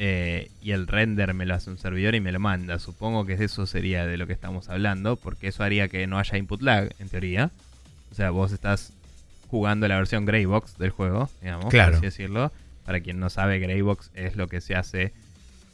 eh, 0.00 0.48
y 0.62 0.70
el 0.70 0.86
render 0.86 1.34
me 1.34 1.44
lo 1.44 1.54
hace 1.54 1.70
un 1.70 1.78
servidor 1.78 2.14
y 2.14 2.20
me 2.20 2.30
lo 2.30 2.38
manda. 2.38 2.78
Supongo 2.78 3.26
que 3.26 3.32
eso 3.32 3.66
sería 3.66 4.06
de 4.06 4.16
lo 4.16 4.28
que 4.28 4.32
estamos 4.32 4.68
hablando, 4.68 5.16
porque 5.16 5.48
eso 5.48 5.64
haría 5.64 5.88
que 5.88 6.06
no 6.06 6.18
haya 6.20 6.38
input 6.38 6.62
lag, 6.62 6.90
en 7.00 7.08
teoría. 7.08 7.50
O 8.12 8.14
sea, 8.14 8.30
vos 8.30 8.52
estás 8.52 8.92
jugando 9.50 9.88
la 9.88 9.96
versión 9.96 10.24
Greybox 10.24 10.78
del 10.78 10.90
juego, 10.90 11.28
digamos, 11.42 11.66
Claro. 11.70 11.88
por 11.90 11.96
así 11.96 12.06
decirlo. 12.06 12.52
Para 12.84 13.00
quien 13.00 13.18
no 13.18 13.28
sabe, 13.28 13.58
Greybox 13.58 14.10
es 14.14 14.36
lo 14.36 14.46
que 14.46 14.60
se 14.60 14.76
hace 14.76 15.12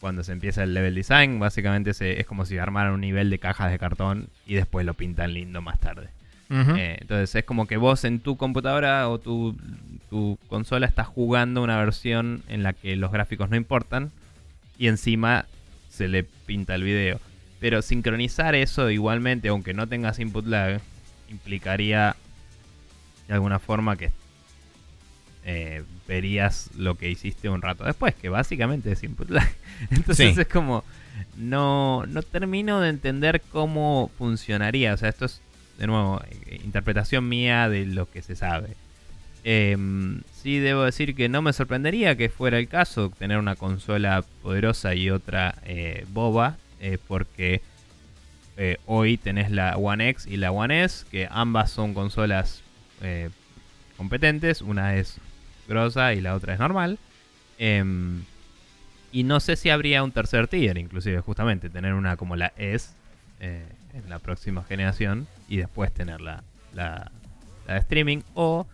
cuando 0.01 0.25
se 0.25 0.33
empieza 0.33 0.63
el 0.63 0.73
level 0.73 0.95
design. 0.95 1.39
Básicamente 1.39 1.93
se- 1.93 2.19
es 2.19 2.27
como 2.27 2.47
si 2.47 2.57
armaran 2.57 2.95
un 2.95 3.03
nivel 3.03 3.29
de 3.29 3.39
cajas 3.39 3.71
de 3.71 3.79
cartón 3.79 4.29
y 4.47 4.55
después 4.55 4.87
lo 4.87 4.95
pintan 4.95 5.35
lindo 5.35 5.61
más 5.61 5.79
tarde. 5.81 6.09
Eh, 6.51 6.99
entonces 7.01 7.35
es 7.35 7.45
como 7.45 7.67
que 7.67 7.77
vos 7.77 8.05
en 8.05 8.21
tu 8.21 8.37
computadora 8.37 9.09
o 9.09 9.19
tu, 9.19 9.57
tu 10.11 10.39
consola 10.49 10.87
estás 10.87 11.07
jugando 11.09 11.63
una 11.63 11.79
versión 11.79 12.43
en 12.49 12.63
la 12.63 12.73
que 12.75 12.97
los 12.97 13.11
gráficos 13.11 13.49
no 13.51 13.57
importan 13.57 14.13
y 14.79 14.89
encima 14.89 15.47
se 15.89 16.07
le 16.09 16.23
pinta 16.25 16.75
el 16.75 16.83
video. 16.83 17.21
Pero 17.61 17.81
sincronizar 17.83 18.55
eso 18.55 18.91
igualmente, 18.91 19.49
aunque 19.49 19.73
no 19.75 19.87
tengas 19.89 20.19
input 20.19 20.47
lag, 20.47 20.81
implicaría 21.31 22.15
de 23.27 23.35
alguna 23.35 23.59
forma 23.59 23.97
que 23.97 24.11
eh, 25.47 25.83
verías 26.09 26.71
lo 26.77 26.97
que 26.97 27.11
hiciste 27.11 27.49
un 27.49 27.63
rato 27.63 27.85
después, 27.85 28.15
que 28.15 28.29
básicamente 28.29 28.93
es 28.93 29.03
input 29.03 29.31
lag. 29.31 29.49
Entonces 29.91 30.35
Sí. 30.35 30.41
es 30.41 30.49
como, 30.49 30.85
no, 31.37 32.05
no 32.07 32.23
termino 32.23 32.81
de 32.81 32.89
entender 32.91 33.43
cómo 33.53 34.11
funcionaría. 34.19 34.95
O 34.95 34.97
sea, 34.97 35.09
esto 35.11 35.25
es, 35.27 35.41
de 35.79 35.87
nuevo, 35.87 36.23
eh, 36.47 36.61
interpretación 36.65 37.29
mía 37.29 37.69
de 37.69 37.87
lo 37.87 38.11
que 38.11 38.23
se 38.23 38.37
sabe. 38.37 38.69
Em, 39.45 40.23
sí 40.33 40.59
debo 40.59 40.85
decir 40.85 41.15
que 41.15 41.29
no 41.29 41.43
me 41.43 41.53
sorprendería 41.53 42.17
que 42.17 42.31
fuera 42.31 42.59
el 42.59 42.69
caso 42.69 43.11
tener 43.11 43.39
una 43.39 43.57
consola 43.57 44.25
poderosa 44.43 44.95
y 44.95 45.11
otra 45.11 45.57
eh, 45.65 46.07
boba, 46.13 46.57
eh, 46.81 46.99
porque 47.07 47.61
eh, 48.57 48.79
hoy 48.87 49.17
tenés 49.17 49.51
la 49.51 49.77
One 49.77 50.09
X 50.11 50.27
y 50.27 50.37
la 50.37 50.53
One 50.53 50.85
S, 50.85 51.05
que 51.11 51.29
ambas 51.31 51.71
son 51.71 51.93
consolas 51.93 52.63
eh, 53.03 53.31
competentes, 53.97 54.63
una 54.63 54.97
es 54.97 55.19
grosa 55.69 56.15
y 56.15 56.21
la 56.21 56.35
otra 56.35 56.55
es 56.55 56.61
normal. 56.61 56.99
Em, 57.59 58.23
y 59.13 59.25
no 59.25 59.41
sé 59.41 59.57
si 59.57 59.71
habría 59.71 60.03
un 60.03 60.13
tercer 60.13 60.49
tier, 60.49 60.79
inclusive, 60.79 61.21
justamente, 61.21 61.69
tener 61.69 61.95
una 61.95 62.17
como 62.17 62.37
la 62.37 62.53
S 62.57 62.91
eh, 63.41 63.65
en 63.93 64.09
la 64.09 64.19
próxima 64.19 64.65
generación 64.65 65.27
y 65.49 65.57
después 65.59 65.93
tener 65.93 66.21
la, 66.21 66.43
la, 66.73 67.11
de 67.67 67.77
streaming, 67.79 68.23
o 68.35 68.67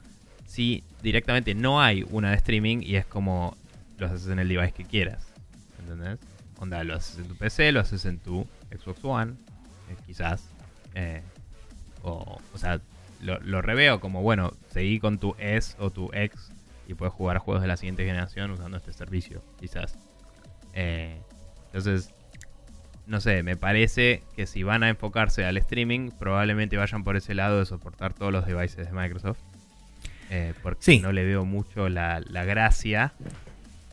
si 0.47 0.83
directamente 1.03 1.55
no 1.55 1.81
hay 1.81 2.05
una 2.11 2.31
de 2.31 2.37
streaming 2.37 2.79
y 2.83 2.97
es 2.97 3.07
como 3.07 3.57
lo 3.99 4.07
haces 4.07 4.29
en 4.29 4.39
el 4.39 4.49
device 4.49 4.73
que 4.73 4.85
quieras. 4.85 5.27
¿Entendés? 5.81 6.19
Onda, 6.59 6.83
lo 6.85 6.95
haces 6.95 7.19
en 7.19 7.29
tu 7.29 7.37
PC, 7.37 7.73
lo 7.73 7.81
haces 7.81 8.05
en 8.05 8.19
tu 8.19 8.47
Xbox 8.71 9.05
One, 9.05 9.33
eh, 9.91 9.97
quizás. 10.07 10.45
eh, 10.95 11.23
O, 12.03 12.41
o 12.55 12.59
sea, 12.59 12.81
lo, 13.21 13.39
lo 13.41 13.61
reveo 13.61 14.01
como, 14.01 14.23
bueno, 14.23 14.53
seguí 14.71 14.99
con 15.01 15.19
tu 15.19 15.35
S 15.39 15.77
o 15.79 15.91
tu 15.91 16.11
X 16.15 16.51
y 16.89 16.95
puedes 16.95 17.13
jugar 17.15 17.39
juegos 17.39 17.61
de 17.63 17.69
la 17.69 17.77
siguiente 17.77 18.05
generación 18.07 18.51
usando 18.51 18.77
este 18.79 18.93
servicio, 18.95 19.43
quizás. 19.61 19.99
Eh, 20.73 21.21
entonces, 21.67 22.13
no 23.07 23.21
sé, 23.21 23.43
me 23.43 23.57
parece 23.57 24.23
que 24.37 24.47
si 24.47 24.63
van 24.63 24.83
a 24.83 24.89
enfocarse 24.89 25.45
al 25.45 25.57
streaming, 25.57 26.11
probablemente 26.11 26.77
vayan 26.77 27.05
por 27.05 27.17
ese 27.17 27.35
lado 27.35 27.59
de 27.59 27.67
soportar 27.67 28.15
todos 28.15 28.33
los 28.33 28.47
devices 28.47 28.87
de 28.87 28.93
Microsoft. 28.93 29.39
Eh, 30.33 30.55
porque 30.63 31.01
no 31.01 31.11
le 31.11 31.25
veo 31.25 31.45
mucho 31.45 31.89
la, 31.89 32.21
gracia 32.21 33.13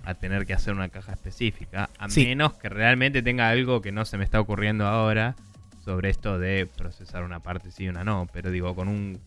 a 0.06 0.14
tener 0.14 0.46
que 0.46 0.54
hacer 0.54 0.74
una 0.74 0.90
caja 0.90 1.14
específica, 1.14 1.90
a 1.98 2.08
menos 2.08 2.54
que 2.54 2.70
realmente 2.70 3.24
tenga 3.24 3.50
algo 3.50 3.82
que 3.82 3.92
no 3.92 4.06
se 4.06 4.20
me 4.20 4.24
está 4.24 4.40
ocurriendo 4.40 4.86
ahora 4.86 5.36
sobre 5.84 6.12
esto 6.12 6.38
de 6.38 6.68
procesar 6.68 7.24
una 7.24 7.40
parte 7.40 7.72
sí 7.72 7.86
y 7.86 7.90
una 7.90 8.04
no, 8.04 8.28
pero 8.32 8.52
digo, 8.52 8.76
con 8.76 8.88
un, 8.88 9.20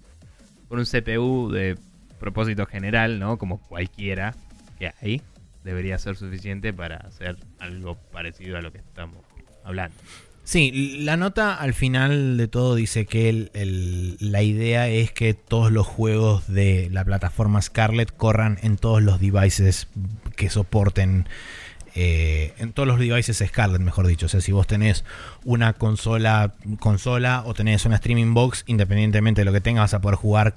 con 0.68 0.78
un 0.78 0.84
CPU 0.84 1.50
de 1.50 1.76
propósito 2.20 2.64
general, 2.64 3.18
¿no? 3.18 3.38
Como 3.38 3.60
cualquiera 3.60 4.34
que 4.78 4.92
hay, 5.02 5.20
debería 5.64 5.98
ser 5.98 6.16
suficiente 6.16 6.72
para 6.72 6.98
hacer 6.98 7.36
algo 7.58 7.96
parecido 7.96 8.56
a 8.56 8.62
lo 8.62 8.70
que 8.70 8.78
estamos 8.78 9.24
hablando. 9.64 9.96
Sí, 10.42 10.98
la 10.98 11.16
nota 11.16 11.54
al 11.54 11.74
final 11.74 12.36
de 12.36 12.48
todo 12.48 12.74
dice 12.74 13.06
que 13.06 14.16
la 14.18 14.42
idea 14.42 14.88
es 14.88 15.12
que 15.12 15.32
todos 15.32 15.70
los 15.70 15.86
juegos 15.86 16.48
de 16.48 16.88
la 16.90 17.04
plataforma 17.04 17.62
Scarlett 17.62 18.10
corran 18.16 18.58
en 18.62 18.76
todos 18.76 19.00
los 19.00 19.20
devices 19.20 19.86
que 20.34 20.50
soporten 20.50 21.28
eh, 21.94 22.54
en 22.58 22.72
todos 22.72 22.86
los 22.86 22.98
devices 22.98 23.42
Scarlett, 23.44 23.80
mejor 23.80 24.06
dicho. 24.06 24.26
O 24.26 24.28
sea, 24.28 24.40
si 24.40 24.52
vos 24.52 24.66
tenés 24.66 25.04
una 25.44 25.72
consola, 25.72 26.54
consola 26.78 27.42
o 27.46 27.54
tenés 27.54 27.84
una 27.84 27.96
streaming 27.96 28.32
box, 28.32 28.64
independientemente 28.66 29.40
de 29.40 29.44
lo 29.44 29.52
que 29.52 29.60
tengas, 29.60 29.82
vas 29.82 29.94
a 29.94 30.00
poder 30.00 30.16
jugar 30.16 30.56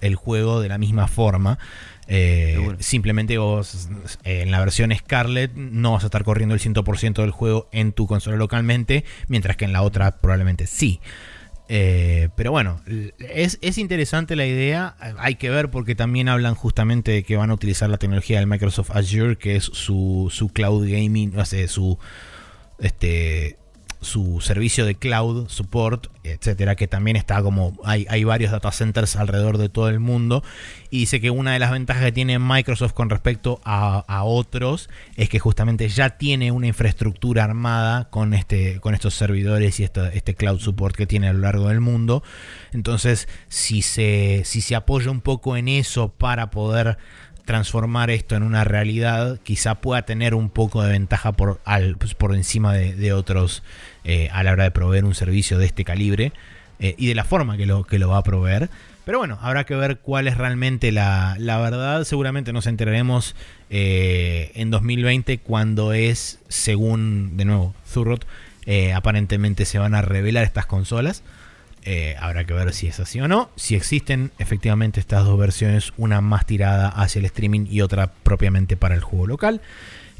el 0.00 0.14
juego 0.16 0.60
de 0.60 0.68
la 0.68 0.78
misma 0.78 1.06
forma. 1.06 1.58
Eh, 2.06 2.76
simplemente 2.80 3.38
vos 3.38 3.88
eh, 4.24 4.42
en 4.42 4.50
la 4.50 4.60
versión 4.60 4.94
Scarlett 4.94 5.54
no 5.54 5.92
vas 5.92 6.04
a 6.04 6.06
estar 6.06 6.22
corriendo 6.22 6.54
el 6.54 6.60
100% 6.60 7.14
del 7.14 7.30
juego 7.30 7.68
en 7.72 7.92
tu 7.92 8.06
consola 8.06 8.36
localmente, 8.36 9.04
mientras 9.28 9.56
que 9.56 9.64
en 9.64 9.72
la 9.72 9.82
otra 9.82 10.20
probablemente 10.20 10.66
sí. 10.66 11.00
Eh, 11.68 12.28
pero 12.36 12.50
bueno, 12.50 12.82
es, 13.18 13.78
interesante 13.78 14.36
la 14.36 14.46
idea. 14.46 14.96
Hay 15.18 15.36
que 15.36 15.48
ver 15.48 15.70
porque 15.70 15.94
también 15.94 16.28
hablan 16.28 16.54
justamente 16.54 17.12
de 17.12 17.22
que 17.22 17.36
van 17.36 17.50
a 17.50 17.54
utilizar 17.54 17.88
la 17.88 17.96
tecnología 17.96 18.38
del 18.38 18.46
Microsoft 18.46 18.90
Azure, 18.90 19.36
que 19.36 19.56
es 19.56 19.64
su, 19.64 20.28
su 20.30 20.48
cloud 20.48 20.86
gaming, 20.86 21.38
o 21.38 21.44
sea, 21.44 21.66
su 21.68 21.98
este 22.78 23.56
su 24.04 24.40
servicio 24.40 24.86
de 24.86 24.94
cloud 24.94 25.48
support, 25.48 26.06
etcétera, 26.22 26.76
que 26.76 26.86
también 26.86 27.16
está 27.16 27.42
como 27.42 27.76
hay, 27.84 28.06
hay, 28.08 28.24
varios 28.24 28.52
data 28.52 28.70
centers 28.70 29.16
alrededor 29.16 29.58
de 29.58 29.68
todo 29.68 29.88
el 29.88 30.00
mundo. 30.00 30.44
Y 30.90 31.00
dice 31.00 31.20
que 31.20 31.30
una 31.30 31.52
de 31.52 31.58
las 31.58 31.70
ventajas 31.72 32.04
que 32.04 32.12
tiene 32.12 32.38
Microsoft 32.38 32.92
con 32.92 33.10
respecto 33.10 33.60
a, 33.64 34.04
otros 34.24 34.88
es 35.16 35.28
que 35.28 35.38
justamente 35.38 35.88
ya 35.88 36.10
tiene 36.10 36.52
una 36.52 36.66
infraestructura 36.68 37.44
armada 37.44 38.08
con, 38.10 38.32
este, 38.32 38.80
con 38.80 38.94
estos 38.94 39.14
servidores 39.14 39.80
y 39.80 39.84
este 39.84 40.34
cloud 40.34 40.60
support 40.60 40.94
que 40.94 41.06
tiene 41.06 41.28
a 41.28 41.32
lo 41.32 41.40
largo 41.40 41.68
del 41.68 41.80
mundo. 41.80 42.22
Entonces, 42.72 43.28
si 43.48 43.82
se, 43.82 44.42
si 44.44 44.60
se 44.60 44.76
apoya 44.76 45.10
un 45.10 45.20
poco 45.20 45.56
en 45.56 45.68
eso 45.68 46.10
para 46.10 46.50
poder 46.50 46.96
transformar 47.44 48.10
esto 48.10 48.36
en 48.36 48.42
una 48.42 48.64
realidad, 48.64 49.38
quizá 49.42 49.76
pueda 49.76 50.02
tener 50.02 50.34
un 50.34 50.50
poco 50.50 50.82
de 50.82 50.92
ventaja 50.92 51.32
por, 51.32 51.60
al, 51.64 51.96
pues, 51.96 52.14
por 52.14 52.34
encima 52.34 52.74
de, 52.74 53.12
otros 53.12 53.62
eh, 54.04 54.28
a 54.32 54.42
la 54.42 54.52
hora 54.52 54.64
de 54.64 54.70
proveer 54.70 55.04
un 55.04 55.14
servicio 55.14 55.58
de 55.58 55.64
este 55.64 55.84
calibre 55.84 56.32
eh, 56.78 56.94
y 56.98 57.06
de 57.06 57.14
la 57.14 57.24
forma 57.24 57.56
que 57.56 57.64
lo, 57.64 57.84
que 57.84 57.98
lo 57.98 58.10
va 58.10 58.18
a 58.18 58.22
proveer. 58.22 58.68
Pero 59.06 59.18
bueno, 59.18 59.38
habrá 59.40 59.64
que 59.64 59.74
ver 59.74 59.98
cuál 59.98 60.28
es 60.28 60.36
realmente 60.36 60.92
la, 60.92 61.36
verdad. 61.38 62.04
Seguramente 62.04 62.52
nos 62.52 62.66
enteraremos 62.66 63.34
eh, 63.70 64.52
en 64.54 64.70
2020 64.70 65.38
cuando 65.38 65.92
es, 65.92 66.38
según, 66.48 67.36
de 67.36 67.44
nuevo, 67.46 67.74
Zurrot, 67.86 68.26
aparentemente 68.94 69.64
se 69.66 69.78
van 69.78 69.94
a 69.94 70.02
revelar 70.02 70.44
estas 70.44 70.66
consolas. 70.66 71.22
Habrá 72.18 72.44
que 72.44 72.54
ver 72.54 72.72
si 72.72 72.86
es 72.86 72.98
así 72.98 73.20
o 73.20 73.28
no. 73.28 73.50
Si 73.56 73.74
existen 73.74 74.32
efectivamente 74.38 75.00
estas 75.00 75.24
dos 75.24 75.38
versiones, 75.38 75.92
una 75.98 76.22
más 76.22 76.46
tirada 76.46 76.88
hacia 76.88 77.18
el 77.18 77.26
streaming 77.26 77.66
y 77.70 77.82
otra 77.82 78.10
propiamente 78.22 78.78
para 78.78 78.94
el 78.94 79.02
juego 79.02 79.26
local. 79.26 79.60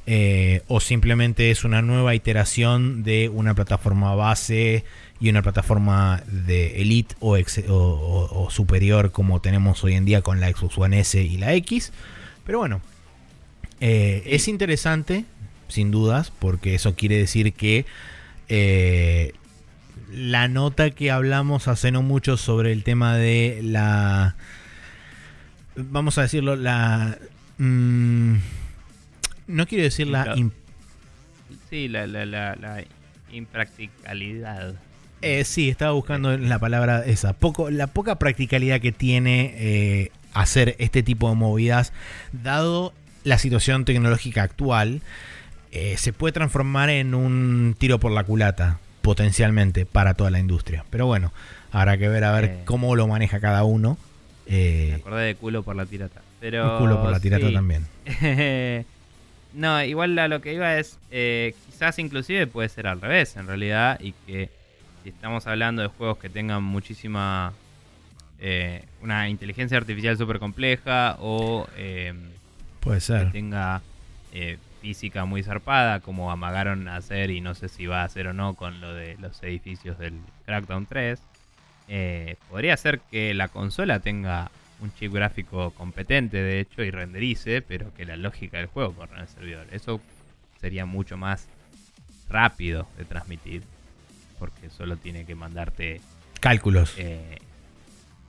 Eh, 0.07 0.63
o 0.69 0.81
simplemente 0.81 1.51
es 1.51 1.65
una 1.65 1.81
nueva 1.81 2.15
iteración 2.15 3.05
de 3.05 3.31
una 3.31 3.55
plataforma 3.55 4.15
base 4.15 4.85
y 5.19 5.31
una 5.31 5.41
plataforma 5.41 6.23
de 6.27 6.83
Elite 6.83 7.15
o, 7.21 8.49
superior 8.51 9.13
como 9.13 9.41
tenemos 9.41 9.83
hoy 9.83 9.95
en 9.95 10.05
día 10.05 10.21
con 10.21 10.41
la 10.41 10.51
Xbox 10.51 10.77
One 10.77 11.01
S 11.01 11.23
y 11.23 11.39
la 11.39 11.55
X. 11.55 11.93
Pero 12.45 12.59
bueno, 12.59 12.83
eh, 13.81 14.23
es 14.27 14.49
interesante, 14.49 15.25
sin 15.69 15.91
dudas, 15.91 16.31
porque 16.39 16.75
eso 16.75 16.95
quiere 16.95 17.17
decir 17.17 17.55
que 17.55 17.87
la 20.13 20.49
nota 20.49 20.91
que 20.91 21.11
hablamos 21.11 21.67
hace 21.69 21.91
no 21.91 22.03
mucho 22.03 22.37
sobre 22.37 22.73
el 22.73 22.85
tema 22.85 23.17
de 23.17 23.61
la. 23.63 24.37
Vamos 25.77 26.19
a 26.19 26.23
decirlo, 26.23 26.57
la. 26.57 27.19
Mm, 27.59 28.37
no 29.47 29.67
quiero 29.67 29.85
decir 29.85 30.07
la. 30.07 30.35
sí, 31.71 31.89
la, 31.89 32.07
la, 32.07 32.25
la, 32.27 32.85
impracticalidad. 33.33 34.75
Eh, 35.23 35.45
sí, 35.45 35.69
estaba 35.69 35.93
buscando 35.93 36.37
la 36.37 36.59
palabra 36.59 37.05
esa. 37.05 37.33
Poco, 37.33 37.71
la 37.71 37.87
poca 37.89 38.19
practicalidad 38.19 38.81
que 38.81 38.93
tiene 38.93 39.55
eh, 39.57 40.13
hacer 40.35 40.77
este 40.79 41.03
tipo 41.03 41.29
de 41.29 41.35
movidas, 41.35 41.93
dado 42.33 42.93
la 43.25 43.39
situación 43.39 43.85
tecnológica 43.85 44.43
actual, 44.43 45.01
eh, 45.73 45.97
se 45.97 46.13
puede 46.13 46.33
transformar 46.33 46.91
en 46.91 47.15
un 47.15 47.75
tiro 47.79 47.99
por 47.99 48.13
la 48.13 48.23
culata 48.25 48.79
potencialmente 49.03 49.87
para 49.87 50.15
toda 50.15 50.31
la 50.31 50.39
industria. 50.39 50.85
Pero 50.91 51.07
bueno, 51.07 51.33
habrá 51.73 51.99
que 51.99 52.09
ver 52.09 52.25
a 52.25 52.33
ver 52.33 52.61
cómo 52.65 52.95
lo 52.97 53.07
maneja 53.09 53.41
cada 53.41 53.65
uno. 53.65 53.99
Eh, 54.47 54.89
Me 54.91 54.95
acordé 54.97 55.25
de 55.25 55.35
culo 55.35 55.63
por 55.63 55.75
la 55.77 55.87
tirata. 55.87 56.23
Pero, 56.41 56.79
culo 56.79 57.01
por 57.01 57.11
la 57.11 57.21
tirata 57.21 57.51
también. 57.53 57.87
no, 59.55 59.83
igual 59.83 60.19
a 60.19 60.29
lo 60.29 60.41
que 60.41 60.53
iba 60.55 60.77
es, 60.79 60.99
eh, 61.11 61.55
quizás 61.67 61.99
inclusive 61.99 62.47
puede 62.47 62.69
ser 62.69 62.87
al 62.87 63.01
revés 63.01 63.37
en 63.37 63.47
realidad 63.47 63.99
y 64.01 64.13
que 64.27 64.51
si 65.03 65.11
estamos 65.11 65.47
hablando 65.47 65.83
de 65.83 65.89
juegos 65.89 66.19
que 66.19 66.29
tengan 66.29 66.63
muchísima... 66.63 67.53
Eh, 68.41 68.85
una 69.01 69.29
inteligencia 69.29 69.79
artificial 69.79 70.19
súper 70.19 70.39
compleja 70.39 71.17
o... 71.21 71.67
puede 72.81 73.01
ser. 73.01 73.27
Que 73.27 73.33
tenga 73.33 73.81
física 74.85 75.25
muy 75.25 75.43
zarpada, 75.43 76.01
como 76.01 76.31
amagaron 76.31 76.89
a 76.89 76.97
hacer 76.97 77.31
y 77.31 77.41
no 77.41 77.55
sé 77.55 77.71
si 77.71 77.87
va 77.87 78.03
a 78.03 78.05
hacer 78.05 78.27
o 78.27 78.35
no 78.35 78.53
con 78.53 78.83
lo 78.83 78.93
de 78.93 79.17
los 79.19 79.43
edificios 79.43 79.99
del 79.99 80.13
Crackdown 80.45 80.85
3, 80.85 81.19
eh, 81.89 82.37
podría 82.51 82.77
ser 82.77 83.01
que 83.11 83.33
la 83.33 83.49
consola 83.49 84.01
tenga 84.01 84.51
un 84.81 84.93
chip 84.95 85.13
gráfico 85.13 85.71
competente, 85.73 86.39
de 86.39 86.61
hecho, 86.61 86.83
y 86.83 86.91
renderice, 86.91 87.63
pero 87.63 87.93
que 87.95 88.05
la 88.05 88.17
lógica 88.17 88.59
del 88.59 88.67
juego 88.67 88.95
corra 88.95 89.17
en 89.17 89.23
el 89.23 89.29
servidor. 89.29 89.67
Eso 89.71 90.01
sería 90.61 90.87
mucho 90.87 91.17
más 91.17 91.49
rápido 92.29 92.89
de 92.97 93.05
transmitir, 93.05 93.63
porque 94.39 94.71
solo 94.71 94.97
tiene 94.97 95.25
que 95.25 95.35
mandarte 95.35 96.01
cálculos. 96.41 96.95
Eh, 96.99 97.39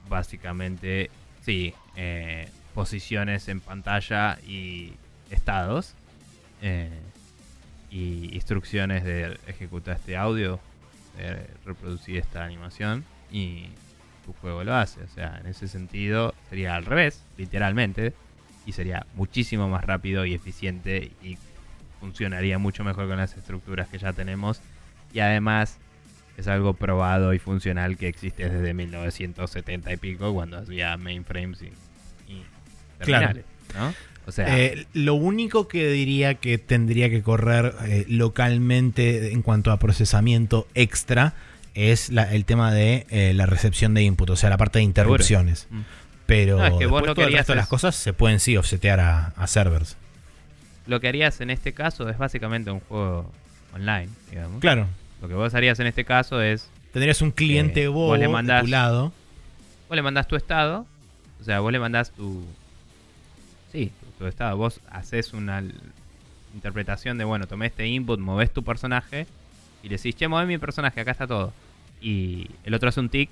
básicamente, 0.08 1.10
sí, 1.42 1.74
eh, 1.96 2.48
posiciones 2.74 3.48
en 3.48 3.60
pantalla 3.60 4.38
y 4.46 4.92
estados 5.30 5.94
eh, 6.62 6.90
y 7.90 8.34
instrucciones 8.34 9.04
de 9.04 9.38
ejecutar 9.46 9.96
este 9.96 10.16
audio, 10.16 10.60
de 11.16 11.46
reproducir 11.64 12.18
esta 12.18 12.44
animación 12.44 13.04
y 13.32 13.68
tu 14.26 14.32
juego 14.34 14.64
lo 14.64 14.74
hace. 14.74 15.00
O 15.02 15.08
sea, 15.08 15.38
en 15.40 15.46
ese 15.46 15.68
sentido 15.68 16.34
sería 16.50 16.74
al 16.74 16.84
revés, 16.84 17.22
literalmente, 17.38 18.12
y 18.66 18.72
sería 18.72 19.06
muchísimo 19.14 19.68
más 19.68 19.84
rápido 19.84 20.26
y 20.26 20.34
eficiente 20.34 21.12
y 21.22 21.38
funcionaría 22.00 22.58
mucho 22.58 22.84
mejor 22.84 23.08
con 23.08 23.16
las 23.16 23.36
estructuras 23.36 23.88
que 23.88 23.98
ya 23.98 24.12
tenemos. 24.12 24.60
Y 25.14 25.20
además 25.20 25.78
es 26.36 26.48
algo 26.48 26.74
probado 26.74 27.32
y 27.32 27.38
funcional 27.38 27.96
que 27.96 28.08
existe 28.08 28.50
desde 28.50 28.74
1970 28.74 29.92
y 29.92 29.96
pico, 29.96 30.34
cuando 30.34 30.58
había 30.58 30.96
mainframes 30.96 31.62
y, 31.62 31.72
terminales. 32.98 33.44
¿no? 33.74 33.94
Eh, 34.38 34.86
lo 34.92 35.14
único 35.14 35.68
que 35.68 35.88
diría 35.88 36.34
que 36.34 36.58
tendría 36.58 37.08
que 37.08 37.22
correr 37.22 37.74
eh, 37.84 38.04
localmente 38.08 39.32
en 39.32 39.42
cuanto 39.42 39.70
a 39.70 39.78
procesamiento 39.78 40.66
extra 40.74 41.34
es 41.76 42.10
el 42.10 42.44
tema 42.46 42.72
de 42.72 43.06
eh, 43.10 43.34
la 43.34 43.46
recepción 43.46 43.92
de 43.94 44.02
input, 44.02 44.30
o 44.30 44.36
sea, 44.36 44.50
la 44.50 44.56
parte 44.56 44.78
de 44.78 44.84
interrupciones. 44.84 45.68
Mm. 45.70 45.80
Pero 46.24 46.56
no, 46.56 46.64
es 46.80 46.88
todo 46.88 47.26
el 47.26 47.32
resto 47.32 47.52
de 47.52 47.56
las 47.56 47.68
cosas 47.68 47.94
se 47.94 48.12
pueden 48.12 48.40
sí 48.40 48.56
offsetear 48.56 48.98
a, 48.98 49.46
servers. 49.46 49.96
Lo 50.86 51.00
que 51.00 51.08
harías 51.08 51.40
en 51.40 51.50
este 51.50 51.72
caso 51.72 52.08
es 52.08 52.18
básicamente 52.18 52.70
un 52.70 52.80
juego 52.80 53.30
online, 53.74 54.08
digamos. 54.30 54.60
Claro. 54.60 54.88
Lo 55.22 55.28
que 55.28 55.34
vos 55.34 55.54
harías 55.54 55.78
en 55.78 55.86
este 55.86 56.04
caso 56.04 56.42
es 56.42 56.68
Tendrías 56.92 57.20
un 57.20 57.30
cliente 57.30 57.82
Eh, 57.82 57.88
bobo 57.88 58.06
vos 58.08 58.18
le 58.18 58.26
de 58.26 58.60
tu 58.60 58.66
lado. 58.68 59.12
Vos 59.88 59.96
le 59.96 60.02
mandás 60.02 60.26
tu 60.26 60.34
estado, 60.34 60.86
o 61.40 61.44
sea, 61.44 61.60
vos 61.60 61.70
le 61.70 61.78
mandás 61.78 62.10
tu. 62.10 62.44
Sí, 63.70 63.92
tu, 64.00 64.24
tu 64.24 64.26
estado. 64.26 64.56
Vos 64.56 64.80
haces 64.90 65.32
una 65.32 65.62
interpretación 66.54 67.18
de, 67.18 67.24
bueno, 67.24 67.46
tomé 67.46 67.66
este 67.66 67.86
input, 67.86 68.18
movés 68.18 68.50
tu 68.50 68.64
personaje 68.64 69.26
y 69.82 69.88
le 69.88 69.96
decís, 69.96 70.16
che, 70.16 70.26
mueve 70.26 70.46
mi 70.46 70.58
personaje, 70.58 71.00
acá 71.00 71.12
está 71.12 71.26
todo. 71.26 71.52
Y 72.00 72.50
el 72.64 72.74
otro 72.74 72.88
hace 72.88 73.00
un 73.00 73.08
tick, 73.08 73.30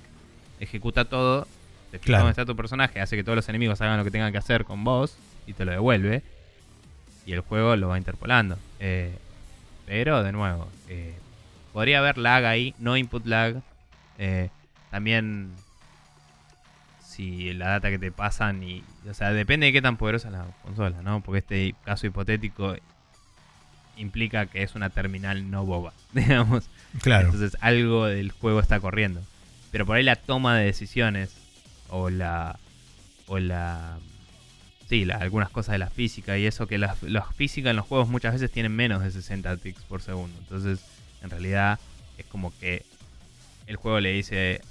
ejecuta 0.59 1.05
todo, 1.05 1.47
te 1.91 1.99
fija 1.99 2.05
Claro. 2.05 2.23
dónde 2.23 2.31
está 2.31 2.45
tu 2.45 2.55
personaje, 2.55 2.99
hace 2.99 3.15
que 3.15 3.23
todos 3.23 3.35
los 3.35 3.47
enemigos 3.49 3.79
hagan 3.81 3.97
lo 3.97 4.03
que 4.03 4.11
tengan 4.11 4.31
que 4.31 4.37
hacer 4.37 4.65
con 4.65 4.83
vos 4.83 5.17
y 5.47 5.53
te 5.53 5.65
lo 5.65 5.71
devuelve. 5.71 6.23
Y 7.25 7.33
el 7.33 7.39
juego 7.41 7.75
lo 7.75 7.87
va 7.89 7.97
interpolando. 7.97 8.57
Eh, 8.79 9.17
pero, 9.85 10.23
de 10.23 10.31
nuevo, 10.31 10.67
eh, 10.89 11.15
podría 11.73 11.99
haber 11.99 12.17
lag 12.17 12.45
ahí, 12.45 12.73
no 12.79 12.97
input 12.97 13.25
lag. 13.25 13.61
Eh, 14.17 14.49
también 14.91 15.51
si 17.05 17.53
la 17.53 17.69
data 17.69 17.89
que 17.89 17.99
te 17.99 18.11
pasan 18.11 18.61
y 18.63 18.83
o 19.09 19.13
sea 19.13 19.31
depende 19.31 19.67
de 19.67 19.73
qué 19.73 19.81
tan 19.81 19.95
poderosa 19.95 20.27
es 20.27 20.33
la 20.33 20.45
consola 20.63 21.01
no 21.01 21.21
porque 21.21 21.39
este 21.39 21.75
caso 21.85 22.07
hipotético 22.07 22.75
implica 23.95 24.45
que 24.47 24.63
es 24.63 24.75
una 24.75 24.89
terminal 24.89 25.49
no 25.49 25.65
boba 25.65 25.93
digamos 26.13 26.69
Claro. 27.01 27.25
entonces 27.27 27.57
algo 27.61 28.05
del 28.05 28.31
juego 28.31 28.59
está 28.59 28.79
corriendo. 28.79 29.21
Pero 29.71 29.85
por 29.85 29.97
ahí 29.97 30.03
la 30.03 30.15
toma 30.15 30.57
de 30.57 30.65
decisiones 30.65 31.31
o 31.89 32.09
la 32.09 32.57
o 33.27 33.39
la 33.39 33.97
sí 34.87 35.03
la- 35.05 35.15
algunas 35.17 35.49
cosas 35.49 35.73
de 35.73 35.79
la 35.79 35.89
física 35.89 36.37
y 36.37 36.45
eso 36.45 36.67
que 36.67 36.77
las 36.77 36.97
físicas 37.35 37.71
en 37.71 37.75
los 37.77 37.85
juegos 37.85 38.07
muchas 38.07 38.33
veces 38.33 38.51
tienen 38.51 38.71
menos 38.75 39.03
de 39.03 39.11
60 39.11 39.57
ticks 39.57 39.81
por 39.83 40.01
segundo. 40.01 40.37
Entonces 40.39 40.79
en 41.23 41.29
realidad 41.29 41.79
es 42.17 42.25
como 42.27 42.53
que 42.59 42.85
el 43.67 43.75
juego 43.77 43.99
le 43.99 44.11
dice 44.13 44.61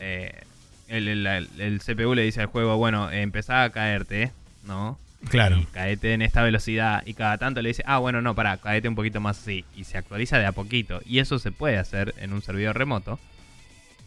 eh, 0.00 0.42
el, 0.88 1.08
el- 1.08 1.26
el- 1.58 1.80
CPU 1.80 2.14
le 2.14 2.22
dice 2.22 2.40
al 2.40 2.46
juego 2.48 2.76
bueno 2.76 3.10
empezá 3.10 3.62
a 3.62 3.70
caerte 3.70 4.32
no 4.64 4.98
Claro. 5.30 5.56
y 5.58 5.64
caete 5.66 6.14
en 6.14 6.22
esta 6.22 6.42
velocidad 6.42 7.02
y 7.06 7.14
cada 7.14 7.38
tanto 7.38 7.62
le 7.62 7.68
dice, 7.68 7.82
ah, 7.86 7.98
bueno, 7.98 8.20
no, 8.20 8.34
pará, 8.34 8.56
caete 8.58 8.88
un 8.88 8.94
poquito 8.94 9.20
más 9.20 9.38
así. 9.38 9.64
Y 9.76 9.84
se 9.84 9.98
actualiza 9.98 10.38
de 10.38 10.46
a 10.46 10.52
poquito. 10.52 11.00
Y 11.06 11.20
eso 11.20 11.38
se 11.38 11.52
puede 11.52 11.78
hacer 11.78 12.14
en 12.18 12.32
un 12.32 12.42
servidor 12.42 12.76
remoto. 12.76 13.18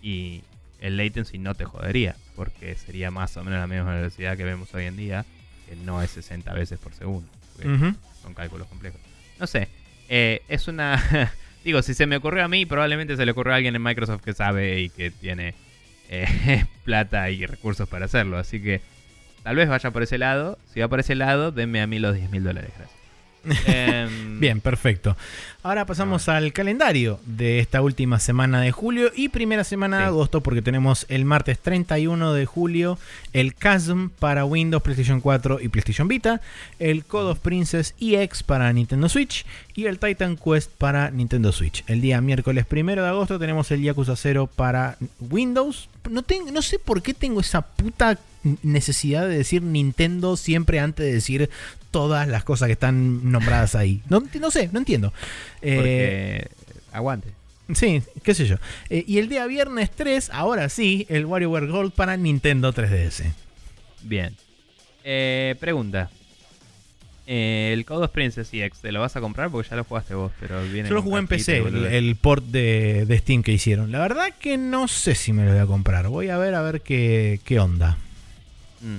Y 0.01 0.43
el 0.79 0.97
latency 0.97 1.37
no 1.37 1.55
te 1.55 1.65
jodería, 1.65 2.15
porque 2.35 2.75
sería 2.75 3.11
más 3.11 3.35
o 3.37 3.43
menos 3.43 3.59
la 3.59 3.67
misma 3.67 3.95
velocidad 3.95 4.37
que 4.37 4.43
vemos 4.43 4.73
hoy 4.73 4.85
en 4.85 4.97
día, 4.97 5.25
que 5.67 5.75
no 5.75 6.01
es 6.01 6.11
60 6.11 6.53
veces 6.53 6.79
por 6.79 6.93
segundo. 6.93 7.27
Son 8.21 8.33
cálculos 8.33 8.67
complejos. 8.67 8.99
No 9.39 9.47
sé, 9.47 9.69
eh, 10.09 10.41
es 10.47 10.67
una... 10.67 11.01
Digo, 11.63 11.81
si 11.81 11.95
se 11.95 12.05
me 12.05 12.17
ocurrió 12.17 12.45
a 12.45 12.47
mí, 12.47 12.67
probablemente 12.67 13.15
se 13.17 13.25
le 13.25 13.31
ocurrió 13.31 13.53
a 13.53 13.55
alguien 13.55 13.75
en 13.75 13.81
Microsoft 13.81 14.21
que 14.21 14.33
sabe 14.33 14.81
y 14.81 14.89
que 14.89 15.09
tiene 15.09 15.55
eh, 16.09 16.65
plata 16.83 17.31
y 17.31 17.45
recursos 17.45 17.89
para 17.89 18.05
hacerlo. 18.05 18.37
Así 18.37 18.61
que 18.61 18.81
tal 19.45 19.55
vez 19.55 19.69
vaya 19.69 19.91
por 19.91 20.01
ese 20.01 20.17
lado. 20.17 20.57
Si 20.73 20.79
va 20.79 20.87
por 20.87 20.99
ese 20.99 21.13
lado, 21.13 21.51
denme 21.51 21.79
a 21.79 21.85
mí 21.85 21.99
los 21.99 22.15
10 22.15 22.31
mil 22.31 22.43
dólares, 22.43 22.71
gracias. 22.75 23.67
Em, 23.67 24.39
Bien, 24.39 24.59
perfecto. 24.59 25.15
Ahora 25.65 25.87
pasamos 25.87 26.29
al 26.29 26.53
calendario 26.53 27.19
de 27.25 27.57
esta 27.57 27.81
última 27.81 28.19
semana 28.19 28.61
de 28.61 28.71
julio 28.71 29.11
y 29.15 29.29
primera 29.29 29.63
semana 29.63 29.97
de 29.97 30.03
agosto, 30.03 30.41
porque 30.41 30.61
tenemos 30.61 31.07
el 31.09 31.25
martes 31.25 31.57
31 31.57 32.33
de 32.33 32.45
julio 32.45 32.99
el 33.33 33.55
Chasm 33.55 34.09
para 34.09 34.45
Windows, 34.45 34.83
PlayStation 34.83 35.21
4 35.21 35.61
y 35.61 35.69
PlayStation 35.69 36.07
Vita, 36.07 36.39
el 36.77 37.03
Code 37.03 37.31
of 37.31 37.39
Princess 37.39 37.95
EX 37.99 38.43
para 38.43 38.71
Nintendo 38.73 39.09
Switch 39.09 39.43
y 39.73 39.87
el 39.87 39.97
Titan 39.97 40.37
Quest 40.37 40.69
para 40.69 41.09
Nintendo 41.09 41.51
Switch. 41.51 41.83
El 41.87 41.99
día 41.99 42.21
miércoles 42.21 42.67
1 42.71 43.01
de 43.01 43.07
agosto 43.07 43.39
tenemos 43.39 43.71
el 43.71 43.81
Yakuza 43.81 44.15
0 44.15 44.47
para 44.55 44.99
Windows. 45.31 45.89
No, 46.11 46.23
no 46.53 46.61
sé 46.61 46.77
por 46.77 47.01
qué 47.01 47.15
tengo 47.15 47.41
esa 47.41 47.63
puta 47.63 48.19
necesidad 48.61 49.27
de 49.27 49.37
decir 49.37 49.63
Nintendo 49.63 50.37
siempre 50.37 50.79
antes 50.79 51.05
de 51.05 51.13
decir 51.13 51.49
todas 51.95 52.27
las 52.27 52.43
cosas 52.43 52.67
que 52.67 52.73
están 52.73 53.31
nombradas 53.31 53.73
ahí. 53.73 54.01
No, 54.09 54.21
no 54.39 54.51
sé, 54.51 54.69
no 54.73 54.79
entiendo. 54.79 55.13
Eh, 55.65 56.47
porque 56.47 56.75
aguante. 56.91 57.29
sí, 57.73 58.01
qué 58.23 58.33
sé 58.33 58.45
yo. 58.45 58.57
Eh, 58.89 59.03
y 59.07 59.17
el 59.17 59.29
día 59.29 59.45
viernes 59.47 59.91
3, 59.91 60.29
ahora 60.31 60.69
sí, 60.69 61.05
el 61.09 61.25
WarioWare 61.25 61.67
Gold 61.67 61.91
para 61.93 62.17
Nintendo 62.17 62.73
3DS. 62.73 63.33
Bien. 64.03 64.35
Eh, 65.03 65.55
pregunta. 65.59 66.09
Eh, 67.27 67.71
el 67.73 67.85
Code 67.85 68.05
of 68.05 68.11
Princess 68.11 68.53
EX, 68.53 68.79
¿te 68.81 68.91
lo 68.91 68.99
vas 68.99 69.15
a 69.15 69.21
comprar? 69.21 69.49
Porque 69.49 69.69
ya 69.69 69.75
lo 69.75 69.83
jugaste 69.83 70.13
vos, 70.13 70.31
pero 70.39 70.61
viene 70.63 70.87
Yo 70.89 70.95
lo 70.95 71.01
jugué 71.01 71.19
en 71.19 71.27
PC, 71.27 71.57
el, 71.57 72.15
port 72.17 72.45
de, 72.45 73.05
de 73.07 73.17
Steam 73.17 73.41
que 73.41 73.51
hicieron. 73.51 73.91
La 73.91 73.99
verdad 73.99 74.27
que 74.39 74.57
no 74.57 74.87
sé 74.87 75.15
si 75.15 75.33
me 75.33 75.43
lo 75.43 75.51
voy 75.51 75.59
a 75.59 75.65
comprar. 75.65 76.07
Voy 76.07 76.29
a 76.29 76.37
ver 76.37 76.53
a 76.53 76.61
ver 76.61 76.81
qué, 76.81 77.39
qué 77.43 77.59
onda. 77.59 77.97
Mm. 78.81 78.97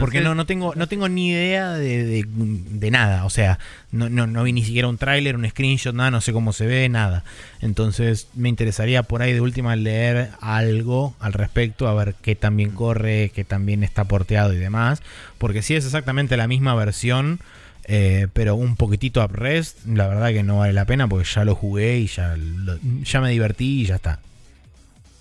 Porque 0.00 0.20
no, 0.20 0.34
no, 0.34 0.46
tengo, 0.46 0.74
no 0.74 0.86
tengo 0.86 1.08
ni 1.08 1.28
idea 1.30 1.72
de, 1.72 2.04
de- 2.04 2.26
de 2.28 2.90
nada. 2.90 3.24
O 3.24 3.30
sea, 3.30 3.58
no, 3.90 4.08
no, 4.08 4.26
no 4.26 4.42
vi 4.44 4.52
ni 4.52 4.64
siquiera 4.64 4.88
un 4.88 4.98
tráiler, 4.98 5.36
un 5.36 5.48
screenshot, 5.48 5.94
nada, 5.94 6.10
no 6.10 6.20
sé 6.20 6.32
cómo 6.32 6.52
se 6.52 6.66
ve, 6.66 6.88
nada. 6.88 7.24
Entonces 7.60 8.28
me 8.34 8.48
interesaría 8.48 9.02
por 9.02 9.22
ahí 9.22 9.32
de 9.32 9.40
última 9.40 9.74
leer 9.76 10.30
algo 10.40 11.14
al 11.20 11.32
respecto, 11.32 11.88
a 11.88 11.94
ver 11.94 12.14
qué 12.22 12.34
también 12.34 12.70
corre, 12.70 13.30
qué 13.34 13.44
también 13.44 13.82
está 13.84 14.04
porteado 14.04 14.52
y 14.52 14.56
demás. 14.58 15.02
Porque 15.38 15.62
si 15.62 15.74
es 15.74 15.84
exactamente 15.84 16.36
la 16.36 16.48
misma 16.48 16.74
versión, 16.74 17.40
eh, 17.84 18.28
pero 18.34 18.54
un 18.54 18.76
poquitito 18.76 19.24
uprest, 19.24 19.84
la 19.86 20.06
verdad 20.08 20.28
que 20.28 20.42
no 20.42 20.58
vale 20.58 20.72
la 20.74 20.84
pena 20.84 21.08
porque 21.08 21.26
ya 21.34 21.44
lo 21.44 21.54
jugué 21.54 21.98
y 21.98 22.06
ya, 22.06 22.36
lo- 22.36 22.78
ya 23.02 23.20
me 23.20 23.30
divertí 23.30 23.82
y 23.82 23.86
ya 23.86 23.96
está. 23.96 24.20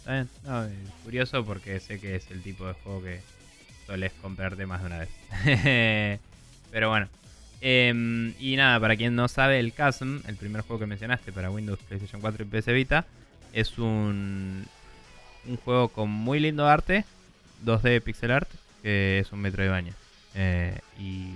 Bien. 0.05 0.27
No, 0.45 0.65
eh, 0.65 0.69
curioso 1.03 1.43
porque 1.45 1.79
sé 1.79 1.99
que 1.99 2.15
es 2.15 2.29
el 2.31 2.41
tipo 2.41 2.65
de 2.67 2.73
juego 2.73 3.03
que 3.03 3.19
sueles 3.87 4.11
comprarte 4.21 4.67
más 4.67 4.81
de 4.81 4.85
una 4.85 4.99
vez. 4.99 6.19
Pero 6.71 6.89
bueno. 6.89 7.07
Em, 7.59 8.35
y 8.39 8.55
nada, 8.55 8.79
para 8.79 8.95
quien 8.95 9.15
no 9.15 9.27
sabe, 9.27 9.59
el 9.59 9.73
Chasm, 9.73 10.19
el 10.27 10.35
primer 10.35 10.61
juego 10.61 10.79
que 10.81 10.85
mencionaste 10.85 11.31
para 11.31 11.49
Windows, 11.49 11.79
PlayStation 11.79 12.21
4 12.21 12.43
y 12.43 12.47
PC 12.47 12.71
Vita, 12.73 13.05
es 13.51 13.79
un, 13.79 14.65
un 15.47 15.57
juego 15.57 15.87
con 15.87 16.09
muy 16.09 16.39
lindo 16.39 16.67
arte, 16.67 17.03
2D 17.65 18.03
pixel 18.03 18.31
art, 18.31 18.49
que 18.83 19.19
es 19.19 19.31
un 19.31 19.39
Metroidvania. 19.39 19.93
Eh, 20.35 20.77
y 20.99 21.31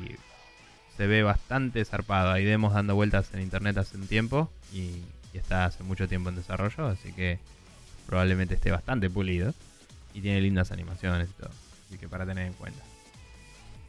se 0.96 1.08
ve 1.08 1.24
bastante 1.24 1.84
zarpado. 1.86 2.32
Hay 2.32 2.46
demos 2.46 2.74
dando 2.74 2.94
vueltas 2.94 3.34
en 3.34 3.42
internet 3.42 3.78
hace 3.78 3.98
un 3.98 4.06
tiempo 4.06 4.52
y, 4.72 5.02
y 5.34 5.38
está 5.38 5.66
hace 5.66 5.82
mucho 5.82 6.08
tiempo 6.08 6.30
en 6.30 6.36
desarrollo, 6.36 6.86
así 6.86 7.12
que 7.14 7.40
probablemente 8.06 8.54
esté 8.56 8.70
bastante 8.70 9.10
pulido 9.10 9.56
y 10.14 10.22
tiene 10.22 10.42
lindas 10.42 10.72
animaciones 10.72 11.30
y 11.30 11.42
todo. 11.42 11.52
Así 11.92 11.98
que 12.00 12.08
para 12.08 12.26
tener 12.26 12.48
en 12.48 12.54
cuenta. 12.54 12.80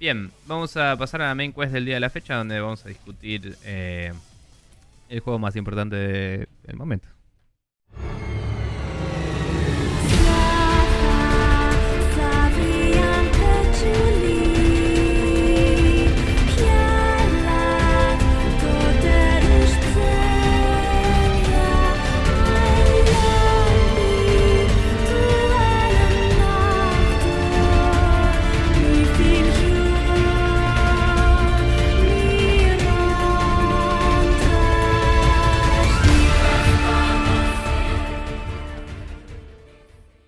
Bien, 0.01 0.33
vamos 0.49 0.77
a 0.77 0.97
pasar 0.97 1.23
a 1.23 1.29
la 1.29 1.35
main 1.37 1.53
quest 1.53 1.73
del 1.73 1.85
día 1.85 1.95
de 1.95 2.01
la 2.01 2.11
fecha 2.11 2.35
donde 2.35 2.59
vamos 2.59 2.85
a 2.85 2.89
discutir 2.89 3.57
eh, 3.63 4.13
el 5.09 5.21
juego 5.21 5.39
más 5.39 5.55
importante 5.55 5.95
de- 5.95 6.49
del 6.65 6.77
momento. 6.77 7.07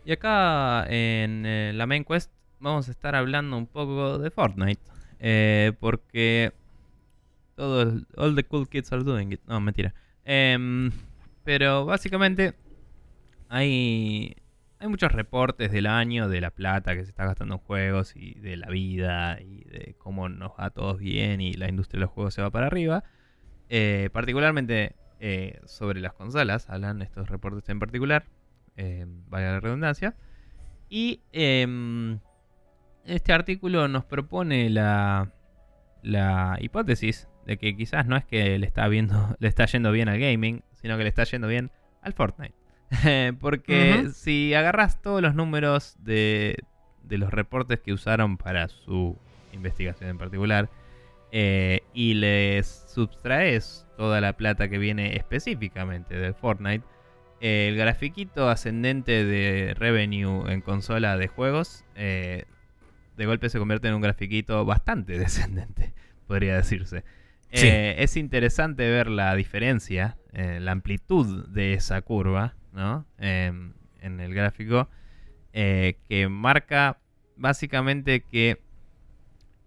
Y 0.04 0.12
acá 0.12 0.84
en 0.88 1.46
eh, 1.46 1.72
la 1.74 1.86
main 1.86 2.04
quest 2.04 2.30
vamos 2.60 2.88
a 2.88 2.90
estar 2.90 3.14
hablando 3.14 3.56
un 3.56 3.66
poco 3.66 4.18
de 4.18 4.30
Fortnite. 4.30 4.82
eh, 5.18 5.72
porque 5.80 6.52
todo 7.54 8.02
all 8.16 8.34
the 8.34 8.44
cool 8.44 8.68
kids 8.68 8.92
are 8.92 9.02
doing 9.02 9.32
it. 9.32 9.40
No, 9.46 9.60
mentira. 9.60 9.94
Em, 10.24 10.90
pero 11.44 11.86
básicamente 11.86 12.54
hay, 13.48 14.36
hay 14.78 14.88
muchos 14.88 15.12
reportes 15.12 15.72
del 15.72 15.86
año 15.86 16.28
de 16.28 16.40
la 16.42 16.50
plata 16.50 16.94
que 16.94 17.04
se 17.04 17.10
está 17.10 17.24
gastando 17.24 17.54
en 17.54 17.60
juegos 17.60 18.14
y 18.16 18.34
de 18.34 18.56
la 18.58 18.68
vida 18.68 19.40
y 19.40 19.64
de 19.64 19.94
cómo 19.98 20.28
nos 20.28 20.52
va 20.52 20.66
a 20.66 20.70
todos 20.70 20.98
bien 20.98 21.40
y 21.40 21.54
la 21.54 21.68
industria 21.68 22.00
de 22.00 22.06
los 22.06 22.10
juegos 22.10 22.34
se 22.34 22.42
va 22.42 22.50
para 22.50 22.66
arriba. 22.66 23.04
Eh, 23.70 24.10
particularmente 24.12 24.96
sobre 25.64 26.00
las 26.00 26.12
consolas, 26.12 26.68
hablan 26.68 27.00
estos 27.00 27.30
reportes 27.30 27.66
en 27.70 27.78
particular, 27.78 28.26
eh, 28.76 29.06
vaya 29.28 29.52
la 29.52 29.60
redundancia. 29.60 30.14
Y 30.88 31.22
em, 31.32 32.18
este 33.04 33.32
artículo 33.32 33.88
nos 33.88 34.04
propone 34.04 34.70
la, 34.70 35.32
la 36.02 36.56
hipótesis 36.60 37.28
de 37.46 37.58
que 37.58 37.76
quizás 37.76 38.06
no 38.06 38.16
es 38.16 38.24
que 38.24 38.58
le 38.58 38.66
está, 38.66 38.88
viendo, 38.88 39.36
le 39.40 39.48
está 39.48 39.66
yendo 39.66 39.92
bien 39.92 40.08
al 40.08 40.18
gaming, 40.18 40.62
sino 40.72 40.96
que 40.96 41.02
le 41.02 41.08
está 41.08 41.24
yendo 41.24 41.48
bien 41.48 41.70
al 42.02 42.12
Fortnite. 42.12 42.54
Porque 43.40 44.10
si 44.14 44.54
agarras 44.54 45.02
todos 45.02 45.20
los 45.20 45.34
números 45.34 45.96
de, 45.98 46.56
de 47.02 47.18
los 47.18 47.30
reportes 47.30 47.80
que 47.80 47.92
usaron 47.92 48.36
para 48.36 48.68
su 48.68 49.18
investigación 49.52 50.10
en 50.10 50.18
particular 50.18 50.68
eh, 51.32 51.80
y 51.92 52.14
les 52.14 52.84
subtraes 52.88 53.86
toda 53.96 54.20
la 54.20 54.34
plata 54.34 54.68
que 54.68 54.78
viene 54.78 55.16
específicamente 55.16 56.16
del 56.16 56.34
Fortnite, 56.34 56.84
el 57.40 57.76
grafiquito 57.76 58.48
ascendente 58.48 59.24
de 59.24 59.74
revenue 59.74 60.50
en 60.50 60.60
consola 60.60 61.16
de 61.16 61.28
juegos 61.28 61.84
eh, 61.94 62.44
de 63.16 63.26
golpe 63.26 63.48
se 63.48 63.58
convierte 63.58 63.88
en 63.88 63.94
un 63.94 64.00
grafiquito 64.00 64.64
bastante 64.64 65.18
descendente, 65.18 65.92
podría 66.26 66.56
decirse. 66.56 67.04
Sí. 67.52 67.68
Eh, 67.68 67.96
es 67.98 68.16
interesante 68.16 68.88
ver 68.88 69.08
la 69.08 69.34
diferencia, 69.36 70.16
eh, 70.32 70.58
la 70.60 70.72
amplitud 70.72 71.46
de 71.48 71.74
esa 71.74 72.02
curva, 72.02 72.54
¿no? 72.72 73.06
Em, 73.18 73.74
en 74.00 74.20
el 74.20 74.34
gráfico, 74.34 74.88
eh, 75.52 75.98
que 76.08 76.28
marca 76.28 76.98
básicamente 77.36 78.22
que 78.22 78.60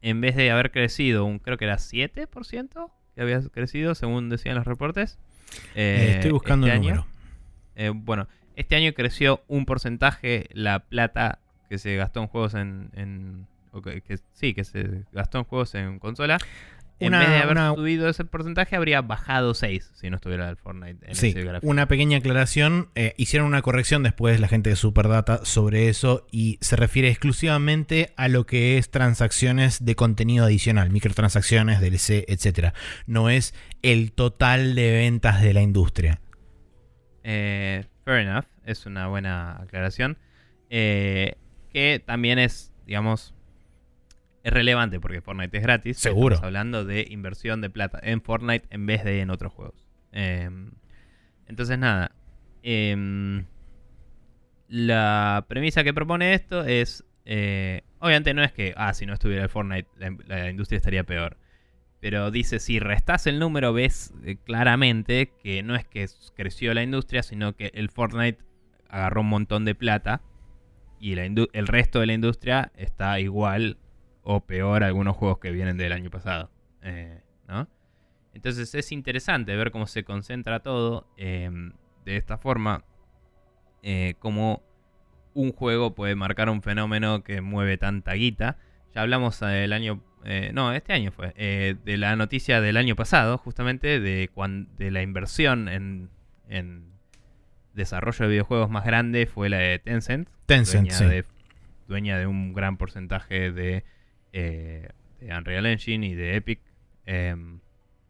en 0.02 0.20
vez 0.20 0.36
de 0.36 0.52
haber 0.52 0.72
crecido 0.72 1.26
un, 1.26 1.40
creo 1.40 1.58
que 1.58 1.66
era 1.66 1.78
7% 1.78 2.92
que 3.16 3.22
había 3.22 3.42
crecido, 3.42 3.96
según 3.96 4.30
decían 4.30 4.56
los 4.56 4.66
reportes. 4.66 5.18
Estoy 5.74 6.32
buscando 6.32 6.68
este 6.68 6.76
el 6.76 6.82
año, 6.82 6.96
número. 6.96 7.17
Eh, 7.78 7.92
bueno, 7.96 8.28
este 8.58 8.76
año 8.76 8.92
creció 8.94 9.42
un 9.48 9.66
porcentaje 9.66 10.48
la 10.52 10.80
plata 10.80 11.40
que 11.70 11.78
se 11.78 11.96
gastó 11.96 12.22
en 12.22 12.28
juegos 12.28 12.54
en... 12.56 12.90
en- 12.96 13.48
que, 13.84 14.18
sí, 14.34 14.54
que 14.56 14.64
se 14.64 15.04
gastó 15.12 15.38
en 15.38 15.44
juegos 15.44 15.76
en 15.76 16.00
consola. 16.00 16.40
En 17.00 17.10
Una- 17.10 17.20
vez 17.20 17.30
de 17.30 17.38
haber 17.38 17.52
una- 17.52 17.76
subido 17.76 18.10
ese 18.10 18.26
porcentaje, 18.26 18.76
habría 18.76 19.02
bajado 19.04 19.54
6 19.54 19.92
si 19.94 20.10
no 20.10 20.16
estuviera 20.16 20.50
el 20.50 20.56
Fortnite 20.58 21.06
en 21.08 21.14
Sí, 21.14 21.28
ese 21.28 21.44
gráfico. 21.44 21.70
una 21.70 21.88
pequeña 21.88 22.18
aclaración. 22.18 22.90
eh, 22.96 23.14
hicieron 23.18 23.48
una 23.48 23.62
corrección 23.62 24.02
después 24.02 24.40
la 24.40 24.48
gente 24.48 24.72
de 24.72 24.76
Superdata 24.76 25.42
sobre 25.46 25.90
eso 25.90 26.26
y 26.32 26.58
se 26.62 26.76
refiere 26.76 27.10
exclusivamente 27.10 28.14
a 28.18 28.28
lo 28.30 28.48
que 28.48 28.80
es 28.80 28.90
transacciones 28.90 29.86
de 29.86 29.96
contenido 29.96 30.46
adicional, 30.46 30.90
microtransacciones, 30.90 31.80
DLC, 31.82 32.26
etcétera. 32.28 32.74
No 33.06 33.30
es 33.30 33.54
el 33.84 34.12
total 34.12 34.74
de 34.74 34.92
ventas 34.94 35.44
de 35.44 35.54
la 35.54 35.62
industria. 35.62 36.20
Eh, 37.30 37.84
fair 38.06 38.20
enough, 38.26 38.46
es 38.64 38.86
una 38.86 39.08
buena 39.08 39.62
aclaración. 39.62 40.18
Eh, 40.70 41.36
que 41.74 42.02
también 42.04 42.40
es, 42.40 42.72
digamos, 42.86 43.36
es 44.44 44.54
relevante 44.54 45.02
porque 45.02 45.20
Fortnite 45.22 45.58
es 45.58 45.64
gratis. 45.64 45.98
Seguro. 45.98 46.36
Estamos 46.36 46.48
hablando 46.48 46.86
de 46.86 47.06
inversión 47.10 47.60
de 47.60 47.70
plata 47.70 48.00
en 48.02 48.22
Fortnite 48.22 48.66
en 48.70 48.86
vez 48.86 49.04
de 49.04 49.20
en 49.20 49.30
otros 49.30 49.52
juegos. 49.52 49.86
Eh, 50.14 50.50
entonces, 51.48 51.78
nada. 51.78 52.12
em, 52.64 53.46
la 54.70 55.46
premisa 55.50 55.84
que 55.84 55.94
propone 55.94 56.34
esto 56.34 56.64
es. 56.64 57.04
eh, 57.26 57.82
obviamente 58.00 58.34
no 58.34 58.42
es 58.42 58.54
que, 58.54 58.74
ah, 58.78 58.94
si 58.94 59.06
no 59.06 59.14
estuviera 59.14 59.44
el 59.44 59.50
Fortnite, 59.50 59.90
la, 59.98 60.16
la 60.28 60.50
industria 60.50 60.78
estaría 60.78 61.04
peor. 61.04 61.38
Pero 62.00 62.30
dice, 62.32 62.60
si 62.60 62.80
restas 62.80 63.26
el 63.28 63.40
número, 63.40 63.74
ves 63.74 64.14
eh, 64.24 64.38
claramente 64.44 65.32
que 65.42 65.64
no 65.64 65.76
es 65.76 65.86
que 65.86 66.08
creció 66.36 66.74
la 66.74 66.84
industria, 66.84 67.24
sino 67.24 67.56
que 67.56 67.72
el 67.74 67.90
Fortnite 67.90 68.44
agarró 68.90 69.22
un 69.22 69.30
montón 69.30 69.66
de 69.66 69.76
plata 69.76 70.22
y 71.00 71.14
el 71.14 71.68
resto 71.68 72.00
de 72.00 72.08
la 72.08 72.14
industria 72.14 72.72
está 72.76 73.20
igual 73.20 73.78
o 74.24 74.42
peor 74.42 74.84
a 74.84 74.88
algunos 74.88 75.16
juegos 75.16 75.40
que 75.40 75.52
vienen 75.52 75.78
del 75.78 75.92
año 75.92 76.10
pasado. 76.10 76.52
eh, 76.82 77.22
¿no? 77.48 77.68
Entonces 78.34 78.76
es 78.76 78.92
interesante 78.92 79.56
ver 79.56 79.72
cómo 79.72 79.88
se 79.88 80.04
concentra 80.04 80.60
todo 80.60 81.08
eh, 81.18 81.50
de 82.06 82.18
esta 82.18 82.38
forma, 82.38 82.84
eh, 83.82 84.14
cómo 84.20 84.62
un 85.34 85.52
juego 85.52 85.96
puede 85.96 86.16
marcar 86.16 86.50
un 86.50 86.62
fenómeno 86.62 87.24
que 87.24 87.42
mueve 87.42 87.78
tanta 87.78 88.14
guita. 88.14 88.58
Ya 88.94 89.02
hablamos 89.02 89.42
eh, 89.42 89.64
el 89.64 89.74
año, 89.74 90.04
eh, 90.28 90.52
no, 90.54 90.72
este 90.74 90.94
año 90.94 91.12
fue, 91.12 91.34
eh, 91.38 91.76
de 91.86 91.98
la 91.98 92.16
noticia 92.16 92.62
del 92.62 92.78
año 92.78 92.96
pasado, 92.96 93.38
justamente, 93.38 94.00
de, 94.00 94.30
cuan- 94.34 94.68
de 94.78 94.92
la 94.92 95.02
inversión 95.02 95.70
en, 95.70 96.10
en 96.50 96.86
desarrollo 97.74 98.26
de 98.26 98.32
videojuegos 98.32 98.70
más 98.70 98.86
grande 98.86 99.26
fue 99.26 99.50
la 99.50 99.58
de 99.58 99.80
Tencent. 99.80 100.30
Tencent, 100.46 100.90
dueña, 100.90 100.98
sí. 100.98 101.06
de, 101.06 101.26
dueña 101.88 102.18
de 102.18 102.28
un 102.28 102.54
gran 102.54 102.78
porcentaje 102.78 103.52
de, 103.52 103.84
eh, 104.34 104.90
de 105.22 105.36
Unreal 105.36 105.66
Engine 105.66 106.06
y 106.08 106.16
de 106.16 106.36
Epic 106.36 106.60
em, 107.06 107.60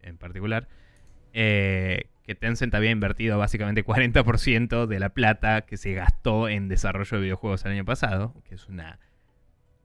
en 0.02 0.16
particular. 0.18 0.68
eh, 1.32 2.06
que 2.24 2.34
Tencent 2.34 2.74
había 2.74 2.90
invertido 2.90 3.38
básicamente 3.38 3.82
40% 3.84 4.86
de 4.86 4.98
la 5.00 5.08
plata 5.10 5.62
que 5.62 5.78
se 5.78 5.94
gastó 5.94 6.48
en 6.50 6.68
desarrollo 6.68 7.16
de 7.16 7.22
videojuegos 7.22 7.64
el 7.64 7.72
año 7.72 7.84
pasado, 7.86 8.34
que 8.46 8.54
es 8.54 8.66
una 8.68 8.98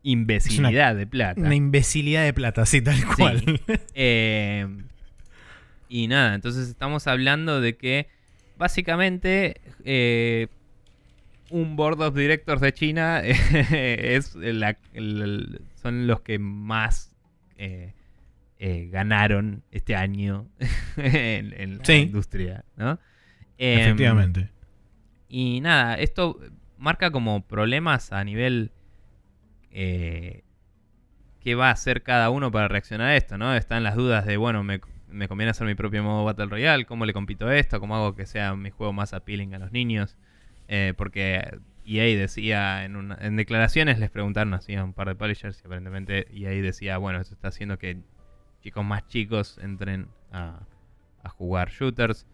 imbecilidad 0.03 0.95
de 0.95 1.07
plata. 1.07 1.39
Una 1.41 1.55
imbecilidad 1.55 2.23
de 2.23 2.34
plata, 2.34 2.65
sí, 2.65 2.81
tal 2.81 3.03
cual. 3.15 3.41
Eh, 3.95 4.67
y 5.89 6.07
nada, 6.07 6.35
entonces 6.35 6.67
estamos 6.69 7.07
hablando 7.07 7.61
de 7.61 7.77
que 7.77 8.07
básicamente 8.57 9.61
eh, 9.85 10.47
un 11.49 11.75
board 11.75 12.01
of 12.01 12.15
directors 12.15 12.61
de 12.61 12.73
China 12.73 13.21
es 13.23 14.35
la- 14.35 14.77
son 15.81 16.07
los 16.07 16.21
que 16.21 16.39
más 16.39 17.15
eh, 17.57 17.93
ganaron 18.91 19.63
este 19.71 19.95
año 19.95 20.47
en, 20.97 21.53
en 21.59 21.77
la 21.80 21.85
Sí. 21.85 21.93
industria, 21.93 22.63
¿no? 22.77 22.99
Em, 23.57 23.80
Efectivamente. 23.81 24.49
y 25.30 25.59
nada, 25.61 25.95
esto 25.95 26.39
marca 26.77 27.11
como 27.11 27.45
problemas 27.45 28.11
a 28.11 28.23
nivel... 28.23 28.71
Eh, 29.73 30.43
¿Qué 31.41 31.55
va 31.55 31.67
a 31.67 31.71
hacer 31.71 32.03
cada 32.03 32.29
uno 32.29 32.51
para 32.51 32.67
reaccionar 32.69 33.07
a 33.09 33.15
esto? 33.17 33.37
¿no? 33.37 33.53
Están 33.55 33.83
las 33.83 33.95
dudas 33.95 34.25
de, 34.25 34.37
bueno, 34.37 34.63
me, 34.63 34.79
me 35.09 35.27
conviene 35.27 35.51
hacer 35.51 35.67
mi 35.67 35.75
propio 35.75 36.01
modo 36.03 36.23
Battle 36.23 36.45
Royale, 36.45 36.85
¿cómo 36.85 37.05
le 37.05 37.11
compito 37.13 37.51
esto? 37.51 37.79
¿Cómo 37.81 37.95
hago 37.95 38.15
que 38.15 38.25
sea 38.25 38.55
mi 38.55 38.69
juego 38.69 38.93
más 38.93 39.13
appealing 39.13 39.53
a 39.53 39.59
los 39.59 39.71
niños? 39.73 40.15
Eh, 40.69 40.93
porque 40.95 41.59
EA 41.85 42.17
decía, 42.17 42.85
en, 42.85 42.95
una- 42.95 43.17
en 43.19 43.35
declaraciones 43.35 43.99
les 43.99 44.09
preguntaron 44.09 44.53
así 44.53 44.75
a 44.75 44.83
un 44.85 44.93
par 44.93 45.09
de 45.09 45.15
publishers 45.15 45.61
y 45.61 45.67
aparentemente 45.67 46.27
EA 46.33 46.51
decía, 46.61 46.97
bueno, 46.97 47.19
esto 47.19 47.33
está 47.33 47.49
haciendo 47.49 47.77
que 47.77 47.97
chicos 48.61 48.85
más 48.85 49.05
chicos 49.07 49.57
entren 49.61 50.07
a, 50.31 50.61
a 51.23 51.29
jugar 51.29 51.71
shooters. 51.71 52.25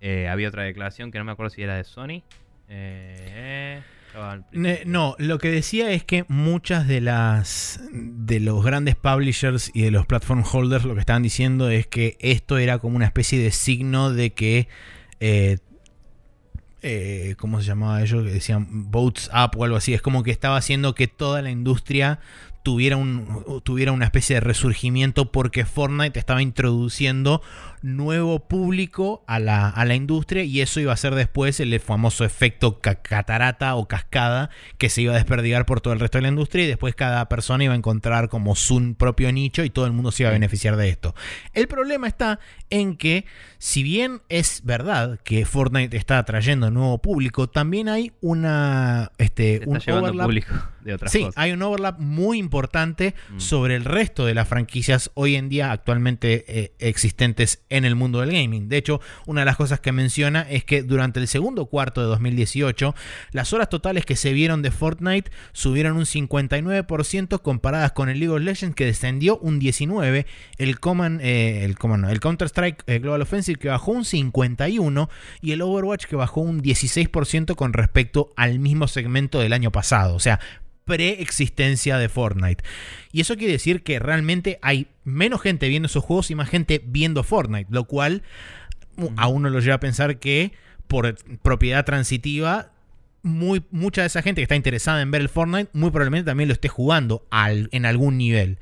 Eh, 0.00 0.28
había 0.28 0.48
otra 0.48 0.64
declaración 0.64 1.12
que 1.12 1.18
no 1.18 1.24
me 1.24 1.30
acuerdo 1.32 1.50
si 1.50 1.62
era 1.62 1.76
de 1.76 1.84
Sony. 1.84 2.24
Eh, 2.68 3.80
estaba. 4.16 4.84
No, 4.84 5.14
lo 5.18 5.38
que 5.38 5.50
decía 5.50 5.90
es 5.92 6.04
que 6.04 6.24
muchas 6.28 6.88
de 6.88 7.00
las 7.00 7.80
de 7.92 8.40
los 8.40 8.64
grandes 8.64 8.96
publishers 8.96 9.70
y 9.74 9.82
de 9.82 9.90
los 9.90 10.06
platform 10.06 10.44
holders 10.50 10.84
lo 10.84 10.94
que 10.94 11.00
estaban 11.00 11.22
diciendo 11.22 11.68
es 11.68 11.86
que 11.86 12.16
esto 12.20 12.58
era 12.58 12.78
como 12.78 12.96
una 12.96 13.04
especie 13.04 13.38
de 13.38 13.50
signo 13.50 14.12
de 14.12 14.30
que 14.30 14.68
eh, 15.20 15.58
eh, 16.82 17.34
¿cómo 17.38 17.60
se 17.60 17.66
llamaba 17.66 18.00
ellos? 18.00 18.24
Que 18.24 18.30
decían 18.30 18.90
votes 18.90 19.28
up 19.34 19.58
o 19.58 19.64
algo 19.64 19.76
así. 19.76 19.92
Es 19.92 20.02
como 20.02 20.22
que 20.22 20.30
estaba 20.30 20.56
haciendo 20.56 20.94
que 20.94 21.08
toda 21.08 21.42
la 21.42 21.50
industria 21.50 22.20
tuviera, 22.66 22.96
un, 22.96 23.44
tuviera 23.62 23.92
una 23.92 24.06
especie 24.06 24.34
de 24.34 24.40
resurgimiento 24.40 25.30
porque 25.30 25.64
Fortnite 25.64 26.18
estaba 26.18 26.42
introduciendo 26.42 27.40
nuevo 27.80 28.40
público 28.48 29.22
a 29.28 29.38
la, 29.38 29.68
a 29.68 29.84
la 29.84 29.94
industria 29.94 30.42
y 30.42 30.60
eso 30.62 30.80
iba 30.80 30.92
a 30.92 30.96
ser 30.96 31.14
después 31.14 31.60
el 31.60 31.78
famoso 31.78 32.24
efecto 32.24 32.80
ca- 32.80 32.96
catarata 32.96 33.76
o 33.76 33.86
cascada 33.86 34.50
que 34.78 34.88
se 34.88 35.02
iba 35.02 35.12
a 35.12 35.14
desperdigar 35.16 35.64
por 35.64 35.80
todo 35.80 35.94
el 35.94 36.00
resto 36.00 36.18
de 36.18 36.22
la 36.22 36.28
industria 36.28 36.64
y 36.64 36.66
después 36.66 36.96
cada 36.96 37.28
persona 37.28 37.62
iba 37.62 37.72
a 37.72 37.76
encontrar 37.76 38.28
como 38.28 38.56
su 38.56 38.96
propio 38.98 39.30
nicho 39.30 39.62
y 39.62 39.70
todo 39.70 39.86
el 39.86 39.92
mundo 39.92 40.10
se 40.10 40.24
iba 40.24 40.30
a 40.30 40.32
beneficiar 40.32 40.74
de 40.74 40.88
esto. 40.88 41.14
El 41.52 41.68
problema 41.68 42.08
está 42.08 42.40
en 42.68 42.96
que 42.96 43.26
si 43.58 43.84
bien 43.84 44.22
es 44.28 44.62
verdad 44.64 45.20
que 45.22 45.46
Fortnite 45.46 45.96
está 45.96 46.18
atrayendo 46.18 46.72
nuevo 46.72 46.98
público, 46.98 47.48
también 47.48 47.88
hay 47.88 48.10
una 48.20 49.12
este, 49.18 49.58
Se 49.58 49.76
está 49.76 49.92
un 49.94 49.98
overlap 50.02 50.26
público 50.26 50.52
de 50.86 50.94
otras 50.94 51.12
Sí, 51.12 51.20
cosas. 51.20 51.34
hay 51.36 51.52
un 51.52 51.60
overlap 51.62 51.98
muy 52.00 52.38
importante 52.38 53.14
Mm. 53.30 53.40
sobre 53.40 53.74
el 53.76 53.84
resto 53.84 54.24
de 54.24 54.34
las 54.34 54.48
franquicias 54.48 55.10
hoy 55.14 55.36
en 55.36 55.48
día 55.48 55.72
actualmente 55.72 56.44
eh, 56.48 56.72
existentes 56.78 57.62
en 57.68 57.84
el 57.84 57.94
mundo 57.96 58.20
del 58.20 58.30
gaming. 58.32 58.68
De 58.68 58.76
hecho, 58.78 59.00
una 59.26 59.42
de 59.42 59.44
las 59.46 59.56
cosas 59.56 59.80
que 59.80 59.92
menciona 59.92 60.42
es 60.48 60.64
que 60.64 60.82
durante 60.82 61.20
el 61.20 61.28
segundo 61.28 61.66
cuarto 61.66 62.00
de 62.00 62.06
2018, 62.06 62.94
las 63.32 63.52
horas 63.52 63.68
totales 63.68 64.06
que 64.06 64.16
se 64.16 64.32
vieron 64.32 64.62
de 64.62 64.70
Fortnite 64.70 65.30
subieron 65.52 65.96
un 65.96 66.06
59% 66.06 67.40
comparadas 67.42 67.92
con 67.92 68.08
el 68.08 68.20
League 68.20 68.34
of 68.34 68.40
Legends 68.40 68.74
que 68.76 68.84
descendió 68.86 69.38
un 69.38 69.60
19%, 69.60 70.24
el 70.58 70.80
Command, 70.80 71.20
eh, 71.22 71.64
el, 71.64 71.76
Command 71.78 72.04
no, 72.04 72.10
el 72.10 72.20
Counter-Strike 72.20 72.84
eh, 72.86 72.98
Global 72.98 73.22
Offensive 73.22 73.58
que 73.58 73.68
bajó 73.68 73.92
un 73.92 74.04
51% 74.04 75.08
y 75.42 75.52
el 75.52 75.62
Overwatch 75.62 76.06
que 76.06 76.16
bajó 76.16 76.40
un 76.40 76.62
16% 76.62 77.54
con 77.56 77.72
respecto 77.72 78.32
al 78.36 78.58
mismo 78.58 78.88
segmento 78.88 79.40
del 79.40 79.52
año 79.52 79.70
pasado. 79.72 80.14
O 80.14 80.20
sea, 80.20 80.38
preexistencia 80.86 81.98
de 81.98 82.08
Fortnite. 82.08 82.64
Y 83.12 83.20
eso 83.20 83.36
quiere 83.36 83.52
decir 83.52 83.82
que 83.82 83.98
realmente 83.98 84.58
hay 84.62 84.86
menos 85.04 85.42
gente 85.42 85.68
viendo 85.68 85.86
esos 85.86 86.04
juegos 86.04 86.30
y 86.30 86.34
más 86.34 86.48
gente 86.48 86.80
viendo 86.82 87.22
Fortnite, 87.22 87.66
lo 87.70 87.84
cual 87.84 88.22
uh, 88.96 89.10
a 89.16 89.26
uno 89.26 89.50
lo 89.50 89.60
lleva 89.60 89.74
a 89.74 89.80
pensar 89.80 90.18
que 90.18 90.52
por 90.86 91.16
propiedad 91.42 91.84
transitiva, 91.84 92.70
muy, 93.22 93.64
mucha 93.72 94.02
de 94.02 94.06
esa 94.06 94.22
gente 94.22 94.40
que 94.40 94.44
está 94.44 94.54
interesada 94.54 95.02
en 95.02 95.10
ver 95.10 95.20
el 95.20 95.28
Fortnite, 95.28 95.70
muy 95.72 95.90
probablemente 95.90 96.30
también 96.30 96.48
lo 96.48 96.54
esté 96.54 96.68
jugando 96.68 97.26
al, 97.30 97.68
en 97.72 97.84
algún 97.84 98.16
nivel. 98.16 98.58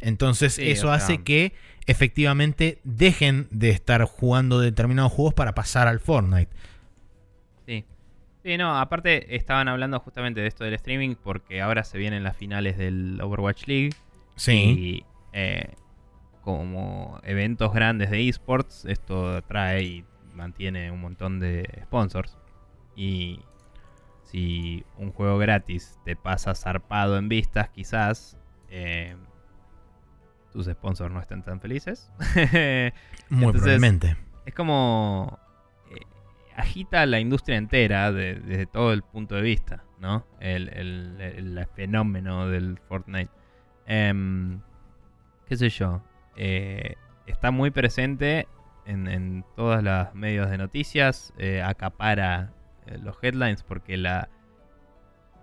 Entonces, 0.00 0.58
eso 0.58 0.90
hace 0.90 1.18
que 1.22 1.52
efectivamente 1.86 2.80
dejen 2.82 3.46
de 3.50 3.70
estar 3.70 4.02
jugando 4.02 4.58
determinados 4.58 5.12
juegos 5.12 5.34
para 5.34 5.54
pasar 5.54 5.86
al 5.86 6.00
Fortnite. 6.00 6.50
Sí. 8.48 8.56
No, 8.56 8.78
aparte 8.78 9.36
estaban 9.36 9.68
hablando 9.68 10.00
justamente 10.00 10.40
de 10.40 10.46
esto 10.46 10.64
del 10.64 10.74
streaming 10.74 11.16
porque 11.16 11.60
ahora 11.60 11.84
se 11.84 11.98
vienen 11.98 12.22
las 12.22 12.36
finales 12.36 12.78
del 12.78 13.20
Overwatch 13.20 13.66
League. 13.66 13.90
Sí. 14.36 14.52
Y 14.52 15.04
eh, 15.32 15.74
como 16.42 17.20
eventos 17.24 17.74
grandes 17.74 18.10
de 18.10 18.26
esports, 18.26 18.86
esto 18.86 19.42
trae 19.42 19.82
y 19.82 20.04
mantiene 20.34 20.90
un 20.90 21.00
montón 21.00 21.40
de 21.40 21.68
sponsors. 21.84 22.38
Y 22.96 23.40
si 24.22 24.84
un 24.96 25.12
juego 25.12 25.36
gratis 25.36 25.98
te 26.06 26.16
pasa 26.16 26.54
zarpado 26.54 27.18
en 27.18 27.28
vistas, 27.28 27.68
quizás 27.68 28.38
eh, 28.70 29.14
tus 30.52 30.66
sponsors 30.66 31.12
no 31.12 31.20
estén 31.20 31.42
tan 31.42 31.60
felices. 31.60 32.10
Muy 33.28 33.52
probablemente. 33.52 34.16
Es 34.46 34.54
como 34.54 35.38
agita 36.58 37.06
la 37.06 37.20
industria 37.20 37.56
entera 37.56 38.12
desde 38.12 38.66
todo 38.66 38.92
el 38.92 39.02
punto 39.02 39.36
de 39.36 39.42
vista, 39.42 39.84
¿no? 40.00 40.26
El, 40.40 41.66
fenómeno 41.74 42.48
del 42.48 42.78
Fortnite. 42.88 43.30
Em, 43.86 44.60
¿Qué 45.46 45.56
sé 45.56 45.70
yo? 45.70 46.02
Eh, 46.36 46.96
está 47.26 47.50
muy 47.50 47.70
presente 47.70 48.48
en, 48.86 49.06
en 49.08 49.44
todos 49.56 49.82
los 49.82 50.14
medios 50.14 50.50
de 50.50 50.58
noticias, 50.58 51.32
acapara 51.64 52.52
eh, 52.88 52.98
los 52.98 53.16
headlines 53.22 53.62
porque 53.62 53.96
la, 53.96 54.28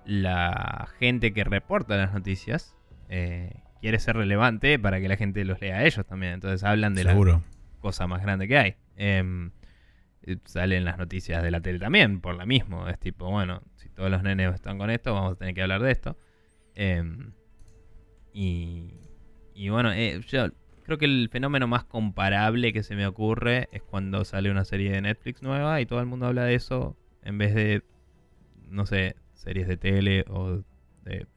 la 0.06 0.88
gente 1.00 1.34
que 1.34 1.44
reporta 1.44 1.96
las 1.98 2.14
noticias 2.14 2.76
eh, 3.10 3.62
quiere 3.82 4.00
ser 4.00 4.16
relevante 4.16 4.80
para 4.80 5.00
que 5.00 5.08
la 5.08 5.18
gente 5.18 5.46
los 5.46 5.62
lea 5.62 5.78
a 5.78 5.84
ellos 5.86 6.06
también. 6.06 6.34
Entonces 6.34 6.64
hablan 6.64 6.94
de 6.96 7.04
la 7.04 7.42
cosa 7.80 8.08
más 8.08 8.22
grande 8.22 8.48
que 8.48 8.58
hay. 8.58 8.76
Salen 10.46 10.86
las 10.86 10.98
noticias 10.98 11.44
de 11.44 11.52
la 11.52 11.62
tele 11.62 11.80
también, 11.80 12.22
por 12.22 12.36
la 12.36 12.46
mismo. 12.46 12.88
Es 12.88 13.00
tipo, 13.00 13.30
bueno, 13.30 13.62
si 13.76 13.90
todos 13.90 14.10
los 14.10 14.24
nenes 14.24 14.54
están 14.54 14.78
con 14.78 14.90
esto, 14.90 15.14
vamos 15.14 15.34
a 15.34 15.36
tener 15.36 15.54
que 15.54 15.62
hablar 15.62 15.82
de 15.82 15.92
esto. 15.92 16.18
Em, 16.74 17.32
y, 18.34 18.94
y 19.54 19.70
bueno, 19.70 19.92
eh, 19.94 20.20
yo 20.28 20.50
creo 20.84 20.98
que 20.98 21.06
el 21.06 21.30
fenómeno 21.32 21.68
más 21.68 21.84
comparable 21.84 22.74
que 22.74 22.84
se 22.84 22.96
me 22.96 23.08
ocurre 23.08 23.70
es 23.72 23.82
cuando 23.82 24.24
sale 24.26 24.52
una 24.52 24.66
serie 24.66 24.92
de 24.92 25.02
Netflix 25.02 25.42
nueva 25.42 25.82
y 25.82 25.86
todo 25.86 26.00
el 26.00 26.06
mundo 26.06 26.28
habla 26.28 26.44
de 26.44 26.56
eso 26.56 26.96
en 27.24 27.38
vez 27.38 27.56
de, 27.56 27.84
no 28.70 28.86
sé, 28.86 29.16
series 29.34 29.68
de 29.68 29.78
tele 29.78 30.26
o 30.30 30.64
de... 31.04 31.28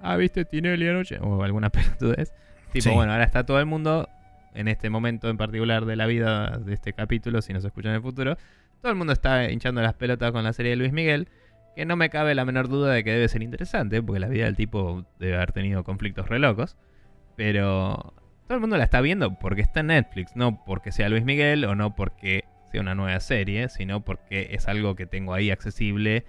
Ah, 0.00 0.16
viste 0.16 0.44
Tinelli 0.44 0.88
anoche 0.88 1.18
o 1.20 1.42
alguna 1.42 1.70
pelotudez. 1.70 2.32
Tipo, 2.72 2.92
bueno, 2.92 3.12
ahora 3.12 3.24
está 3.24 3.46
todo 3.46 3.58
el 3.60 3.66
mundo 3.66 4.08
en 4.56 4.68
este 4.68 4.90
momento 4.90 5.28
en 5.28 5.36
particular 5.36 5.84
de 5.84 5.96
la 5.96 6.06
vida 6.06 6.58
de 6.58 6.74
este 6.74 6.92
capítulo, 6.92 7.42
si 7.42 7.52
nos 7.52 7.64
escuchan 7.64 7.90
en 7.90 7.96
el 7.96 8.02
futuro, 8.02 8.36
todo 8.80 8.90
el 8.90 8.98
mundo 8.98 9.12
está 9.12 9.50
hinchando 9.50 9.82
las 9.82 9.94
pelotas 9.94 10.32
con 10.32 10.44
la 10.44 10.52
serie 10.52 10.70
de 10.70 10.76
Luis 10.76 10.92
Miguel, 10.92 11.28
que 11.74 11.84
no 11.84 11.96
me 11.96 12.08
cabe 12.08 12.34
la 12.34 12.44
menor 12.44 12.68
duda 12.68 12.92
de 12.92 13.04
que 13.04 13.12
debe 13.12 13.28
ser 13.28 13.42
interesante, 13.42 14.02
porque 14.02 14.20
la 14.20 14.28
vida 14.28 14.46
del 14.46 14.56
tipo 14.56 15.04
debe 15.18 15.36
haber 15.36 15.52
tenido 15.52 15.84
conflictos 15.84 16.28
re 16.28 16.38
locos, 16.38 16.76
pero 17.36 18.14
todo 18.46 18.54
el 18.54 18.60
mundo 18.60 18.76
la 18.76 18.84
está 18.84 19.00
viendo 19.00 19.38
porque 19.38 19.60
está 19.60 19.80
en 19.80 19.88
Netflix, 19.88 20.36
no 20.36 20.64
porque 20.64 20.92
sea 20.92 21.08
Luis 21.08 21.24
Miguel 21.24 21.64
o 21.64 21.74
no 21.74 21.94
porque 21.94 22.44
sea 22.70 22.80
una 22.80 22.94
nueva 22.94 23.20
serie, 23.20 23.68
sino 23.68 24.04
porque 24.04 24.48
es 24.52 24.68
algo 24.68 24.94
que 24.94 25.06
tengo 25.06 25.34
ahí 25.34 25.50
accesible. 25.50 26.24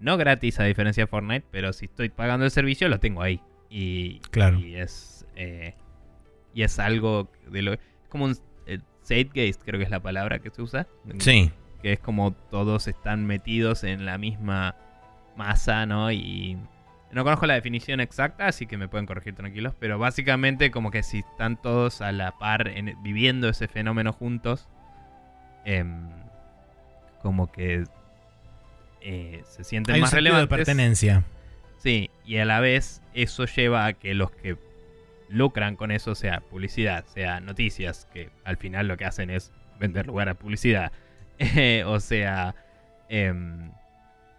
No 0.00 0.16
gratis 0.16 0.58
a 0.58 0.64
diferencia 0.64 1.04
de 1.04 1.06
Fortnite, 1.06 1.46
pero 1.50 1.72
si 1.72 1.84
estoy 1.84 2.08
pagando 2.08 2.44
el 2.44 2.50
servicio 2.50 2.88
lo 2.88 2.98
tengo 2.98 3.22
ahí. 3.22 3.40
Y, 3.70 4.18
claro. 4.30 4.58
y 4.58 4.74
es 4.74 5.26
eh, 5.36 5.74
y 6.54 6.62
es 6.62 6.78
algo 6.78 7.30
de 7.50 7.62
lo 7.62 7.72
es 7.74 7.80
como 8.08 8.24
un 8.26 8.36
eh, 8.66 8.78
zeitgeist, 9.04 9.62
creo 9.64 9.78
que 9.78 9.84
es 9.84 9.90
la 9.90 10.00
palabra 10.00 10.38
que 10.38 10.50
se 10.50 10.62
usa. 10.62 10.86
Sí. 11.18 11.50
Que 11.82 11.94
es 11.94 12.00
como 12.00 12.32
todos 12.32 12.88
están 12.88 13.26
metidos 13.26 13.84
en 13.84 14.04
la 14.04 14.18
misma 14.18 14.76
masa, 15.36 15.86
¿no? 15.86 16.12
Y 16.12 16.56
no 17.10 17.24
conozco 17.24 17.46
la 17.46 17.54
definición 17.54 18.00
exacta, 18.00 18.46
así 18.46 18.66
que 18.66 18.76
me 18.76 18.88
pueden 18.88 19.06
corregir 19.06 19.34
tranquilos, 19.34 19.74
pero 19.78 19.98
básicamente 19.98 20.70
como 20.70 20.90
que 20.90 21.02
si 21.02 21.18
están 21.18 21.60
todos 21.60 22.00
a 22.00 22.12
la 22.12 22.38
par 22.38 22.70
viviendo 23.02 23.48
ese 23.48 23.68
fenómeno 23.68 24.12
juntos, 24.12 24.68
Em, 25.64 26.08
como 27.22 27.52
que 27.52 27.84
eh, 29.00 29.42
se 29.48 29.64
sienten 29.64 30.00
más 30.00 30.12
relevantes. 30.12 30.48
de 30.50 30.56
pertenencia. 30.56 31.24
Sí, 31.78 32.10
y 32.24 32.38
a 32.38 32.44
la 32.44 32.60
vez 32.60 33.00
eso 33.14 33.44
lleva 33.46 33.86
a 33.86 33.92
que 33.92 34.14
los 34.14 34.30
que 34.30 34.56
lucran 35.32 35.76
con 35.76 35.90
eso, 35.90 36.14
sea 36.14 36.40
publicidad, 36.40 37.04
sea 37.06 37.40
noticias, 37.40 38.08
que 38.12 38.30
al 38.44 38.56
final 38.56 38.88
lo 38.88 38.96
que 38.96 39.04
hacen 39.04 39.30
es 39.30 39.52
vender 39.78 40.06
lugar 40.06 40.28
a 40.28 40.34
publicidad, 40.34 40.92
o 41.86 42.00
sea, 42.00 42.54
em, 43.08 43.72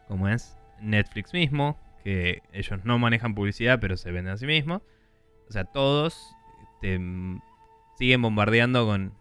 ¿cómo 0.07 0.29
es? 0.29 0.57
Netflix 0.79 1.33
mismo, 1.33 1.79
que 2.03 2.41
ellos 2.51 2.83
no 2.83 2.99
manejan 2.99 3.35
publicidad, 3.35 3.79
pero 3.79 3.97
se 3.97 4.11
venden 4.11 4.33
a 4.33 4.37
sí 4.37 4.45
mismos. 4.45 4.81
O 5.47 5.51
sea, 5.51 5.63
todos 5.63 6.35
te 6.81 6.99
mm, 6.99 7.41
siguen 7.97 8.21
bombardeando 8.21 8.85
con 8.85 9.13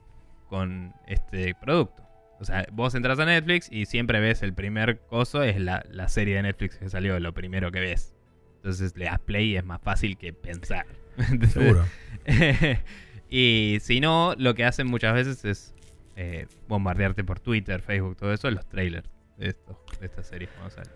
con 0.52 0.92
este 1.06 1.54
producto. 1.54 2.02
O 2.38 2.44
sea, 2.44 2.66
vos 2.72 2.94
entras 2.94 3.18
a 3.18 3.24
Netflix 3.24 3.72
y 3.72 3.86
siempre 3.86 4.20
ves 4.20 4.42
el 4.42 4.52
primer 4.52 5.00
coso, 5.06 5.42
es 5.42 5.58
la, 5.58 5.82
serie 6.08 6.36
de 6.36 6.42
Netflix 6.42 6.76
que 6.76 6.90
salió, 6.90 7.18
lo 7.20 7.32
primero 7.32 7.72
que 7.72 7.80
ves. 7.80 8.14
Entonces 8.56 8.94
le 8.94 9.06
das 9.06 9.18
play 9.18 9.52
y 9.52 9.56
es 9.56 9.64
más 9.64 9.80
fácil 9.80 10.18
que 10.18 10.34
pensar. 10.34 10.84
Seguro. 11.52 11.84
y 13.30 13.78
si 13.80 14.00
no, 14.00 14.34
lo 14.36 14.54
que 14.54 14.64
hacen 14.64 14.86
muchas 14.86 15.14
veces 15.14 15.44
es 15.44 15.74
eh, 16.16 16.46
bombardearte 16.68 17.24
por 17.24 17.40
Twitter, 17.40 17.80
Facebook, 17.80 18.16
todo 18.16 18.32
eso, 18.32 18.50
los 18.50 18.68
trailers 18.68 19.08
de, 19.36 19.48
esto, 19.48 19.84
de 20.00 20.06
estas 20.06 20.26
series 20.26 20.50
cuando 20.50 20.70
salen. 20.70 20.92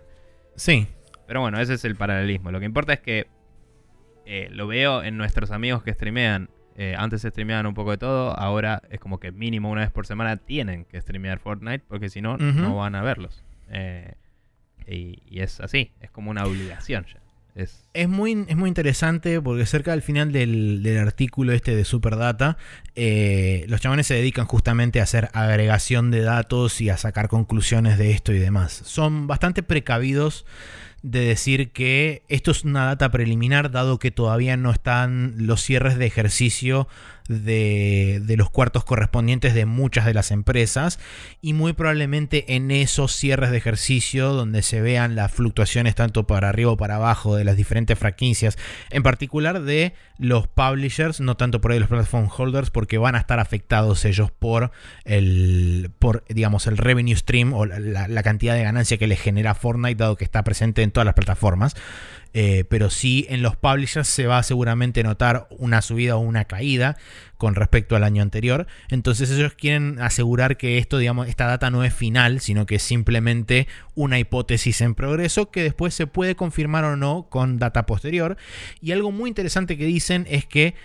Sí. 0.55 0.87
Pero 1.27 1.41
bueno, 1.41 1.59
ese 1.59 1.73
es 1.73 1.85
el 1.85 1.95
paralelismo. 1.95 2.51
Lo 2.51 2.59
que 2.59 2.65
importa 2.65 2.93
es 2.93 2.99
que 3.01 3.27
eh, 4.25 4.47
lo 4.51 4.67
veo 4.67 5.03
en 5.03 5.17
nuestros 5.17 5.51
amigos 5.51 5.83
que 5.83 5.93
streamean 5.93 6.49
eh, 6.79 6.93
antes 6.95 7.23
streameaban 7.23 7.65
un 7.65 7.73
poco 7.73 7.89
de 7.89 7.97
todo, 7.97 8.37
ahora 8.37 8.83
es 8.91 8.99
como 8.99 9.19
que 9.19 9.31
mínimo 9.31 9.71
una 9.71 9.81
vez 9.81 9.89
por 9.89 10.05
semana 10.05 10.37
tienen 10.37 10.85
que 10.85 11.01
streamear 11.01 11.39
Fortnite 11.39 11.83
porque 11.87 12.07
si 12.09 12.21
no, 12.21 12.37
no 12.37 12.75
van 12.75 12.93
a 12.93 13.01
verlos. 13.01 13.43
Eh, 13.69 14.13
y, 14.85 15.39
es 15.39 15.59
así, 15.59 15.91
es 16.01 16.11
como 16.11 16.29
una 16.29 16.45
obligación 16.45 17.05
ya. 17.05 17.19
Es... 17.57 17.83
es, 17.93 18.07
muy, 18.07 18.45
es 18.47 18.55
muy 18.55 18.67
interesante 18.67 19.41
porque 19.41 19.65
cerca 19.65 19.91
del 19.91 20.01
final 20.01 20.31
del, 20.31 20.97
artículo 20.99 21.53
este 21.53 21.75
de 21.75 21.85
Superdata, 21.85 22.57
eh, 22.95 23.65
los 23.67 23.81
chamanes 23.81 24.07
se 24.07 24.13
dedican 24.13 24.45
justamente 24.45 24.99
a 24.99 25.03
hacer 25.03 25.29
agregación 25.33 26.11
de 26.11 26.21
datos 26.21 26.79
y 26.81 26.89
a 26.89 26.97
sacar 26.97 27.27
conclusiones 27.27 27.97
de 27.97 28.11
esto 28.11 28.31
y 28.31 28.39
demás. 28.39 28.81
Son 28.85 29.27
bastante 29.27 29.63
precavidos 29.63 30.45
de 31.03 31.21
decir 31.21 31.71
que 31.71 32.23
esto 32.27 32.51
es 32.51 32.63
una 32.63 32.85
data 32.85 33.09
preliminar 33.09 33.71
dado 33.71 33.99
que 33.99 34.11
todavía 34.11 34.57
no 34.57 34.71
están 34.71 35.35
los 35.37 35.61
cierres 35.63 35.97
de 35.97 36.05
ejercicio 36.05 36.87
de, 37.27 38.35
los 38.37 38.49
cuartos 38.49 38.83
correspondientes 38.83 39.53
de 39.53 39.65
muchas 39.65 40.05
de 40.05 40.13
las 40.13 40.31
empresas 40.31 40.99
y 41.41 41.53
muy 41.53 41.73
probablemente 41.73 42.55
en 42.55 42.71
esos 42.71 43.15
cierres 43.15 43.51
de 43.51 43.57
ejercicio 43.57 44.33
donde 44.33 44.61
se 44.61 44.81
vean 44.81 45.15
las 45.15 45.31
fluctuaciones 45.31 45.95
tanto 45.95 46.27
para 46.27 46.49
arriba 46.49 46.71
o 46.71 46.77
para 46.77 46.95
abajo 46.95 47.35
de 47.35 47.43
las 47.43 47.57
diferentes 47.57 47.97
franquicias, 47.97 48.57
en 48.89 49.03
particular 49.03 49.61
de 49.61 49.93
los 50.17 50.47
publishers, 50.47 51.19
no 51.19 51.37
tanto 51.37 51.61
por 51.61 51.71
ahí 51.71 51.79
los 51.79 51.89
platform 51.89 52.29
holders, 52.35 52.69
porque 52.69 52.97
van 52.97 53.15
a 53.15 53.19
estar 53.19 53.39
afectados 53.39 54.05
ellos 54.05 54.31
por 54.31 54.71
el, 55.05 55.91
por, 55.99 56.23
digamos, 56.29 56.67
el 56.67 56.77
revenue 56.77 57.15
stream 57.15 57.53
o 57.53 57.65
la, 57.65 58.07
la 58.07 58.23
cantidad 58.23 58.55
de 58.55 58.63
ganancia 58.63 58.97
que 58.97 59.07
les 59.07 59.19
genera 59.19 59.53
Fortnite, 59.53 59.95
dado 59.95 60.15
que 60.15 60.23
está 60.23 60.43
presente 60.43 60.81
en 60.81 60.91
todas 60.91 61.05
las 61.05 61.15
plataformas. 61.15 61.75
Eh, 62.39 62.65
pero 62.69 62.91
sí 62.91 63.25
en 63.29 63.41
los 63.41 63.55
publishers 63.55 64.07
se 64.07 64.27
va 64.27 64.37
a 64.37 64.43
seguramente 64.43 65.01
notar 65.01 65.47
una 65.57 65.81
subida 65.81 66.17
o 66.17 66.19
una 66.19 66.45
caída 66.45 66.95
con 67.37 67.55
respecto 67.55 67.95
al 67.95 68.03
año 68.03 68.21
anterior. 68.21 68.67
Entonces 68.89 69.31
ellos 69.31 69.53
quieren 69.53 69.99
asegurar 69.99 70.55
que 70.55 70.77
esto, 70.77 70.99
digamos, 70.99 71.29
esta 71.29 71.47
data 71.47 71.71
no 71.71 71.83
es 71.83 71.95
final, 71.95 72.39
sino 72.39 72.67
que 72.67 72.75
es 72.75 72.83
simplemente 72.83 73.67
una 73.95 74.19
hipótesis 74.19 74.81
en 74.81 74.93
progreso 74.93 75.49
que 75.49 75.63
después 75.63 75.95
se 75.95 76.05
puede 76.05 76.35
confirmar 76.35 76.83
o 76.83 76.95
no 76.95 77.25
con 77.27 77.57
data 77.57 77.87
posterior. 77.87 78.37
Y 78.81 78.91
algo 78.91 79.11
muy 79.11 79.29
interesante 79.29 79.75
que 79.75 79.85
dicen 79.85 80.27
es 80.29 80.45
que 80.45 80.75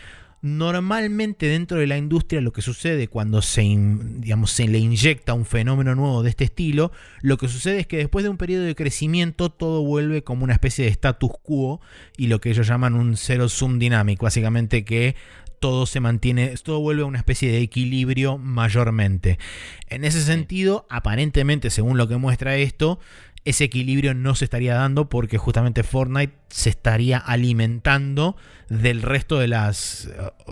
Normalmente 0.45 1.47
dentro 1.47 1.79
de 1.79 1.87
la 1.87 1.97
industria 1.97 2.41
lo 2.41 2.53
que 2.53 2.63
sucede 2.63 3.07
cuando 3.07 3.43
se, 3.43 3.63
digamos, 3.63 4.51
se 4.51 4.67
le 4.67 4.79
inyecta 4.79 5.35
un 5.35 5.47
fenómeno 5.47 5.95
nuevo 5.95 6.25
de 6.25 6.31
este 6.31 6.43
estilo, 6.43 6.91
lo 7.21 7.39
que 7.39 7.47
sucede 7.47 7.79
es 7.79 7.87
que 7.87 7.99
después 7.99 8.25
de 8.25 8.29
un 8.29 8.39
periodo 8.39 8.65
de 8.65 8.75
crecimiento 8.75 9.51
todo 9.51 9.85
vuelve 9.85 10.25
como 10.25 10.43
una 10.43 10.55
especie 10.55 10.85
de 10.85 10.91
status 10.91 11.31
quo 11.45 11.81
y 12.17 12.27
lo 12.27 12.41
que 12.41 12.51
ellos 12.51 12.67
llaman 12.67 12.95
un 12.95 13.17
zero 13.17 13.49
sum 13.49 13.79
dynamic, 13.79 14.21
básicamente 14.21 14.85
que 14.85 15.15
todo 15.61 15.87
se 15.87 16.01
mantiene, 16.01 16.49
todo 16.65 16.81
vuelve 16.81 17.03
a 17.03 17.07
una 17.07 17.19
especie 17.19 17.53
de 17.53 17.61
equilibrio 17.61 18.37
mayormente. 18.37 19.39
En 19.87 20.05
ese 20.05 20.21
sentido, 20.23 20.87
aparentemente, 20.91 21.71
según 21.71 21.97
lo 21.97 22.09
que 22.09 22.17
muestra 22.17 22.57
esto, 22.57 22.99
ese 23.45 23.65
equilibrio 23.65 24.15
no 24.15 24.35
se 24.35 24.45
estaría 24.45 24.75
dando 24.75 25.09
porque 25.09 25.39
justamente 25.39 25.83
Fortnite 25.83 26.35
se 26.49 26.71
estaría 26.71 27.19
alimentando 27.19 28.37
del 28.69 29.03
resto 29.03 29.39
de 29.39 29.49
las 29.49 30.09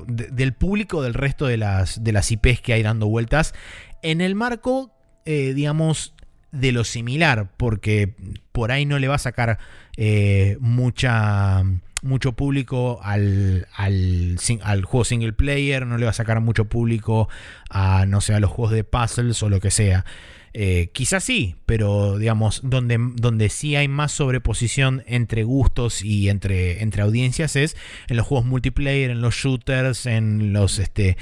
del 0.06 0.52
público 0.54 1.02
del 1.02 1.14
resto 1.14 1.46
de 1.46 1.56
las 1.56 2.02
de 2.02 2.12
las 2.12 2.30
IPs 2.30 2.60
que 2.60 2.72
hay 2.72 2.82
dando 2.82 3.06
vueltas 3.06 3.54
en 4.02 4.20
el 4.20 4.34
marco 4.34 4.92
eh, 5.24 5.54
digamos 5.54 6.14
de 6.50 6.72
lo 6.72 6.82
similar 6.84 7.52
porque 7.56 8.14
por 8.50 8.72
ahí 8.72 8.86
no 8.86 8.98
le 8.98 9.06
va 9.06 9.14
a 9.14 9.18
sacar 9.18 9.58
eh, 9.96 10.56
mucha 10.60 11.62
mucho 12.02 12.32
público 12.32 13.00
al, 13.02 13.66
al, 13.74 14.38
al, 14.62 14.84
juego 14.84 15.04
single 15.04 15.32
player, 15.32 15.86
no 15.86 15.98
le 15.98 16.04
va 16.04 16.10
a 16.10 16.14
sacar 16.14 16.40
mucho 16.40 16.64
público 16.64 17.28
a, 17.68 18.06
no 18.06 18.20
sé, 18.20 18.34
a 18.34 18.40
los 18.40 18.50
juegos 18.50 18.72
de 18.72 18.84
puzzles 18.84 19.42
o 19.42 19.50
lo 19.50 19.60
que 19.60 19.70
sea. 19.70 20.04
Eh, 20.52 20.90
quizás 20.92 21.22
sí, 21.22 21.56
pero 21.66 22.18
digamos, 22.18 22.60
donde, 22.64 22.98
donde 23.14 23.48
sí 23.48 23.76
hay 23.76 23.88
más 23.88 24.12
sobreposición 24.12 25.02
entre 25.06 25.44
gustos 25.44 26.02
y 26.02 26.28
entre, 26.28 26.82
entre 26.82 27.02
audiencias 27.02 27.54
es 27.56 27.76
en 28.08 28.16
los 28.16 28.26
juegos 28.26 28.46
multiplayer, 28.46 29.10
en 29.10 29.20
los 29.20 29.34
shooters, 29.34 30.06
en 30.06 30.52
los, 30.52 30.78
este, 30.78 31.16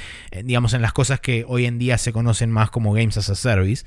digamos, 0.45 0.73
en 0.73 0.83
las 0.83 0.93
cosas 0.93 1.21
que 1.21 1.45
hoy 1.47 1.67
en 1.67 1.79
día 1.79 1.99
se 1.99 2.13
conocen 2.13 2.51
más 2.51 2.71
como 2.71 2.93
Games 2.93 3.19
as 3.19 3.29
a 3.29 3.35
Service. 3.35 3.85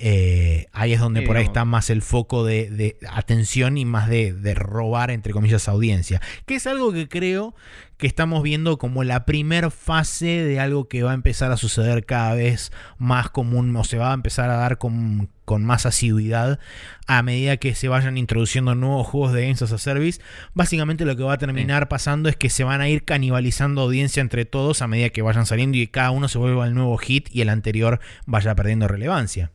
Eh, 0.00 0.66
ahí 0.72 0.92
es 0.92 1.00
donde 1.00 1.22
por 1.22 1.36
ahí 1.36 1.44
está 1.44 1.64
más 1.64 1.88
el 1.88 2.02
foco 2.02 2.44
de, 2.44 2.96
atención 3.08 3.78
y 3.78 3.84
más 3.84 4.08
de, 4.08 4.54
robar, 4.54 5.10
entre 5.10 5.32
comillas, 5.32 5.68
audiencia. 5.68 6.20
Que 6.46 6.56
es 6.56 6.66
algo 6.66 6.92
que 6.92 7.08
creo 7.08 7.54
que 7.96 8.08
estamos 8.08 8.42
viendo 8.42 8.76
como 8.76 9.04
la 9.04 9.24
primer 9.24 9.70
fase 9.70 10.26
de 10.26 10.58
algo 10.58 10.88
que 10.88 11.04
va 11.04 11.12
a 11.12 11.14
empezar 11.14 11.52
a 11.52 11.56
suceder 11.56 12.04
cada 12.04 12.34
vez 12.34 12.72
más 12.98 13.30
común 13.30 13.74
o 13.76 13.84
se 13.84 13.98
va 13.98 14.10
a 14.10 14.14
empezar 14.14 14.50
a 14.50 14.56
dar 14.56 14.78
con, 14.78 15.30
más 15.46 15.86
asiduidad 15.86 16.58
a 17.06 17.22
medida 17.22 17.56
que 17.56 17.76
se 17.76 17.86
vayan 17.86 18.18
introduciendo 18.18 18.74
nuevos 18.74 19.06
juegos 19.06 19.32
de 19.32 19.42
Games 19.42 19.62
as 19.62 19.70
a 19.70 19.78
Service. 19.78 20.20
Básicamente 20.54 21.04
lo 21.04 21.16
que 21.16 21.22
va 21.22 21.34
a 21.34 21.38
terminar 21.38 21.88
pasando 21.88 22.28
es 22.28 22.36
que 22.36 22.50
se 22.50 22.64
van 22.64 22.80
a 22.80 22.88
ir 22.88 23.04
canibalizando 23.04 23.82
audiencia 23.82 24.20
entre 24.20 24.44
todos 24.44 24.82
a 24.82 24.88
medida 24.88 25.10
que 25.10 25.22
vayan 25.22 25.46
saliendo 25.46 25.78
y 25.78 25.86
cada 25.86 26.10
uno 26.10 26.26
se 26.26 26.38
vuelva 26.38 26.66
el 26.66 26.74
nuevo 26.74 26.96
hit 26.98 27.28
y 27.30 27.42
el 27.42 27.48
anterior 27.48 28.00
vaya 28.26 28.56
perdiendo 28.56 28.88
relevancia. 28.88 29.52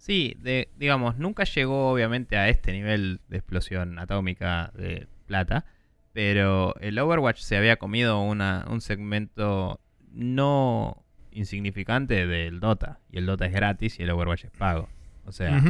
Sí, 0.00 0.34
de, 0.40 0.70
digamos, 0.78 1.18
nunca 1.18 1.44
llegó 1.44 1.90
obviamente 1.90 2.38
a 2.38 2.48
este 2.48 2.72
nivel 2.72 3.20
de 3.28 3.36
explosión 3.36 3.98
atómica 3.98 4.72
de 4.74 5.06
plata, 5.26 5.66
pero 6.14 6.74
el 6.80 6.98
Overwatch 6.98 7.40
se 7.40 7.58
había 7.58 7.76
comido 7.76 8.18
una, 8.22 8.64
un 8.70 8.80
segmento 8.80 9.78
no 10.10 11.04
insignificante 11.32 12.26
del 12.26 12.60
Dota, 12.60 12.98
y 13.12 13.18
el 13.18 13.26
Dota 13.26 13.44
es 13.44 13.52
gratis 13.52 14.00
y 14.00 14.02
el 14.02 14.10
Overwatch 14.10 14.44
es 14.46 14.50
pago. 14.52 14.88
O 15.26 15.32
sea, 15.32 15.62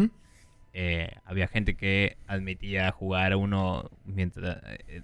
eh, 0.75 1.11
había 1.25 1.49
gente 1.49 1.75
que 1.75 2.17
admitía 2.29 2.93
jugar 2.93 3.35
uno 3.35 3.91
mientras 4.05 4.59
eh, 4.87 5.03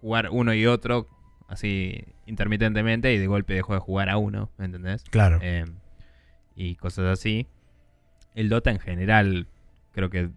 jugar 0.00 0.30
uno 0.32 0.52
y 0.52 0.66
otro 0.66 1.06
así 1.46 2.06
intermitentemente 2.26 3.14
y 3.14 3.18
de 3.18 3.28
golpe 3.28 3.54
dejó 3.54 3.74
de 3.74 3.78
jugar 3.78 4.10
a 4.10 4.16
uno, 4.16 4.50
¿me 4.58 4.64
entendés? 4.64 5.04
Claro. 5.04 5.38
Eh, 5.42 5.64
y 6.56 6.74
cosas 6.74 7.06
así 7.06 7.46
el 8.40 8.48
Dota 8.48 8.70
en 8.70 8.80
general, 8.80 9.46
creo 9.92 10.10
que 10.10 10.30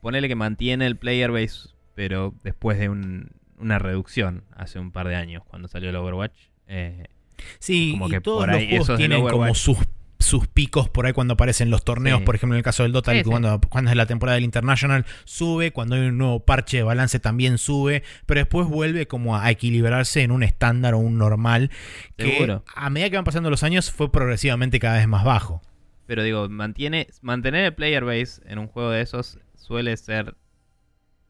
ponele 0.00 0.28
que 0.28 0.36
mantiene 0.36 0.86
el 0.86 0.96
player 0.96 1.30
base, 1.30 1.70
pero 1.94 2.34
después 2.44 2.78
de 2.78 2.88
una 2.88 3.78
reducción 3.78 4.44
hace 4.56 4.78
un 4.78 4.92
par 4.92 5.08
de 5.08 5.16
años 5.16 5.42
cuando 5.46 5.68
salió 5.68 5.90
el 5.90 5.96
Overwatch. 5.96 6.38
Eh, 6.68 7.04
sí, 7.58 7.92
como 7.92 8.08
que 8.08 8.20
todos 8.20 8.46
los 8.46 8.64
juegos 8.64 8.96
tienen 8.96 9.26
como 9.26 9.54
sus, 9.54 9.78
sus 10.18 10.46
picos 10.46 10.88
por 10.88 11.06
ahí 11.06 11.12
cuando 11.12 11.34
aparecen 11.34 11.70
los 11.70 11.84
torneos, 11.84 12.22
por 12.22 12.34
ejemplo 12.34 12.54
en 12.54 12.58
el 12.58 12.64
caso 12.64 12.84
del 12.84 12.92
Dota, 12.92 13.12
Cuando, 13.24 13.60
cuando 13.68 13.90
es 13.90 13.96
la 13.96 14.06
temporada 14.06 14.36
del 14.36 14.44
International 14.44 15.04
sube, 15.24 15.72
cuando 15.72 15.96
hay 15.96 16.02
un 16.02 16.18
nuevo 16.18 16.40
parche 16.40 16.78
de 16.78 16.82
balance 16.82 17.18
también 17.18 17.58
sube, 17.58 18.02
pero 18.26 18.40
después 18.40 18.68
vuelve 18.68 19.06
como 19.06 19.36
a 19.36 19.50
equilibrarse 19.50 20.22
en 20.22 20.30
un 20.30 20.42
estándar 20.42 20.94
o 20.94 20.98
un 20.98 21.18
normal 21.18 21.70
que 22.16 22.60
a 22.74 22.90
medida 22.90 23.10
que 23.10 23.16
van 23.16 23.24
pasando 23.24 23.50
los 23.50 23.62
años 23.62 23.90
fue 23.90 24.12
progresivamente 24.12 24.78
cada 24.78 24.98
vez 24.98 25.08
más 25.08 25.24
bajo. 25.24 25.62
Pero 26.08 26.22
digo, 26.22 26.48
mantiene, 26.48 27.06
mantener 27.20 27.66
el 27.66 27.74
player 27.74 28.02
base 28.02 28.40
en 28.46 28.58
un 28.58 28.66
juego 28.66 28.90
de 28.90 29.02
esos 29.02 29.38
suele 29.56 29.94
ser 29.98 30.36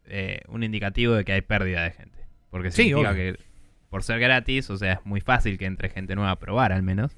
eh, 0.04 0.42
un 0.46 0.62
indicativo 0.62 1.14
de 1.14 1.24
que 1.24 1.32
hay 1.32 1.40
pérdida 1.40 1.82
de 1.82 1.90
gente. 1.90 2.28
Porque 2.48 2.70
significa 2.70 3.12
que 3.12 3.36
por 3.90 4.04
ser 4.04 4.20
gratis, 4.20 4.70
o 4.70 4.76
sea, 4.76 4.92
es 4.92 5.04
muy 5.04 5.20
fácil 5.20 5.58
que 5.58 5.66
entre 5.66 5.88
gente 5.88 6.14
nueva 6.14 6.30
a 6.30 6.38
probar 6.38 6.70
al 6.70 6.84
menos. 6.84 7.16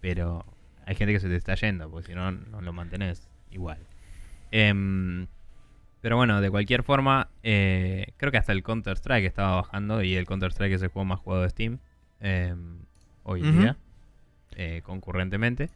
Pero 0.00 0.44
hay 0.86 0.96
gente 0.96 1.12
que 1.12 1.20
se 1.20 1.28
te 1.28 1.36
está 1.36 1.54
yendo, 1.54 1.88
porque 1.88 2.08
si 2.08 2.14
no, 2.16 2.32
no 2.32 2.60
lo 2.62 2.72
mantenés 2.72 3.30
igual. 3.52 3.78
Em, 4.50 5.28
pero 6.00 6.16
bueno, 6.16 6.40
de 6.40 6.50
cualquier 6.50 6.82
forma, 6.82 7.28
eh, 7.44 8.08
creo 8.16 8.32
que 8.32 8.38
hasta 8.38 8.50
el 8.50 8.64
Counter-Strike 8.64 9.24
estaba 9.24 9.54
bajando 9.54 10.02
y 10.02 10.16
el 10.16 10.26
Counter-Strike 10.26 10.74
es 10.74 10.82
el 10.82 10.88
juego 10.88 11.04
más 11.04 11.20
jugado 11.20 11.44
de 11.44 11.50
Steam 11.50 11.78
em, 12.18 12.80
hoy 13.22 13.42
en 13.42 13.60
día, 13.60 13.76
eh, 14.56 14.82
concurrentemente. 14.82 15.70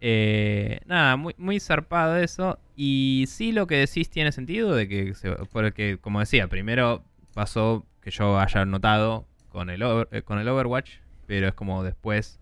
Eh, 0.00 0.80
nada, 0.86 1.16
muy, 1.16 1.34
muy 1.38 1.60
zarpado 1.60 2.16
eso. 2.16 2.58
Y 2.76 3.24
sí 3.28 3.52
lo 3.52 3.66
que 3.66 3.76
decís 3.76 4.10
tiene 4.10 4.32
sentido, 4.32 4.74
de 4.74 4.88
que, 4.88 5.14
porque 5.52 5.98
como 6.00 6.20
decía, 6.20 6.48
primero 6.48 7.04
pasó 7.34 7.86
que 8.00 8.10
yo 8.10 8.38
haya 8.38 8.64
notado 8.64 9.26
con 9.48 9.70
el, 9.70 9.82
eh, 10.10 10.22
con 10.22 10.38
el 10.38 10.48
Overwatch, 10.48 10.90
pero 11.26 11.48
es 11.48 11.54
como 11.54 11.82
después 11.82 12.40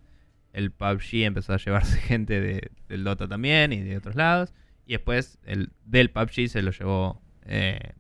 el 0.53 0.71
PUBG 0.71 1.25
empezó 1.25 1.53
a 1.53 1.59
llevarse 1.59 1.99
gente 2.01 2.41
de, 2.41 2.71
del 2.89 3.05
Dota 3.05 3.29
también 3.29 3.73
y 3.73 3.83
de 3.83 3.97
otros 3.97 4.15
lados. 4.15 4.55
Y 4.87 4.93
después 4.93 5.39
el 5.45 5.71
del 5.85 6.11
PUBG 6.11 6.49
se 6.49 6.63
lo 6.63 6.71
llevó 6.71 7.21
eh, 7.45 7.93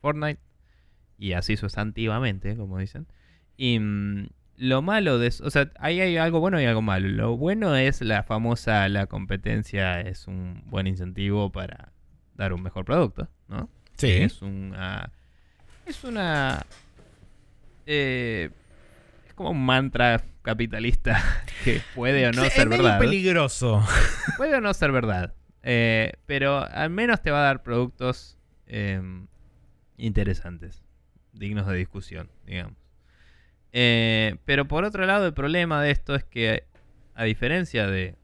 Fortnite. 0.00 0.40
Y 1.18 1.32
así 1.32 1.56
sustantivamente, 1.58 2.56
como 2.56 2.78
dicen. 2.78 3.06
Y, 3.56 3.78
mm, 3.78 4.28
lo 4.60 4.82
malo 4.82 5.18
de 5.18 5.28
eso, 5.28 5.46
o 5.46 5.50
sea, 5.50 5.70
ahí 5.78 6.02
hay 6.02 6.18
algo 6.18 6.38
bueno 6.38 6.60
y 6.60 6.66
algo 6.66 6.82
malo. 6.82 7.08
Lo 7.08 7.36
bueno 7.38 7.76
es 7.76 8.02
la 8.02 8.22
famosa, 8.22 8.86
la 8.90 9.06
competencia 9.06 10.02
es 10.02 10.26
un 10.26 10.62
buen 10.66 10.86
incentivo 10.86 11.50
para 11.50 11.92
dar 12.34 12.52
un 12.52 12.62
mejor 12.62 12.84
producto, 12.84 13.26
¿no? 13.48 13.70
Sí. 13.96 14.10
Es 14.10 14.42
una... 14.42 15.10
Es 15.86 16.04
una... 16.04 16.66
Eh, 17.86 18.50
es 19.26 19.32
como 19.32 19.52
un 19.52 19.64
mantra 19.64 20.22
capitalista 20.42 21.22
que 21.64 21.80
puede 21.94 22.28
o 22.28 22.32
no 22.32 22.44
ser 22.44 22.68
verdad. 22.68 22.96
Es 22.96 23.00
peligroso. 23.00 23.82
Puede 24.36 24.56
o 24.56 24.60
no 24.60 24.74
ser 24.74 24.92
verdad. 24.92 25.34
Eh, 25.62 26.12
pero 26.26 26.68
al 26.70 26.90
menos 26.90 27.22
te 27.22 27.30
va 27.30 27.38
a 27.38 27.44
dar 27.44 27.62
productos 27.62 28.36
em, 28.66 29.26
interesantes, 29.96 30.82
dignos 31.32 31.66
de 31.66 31.76
discusión, 31.76 32.30
digamos. 32.44 32.79
Eh, 33.72 34.36
pero 34.44 34.66
por 34.66 34.84
otro 34.84 35.06
lado, 35.06 35.26
el 35.26 35.34
problema 35.34 35.82
de 35.82 35.90
esto 35.90 36.14
es 36.14 36.24
que, 36.24 36.64
a 37.14 37.24
diferencia 37.24 37.86
de 37.86 38.16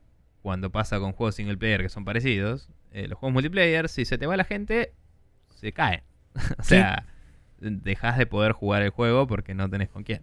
cuando 0.42 0.70
pasa 0.70 0.98
con 0.98 1.12
juegos 1.12 1.34
single 1.34 1.56
player 1.56 1.82
que 1.82 1.88
son 1.88 2.04
parecidos, 2.04 2.68
eh, 2.92 3.08
los 3.08 3.18
juegos 3.18 3.34
multiplayer, 3.34 3.88
si 3.88 4.04
se 4.04 4.18
te 4.18 4.26
va 4.26 4.36
la 4.36 4.44
gente, 4.44 4.92
se 5.54 5.72
cae. 5.72 6.04
o 6.58 6.62
sea, 6.62 7.06
dejas 7.58 8.18
de 8.18 8.26
poder 8.26 8.52
jugar 8.52 8.82
el 8.82 8.90
juego 8.90 9.26
porque 9.26 9.54
no 9.54 9.68
tenés 9.68 9.88
con 9.88 10.02
quién. 10.02 10.22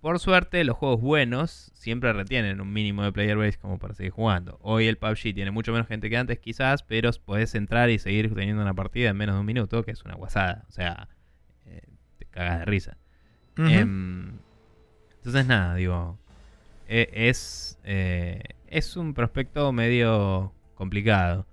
Por 0.00 0.20
suerte, 0.20 0.62
los 0.62 0.76
juegos 0.76 1.00
buenos 1.00 1.72
siempre 1.74 2.12
retienen 2.12 2.60
un 2.60 2.72
mínimo 2.72 3.02
de 3.02 3.12
player 3.12 3.36
base 3.36 3.58
como 3.58 3.78
para 3.78 3.94
seguir 3.94 4.12
jugando. 4.12 4.58
Hoy 4.62 4.86
el 4.86 4.96
PUBG 4.96 5.34
tiene 5.34 5.50
mucho 5.50 5.72
menos 5.72 5.88
gente 5.88 6.08
que 6.08 6.16
antes, 6.16 6.38
quizás, 6.38 6.84
pero 6.84 7.10
podés 7.24 7.56
entrar 7.56 7.90
y 7.90 7.98
seguir 7.98 8.32
teniendo 8.32 8.62
una 8.62 8.74
partida 8.74 9.10
en 9.10 9.16
menos 9.16 9.34
de 9.34 9.40
un 9.40 9.46
minuto, 9.46 9.84
que 9.84 9.90
es 9.90 10.04
una 10.04 10.14
guasada. 10.14 10.64
O 10.68 10.70
sea, 10.70 11.08
eh, 11.66 11.82
te 12.18 12.26
cagas 12.26 12.60
de 12.60 12.64
risa. 12.66 12.96
Em, 13.58 14.38
entonces, 15.16 15.46
nada, 15.46 15.74
digo. 15.74 16.18
E, 16.88 17.10
es, 17.12 17.78
eh, 17.84 18.42
es 18.68 18.96
un 18.96 19.14
prospecto 19.14 19.72
medio 19.72 20.52
complicado. 20.74 21.46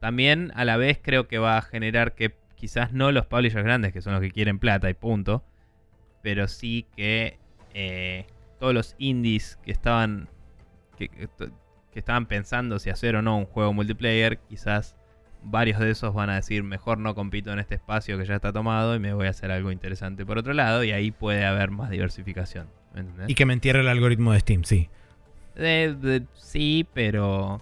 También 0.00 0.52
a 0.54 0.64
la 0.64 0.76
vez 0.76 0.98
creo 1.00 1.28
que 1.28 1.38
va 1.38 1.56
a 1.56 1.62
generar 1.62 2.14
que 2.14 2.34
quizás 2.56 2.92
no 2.92 3.12
los 3.12 3.26
publishers 3.26 3.64
grandes, 3.64 3.92
que 3.92 4.02
son 4.02 4.12
los 4.12 4.22
que 4.22 4.30
quieren 4.30 4.58
plata 4.58 4.90
y 4.90 4.94
punto, 4.94 5.44
pero 6.22 6.48
sí 6.48 6.86
que 6.96 7.38
eh, 7.72 8.26
todos 8.58 8.74
los 8.74 8.94
indies 8.98 9.58
que 9.62 9.72
estaban 9.72 10.28
que, 10.98 11.08
que, 11.08 11.28
estaban 11.94 12.26
pensando 12.26 12.78
si 12.78 12.90
hacer 12.90 13.16
o 13.16 13.22
no 13.22 13.38
un 13.38 13.46
juego 13.46 13.72
multiplayer, 13.72 14.38
quizás 14.38 14.96
varios 15.44 15.78
de 15.78 15.90
esos 15.90 16.14
van 16.14 16.30
a 16.30 16.36
decir, 16.36 16.62
mejor 16.62 16.98
no 16.98 17.14
compito 17.14 17.52
en 17.52 17.58
este 17.58 17.74
espacio 17.74 18.18
que 18.18 18.24
ya 18.24 18.36
está 18.36 18.52
tomado 18.52 18.94
y 18.94 18.98
me 18.98 19.12
voy 19.12 19.26
a 19.26 19.30
hacer 19.30 19.50
algo 19.50 19.70
interesante 19.70 20.24
por 20.24 20.38
otro 20.38 20.52
lado 20.52 20.84
y 20.84 20.92
ahí 20.92 21.10
puede 21.10 21.44
haber 21.44 21.70
más 21.70 21.90
diversificación. 21.90 22.66
Y 23.26 23.34
que 23.34 23.44
me 23.44 23.52
entierre 23.52 23.80
el 23.80 23.88
algoritmo 23.88 24.32
de 24.32 24.40
Steam, 24.40 24.64
sí. 24.64 24.88
sí, 26.34 26.86
pero 26.94 27.60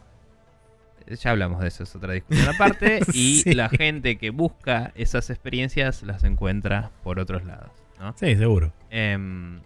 ya 1.07 1.31
hablamos 1.31 1.61
de 1.61 1.69
eso, 1.69 1.83
es 1.83 1.95
otra 1.97 2.13
discusión 2.13 2.49
aparte. 2.49 3.01
y 3.13 3.55
la 3.55 3.69
gente 3.69 4.17
que 4.17 4.31
busca 4.31 4.93
esas 4.95 5.31
experiencias 5.31 6.03
las 6.03 6.25
encuentra 6.25 6.91
por 7.03 7.19
otros 7.19 7.45
lados. 7.45 7.71
¿no? 7.99 8.15
Sí, 8.17 8.37
seguro. 8.37 8.73
Em, 8.91 9.61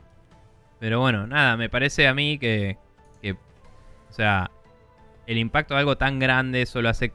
Pero 0.79 1.01
bueno, 1.01 1.27
nada, 1.27 1.57
me 1.57 1.69
parece 1.69 2.07
a 2.07 2.15
mí 2.15 2.39
que, 2.39 2.77
que 3.23 3.33
o 3.33 4.13
sea, 4.13 4.51
el 5.27 5.39
impacto 5.39 5.75
de 5.75 5.81
algo 5.81 5.97
tan 5.97 6.19
grande 6.19 6.67
solo 6.67 6.89
hace... 6.89 7.13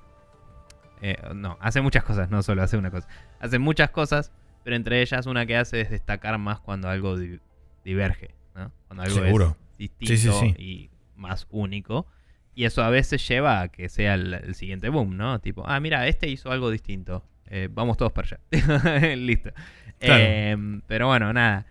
eh, 1.01 1.17
no, 1.35 1.57
hace 1.59 1.81
muchas 1.81 2.03
cosas, 2.03 2.29
no 2.29 2.41
solo 2.43 2.61
hace 2.63 2.77
una 2.77 2.91
cosa. 2.91 3.07
Hace 3.39 3.59
muchas 3.59 3.89
cosas, 3.89 4.31
pero 4.63 4.75
entre 4.75 5.01
ellas 5.01 5.25
una 5.25 5.45
que 5.45 5.57
hace 5.57 5.81
es 5.81 5.89
destacar 5.89 6.37
más 6.37 6.59
cuando 6.59 6.87
algo 6.89 7.17
di- 7.17 7.39
diverge, 7.83 8.35
¿no? 8.55 8.71
Cuando 8.87 9.03
algo 9.03 9.15
Seguro. 9.23 9.57
es 9.71 9.77
distinto 9.77 10.13
Sí, 10.15 10.17
sí, 10.17 10.53
sí. 10.57 10.61
y 10.63 10.89
más 11.15 11.47
único. 11.49 12.05
Y 12.53 12.65
eso 12.65 12.83
a 12.83 12.89
veces 12.89 13.25
lleva 13.27 13.61
a 13.61 13.67
que 13.69 13.87
sea 13.89 14.13
el, 14.15 14.33
el 14.33 14.55
siguiente 14.55 14.89
boom, 14.89 15.15
¿no? 15.17 15.39
Tipo, 15.39 15.63
ah, 15.67 15.79
mira, 15.79 16.05
este 16.07 16.27
hizo 16.27 16.51
algo 16.51 16.69
distinto. 16.69 17.23
Eh, 17.47 17.67
vamos 17.71 17.97
todos 17.97 18.11
para 18.11 18.27
allá. 18.27 19.15
Listo. 19.15 19.51
Claro. 19.99 20.23
Eh, 20.25 20.81
pero 20.87 21.07
bueno, 21.07 21.31
nada. 21.33 21.65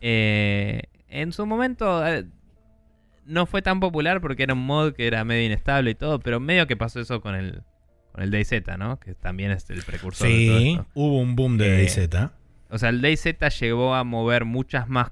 Eh, 0.00 0.82
en 1.08 1.32
su 1.32 1.46
momento 1.46 2.02
no 3.24 3.46
fue 3.46 3.62
tan 3.62 3.80
popular 3.80 4.20
porque 4.20 4.42
era 4.44 4.54
un 4.54 4.64
mod 4.64 4.92
que 4.92 5.06
era 5.06 5.24
medio 5.24 5.46
inestable 5.46 5.90
y 5.92 5.94
todo, 5.94 6.20
pero 6.20 6.38
medio 6.38 6.66
que 6.66 6.76
pasó 6.76 7.00
eso 7.00 7.20
con 7.20 7.34
el 7.34 7.62
con 8.16 8.24
el 8.24 8.30
DayZ, 8.30 8.62
¿no? 8.78 8.98
Que 8.98 9.14
también 9.14 9.50
es 9.50 9.68
el 9.68 9.82
precursor 9.82 10.26
de 10.26 10.46
todo 10.46 10.58
Sí, 10.58 10.70
esto. 10.70 10.86
hubo 10.94 11.20
un 11.20 11.36
boom 11.36 11.58
de 11.58 11.68
Eh, 11.68 11.76
DayZ. 11.86 12.30
O 12.70 12.78
sea, 12.78 12.88
el 12.88 13.02
DayZ 13.02 13.36
llegó 13.60 13.94
a 13.94 14.04
mover 14.04 14.46
muchas 14.46 14.88
más 14.88 15.10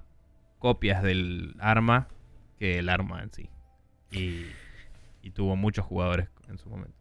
copias 0.59 1.02
del 1.02 1.55
arma 1.59 2.09
que 2.59 2.78
el 2.78 2.89
arma 2.89 3.22
en 3.22 3.31
sí. 3.31 3.51
Y, 4.10 4.47
y 5.22 5.31
tuvo 5.32 5.55
muchos 5.55 5.85
jugadores 5.85 6.28
en 6.48 6.56
su 6.56 6.70
momento. 6.70 6.94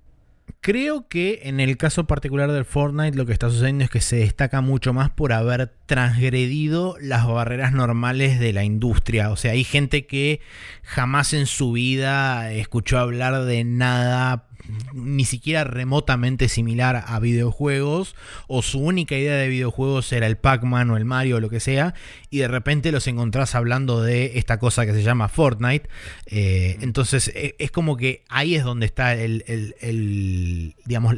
Creo 0.59 1.07
que 1.07 1.39
en 1.43 1.61
el 1.61 1.77
caso 1.77 2.05
particular 2.05 2.51
del 2.51 2.65
Fortnite 2.65 3.15
lo 3.17 3.25
que 3.25 3.31
está 3.31 3.49
sucediendo 3.49 3.85
es 3.85 3.89
que 3.89 4.01
se 4.01 4.17
destaca 4.17 4.59
mucho 4.59 4.93
más 4.93 5.09
por 5.09 5.31
haber 5.31 5.73
transgredido 5.85 6.97
las 7.01 7.25
barreras 7.25 7.71
normales 7.71 8.39
de 8.41 8.51
la 8.51 8.65
industria. 8.65 9.29
O 9.31 9.37
sea, 9.37 9.53
hay 9.53 9.63
gente 9.63 10.05
que 10.05 10.41
jamás 10.83 11.33
en 11.33 11.45
su 11.45 11.71
vida 11.71 12.51
escuchó 12.51 12.99
hablar 12.99 13.45
de 13.45 13.63
nada 13.63 14.47
ni 14.93 15.25
siquiera 15.25 15.63
remotamente 15.63 16.47
similar 16.49 17.03
a 17.07 17.19
videojuegos 17.19 18.15
o 18.47 18.61
su 18.61 18.79
única 18.79 19.15
idea 19.17 19.35
de 19.35 19.47
videojuegos 19.49 20.11
era 20.13 20.25
el 20.27 20.37
Pac-Man 20.37 20.89
o 20.89 20.97
el 20.97 21.05
Mario 21.05 21.37
o 21.37 21.39
lo 21.39 21.49
que 21.49 21.59
sea 21.59 21.93
y 22.29 22.37
de 22.39 22.47
repente 22.47 22.91
los 22.91 23.07
encontrás 23.07 23.55
hablando 23.55 24.01
de 24.01 24.37
esta 24.37 24.59
cosa 24.59 24.85
que 24.85 24.93
se 24.93 25.03
llama 25.03 25.27
Fortnite 25.27 25.89
Eh, 26.27 26.77
entonces 26.81 27.29
e- 27.35 27.55
es 27.59 27.71
como 27.71 27.97
que 27.97 28.23
ahí 28.29 28.55
es 28.55 28.63
donde 28.63 28.85
está 28.85 29.13
el, 29.15 29.43
el- 29.47 29.75
el, 29.81 30.75
digamos 30.85 31.15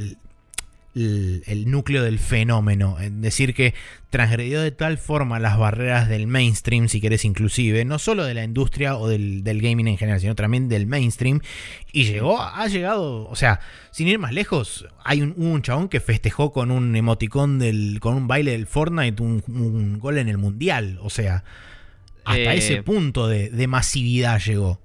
el, 0.96 1.44
el- 1.46 1.70
núcleo 1.70 2.04
del 2.04 2.20
fenómeno 2.20 2.98
es 3.00 3.22
decir 3.22 3.54
que 3.54 3.74
transgredió 4.10 4.62
de 4.62 4.72
tal 4.72 4.98
forma 4.98 5.40
las 5.40 5.58
barreras 5.58 6.08
del 6.08 6.26
mainstream 6.28 6.88
si 6.88 7.02
querés 7.02 7.26
inclusive 7.26 7.84
no 7.86 8.00
solo 8.00 8.24
de 8.24 8.34
la 8.34 8.44
industria 8.46 8.96
o 8.98 9.08
del, 9.10 9.44
del 9.44 9.62
gaming 9.62 9.88
en 9.90 9.98
general 9.98 10.22
sino 10.22 10.36
también 10.36 10.70
del 10.70 10.88
mainstream 10.88 11.42
y 11.92 12.06
llegó 12.06 12.42
ha 12.42 12.66
llegado 12.68 13.28
o 13.28 13.36
sea 13.36 13.60
sin 13.92 14.08
ir 14.08 14.20
más 14.20 14.32
lejos 14.34 14.88
hay 15.04 15.22
un, 15.22 15.34
un 15.38 15.62
chabón 15.62 15.90
que 15.90 16.00
festejó 16.00 16.52
con 16.54 16.72
un 16.72 16.96
emoticón 16.96 17.60
del 17.60 18.00
con 18.00 18.16
un 18.16 18.28
baile 18.28 18.52
del 18.52 18.66
Fortnite 18.68 19.22
un, 19.22 19.44
un 19.48 20.00
gol 20.00 20.18
en 20.18 20.30
el 20.30 20.38
mundial 20.38 20.98
o 21.02 21.10
sea 21.10 21.44
hasta 22.24 22.54
Eh, 22.54 22.58
ese 22.58 22.84
punto 22.84 23.28
de, 23.28 23.50
de 23.50 23.68
masividad 23.68 24.40
llegó 24.40 24.80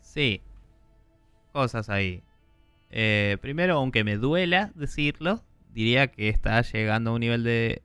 Sí. 0.00 0.40
Cosas 1.52 1.88
ahí. 1.88 2.22
Eh, 2.92 3.38
primero, 3.40 3.78
aunque 3.78 4.04
me 4.04 4.18
duela 4.18 4.70
decirlo, 4.74 5.42
diría 5.72 6.08
que 6.08 6.28
está 6.28 6.60
llegando 6.60 7.10
a 7.10 7.14
un 7.14 7.20
nivel 7.20 7.42
de 7.42 7.82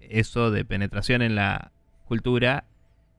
eso 0.00 0.50
de 0.50 0.64
penetración 0.64 1.22
en 1.22 1.36
la 1.36 1.72
cultura 2.04 2.64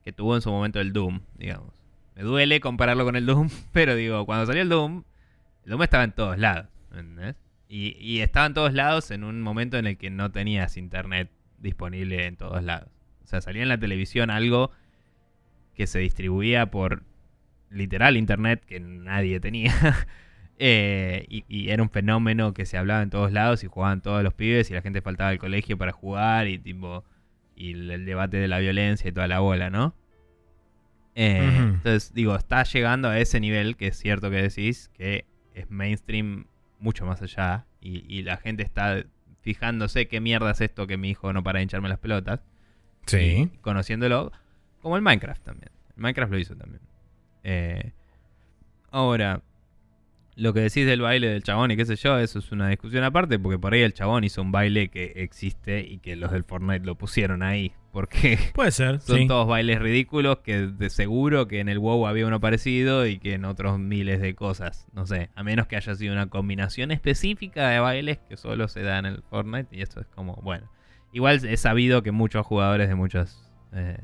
que 0.04 0.12
tuvo 0.12 0.36
en 0.36 0.42
su 0.42 0.50
momento 0.50 0.80
el 0.80 0.92
Doom, 0.92 1.22
digamos. 1.36 1.82
Me 2.14 2.22
duele 2.22 2.60
compararlo 2.60 3.04
con 3.04 3.16
el 3.16 3.24
Doom, 3.24 3.48
pero 3.72 3.96
digo, 3.96 4.26
cuando 4.26 4.46
salió 4.46 4.62
el 4.62 4.68
Doom, 4.68 5.02
el 5.64 5.70
Doom 5.70 5.82
estaba 5.82 6.04
en 6.04 6.12
todos 6.12 6.38
lados, 6.38 6.68
¿entendés? 6.90 7.36
Y, 7.68 7.96
y 7.98 8.20
estaba 8.20 8.46
en 8.46 8.54
todos 8.54 8.74
lados 8.74 9.10
en 9.10 9.24
un 9.24 9.40
momento 9.40 9.78
en 9.78 9.86
el 9.86 9.96
que 9.96 10.10
no 10.10 10.30
tenías 10.30 10.76
internet 10.76 11.30
disponible 11.58 12.26
en 12.26 12.36
todos 12.36 12.62
lados. 12.62 12.90
O 13.24 13.26
sea, 13.26 13.40
salía 13.40 13.62
en 13.62 13.70
la 13.70 13.78
televisión 13.78 14.30
algo 14.30 14.70
que 15.74 15.86
se 15.86 15.98
distribuía 15.98 16.70
por 16.70 17.02
literal 17.70 18.18
internet 18.18 18.62
que 18.66 18.78
nadie 18.78 19.40
tenía. 19.40 19.72
Eh, 20.58 21.26
y, 21.28 21.44
y 21.48 21.70
era 21.70 21.82
un 21.82 21.90
fenómeno 21.90 22.54
que 22.54 22.64
se 22.64 22.78
hablaba 22.78 23.02
en 23.02 23.10
todos 23.10 23.32
lados 23.32 23.64
y 23.64 23.66
jugaban 23.66 24.02
todos 24.02 24.22
los 24.22 24.34
pibes 24.34 24.70
y 24.70 24.74
la 24.74 24.82
gente 24.82 25.02
faltaba 25.02 25.30
al 25.30 25.38
colegio 25.38 25.76
para 25.76 25.90
jugar 25.90 26.46
y 26.46 26.58
tipo 26.58 27.04
y 27.56 27.72
el, 27.72 27.90
el 27.90 28.04
debate 28.06 28.36
de 28.36 28.46
la 28.48 28.58
violencia 28.58 29.08
y 29.08 29.12
toda 29.12 29.26
la 29.26 29.40
bola, 29.40 29.70
¿no? 29.70 29.94
Eh. 31.16 31.56
Entonces, 31.56 32.12
digo, 32.14 32.34
está 32.36 32.62
llegando 32.64 33.08
a 33.08 33.18
ese 33.18 33.40
nivel 33.40 33.76
que 33.76 33.88
es 33.88 33.96
cierto 33.96 34.30
que 34.30 34.42
decís 34.42 34.90
que 34.94 35.26
es 35.54 35.70
mainstream 35.70 36.46
mucho 36.78 37.06
más 37.06 37.22
allá 37.22 37.66
y, 37.80 38.04
y 38.08 38.22
la 38.22 38.36
gente 38.36 38.62
está 38.62 39.04
fijándose 39.42 40.08
qué 40.08 40.20
mierda 40.20 40.50
es 40.50 40.60
esto 40.60 40.86
que 40.86 40.96
mi 40.96 41.10
hijo 41.10 41.32
no 41.32 41.42
para 41.42 41.58
de 41.58 41.64
hincharme 41.64 41.88
las 41.88 41.98
pelotas 41.98 42.40
y 43.12 43.48
conociéndolo, 43.60 44.32
como 44.80 44.96
el 44.96 45.02
Minecraft 45.02 45.42
también. 45.42 45.70
El 45.96 46.02
Minecraft 46.02 46.32
lo 46.32 46.38
hizo 46.38 46.56
también. 46.56 46.80
Eh, 47.42 47.92
ahora, 48.90 49.42
lo 50.36 50.52
que 50.52 50.60
decís 50.60 50.86
del 50.86 51.00
baile 51.00 51.28
del 51.28 51.42
chabón 51.42 51.70
y 51.70 51.76
qué 51.76 51.84
sé 51.84 51.96
yo, 51.96 52.18
eso 52.18 52.38
es 52.38 52.50
una 52.50 52.68
discusión 52.68 53.04
aparte, 53.04 53.38
porque 53.38 53.58
por 53.58 53.72
ahí 53.72 53.82
el 53.82 53.94
chabón 53.94 54.24
hizo 54.24 54.42
un 54.42 54.50
baile 54.50 54.88
que 54.88 55.12
existe 55.16 55.80
y 55.80 55.98
que 55.98 56.16
los 56.16 56.32
del 56.32 56.44
Fortnite 56.44 56.84
lo 56.84 56.96
pusieron 56.96 57.42
ahí. 57.42 57.72
Porque 57.92 58.38
puede 58.54 58.72
ser 58.72 59.00
son 59.00 59.18
sí. 59.18 59.26
todos 59.28 59.46
bailes 59.46 59.78
ridículos 59.78 60.38
que 60.38 60.66
de 60.66 60.90
seguro 60.90 61.46
que 61.46 61.60
en 61.60 61.68
el 61.68 61.78
WoW 61.78 62.08
había 62.08 62.26
uno 62.26 62.40
parecido 62.40 63.06
y 63.06 63.18
que 63.18 63.34
en 63.34 63.44
otros 63.44 63.78
miles 63.78 64.20
de 64.20 64.34
cosas. 64.34 64.88
No 64.92 65.06
sé, 65.06 65.30
a 65.36 65.44
menos 65.44 65.68
que 65.68 65.76
haya 65.76 65.94
sido 65.94 66.12
una 66.12 66.26
combinación 66.26 66.90
específica 66.90 67.68
de 67.68 67.78
bailes 67.78 68.18
que 68.28 68.36
solo 68.36 68.66
se 68.66 68.82
da 68.82 68.98
en 68.98 69.06
el 69.06 69.22
Fortnite 69.22 69.68
y 69.70 69.82
esto 69.82 70.00
es 70.00 70.06
como, 70.08 70.34
bueno. 70.42 70.68
Igual 71.12 71.44
es 71.44 71.60
sabido 71.60 72.02
que 72.02 72.10
muchos 72.10 72.44
jugadores 72.44 72.88
de 72.88 72.96
muchos 72.96 73.48
eh, 73.72 73.98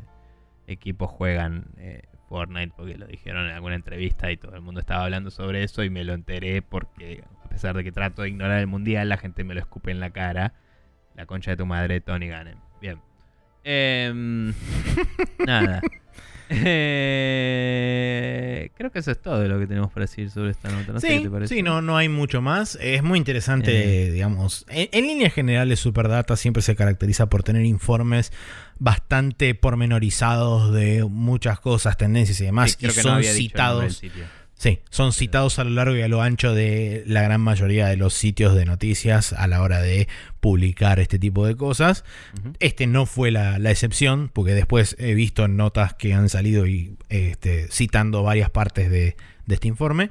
equipos 0.68 1.10
juegan 1.10 1.64
eh, 1.78 2.02
Fortnite 2.30 2.72
porque 2.76 2.96
lo 2.96 3.08
dijeron 3.08 3.46
en 3.46 3.52
alguna 3.52 3.74
entrevista 3.74 4.30
y 4.30 4.36
todo 4.36 4.54
el 4.54 4.60
mundo 4.60 4.78
estaba 4.78 5.02
hablando 5.02 5.32
sobre 5.32 5.64
eso 5.64 5.82
y 5.82 5.90
me 5.90 6.04
lo 6.04 6.14
enteré 6.14 6.62
porque 6.62 7.24
a 7.44 7.48
pesar 7.48 7.76
de 7.76 7.82
que 7.82 7.90
trato 7.90 8.22
de 8.22 8.28
ignorar 8.28 8.60
el 8.60 8.68
mundial, 8.68 9.08
la 9.08 9.16
gente 9.16 9.42
me 9.42 9.52
lo 9.52 9.60
escupe 9.60 9.90
en 9.90 9.98
la 9.98 10.10
cara. 10.10 10.54
La 11.16 11.26
concha 11.26 11.50
de 11.50 11.56
tu 11.56 11.66
madre, 11.66 12.00
Tony 12.00 12.28
Gannem. 12.28 12.56
Bien. 12.80 13.00
Em, 13.64 14.54
nada. 15.44 15.82
Eh, 17.42 18.70
creo 18.76 18.90
que 18.90 18.98
eso 18.98 19.10
es 19.10 19.20
todo 19.20 19.46
lo 19.46 19.58
que 19.58 19.66
tenemos 19.66 19.90
para 19.92 20.04
decir 20.04 20.30
sobre 20.30 20.50
esta 20.50 20.68
nota. 20.70 20.92
No 20.92 21.00
sé 21.00 21.08
qué 21.08 21.16
Sí, 21.18 21.22
te 21.24 21.30
parece. 21.30 21.54
sí, 21.54 21.62
no, 21.62 21.80
no 21.82 21.96
hay 21.96 22.08
mucho 22.08 22.40
más. 22.42 22.78
Es 22.80 23.02
muy 23.02 23.18
interesante, 23.18 24.06
Eh. 24.06 24.10
digamos. 24.10 24.64
En, 24.68 24.88
en 24.92 25.06
líneas 25.06 25.32
generales, 25.32 25.80
Superdata 25.80 26.36
siempre 26.36 26.62
se 26.62 26.74
caracteriza 26.76 27.28
por 27.28 27.42
tener 27.42 27.64
informes 27.64 28.32
bastante 28.78 29.54
pormenorizados 29.54 30.72
de 30.72 31.04
muchas 31.04 31.60
cosas, 31.60 31.96
tendencias 31.96 32.40
y 32.40 32.44
demás. 32.44 32.72
Sí, 32.72 32.76
creo 32.78 32.92
y 32.92 32.94
que 32.94 33.00
no 33.02 33.08
son 33.08 33.16
había 33.16 33.32
citados. 33.32 34.02
Sí, 34.60 34.80
son 34.90 35.14
citados 35.14 35.58
a 35.58 35.64
lo 35.64 35.70
largo 35.70 35.96
y 35.96 36.02
a 36.02 36.08
lo 36.08 36.20
ancho 36.20 36.54
de 36.54 37.02
la 37.06 37.22
gran 37.22 37.40
mayoría 37.40 37.86
de 37.86 37.96
los 37.96 38.12
sitios 38.12 38.54
de 38.54 38.66
noticias 38.66 39.32
a 39.32 39.46
la 39.46 39.62
hora 39.62 39.80
de 39.80 40.06
publicar 40.40 41.00
este 41.00 41.18
tipo 41.18 41.46
de 41.46 41.56
cosas. 41.56 42.04
Este 42.58 42.86
no 42.86 43.06
fue 43.06 43.30
la, 43.30 43.58
la 43.58 43.70
excepción, 43.70 44.30
porque 44.30 44.52
después 44.52 44.96
he 44.98 45.14
visto 45.14 45.48
notas 45.48 45.94
que 45.94 46.12
han 46.12 46.28
salido 46.28 46.66
y 46.66 46.98
este, 47.08 47.68
citando 47.70 48.22
varias 48.22 48.50
partes 48.50 48.90
de, 48.90 49.16
de 49.46 49.54
este 49.54 49.66
informe. 49.66 50.10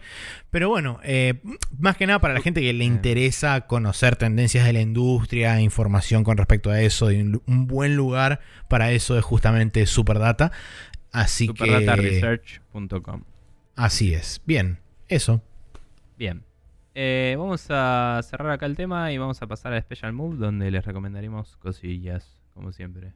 Pero 0.49 0.67
bueno, 0.67 0.99
eh, 1.03 1.35
más 1.77 1.95
que 1.95 2.07
nada 2.07 2.17
para 2.17 2.33
la 2.33 2.41
gente 2.41 2.61
que 2.61 2.73
le 2.73 2.85
interesa 2.85 3.67
conocer 3.67 4.15
tendencias 4.15 4.65
de 4.65 4.73
la 4.73 4.81
industria, 4.81 5.61
información 5.61 6.23
con 6.23 6.37
respecto 6.37 6.71
a 6.71 6.81
eso, 6.81 7.11
y 7.11 7.21
un, 7.21 7.67
buen 7.67 7.95
lugar 7.95 8.39
para 8.67 8.93
eso 8.93 9.15
es 9.15 9.23
justamente 9.23 9.85
Superdata. 9.85 10.51
Así 11.11 11.49
que... 11.49 11.65
Superdataresearch.com. 11.65 13.28
Así 13.79 14.13
es. 14.13 14.41
Bien, 14.45 14.77
eso. 15.07 15.41
Bien. 16.17 16.43
Eh, 16.95 17.37
vamos 17.39 17.65
a 17.69 18.19
cerrar 18.25 18.51
acá 18.51 18.65
el 18.65 18.75
tema 18.75 19.13
y 19.13 19.17
vamos 19.17 19.41
a 19.41 19.47
pasar 19.47 19.71
a 19.71 19.79
Special 19.79 20.11
Move, 20.11 20.35
donde 20.35 20.69
les 20.69 20.83
recomendaremos 20.83 21.55
cosillas, 21.55 22.41
como 22.53 22.73
siempre. 22.73 23.13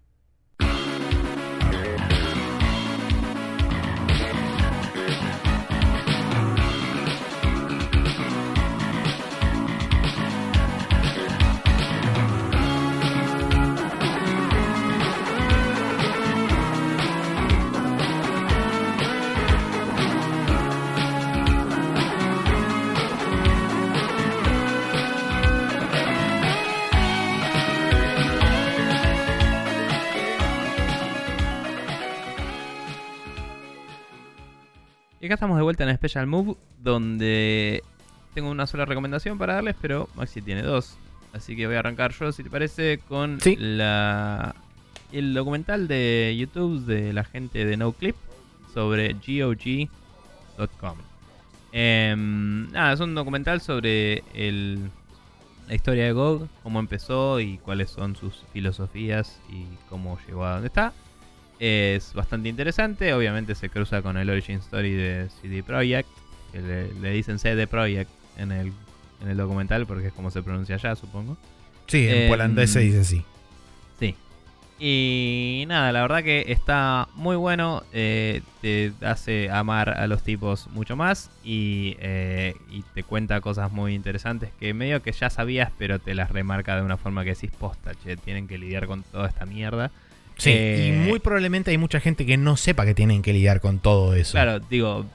Y 35.24 35.28
acá 35.28 35.36
estamos 35.36 35.56
de 35.56 35.64
vuelta 35.64 35.90
en 35.90 35.96
Special 35.96 36.28
Move, 36.28 36.58
donde 36.84 37.82
tengo 38.34 38.50
una 38.52 38.68
sola 38.68 38.84
recomendación 38.84 39.38
para 39.38 39.54
darles, 39.54 39.78
pero 39.82 40.10
Maxi 40.16 40.42
tiene 40.42 40.64
dos. 40.64 40.98
Así 41.32 41.56
que 41.56 41.66
voy 41.66 41.78
a 41.78 41.80
arrancar 41.80 42.12
yo, 42.12 42.34
si 42.34 42.44
te 42.44 42.50
parece, 42.50 42.98
con 43.08 43.40
Sí. 43.40 43.56
la, 43.56 44.54
el 45.14 45.34
documental 45.34 45.88
de 45.88 46.36
YouTube 46.38 46.86
de 46.86 47.14
la 47.14 47.24
gente 47.24 47.64
de 47.64 47.78
NoClip 47.78 48.18
sobre 48.74 49.14
GOG.com. 49.14 50.98
Em, 51.72 52.70
nada, 52.74 52.92
es 52.92 53.00
un 53.00 53.16
documental 53.16 53.62
sobre 53.62 54.26
el, 54.34 54.92
la 55.70 55.74
historia 55.76 56.04
de 56.04 56.12
GOG, 56.12 56.50
cómo 56.64 56.82
empezó 56.82 57.40
y 57.40 57.60
cuáles 57.60 57.90
son 57.92 58.18
sus 58.18 58.44
filosofías 58.52 59.40
y 59.50 59.64
cómo 59.88 60.20
llegó 60.28 60.44
a 60.44 60.56
donde 60.56 60.68
está. 60.68 60.92
Es 61.66 62.14
bastante 62.14 62.50
interesante, 62.50 63.14
obviamente 63.14 63.56
se 63.56 63.70
cruza 63.70 64.02
con 64.02 64.18
el 64.18 64.30
origin 64.30 64.58
story 64.58 64.92
de 64.92 65.30
CD 65.42 65.64
Projekt, 65.64 66.10
que 66.52 66.60
le, 66.60 66.94
le 66.96 67.12
dicen 67.12 67.40
CD 67.40 67.68
Projekt 67.68 68.12
en 68.38 68.52
el, 68.52 68.74
en 69.22 69.30
el 69.30 69.38
documental 69.38 69.86
porque 69.86 70.08
es 70.08 70.14
como 70.14 70.30
se 70.30 70.44
pronuncia 70.44 70.76
allá, 70.76 70.94
supongo. 70.98 71.38
Sí, 71.88 72.06
en 72.10 72.30
holandés 72.30 72.72
se 72.72 72.82
dice 72.82 73.00
así. 73.00 73.24
Sí. 73.98 74.14
Y 74.78 75.64
nada, 75.70 75.94
la 75.94 76.02
verdad 76.02 76.22
que 76.22 76.46
está 76.50 77.08
muy 77.16 77.38
bueno. 77.38 77.84
eh, 77.94 78.42
te 78.62 78.92
hace 79.02 79.50
amar 79.50 79.90
a 79.92 80.06
los 80.08 80.22
tipos 80.22 80.68
mucho 80.72 80.98
más. 80.98 81.32
Y, 81.46 81.96
eh, 82.00 82.56
y 82.72 82.82
te 82.94 83.04
cuenta 83.04 83.40
cosas 83.40 83.72
muy 83.72 83.94
interesantes 83.94 84.50
que 84.60 84.74
medio 84.74 85.02
que 85.02 85.14
ya 85.14 85.30
sabías, 85.30 85.72
pero 85.78 86.00
te 86.00 86.14
las 86.14 86.30
remarca 86.30 86.76
de 86.76 86.82
una 86.82 86.98
forma 86.98 87.24
que 87.24 87.36
decís 87.36 87.52
posta, 87.58 87.94
che, 88.04 88.18
tienen 88.18 88.50
que 88.50 88.58
lidiar 88.58 88.86
con 88.86 89.04
toda 89.04 89.30
esta 89.30 89.46
mierda. 89.46 89.92
Sí, 90.38 90.50
eh, 90.52 90.88
y 91.06 91.08
muy 91.10 91.20
probablemente 91.20 91.72
hay 91.72 91.78
mucha 91.78 92.00
gente 92.00 92.26
que 92.26 92.38
no 92.38 92.58
sepa 92.58 92.86
que 92.86 92.94
tienen 92.96 93.22
que 93.22 93.34
lidiar 93.34 93.62
con 93.62 93.80
todo 93.80 94.16
eso. 94.16 94.32
Claro, 94.34 94.60
digo, 94.60 95.06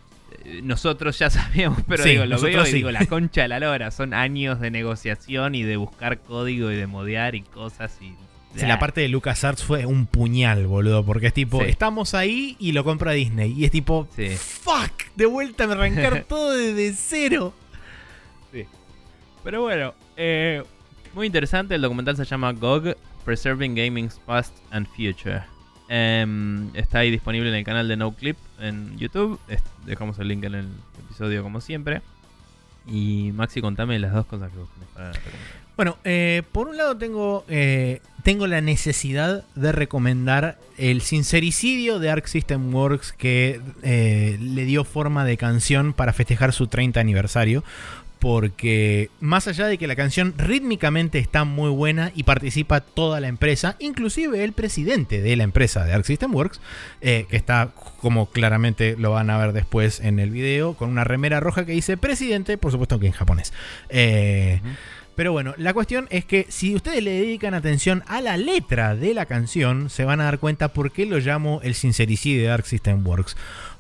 eh, 0.45 0.61
nosotros 0.63 1.19
ya 1.19 1.29
sabíamos, 1.31 1.81
pero 1.89 2.03
Sí, 2.05 2.11
digo, 2.11 2.25
lo 2.27 2.41
veo 2.41 2.63
y 2.63 2.67
sí. 2.67 2.73
digo, 2.75 2.91
la 2.91 3.05
concha 3.07 3.43
de 3.43 3.49
la 3.49 3.61
lora. 3.61 3.91
Son 3.91 4.15
años 4.15 4.61
de 4.61 4.71
negociación 4.71 5.55
y 5.55 5.63
de 5.65 5.77
buscar 5.77 6.19
código 6.21 6.71
y 6.71 6.77
de 6.77 6.87
modear 6.87 7.35
y 7.35 7.43
cosas 7.43 7.97
y. 8.01 8.13
Sí, 8.57 8.65
la 8.67 8.79
parte 8.79 9.03
de 9.03 9.09
LucasArts 9.09 9.63
fue 9.63 9.85
un 9.85 10.07
puñal, 10.07 10.67
boludo, 10.67 11.05
porque 11.05 11.27
es 11.29 11.35
tipo, 11.35 11.61
Sí. 11.63 11.67
estamos 11.69 12.15
ahí 12.15 12.57
y 12.59 12.73
lo 12.73 12.83
compra 12.83 13.13
Disney. 13.13 13.53
Y 13.53 13.67
es 13.67 13.71
tipo, 13.71 14.09
Sí. 14.17 14.29
fuck, 14.31 14.91
de 15.17 15.27
vuelta 15.27 15.65
a 15.65 15.73
arrancar 15.73 16.25
todo 16.29 16.57
desde 16.57 16.95
cero. 16.95 17.53
Pero 19.45 19.63
bueno, 19.63 19.95
eh, 20.17 20.63
muy 21.15 21.27
interesante. 21.27 21.75
El 21.75 21.81
documental 21.83 22.17
se 22.17 22.25
llama 22.25 22.53
GOG 22.53 22.97
Preserving 23.29 23.75
Gaming's 23.75 24.19
Past 24.25 24.57
and 24.71 24.87
Future. 24.87 25.43
Em, 25.91 26.75
está 26.75 27.01
ahí 27.01 27.11
disponible 27.11 27.51
en 27.51 27.57
el 27.57 27.63
canal 27.63 27.87
de 27.87 27.95
NoClip 27.95 28.39
en 28.59 28.97
YouTube. 28.97 29.39
Dejamos 29.85 30.19
el 30.19 30.29
link 30.29 30.45
en 30.45 30.55
el 30.55 30.69
episodio 30.99 31.43
como 31.43 31.61
siempre. 31.61 32.01
Y 32.87 33.33
Maxi, 33.35 33.61
contame 33.61 33.99
las 33.99 34.15
dos 34.15 34.25
cosas 34.25 34.51
que 34.51 34.57
vos 34.57 34.71
tenés 34.73 34.89
para. 34.95 35.13
Bueno, 35.77 35.99
eh, 36.05 36.43
por 36.53 36.69
un 36.69 36.79
lado 36.79 36.97
tengo, 36.97 37.45
eh, 37.49 38.01
tengo 38.23 38.47
la 38.47 38.63
necesidad 38.63 39.45
de 39.55 39.73
recomendar 39.73 40.59
el 40.79 41.03
sincericidio 41.03 41.99
de 41.99 42.11
Arc 42.11 42.27
System 42.29 42.75
Works 42.75 43.13
que 43.13 43.61
eh, 43.83 44.39
le 44.41 44.65
dio 44.65 44.85
forma 44.85 45.27
de 45.27 45.37
canción 45.37 45.93
para 45.93 46.15
festejar 46.15 46.55
su 46.55 46.67
30 46.67 46.99
aniversario. 46.99 47.63
Porque 48.19 49.11
más 49.21 49.47
allá 49.47 49.67
de 49.67 49.79
que 49.79 49.87
la 49.87 49.95
canción 49.95 50.35
rítmicamente 50.37 51.19
está 51.19 51.45
muy 51.45 51.71
buena 51.71 52.11
y 52.15 52.25
participa 52.25 52.81
toda 52.81 53.21
la 53.21 53.29
empresa, 53.29 53.77
inclusive 53.79 54.43
el 54.43 54.53
presidente 54.53 55.21
de 55.21 55.37
la 55.37 55.45
empresa 55.45 55.85
de 55.85 55.93
Arc 55.93 56.05
System 56.05 56.35
Works, 56.35 56.61
eh, 57.01 57.27
que 57.29 57.37
está 57.37 57.71
como 58.01 58.27
claramente 58.27 58.97
lo 58.99 59.13
van 59.13 59.31
a 59.31 59.39
ver 59.39 59.53
después 59.53 60.01
en 60.01 60.19
el 60.19 60.31
video, 60.31 60.75
con 60.75 60.91
una 60.91 61.05
remera 61.05 61.41
roja 61.41 61.65
que 61.65 61.73
dice 61.73 61.97
presidente, 61.97 62.59
por 62.59 62.73
supuesto 62.73 62.99
que 62.99 63.07
en 63.07 63.13
japonés. 63.13 63.53
Eh, 63.89 64.61
pero 65.19 65.33
bueno, 65.33 65.53
la 65.57 65.75
cuestión 65.75 66.07
es 66.11 66.25
que 66.25 66.47
si 66.49 66.77
ustedes 66.77 67.03
le 67.03 67.11
dedican 67.11 67.53
atención 67.53 68.05
a 68.07 68.21
la 68.21 68.37
letra 68.37 68.95
de 68.95 69.15
la 69.15 69.27
canción, 69.27 69.91
se 69.91 70.05
van 70.05 70.21
a 70.21 70.25
dar 70.27 70.39
cuenta 70.39 70.73
por 70.73 70.93
qué 70.93 71.07
lo 71.07 71.19
llamo 71.19 71.61
el 71.65 71.75
sincericidio 71.75 72.43
de 72.43 72.51
Arc 72.51 72.65
System 72.65 73.05
Works. 73.05 73.37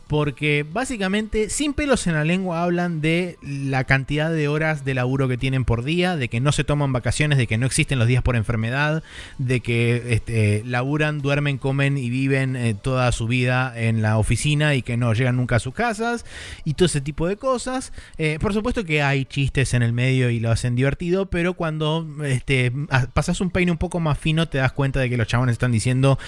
Porque 0.08 0.64
básicamente, 0.70 1.50
sin 1.50 1.74
pelos 1.74 2.06
en 2.06 2.14
la 2.14 2.24
lengua, 2.24 2.62
hablan 2.62 3.00
de 3.00 3.38
la 3.42 3.84
cantidad 3.84 4.30
de 4.32 4.48
horas 4.48 4.84
de 4.84 4.94
laburo 4.94 5.28
que 5.28 5.36
tienen 5.36 5.64
por 5.64 5.84
día, 5.84 6.16
de 6.16 6.28
que 6.28 6.40
no 6.40 6.50
se 6.50 6.64
toman 6.64 6.92
vacaciones, 6.92 7.36
de 7.38 7.46
que 7.46 7.58
no 7.58 7.66
existen 7.66 7.98
los 7.98 8.08
días 8.08 8.22
por 8.22 8.34
enfermedad, 8.34 9.02
de 9.36 9.60
que 9.60 10.14
este, 10.14 10.62
laburan, 10.64 11.20
duermen, 11.20 11.58
comen 11.58 11.98
y 11.98 12.08
viven 12.08 12.56
eh, 12.56 12.74
toda 12.74 13.12
su 13.12 13.26
vida 13.26 13.72
en 13.76 14.00
la 14.00 14.16
oficina 14.18 14.74
y 14.74 14.82
que 14.82 14.96
no 14.96 15.12
llegan 15.12 15.36
nunca 15.36 15.56
a 15.56 15.60
sus 15.60 15.74
casas 15.74 16.24
y 16.64 16.74
todo 16.74 16.86
ese 16.86 17.02
tipo 17.02 17.28
de 17.28 17.36
cosas. 17.36 17.92
Eh, 18.16 18.38
por 18.40 18.54
supuesto 18.54 18.84
que 18.84 19.02
hay 19.02 19.26
chistes 19.26 19.74
en 19.74 19.82
el 19.82 19.92
medio 19.92 20.30
y 20.30 20.40
lo 20.40 20.50
hacen 20.50 20.74
divertido, 20.74 21.26
pero 21.26 21.54
cuando 21.54 22.06
este, 22.24 22.72
pasas 23.12 23.40
un 23.42 23.50
peine 23.50 23.72
un 23.72 23.78
poco 23.78 24.00
más 24.00 24.18
fino 24.18 24.48
te 24.48 24.58
das 24.58 24.72
cuenta 24.72 25.00
de 25.00 25.10
que 25.10 25.16
los 25.16 25.26
chabones 25.26 25.52
están 25.52 25.72
diciendo 25.72 26.18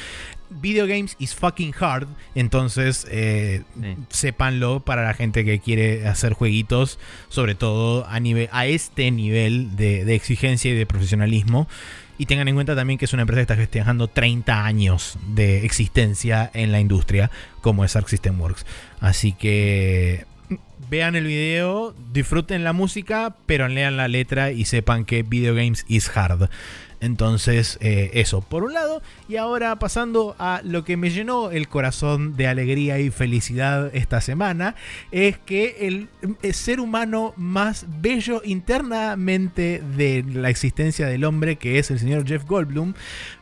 Video 0.51 0.87
games 0.87 1.15
is 1.19 1.35
fucking 1.35 1.73
hard. 1.79 2.09
Entonces, 2.35 3.07
eh, 3.11 3.63
Sí. 3.81 3.97
sépanlo 4.11 4.81
para 4.81 5.05
la 5.05 5.15
gente 5.15 5.45
que 5.45 5.61
quiere 5.61 6.07
hacer 6.09 6.33
jueguitos, 6.33 6.99
sobre 7.29 7.55
todo 7.55 8.07
a, 8.09 8.19
nivel, 8.21 8.49
a 8.53 8.67
este 8.67 9.11
nivel 9.11 9.77
de, 9.77 10.05
de 10.05 10.15
exigencia 10.15 10.71
y 10.71 10.75
de 10.75 10.87
profesionalismo. 10.87 11.69
Y 12.19 12.27
tengan 12.27 12.49
en 12.49 12.55
cuenta 12.55 12.77
también 12.77 12.99
que 12.99 13.07
es 13.07 13.13
una 13.15 13.23
empresa 13.23 13.39
que 13.39 13.43
está 13.43 13.57
festejando 13.57 14.09
30 14.09 14.67
años 14.67 15.19
de 15.29 15.65
existencia 15.65 16.51
en 16.53 16.71
la 16.73 16.79
industria, 16.81 17.31
como 17.63 17.83
es 17.85 17.97
Arc 17.97 18.09
System 18.09 18.39
Works. 18.39 18.67
Así 19.01 19.33
que 19.33 20.27
vean 20.91 21.15
el 21.17 21.25
video, 21.25 21.95
disfruten 22.13 22.63
la 22.65 22.73
música, 22.75 23.37
pero 23.47 23.69
lean 23.69 23.97
la 23.97 24.09
letra 24.09 24.51
y 24.51 24.65
sepan 24.67 25.05
que 25.07 25.23
Video 25.23 25.55
Games 25.55 25.87
is 25.89 26.11
hard. 26.15 26.51
Entonces, 27.01 27.79
eh, 27.81 28.11
eso 28.15 28.43
por 28.43 28.63
un 28.63 28.75
lado. 28.75 29.03
Y 29.29 29.37
ahora 29.37 29.79
pasando 29.79 30.37
a 30.39 30.61
lo 30.65 30.85
que 30.85 30.97
me 30.97 31.11
llenó 31.11 31.51
el 31.51 31.69
corazón 31.69 32.37
de 32.37 32.47
alegría 32.47 32.99
y 32.99 33.11
felicidad 33.11 33.95
esta 33.95 34.21
semana, 34.21 34.75
es 35.11 35.39
que 35.39 35.77
el, 35.87 36.09
ser 36.53 36.81
humano 36.81 37.33
más 37.37 37.87
bello 38.01 38.43
internamente 38.45 39.83
de 39.97 40.25
la 40.31 40.51
existencia 40.51 41.07
del 41.07 41.25
hombre, 41.25 41.57
que 41.57 41.79
es 41.79 41.91
el 41.91 41.99
señor 41.99 42.27
Jeff 42.27 42.45
Goldblum, 42.45 42.95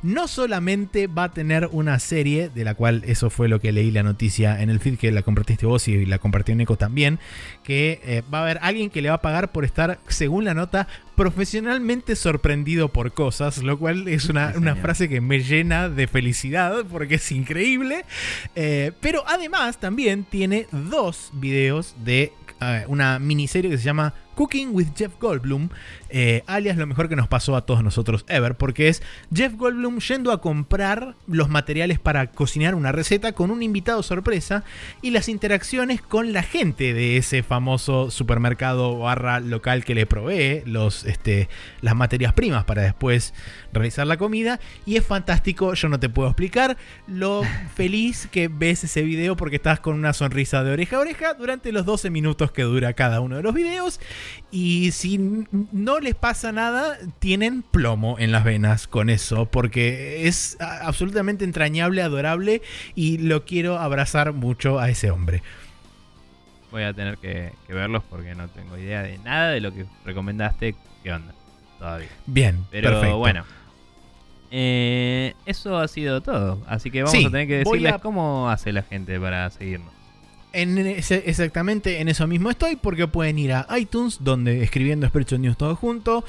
no 0.03 0.29
solamente 0.29 1.07
va 1.07 1.25
a 1.25 1.33
tener 1.33 1.69
una 1.73 1.99
serie, 1.99 2.49
de 2.49 2.65
la 2.65 2.75
cual 2.75 3.03
eso 3.07 3.31
fue 3.31 3.49
lo 3.49 3.61
que 3.61 3.73
leí 3.73 3.91
la 3.91 4.03
noticia 4.03 4.63
en 4.63 4.71
el 4.71 4.79
feed, 4.81 4.99
que 4.99 5.11
la 5.11 5.23
compartiste 5.23 5.67
vos 5.67 5.89
y 5.89 6.07
la 6.07 6.19
compartió 6.19 6.55
Neko 6.55 6.77
también, 6.77 7.19
que 7.65 8.01
eh, 8.05 8.23
va 8.33 8.39
a 8.39 8.43
haber 8.43 8.59
alguien 8.63 8.91
que 8.91 9.03
le 9.03 9.09
va 9.09 9.17
a 9.17 9.23
pagar 9.23 9.51
por 9.51 9.65
estar, 9.65 9.99
según 10.07 10.45
la 10.45 10.55
nota, 10.55 10.87
profesionalmente 11.19 12.15
sorprendido 12.15 12.91
por 12.91 13.13
cosas, 13.13 13.59
lo 13.59 13.77
cual 13.77 14.07
es 14.07 14.29
una, 14.29 14.55
una 14.57 14.77
frase 14.77 15.09
que 15.09 15.21
me 15.21 15.41
llena 15.41 15.89
de 15.89 16.07
felicidad 16.07 16.85
porque 16.89 17.17
es 17.17 17.33
increíble. 17.33 18.05
Eh, 18.55 18.93
pero 19.01 19.25
además 19.27 19.79
también 19.81 20.23
tiene 20.23 20.69
dos 20.71 21.31
videos 21.35 21.97
de 22.05 22.33
eh, 22.61 22.85
una 22.87 23.19
miniserie 23.19 23.69
que 23.69 23.79
se 23.79 23.85
llama 23.85 24.15
Cooking 24.39 24.69
with 24.71 24.95
Jeff 24.97 25.19
Goldblum, 25.19 25.69
eh, 26.11 26.45
alias 26.47 26.77
lo 26.77 26.87
mejor 26.87 27.09
que 27.09 27.17
nos 27.17 27.27
pasó 27.27 27.57
a 27.57 27.67
todos 27.67 27.83
nosotros 27.83 28.25
ever, 28.29 28.55
porque 28.55 28.87
es 28.87 29.03
Jeff 29.35 29.57
Goldblum 29.57 29.99
yendo 29.99 30.31
a 30.31 30.41
comprar 30.41 31.17
los 31.27 31.49
materiales 31.49 31.99
para 31.99 32.29
cocinar 32.29 32.77
una 32.77 32.93
receta 32.93 33.33
con 33.33 33.51
un 33.51 33.65
invitado 33.65 34.01
sorpresa 34.05 34.63
y 35.03 35.11
las 35.11 35.29
interacciones 35.29 36.03
con 36.03 36.33
la 36.33 36.45
gente 36.45 36.95
de 36.95 37.17
ese 37.17 37.43
famoso 37.43 38.13
supermercado 38.13 39.01
barra 39.01 39.41
local 39.41 39.85
que 39.85 39.97
le 39.97 40.07
provee 40.07 40.63
los, 40.67 41.05
este, 41.05 41.49
las 41.81 41.97
materias 41.97 42.33
primas 42.33 42.63
para 42.63 42.83
después 42.83 43.35
realizar 43.73 44.07
la 44.07 44.19
comida. 44.19 44.61
Y 44.87 44.99
es 44.99 45.05
fantástico, 45.05 45.75
yo 45.75 45.89
no 45.89 45.99
te 45.99 46.09
puedo 46.09 46.29
explicar 46.29 46.77
lo 47.09 47.43
feliz 47.75 48.29
que 48.31 48.47
ves 48.47 48.85
ese 48.85 49.03
video 49.03 49.37
porque 49.37 49.57
estás 49.57 49.81
con 49.81 49.97
una 49.97 50.13
sonrisa 50.13 50.63
de 50.63 50.71
oreja 50.71 50.99
a 50.99 51.01
oreja 51.01 51.35
durante 51.35 51.73
los 51.73 51.85
12 51.85 52.11
minutos 52.11 52.53
que 52.53 52.63
dura 52.63 52.93
cada 52.93 53.21
uno 53.21 53.35
de 53.35 53.43
los 53.43 53.53
videos. 53.53 53.99
Y 54.51 54.91
si 54.93 55.19
no 55.73 56.01
les 56.01 56.15
pasa 56.15 56.53
nada, 56.53 56.97
tienen 57.19 57.63
plomo 57.63 58.17
en 58.19 58.33
las 58.33 58.45
venas 58.45 58.87
con 58.87 59.11
eso, 59.11 59.47
porque 59.47 60.27
es 60.27 60.57
absolutamente 60.61 61.45
entrañable, 61.45 62.03
adorable 62.03 62.63
y 62.95 63.19
lo 63.19 63.45
quiero 63.45 63.79
abrazar 63.79 64.33
mucho 64.33 64.79
a 64.79 64.89
ese 64.91 65.11
hombre. 65.11 65.43
Voy 66.71 66.83
a 66.83 66.93
tener 66.93 67.17
que, 67.19 67.53
que 67.67 67.73
verlos 67.73 68.03
porque 68.11 68.35
no 68.35 68.49
tengo 68.49 68.77
idea 68.77 69.03
de 69.03 69.19
nada 69.19 69.51
de 69.51 69.61
lo 69.61 69.73
que 69.73 69.87
recomendaste. 70.05 70.75
¿Qué 71.03 71.13
onda? 71.13 71.33
Todavía. 71.79 72.09
Bien, 72.27 72.65
Pero 72.71 72.91
perfecto. 72.91 73.17
bueno. 73.19 73.45
Eh, 74.51 75.35
eso 75.47 75.79
ha 75.79 75.89
sido 75.89 76.21
todo. 76.23 76.63
Así 76.67 76.91
que 76.91 77.03
vamos 77.03 77.13
Sí, 77.19 77.27
a 77.27 77.31
tener 77.31 77.47
que 77.47 77.59
decirles 77.59 77.93
a- 77.93 77.99
cómo 77.99 78.49
hace 78.51 78.73
la 78.73 78.83
gente 78.83 79.19
para 79.21 79.51
seguirnos. 79.51 79.93
En 80.53 80.79
ese- 80.79 81.25
exactamente 81.27 82.01
en 82.01 82.09
eso 82.09 82.27
mismo 82.27 82.51
estoy, 82.51 82.77
porque 82.77 83.07
pueden 83.07 83.39
ir 83.39 83.53
a 83.53 83.67
iTunes, 83.79 84.19
donde 84.21 84.63
escribiendo 84.63 85.07
Spreadshot 85.07 85.41
News 85.41 85.57
todo 85.59 85.77
junto, 85.77 86.25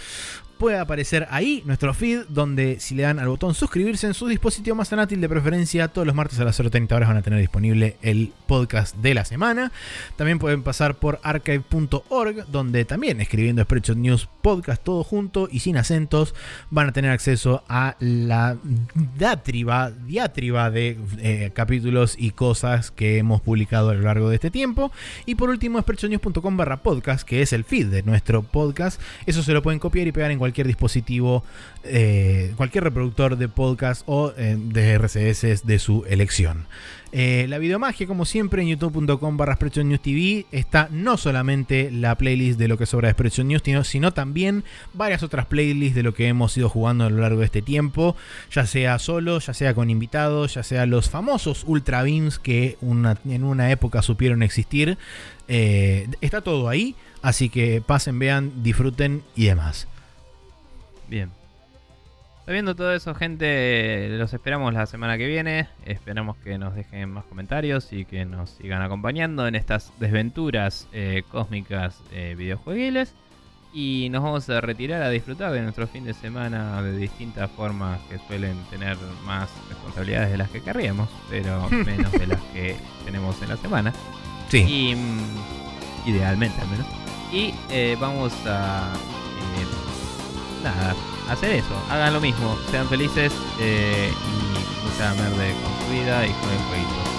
puede 0.59 0.77
aparecer 0.77 1.25
ahí 1.31 1.63
nuestro 1.65 1.93
feed, 1.93 2.25
donde 2.27 2.81
si 2.81 2.93
le 2.93 3.03
dan 3.03 3.17
al 3.17 3.29
botón 3.29 3.55
suscribirse 3.55 4.05
en 4.05 4.13
su 4.13 4.27
dispositivo 4.27 4.75
más 4.75 4.91
anátil 4.91 5.21
de 5.21 5.29
preferencia, 5.29 5.87
todos 5.87 6.05
los 6.05 6.13
martes 6.13 6.37
a 6.39 6.43
las 6.43 6.59
0.30 6.59 6.91
horas 6.91 7.07
van 7.07 7.17
a 7.17 7.21
tener 7.21 7.39
disponible 7.39 7.95
el 8.01 8.33
podcast 8.45 8.95
de 8.97 9.13
la 9.13 9.23
semana. 9.23 9.71
También 10.17 10.37
pueden 10.37 10.61
pasar 10.61 10.95
por 10.95 11.21
archive.org, 11.23 12.45
donde 12.47 12.83
también 12.83 13.21
escribiendo 13.21 13.63
Spreadshot 13.63 13.97
News 13.97 14.27
Podcast 14.41 14.83
todo 14.83 15.05
junto 15.05 15.47
y 15.49 15.61
sin 15.61 15.77
acentos, 15.77 16.35
van 16.69 16.89
a 16.89 16.91
tener 16.91 17.11
acceso 17.11 17.63
a 17.69 17.95
la 17.99 18.57
diatriba, 19.17 19.91
diatriba 19.91 20.69
de 20.69 20.97
eh, 21.19 21.51
capítulos 21.53 22.15
y 22.17 22.31
cosas 22.31 22.91
que 22.91 23.17
hemos 23.17 23.39
publicado 23.39 23.91
a 23.91 23.93
lo 23.93 24.01
largo 24.01 24.27
de 24.27 24.35
este 24.35 24.51
tiempo. 24.51 24.91
Y 25.25 25.35
por 25.35 25.49
último, 25.49 25.79
spreadshotnews.com 25.79 26.57
barra 26.57 26.83
podcast, 26.83 27.25
que 27.25 27.41
es 27.41 27.53
el 27.53 27.63
feed 27.63 27.87
de 27.87 28.03
nuestro 28.03 28.43
podcast. 28.43 29.01
Eso 29.25 29.41
se 29.41 29.53
lo 29.53 29.63
pueden 29.63 29.79
copiar 29.79 30.05
y 30.05 30.11
pegar 30.11 30.31
en 30.31 30.37
cualquier 30.37 30.48
dispositivo, 30.51 31.43
eh, 31.83 32.53
cualquier 32.57 32.83
reproductor 32.83 33.37
de 33.37 33.47
podcast 33.47 34.03
o 34.05 34.33
eh, 34.37 34.57
de 34.59 34.93
RCS 34.93 35.65
de 35.65 35.79
su 35.79 36.03
elección. 36.09 36.67
Eh, 37.11 37.47
la 37.49 37.57
videomagia, 37.57 38.05
como 38.05 38.25
siempre, 38.25 38.61
en 38.61 38.67
youtube.com 38.67 39.37
barra 39.37 39.57
News 39.83 40.01
TV 40.01 40.45
está 40.51 40.89
no 40.91 41.17
solamente 41.17 41.89
la 41.89 42.15
playlist 42.15 42.59
de 42.59 42.67
lo 42.67 42.77
que 42.77 42.85
sobra 42.85 43.07
de 43.07 43.11
Expression 43.11 43.47
News, 43.47 43.63
sino, 43.87 44.11
también 44.11 44.63
varias 44.93 45.23
otras 45.23 45.45
playlists 45.45 45.95
de 45.95 46.03
lo 46.03 46.13
que 46.13 46.27
hemos 46.27 46.55
ido 46.57 46.69
jugando 46.69 47.05
a 47.05 47.09
lo 47.09 47.21
largo 47.21 47.39
de 47.39 47.45
este 47.45 47.61
tiempo, 47.61 48.15
ya 48.51 48.67
sea 48.67 48.99
solo, 48.99 49.39
ya 49.39 49.53
sea 49.53 49.73
con 49.73 49.89
invitados, 49.89 50.53
ya 50.53 50.63
sea 50.63 50.85
los 50.85 51.09
famosos 51.09 51.63
Ultra 51.65 52.03
Beams 52.03 52.37
que 52.39 52.77
en 52.81 53.43
una 53.43 53.71
época 53.71 54.01
supieron 54.01 54.43
existir. 54.43 54.97
está 55.47 56.41
todo 56.41 56.69
ahí, 56.69 56.95
así 57.21 57.49
que 57.49 57.81
pasen, 57.81 58.19
vean, 58.19 58.63
disfruten 58.63 59.23
y 59.35 59.45
demás. 59.45 59.87
Bien. 61.09 61.31
Sabiendo 62.45 62.75
todo 62.75 62.93
eso, 62.93 63.13
gente, 63.13 64.09
los 64.17 64.33
esperamos 64.33 64.73
la 64.73 64.85
semana 64.85 65.17
que 65.17 65.27
viene. 65.27 65.67
Esperamos 65.85 66.37
que 66.37 66.57
nos 66.57 66.73
dejen 66.73 67.11
más 67.11 67.25
comentarios 67.25 67.93
y 67.93 68.05
que 68.05 68.25
nos 68.25 68.51
sigan 68.51 68.81
acompañando 68.81 69.47
en 69.47 69.55
estas 69.55 69.91
desventuras 69.99 70.87
eh, 70.91 71.23
cósmicas 71.31 72.01
eh, 72.11 72.35
videojueguiles. 72.37 73.13
Y 73.71 74.07
nos 74.09 74.23
vamos 74.23 74.49
a 74.49 74.61
retirar 74.61 75.03
a 75.03 75.09
disfrutar 75.09 75.51
de 75.51 75.61
nuestro 75.61 75.87
fin 75.87 76.05
de 76.05 76.15
semana 76.15 76.81
de 76.81 76.97
distintas 76.97 77.51
formas 77.51 77.99
que 78.09 78.17
suelen 78.27 78.57
tener 78.71 78.97
más 79.27 79.47
responsabilidades 79.69 80.31
de 80.31 80.37
las 80.37 80.49
que 80.49 80.61
querríamos, 80.61 81.07
pero 81.29 81.69
menos 81.85 82.11
de 82.13 82.25
las 82.25 82.41
que 82.53 82.75
tenemos 83.05 83.39
en 83.43 83.49
la 83.49 83.57
semana. 83.57 83.93
Sí. 84.47 84.57
Y, 84.57 84.95
mm, 84.95 86.09
idealmente 86.09 86.59
al 86.61 86.67
menos. 86.67 86.87
Y 87.31 87.53
eh, 87.69 87.95
vamos 87.99 88.33
a 88.47 88.91
nada, 90.63 90.95
hacer 91.29 91.51
eso, 91.51 91.75
hagan 91.89 92.13
lo 92.13 92.21
mismo, 92.21 92.57
sean 92.71 92.87
felices 92.87 93.33
eh, 93.59 94.13
y 94.13 94.85
mucha 94.85 95.13
merde 95.13 95.55
con 95.61 95.85
su 95.85 95.91
vida 95.91 96.25
y 96.25 96.31
con 96.31 96.49
el 96.49 96.59
jueguito. 96.69 97.09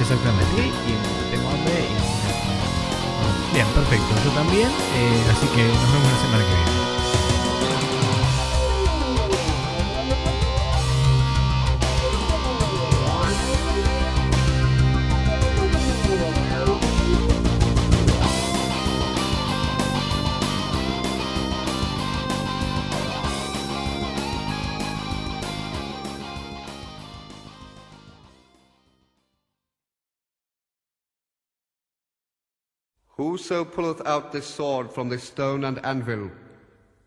Exactamente. 0.00 0.66
Y, 0.66 1.30
tengo 1.30 1.48
hambre 1.50 1.74
y 1.74 3.54
Bien, 3.54 3.66
perfecto. 3.74 4.14
Yo 4.24 4.30
también. 4.30 4.68
Eh, 4.68 5.32
así 5.32 5.46
que 5.48 5.62
nos 5.64 5.92
vemos 5.92 6.12
la 6.12 6.18
semana 6.20 6.44
que 6.44 6.54
viene. 6.54 6.69
Whoso 33.20 33.66
pulleth 33.66 34.00
out 34.06 34.32
this 34.32 34.46
sword 34.46 34.90
from 34.90 35.10
this 35.10 35.24
stone 35.24 35.64
and 35.64 35.78
anvil 35.84 36.30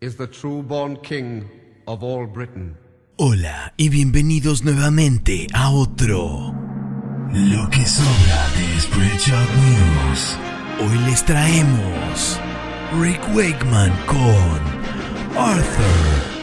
is 0.00 0.14
the 0.16 0.28
true 0.28 0.62
born 0.62 0.96
king 0.98 1.50
of 1.88 2.04
all 2.04 2.24
Britain. 2.24 2.76
Hola 3.18 3.72
y 3.76 3.88
bienvenidos 3.88 4.62
nuevamente 4.62 5.48
a 5.52 5.70
otro 5.70 6.54
Lo 7.32 7.68
que 7.68 7.84
sobra 7.84 8.48
de 8.54 8.80
Spreadshot 8.80 9.48
News. 9.56 10.38
Hoy 10.82 10.98
les 11.10 11.24
traemos 11.24 12.38
Rick 12.92 13.20
Wakeman 13.34 13.90
con 14.06 14.60
Arthur. 15.36 16.33